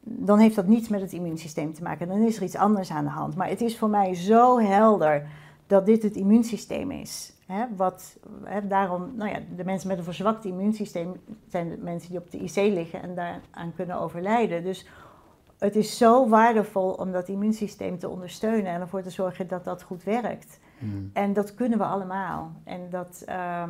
Dan 0.00 0.38
heeft 0.38 0.56
dat 0.56 0.66
niets 0.66 0.88
met 0.88 1.00
het 1.00 1.12
immuunsysteem 1.12 1.74
te 1.74 1.82
maken. 1.82 2.08
Dan 2.08 2.22
is 2.22 2.36
er 2.36 2.42
iets 2.42 2.56
anders 2.56 2.90
aan 2.90 3.04
de 3.04 3.10
hand. 3.10 3.36
Maar 3.36 3.48
het 3.48 3.60
is 3.60 3.78
voor 3.78 3.88
mij 3.88 4.14
zo 4.14 4.58
helder 4.58 5.28
dat 5.66 5.86
dit 5.86 6.02
het 6.02 6.16
immuunsysteem 6.16 6.90
is. 6.90 7.32
Wat, 7.76 8.16
daarom, 8.68 9.12
nou 9.16 9.30
ja, 9.30 9.38
de 9.56 9.64
mensen 9.64 9.88
met 9.88 9.98
een 9.98 10.04
verzwakt 10.04 10.44
immuunsysteem 10.44 11.12
zijn 11.48 11.68
de 11.68 11.76
mensen 11.76 12.10
die 12.10 12.18
op 12.18 12.30
de 12.30 12.38
IC 12.38 12.54
liggen 12.54 13.02
en 13.02 13.14
daaraan 13.14 13.72
kunnen 13.76 14.00
overlijden. 14.00 14.62
Dus 14.62 14.86
het 15.60 15.76
is 15.76 15.96
zo 15.98 16.28
waardevol 16.28 16.90
om 16.92 17.12
dat 17.12 17.28
immuunsysteem 17.28 17.98
te 17.98 18.08
ondersteunen 18.08 18.72
en 18.72 18.80
ervoor 18.80 19.02
te 19.02 19.10
zorgen 19.10 19.48
dat 19.48 19.64
dat 19.64 19.82
goed 19.82 20.02
werkt. 20.04 20.58
Mhm. 20.78 20.94
En 21.12 21.32
dat 21.32 21.54
kunnen 21.54 21.78
we 21.78 21.84
allemaal. 21.84 22.52
En 22.64 22.80
dat, 22.90 23.22
eh, 23.26 23.62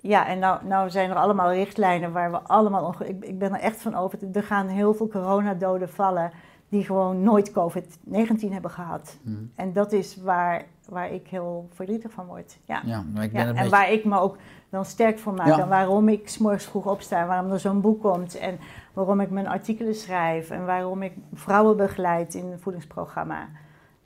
ja, 0.00 0.26
en 0.26 0.38
nou, 0.38 0.64
nou 0.66 0.90
zijn 0.90 1.10
er 1.10 1.16
allemaal 1.16 1.52
richtlijnen 1.52 2.12
waar 2.12 2.30
we 2.30 2.38
allemaal, 2.40 2.84
onge- 2.84 3.08
ik, 3.08 3.24
ik 3.24 3.38
ben 3.38 3.54
er 3.54 3.60
echt 3.60 3.82
van 3.82 3.94
over, 3.94 4.18
er 4.32 4.42
gaan 4.42 4.66
heel 4.66 4.94
veel 4.94 5.08
coronadoden 5.08 5.88
vallen 5.88 6.30
die 6.68 6.84
gewoon 6.84 7.22
nooit 7.22 7.52
COVID-19 7.52 8.52
hebben 8.52 8.70
gehad. 8.70 9.16
Mhm. 9.22 9.36
En 9.54 9.72
dat 9.72 9.92
is 9.92 10.16
waar, 10.16 10.64
waar 10.88 11.12
ik 11.12 11.26
heel 11.28 11.68
verdrietig 11.72 12.10
van 12.12 12.26
word. 12.26 12.58
Ja. 12.64 12.82
Ja, 12.84 13.04
maar 13.14 13.22
ik 13.22 13.32
ben 13.32 13.46
Ja, 13.46 13.54
en 13.54 13.70
waar 13.70 13.90
ik 13.92 14.04
me 14.04 14.18
ook 14.18 14.36
dan 14.70 14.84
sterk 14.84 15.18
voor 15.18 15.34
maak. 15.34 15.46
Ja. 15.46 15.58
En 15.58 15.68
waarom 15.68 16.08
ik 16.08 16.36
morgens 16.38 16.64
vroeg 16.64 16.86
opsta. 16.86 17.26
Waarom 17.26 17.52
er 17.52 17.60
zo'n 17.60 17.80
boek 17.80 18.00
komt. 18.00 18.38
En 18.38 18.58
waarom 19.04 19.20
ik 19.20 19.30
mijn 19.30 19.46
artikelen 19.48 19.94
schrijf. 19.94 20.50
En 20.50 20.64
waarom 20.66 21.02
ik 21.02 21.12
vrouwen 21.34 21.76
begeleid 21.76 22.34
in 22.34 22.46
een 22.52 22.58
voedingsprogramma. 22.58 23.48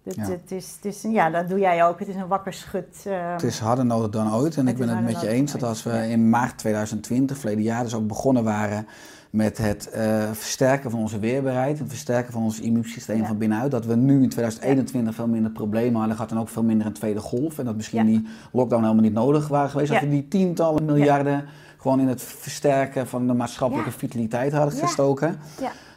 Het, 0.03 0.15
Ja. 0.17 0.23
het 0.29 0.51
is, 0.53 0.75
het 0.75 0.85
is, 0.85 1.03
ja, 1.03 1.31
dat 1.31 1.49
doe 1.49 1.59
jij 1.59 1.85
ook. 1.85 1.99
Het 1.99 2.09
is 2.09 2.15
een 2.15 2.27
wakker 2.27 2.53
schut. 2.53 3.05
eh, 3.07 3.33
Het 3.33 3.43
is 3.43 3.59
harder 3.59 3.87
nodig 3.87 4.11
dan 4.11 4.35
ooit. 4.35 4.57
En 4.57 4.69
ik 4.69 4.77
ben 4.77 4.89
het 4.89 5.05
met 5.05 5.21
je 5.21 5.29
eens 5.29 5.53
dat 5.53 5.63
als 5.63 5.83
we 5.83 6.09
in 6.09 6.29
maart 6.31 6.59
2020, 6.59 7.39
verleden 7.39 7.63
jaar, 7.65 7.83
dus 7.83 7.95
ook 7.95 8.07
begonnen 8.07 8.45
waren 8.45 8.87
met 9.33 9.59
het 9.59 9.91
eh, 9.91 10.31
versterken 10.33 10.91
van 10.91 11.01
onze 11.01 11.19
weerbaarheid, 11.19 11.79
het 11.79 11.89
versterken 11.89 12.33
van 12.33 12.43
ons 12.43 12.61
immuunsysteem 12.61 13.17
Ja. 13.21 13.27
van 13.27 13.39
binnenuit, 13.39 13.71
dat 13.71 13.87
we 13.87 13.95
nu 13.97 14.23
in 14.23 14.29
2021 14.29 15.15
veel 15.15 15.27
minder 15.29 15.51
problemen 15.51 15.95
hadden 15.99 16.15
gehad 16.17 16.31
en 16.31 16.39
ook 16.39 16.49
veel 16.49 16.63
minder 16.63 16.87
een 16.87 16.93
tweede 16.93 17.21
golf. 17.21 17.59
En 17.59 17.65
dat 17.65 17.77
misschien 17.77 18.07
die 18.07 18.27
lockdown 18.53 18.83
helemaal 18.83 19.03
niet 19.03 19.13
nodig 19.13 19.49
waren 19.49 19.71
geweest. 19.71 19.93
Dat 19.93 20.01
we 20.01 20.09
die 20.09 20.29
tientallen 20.29 20.85
miljarden 20.85 21.45
gewoon 21.79 22.01
in 22.01 22.09
het 22.09 22.23
versterken 22.23 23.07
van 23.07 23.27
de 23.27 23.33
maatschappelijke 23.33 23.91
vitaliteit 23.91 24.53
hadden 24.53 24.79
gestoken. 24.79 25.37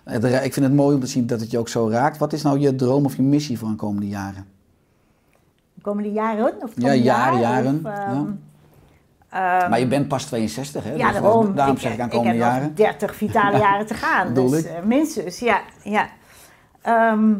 Ra- 0.03 0.39
Ik 0.39 0.53
vind 0.53 0.65
het 0.65 0.75
mooi 0.75 0.95
om 0.95 1.01
te 1.01 1.07
zien 1.07 1.27
dat 1.27 1.39
het 1.39 1.51
je 1.51 1.57
ook 1.57 1.69
zo 1.69 1.89
raakt. 1.89 2.17
Wat 2.17 2.33
is 2.33 2.41
nou 2.41 2.59
je 2.59 2.75
droom 2.75 3.05
of 3.05 3.15
je 3.15 3.21
missie 3.21 3.57
voor 3.59 3.69
de 3.69 3.75
komende 3.75 4.07
jaren? 4.07 4.45
de 5.73 5.81
komende 5.81 6.11
jaren. 6.11 6.53
Of 6.63 6.71
Ja, 6.75 6.93
jaren, 6.93 7.39
jaren, 7.39 7.75
Of, 7.75 7.81
ja. 7.83 8.25
Ehm, 9.29 9.69
maar 9.69 9.79
je 9.79 9.87
bent 9.87 10.07
pas 10.07 10.25
62, 10.25 10.83
hè? 10.83 10.93
Ja, 10.93 11.11
Dus 11.11 11.21
daarom. 11.21 11.55
Daarom 11.55 11.77
zeg 11.77 11.93
ik 11.93 11.99
aan 11.99 12.09
komende 12.09 12.35
ik 12.35 12.41
heb 12.41 12.51
jaren. 12.51 12.67
nog 12.67 12.73
30 12.77 13.15
vitale 13.15 13.57
jaren 13.67 13.85
te 13.85 13.93
gaan. 13.93 14.33
Dus 14.33 14.59
ik. 14.59 14.65
eh, 14.65 14.83
minstens, 14.83 15.39
ja. 15.39 15.61
Ja, 15.83 16.07
Ehm, 16.81 17.33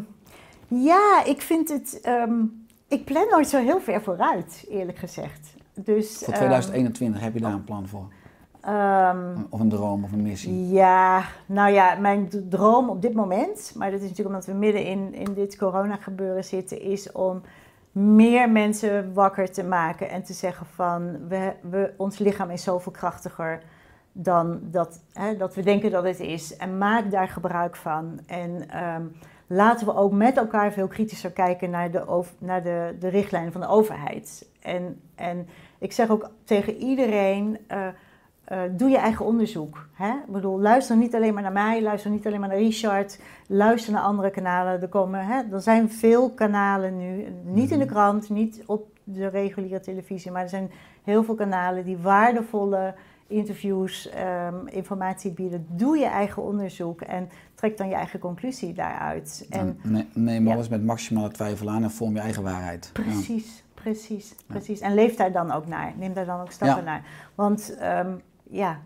ja 0.68 1.24
ik 1.24 1.40
vind 1.42 1.68
het... 1.68 2.00
ehm, 2.02 2.32
ik 2.88 3.04
plan 3.04 3.26
nooit 3.30 3.48
zo 3.48 3.58
heel 3.58 3.80
ver 3.80 4.02
vooruit, 4.02 4.64
eerlijk 4.70 4.98
gezegd. 4.98 5.54
Dus, 5.74 6.16
Voor 6.18 6.26
ehm, 6.26 6.36
2021 6.36 7.20
heb 7.20 7.34
je 7.34 7.40
daar 7.40 7.52
een 7.52 7.64
plan 7.64 7.88
voor. 7.88 8.08
Of 9.50 9.60
een 9.60 9.68
droom 9.68 10.04
of 10.04 10.12
een 10.12 10.22
missie? 10.22 10.68
ja, 10.68 11.22
nou 11.46 11.72
ja, 11.72 11.94
mijn 12.00 12.28
droom 12.48 12.88
op 12.88 13.02
dit 13.02 13.14
moment, 13.14 13.72
maar 13.76 13.90
dat 13.90 14.00
is 14.00 14.08
natuurlijk 14.08 14.34
omdat 14.34 14.46
we 14.46 14.52
midden 14.52 14.84
in, 14.84 15.14
in 15.14 15.34
dit 15.34 15.56
corona 15.56 15.96
gebeuren 15.96 16.44
zitten, 16.44 16.80
is 16.82 17.12
om 17.12 17.40
meer 17.96 18.50
mensen 18.50 19.12
wakker 19.12 19.52
te 19.52 19.64
maken 19.64 20.10
en 20.10 20.22
te 20.22 20.32
zeggen 20.32 20.66
van 20.66 21.28
we, 21.28 21.52
we, 21.62 21.94
ons 21.96 22.18
lichaam 22.18 22.50
is 22.50 22.62
zoveel 22.62 22.92
krachtiger 22.92 23.62
dan 24.12 24.58
dat, 24.62 25.02
hè, 25.12 25.36
dat 25.36 25.54
we 25.54 25.62
denken 25.62 25.90
dat 25.90 26.04
het 26.04 26.20
is. 26.20 26.56
En 26.56 26.78
maak 26.78 27.10
daar 27.10 27.28
gebruik 27.28 27.76
van. 27.76 28.20
En 28.26 28.68
ehm, 28.68 29.02
laten 29.46 29.86
we 29.86 29.94
ook 29.94 30.12
met 30.12 30.36
elkaar 30.36 30.72
veel 30.72 30.86
kritischer 30.86 31.30
kijken 31.30 31.70
naar 31.70 31.90
de, 31.90 32.24
naar 32.38 32.62
de, 32.62 32.96
de 32.98 33.08
richtlijnen 33.08 33.52
van 33.52 33.60
de 33.60 33.66
overheid. 33.66 34.48
En, 34.62 35.00
en 35.14 35.48
ik 35.78 35.92
zeg 35.92 36.10
ook 36.10 36.30
tegen 36.44 36.76
iedereen. 36.76 37.58
eh, 37.66 37.88
eh, 38.46 38.60
doe 38.70 38.88
je 38.88 38.98
eigen 38.98 39.24
onderzoek. 39.24 39.88
Hè? 39.92 40.08
Ik 40.10 40.32
bedoel, 40.32 40.60
luister 40.60 40.96
niet 40.96 41.14
alleen 41.14 41.34
maar 41.34 41.42
naar 41.42 41.52
mij, 41.52 41.82
luister 41.82 42.10
niet 42.10 42.26
alleen 42.26 42.40
maar 42.40 42.48
naar 42.48 42.58
Richard, 42.58 43.18
luister 43.46 43.92
naar 43.92 44.02
andere 44.02 44.30
kanalen. 44.30 44.82
Er, 44.82 44.88
komen, 44.88 45.26
hè, 45.26 45.42
er 45.52 45.60
zijn 45.60 45.90
veel 45.90 46.30
kanalen 46.30 46.98
nu, 46.98 47.26
niet 47.44 47.70
in 47.70 47.78
de 47.78 47.84
krant, 47.84 48.30
niet 48.30 48.62
op 48.66 48.88
de 49.04 49.26
reguliere 49.28 49.80
televisie, 49.80 50.30
maar 50.30 50.42
er 50.42 50.48
zijn 50.48 50.70
heel 51.04 51.24
veel 51.24 51.34
kanalen 51.34 51.84
die 51.84 51.96
waardevolle 51.96 52.94
interviews, 53.26 54.08
ehm, 54.10 54.66
informatie 54.66 55.30
bieden. 55.30 55.66
Doe 55.70 55.98
je 55.98 56.06
eigen 56.06 56.42
onderzoek 56.42 57.00
en 57.00 57.28
trek 57.54 57.76
dan 57.76 57.88
je 57.88 57.94
eigen 57.94 58.18
conclusie 58.18 58.72
daaruit. 58.72 59.46
En 59.50 59.78
Ne- 59.82 60.06
neem 60.14 60.48
alles 60.48 60.68
met 60.68 60.84
maximale 60.84 61.30
twijfel 61.30 61.70
aan 61.70 61.82
en 61.82 61.90
vorm 61.90 62.14
je 62.14 62.20
eigen 62.20 62.42
waarheid. 62.42 62.90
Ja. 62.94 63.02
Precies, 63.02 63.64
precies, 63.74 64.34
precies. 64.46 64.80
En 64.80 64.94
leef 64.94 65.16
daar 65.16 65.32
dan 65.32 65.52
ook 65.52 65.66
naar. 65.66 65.92
Neem 65.96 66.12
daar 66.14 66.24
dan 66.26 66.40
ook 66.40 66.50
stappen 66.50 66.84
naar. 66.84 67.02
Want 67.34 67.76
ehm, 67.76 68.10
ja, 68.50 68.80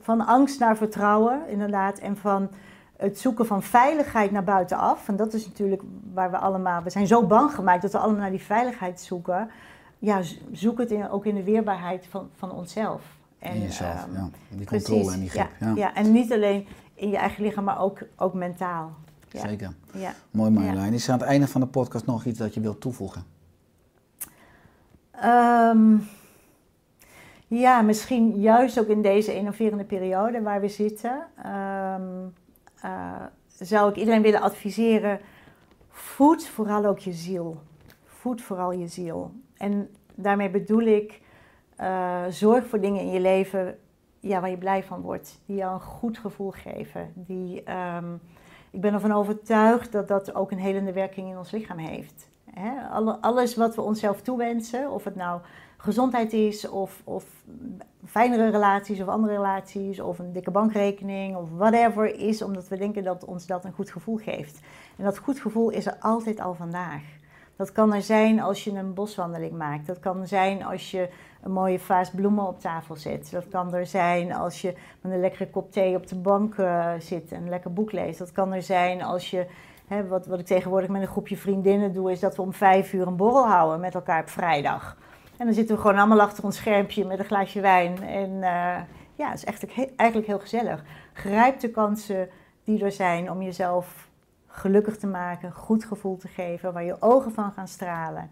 van 0.00 0.26
angst 0.26 0.60
naar 0.60 0.76
vertrouwen, 0.76 1.48
inderdaad. 1.48 1.98
En 1.98 2.16
van 2.16 2.50
het 2.96 3.18
zoeken 3.18 3.46
van 3.46 3.62
veiligheid 3.62 4.30
naar 4.30 4.44
buitenaf. 4.44 5.08
En 5.08 5.16
dat 5.16 5.32
is 5.32 5.46
natuurlijk 5.46 5.82
waar 6.12 6.30
we 6.30 6.38
allemaal... 6.38 6.82
We 6.82 6.90
zijn 6.90 7.06
zo 7.06 7.26
bang 7.26 7.54
gemaakt 7.54 7.82
dat 7.82 7.92
we 7.92 7.98
allemaal 7.98 8.20
naar 8.20 8.30
die 8.30 8.42
veiligheid 8.42 9.00
zoeken. 9.00 9.50
Ja, 9.98 10.20
zoek 10.52 10.78
het 10.78 10.90
in, 10.90 11.08
ook 11.08 11.26
in 11.26 11.34
de 11.34 11.44
weerbaarheid 11.44 12.06
van, 12.10 12.28
van 12.34 12.52
onszelf. 12.52 13.02
En, 13.38 13.54
in 13.54 13.60
jezelf, 13.60 14.04
ehm, 14.04 14.12
ja. 14.12 14.28
Die 14.48 14.64
precies, 14.64 14.88
controle 14.88 15.14
en 15.14 15.20
die 15.20 15.30
grip. 15.30 15.48
Ja, 15.60 15.66
Ja, 15.66 15.74
ja, 15.74 15.94
en 15.94 16.12
niet 16.12 16.32
alleen 16.32 16.66
in 16.94 17.10
je 17.10 17.16
eigen 17.16 17.44
lichaam, 17.44 17.64
maar 17.64 17.80
ook, 17.80 17.98
ook 18.16 18.34
mentaal. 18.34 18.92
Ja. 19.30 19.40
Zeker. 19.40 19.72
Ja. 19.92 20.14
Mooi 20.30 20.50
Marjolein. 20.50 20.92
Is 20.92 21.06
er 21.06 21.12
aan 21.12 21.18
het 21.18 21.28
einde 21.28 21.48
van 21.48 21.60
de 21.60 21.66
podcast 21.66 22.06
nog 22.06 22.24
iets 22.24 22.38
dat 22.38 22.54
je 22.54 22.60
wilt 22.60 22.80
toevoegen? 22.80 23.24
Ehm, 25.10 25.96
ja, 27.48 27.82
misschien 27.82 28.40
juist 28.40 28.80
ook 28.80 28.86
in 28.86 29.02
deze 29.02 29.34
innoverende 29.34 29.84
periode 29.84 30.42
waar 30.42 30.60
we 30.60 30.68
zitten, 30.68 31.26
ehm, 31.42 32.26
eh, 32.80 33.22
zou 33.58 33.90
ik 33.90 33.96
iedereen 33.96 34.22
willen 34.22 34.40
adviseren: 34.40 35.20
voed 35.88 36.46
vooral 36.46 36.84
ook 36.84 36.98
je 36.98 37.12
ziel. 37.12 37.60
Voed 38.04 38.42
vooral 38.42 38.72
je 38.72 38.86
ziel. 38.86 39.32
En 39.56 39.90
daarmee 40.14 40.50
bedoel 40.50 40.82
ik: 40.82 41.20
eh, 41.76 42.24
zorg 42.28 42.66
voor 42.66 42.80
dingen 42.80 43.00
in 43.00 43.10
je 43.10 43.20
leven 43.20 43.78
ja, 44.20 44.40
waar 44.40 44.50
je 44.50 44.58
blij 44.58 44.84
van 44.84 45.00
wordt, 45.00 45.40
die 45.46 45.56
jou 45.56 45.74
een 45.74 45.80
goed 45.80 46.18
gevoel 46.18 46.50
geven. 46.50 47.12
Die, 47.14 47.62
ehm, 47.62 48.14
ik 48.70 48.80
ben 48.80 48.94
ervan 48.94 49.12
overtuigd 49.12 49.92
dat 49.92 50.08
dat 50.08 50.34
ook 50.34 50.50
een 50.50 50.58
helende 50.58 50.92
werking 50.92 51.30
in 51.30 51.38
ons 51.38 51.50
lichaam 51.50 51.78
heeft. 51.78 52.28
Alles 53.20 53.56
wat 53.56 53.74
we 53.74 53.80
onszelf 53.80 54.20
toewensen, 54.20 54.90
of 54.90 55.04
het 55.04 55.16
nou 55.16 55.40
gezondheid 55.80 56.32
is, 56.32 56.68
of, 56.68 57.00
of 57.04 57.24
fijnere 58.04 58.50
relaties, 58.50 59.00
of 59.00 59.08
andere 59.08 59.32
relaties, 59.32 60.00
of 60.00 60.18
een 60.18 60.32
dikke 60.32 60.50
bankrekening, 60.50 61.36
of 61.36 61.48
whatever, 61.56 62.14
is 62.14 62.42
omdat 62.42 62.68
we 62.68 62.76
denken 62.76 63.04
dat 63.04 63.24
ons 63.24 63.46
dat 63.46 63.64
een 63.64 63.72
goed 63.72 63.90
gevoel 63.90 64.16
geeft. 64.16 64.60
En 64.96 65.04
dat 65.04 65.18
goed 65.18 65.40
gevoel 65.40 65.70
is 65.70 65.86
er 65.86 65.96
altijd 66.00 66.40
al 66.40 66.54
vandaag. 66.54 67.02
Dat 67.56 67.72
kan 67.72 67.94
er 67.94 68.02
zijn 68.02 68.40
als 68.40 68.64
je 68.64 68.70
een 68.70 68.94
boswandeling 68.94 69.52
maakt. 69.52 69.86
Dat 69.86 69.98
kan 69.98 70.26
zijn 70.26 70.64
als 70.64 70.90
je 70.90 71.08
een 71.42 71.52
mooie 71.52 71.78
vaas 71.78 72.10
bloemen 72.10 72.46
op 72.46 72.60
tafel 72.60 72.96
zet. 72.96 73.30
Dat 73.30 73.48
kan 73.48 73.74
er 73.74 73.86
zijn 73.86 74.32
als 74.32 74.60
je 74.60 74.74
met 75.00 75.12
een 75.12 75.20
lekkere 75.20 75.50
kop 75.50 75.72
thee 75.72 75.96
op 75.96 76.06
de 76.06 76.16
bank 76.16 76.54
eh, 76.54 76.92
zit 76.98 77.32
en 77.32 77.42
een 77.42 77.48
lekker 77.48 77.72
boek 77.72 77.92
leest. 77.92 78.18
Dat 78.18 78.32
kan 78.32 78.52
er 78.52 78.62
zijn 78.62 79.02
als 79.02 79.30
je, 79.30 79.46
hè, 79.86 80.06
wat, 80.06 80.26
wat 80.26 80.38
ik 80.38 80.46
tegenwoordig 80.46 80.90
met 80.90 81.00
een 81.00 81.08
groepje 81.08 81.36
vriendinnen 81.36 81.92
doe, 81.92 82.10
is 82.10 82.20
dat 82.20 82.36
we 82.36 82.42
om 82.42 82.52
vijf 82.52 82.92
uur 82.92 83.06
een 83.06 83.16
borrel 83.16 83.46
houden 83.46 83.80
met 83.80 83.94
elkaar 83.94 84.20
op 84.20 84.28
vrijdag. 84.28 84.96
En 85.38 85.46
dan 85.46 85.54
zitten 85.54 85.74
we 85.74 85.80
gewoon 85.80 85.98
allemaal 85.98 86.20
achter 86.20 86.44
ons 86.44 86.56
schermpje 86.56 87.04
met 87.04 87.18
een 87.18 87.24
glaasje 87.24 87.60
wijn. 87.60 88.02
En 88.02 88.30
eh, 88.42 88.76
ja, 89.14 89.30
het 89.30 89.34
is 89.34 89.44
echt, 89.44 89.64
eigenlijk 89.96 90.26
heel 90.26 90.38
gezellig. 90.38 90.84
Grijp 91.12 91.60
de 91.60 91.70
kansen 91.70 92.28
die 92.64 92.84
er 92.84 92.92
zijn 92.92 93.30
om 93.30 93.42
jezelf 93.42 94.08
gelukkig 94.46 94.96
te 94.96 95.06
maken, 95.06 95.52
goed 95.52 95.84
gevoel 95.84 96.16
te 96.16 96.28
geven, 96.28 96.72
waar 96.72 96.84
je 96.84 96.96
ogen 97.02 97.32
van 97.32 97.52
gaan 97.52 97.68
stralen. 97.68 98.30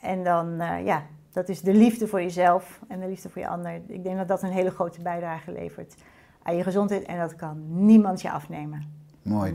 En 0.00 0.24
dan, 0.24 0.60
eh, 0.60 0.84
ja, 0.84 1.02
dat 1.32 1.48
is 1.48 1.60
de 1.60 1.74
liefde 1.74 2.06
voor 2.06 2.22
jezelf 2.22 2.80
en 2.88 3.00
de 3.00 3.06
liefde 3.06 3.28
voor 3.28 3.42
je 3.42 3.48
ander. 3.48 3.80
Ik 3.86 4.04
denk 4.04 4.16
dat 4.16 4.28
dat 4.28 4.42
een 4.42 4.52
hele 4.52 4.70
grote 4.70 5.02
bijdrage 5.02 5.52
levert 5.52 5.94
aan 6.42 6.56
je 6.56 6.62
gezondheid 6.62 7.02
en 7.02 7.18
dat 7.18 7.36
kan 7.36 7.84
niemand 7.84 8.22
je 8.22 8.30
afnemen. 8.30 8.99
Mooi. 9.22 9.54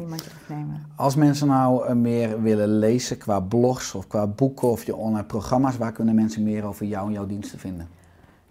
Als 0.95 1.15
mensen 1.15 1.47
nou 1.47 1.87
eh, 1.87 1.95
meer 1.95 2.41
willen 2.41 2.79
lezen 2.79 3.17
qua 3.17 3.39
blogs 3.39 3.93
of 3.93 4.07
qua 4.07 4.27
boeken 4.27 4.69
of 4.69 4.83
je 4.83 4.95
online 4.95 5.25
programma's, 5.25 5.77
waar 5.77 5.91
kunnen 5.91 6.15
mensen 6.15 6.43
meer 6.43 6.63
over 6.65 6.85
jou 6.85 7.07
en 7.07 7.13
jouw 7.13 7.25
diensten 7.25 7.59
vinden? 7.59 7.87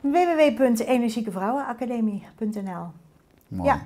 www.energiekevrouwenacademie.nl 0.01 2.87
Mooi. 3.49 3.69
Ja. 3.69 3.81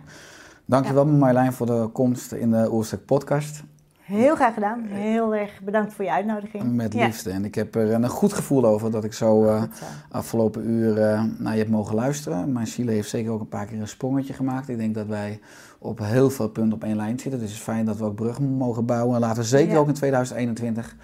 Dankjewel 0.65 1.07
Marjolein 1.07 1.53
voor 1.53 1.67
de 1.67 1.89
komst 1.93 2.33
in 2.33 2.51
de 2.51 2.69
Oerstek 2.73 3.05
podcast. 3.05 3.63
Heel 4.01 4.35
graag 4.35 4.55
gedaan. 4.55 4.83
Heel 4.87 5.35
erg 5.35 5.61
bedankt 5.63 5.93
voor 5.93 6.05
je 6.05 6.13
uitnodiging. 6.13 6.73
Met 6.75 6.93
Ja. 6.93 7.07
liefde. 7.07 7.31
En 7.31 7.45
ik 7.45 7.55
heb 7.55 7.75
er 7.75 7.93
een 7.93 8.09
goed 8.09 8.33
gevoel 8.33 8.65
over 8.67 8.91
dat 8.91 9.05
ik 9.05 9.13
zo 9.13 9.45
eh, 9.47 9.63
afgelopen 10.11 10.71
uur 10.71 10.99
eh, 11.03 11.23
naar 11.39 11.53
je 11.53 11.59
heb 11.59 11.69
mogen 11.69 11.95
luisteren. 11.95 12.53
Maar 12.53 12.67
Chile 12.67 12.91
heeft 12.91 13.09
zeker 13.09 13.31
ook 13.31 13.41
een 13.41 13.49
paar 13.49 13.67
keer 13.67 13.81
een 13.81 13.89
sprongetje 13.89 14.33
gemaakt. 14.33 14.69
Ik 14.69 14.79
denk 14.79 14.95
dat 14.95 15.07
wij 15.07 15.41
op 15.79 15.99
heel 15.99 16.31
veel 16.31 16.49
punten 16.49 16.73
op 16.73 16.85
één 16.85 16.97
lijn 16.97 17.19
zitten. 17.19 17.41
Dus 17.41 17.49
het 17.49 17.59
is 17.59 17.65
fijn 17.65 17.85
dat 17.85 17.97
we 17.97 18.05
ook 18.05 18.15
bruggen 18.15 18.45
mogen 18.45 18.85
bouwen. 18.87 19.15
En 19.15 19.21
laten 19.21 19.43
we 19.43 19.49
zeker 19.49 19.73
Ja. 19.73 19.79
ook 19.79 19.89
in 19.89 19.95
2021 19.95 20.97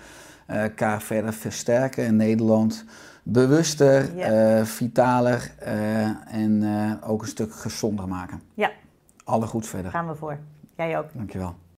eh, 0.46 0.62
elkaar 0.62 1.02
verder 1.02 1.32
versterken 1.32 2.04
in 2.04 2.16
Nederland. 2.16 2.84
Bewuster, 3.22 4.16
Ja. 4.16 4.58
eh, 4.58 4.64
vitaler 4.64 5.52
eh, 5.58 6.34
en 6.34 6.62
eh, 6.62 7.10
ook 7.10 7.22
een 7.22 7.28
stuk 7.28 7.54
gezonder 7.54 8.08
maken. 8.08 8.40
Ja, 8.54 8.70
Alle 9.24 9.46
goeds 9.46 9.68
verder. 9.68 9.90
gaan 9.90 10.08
we 10.08 10.14
voor. 10.14 10.38
Jij 10.76 10.98
ook. 10.98 11.06
Dankjewel. 11.14 11.54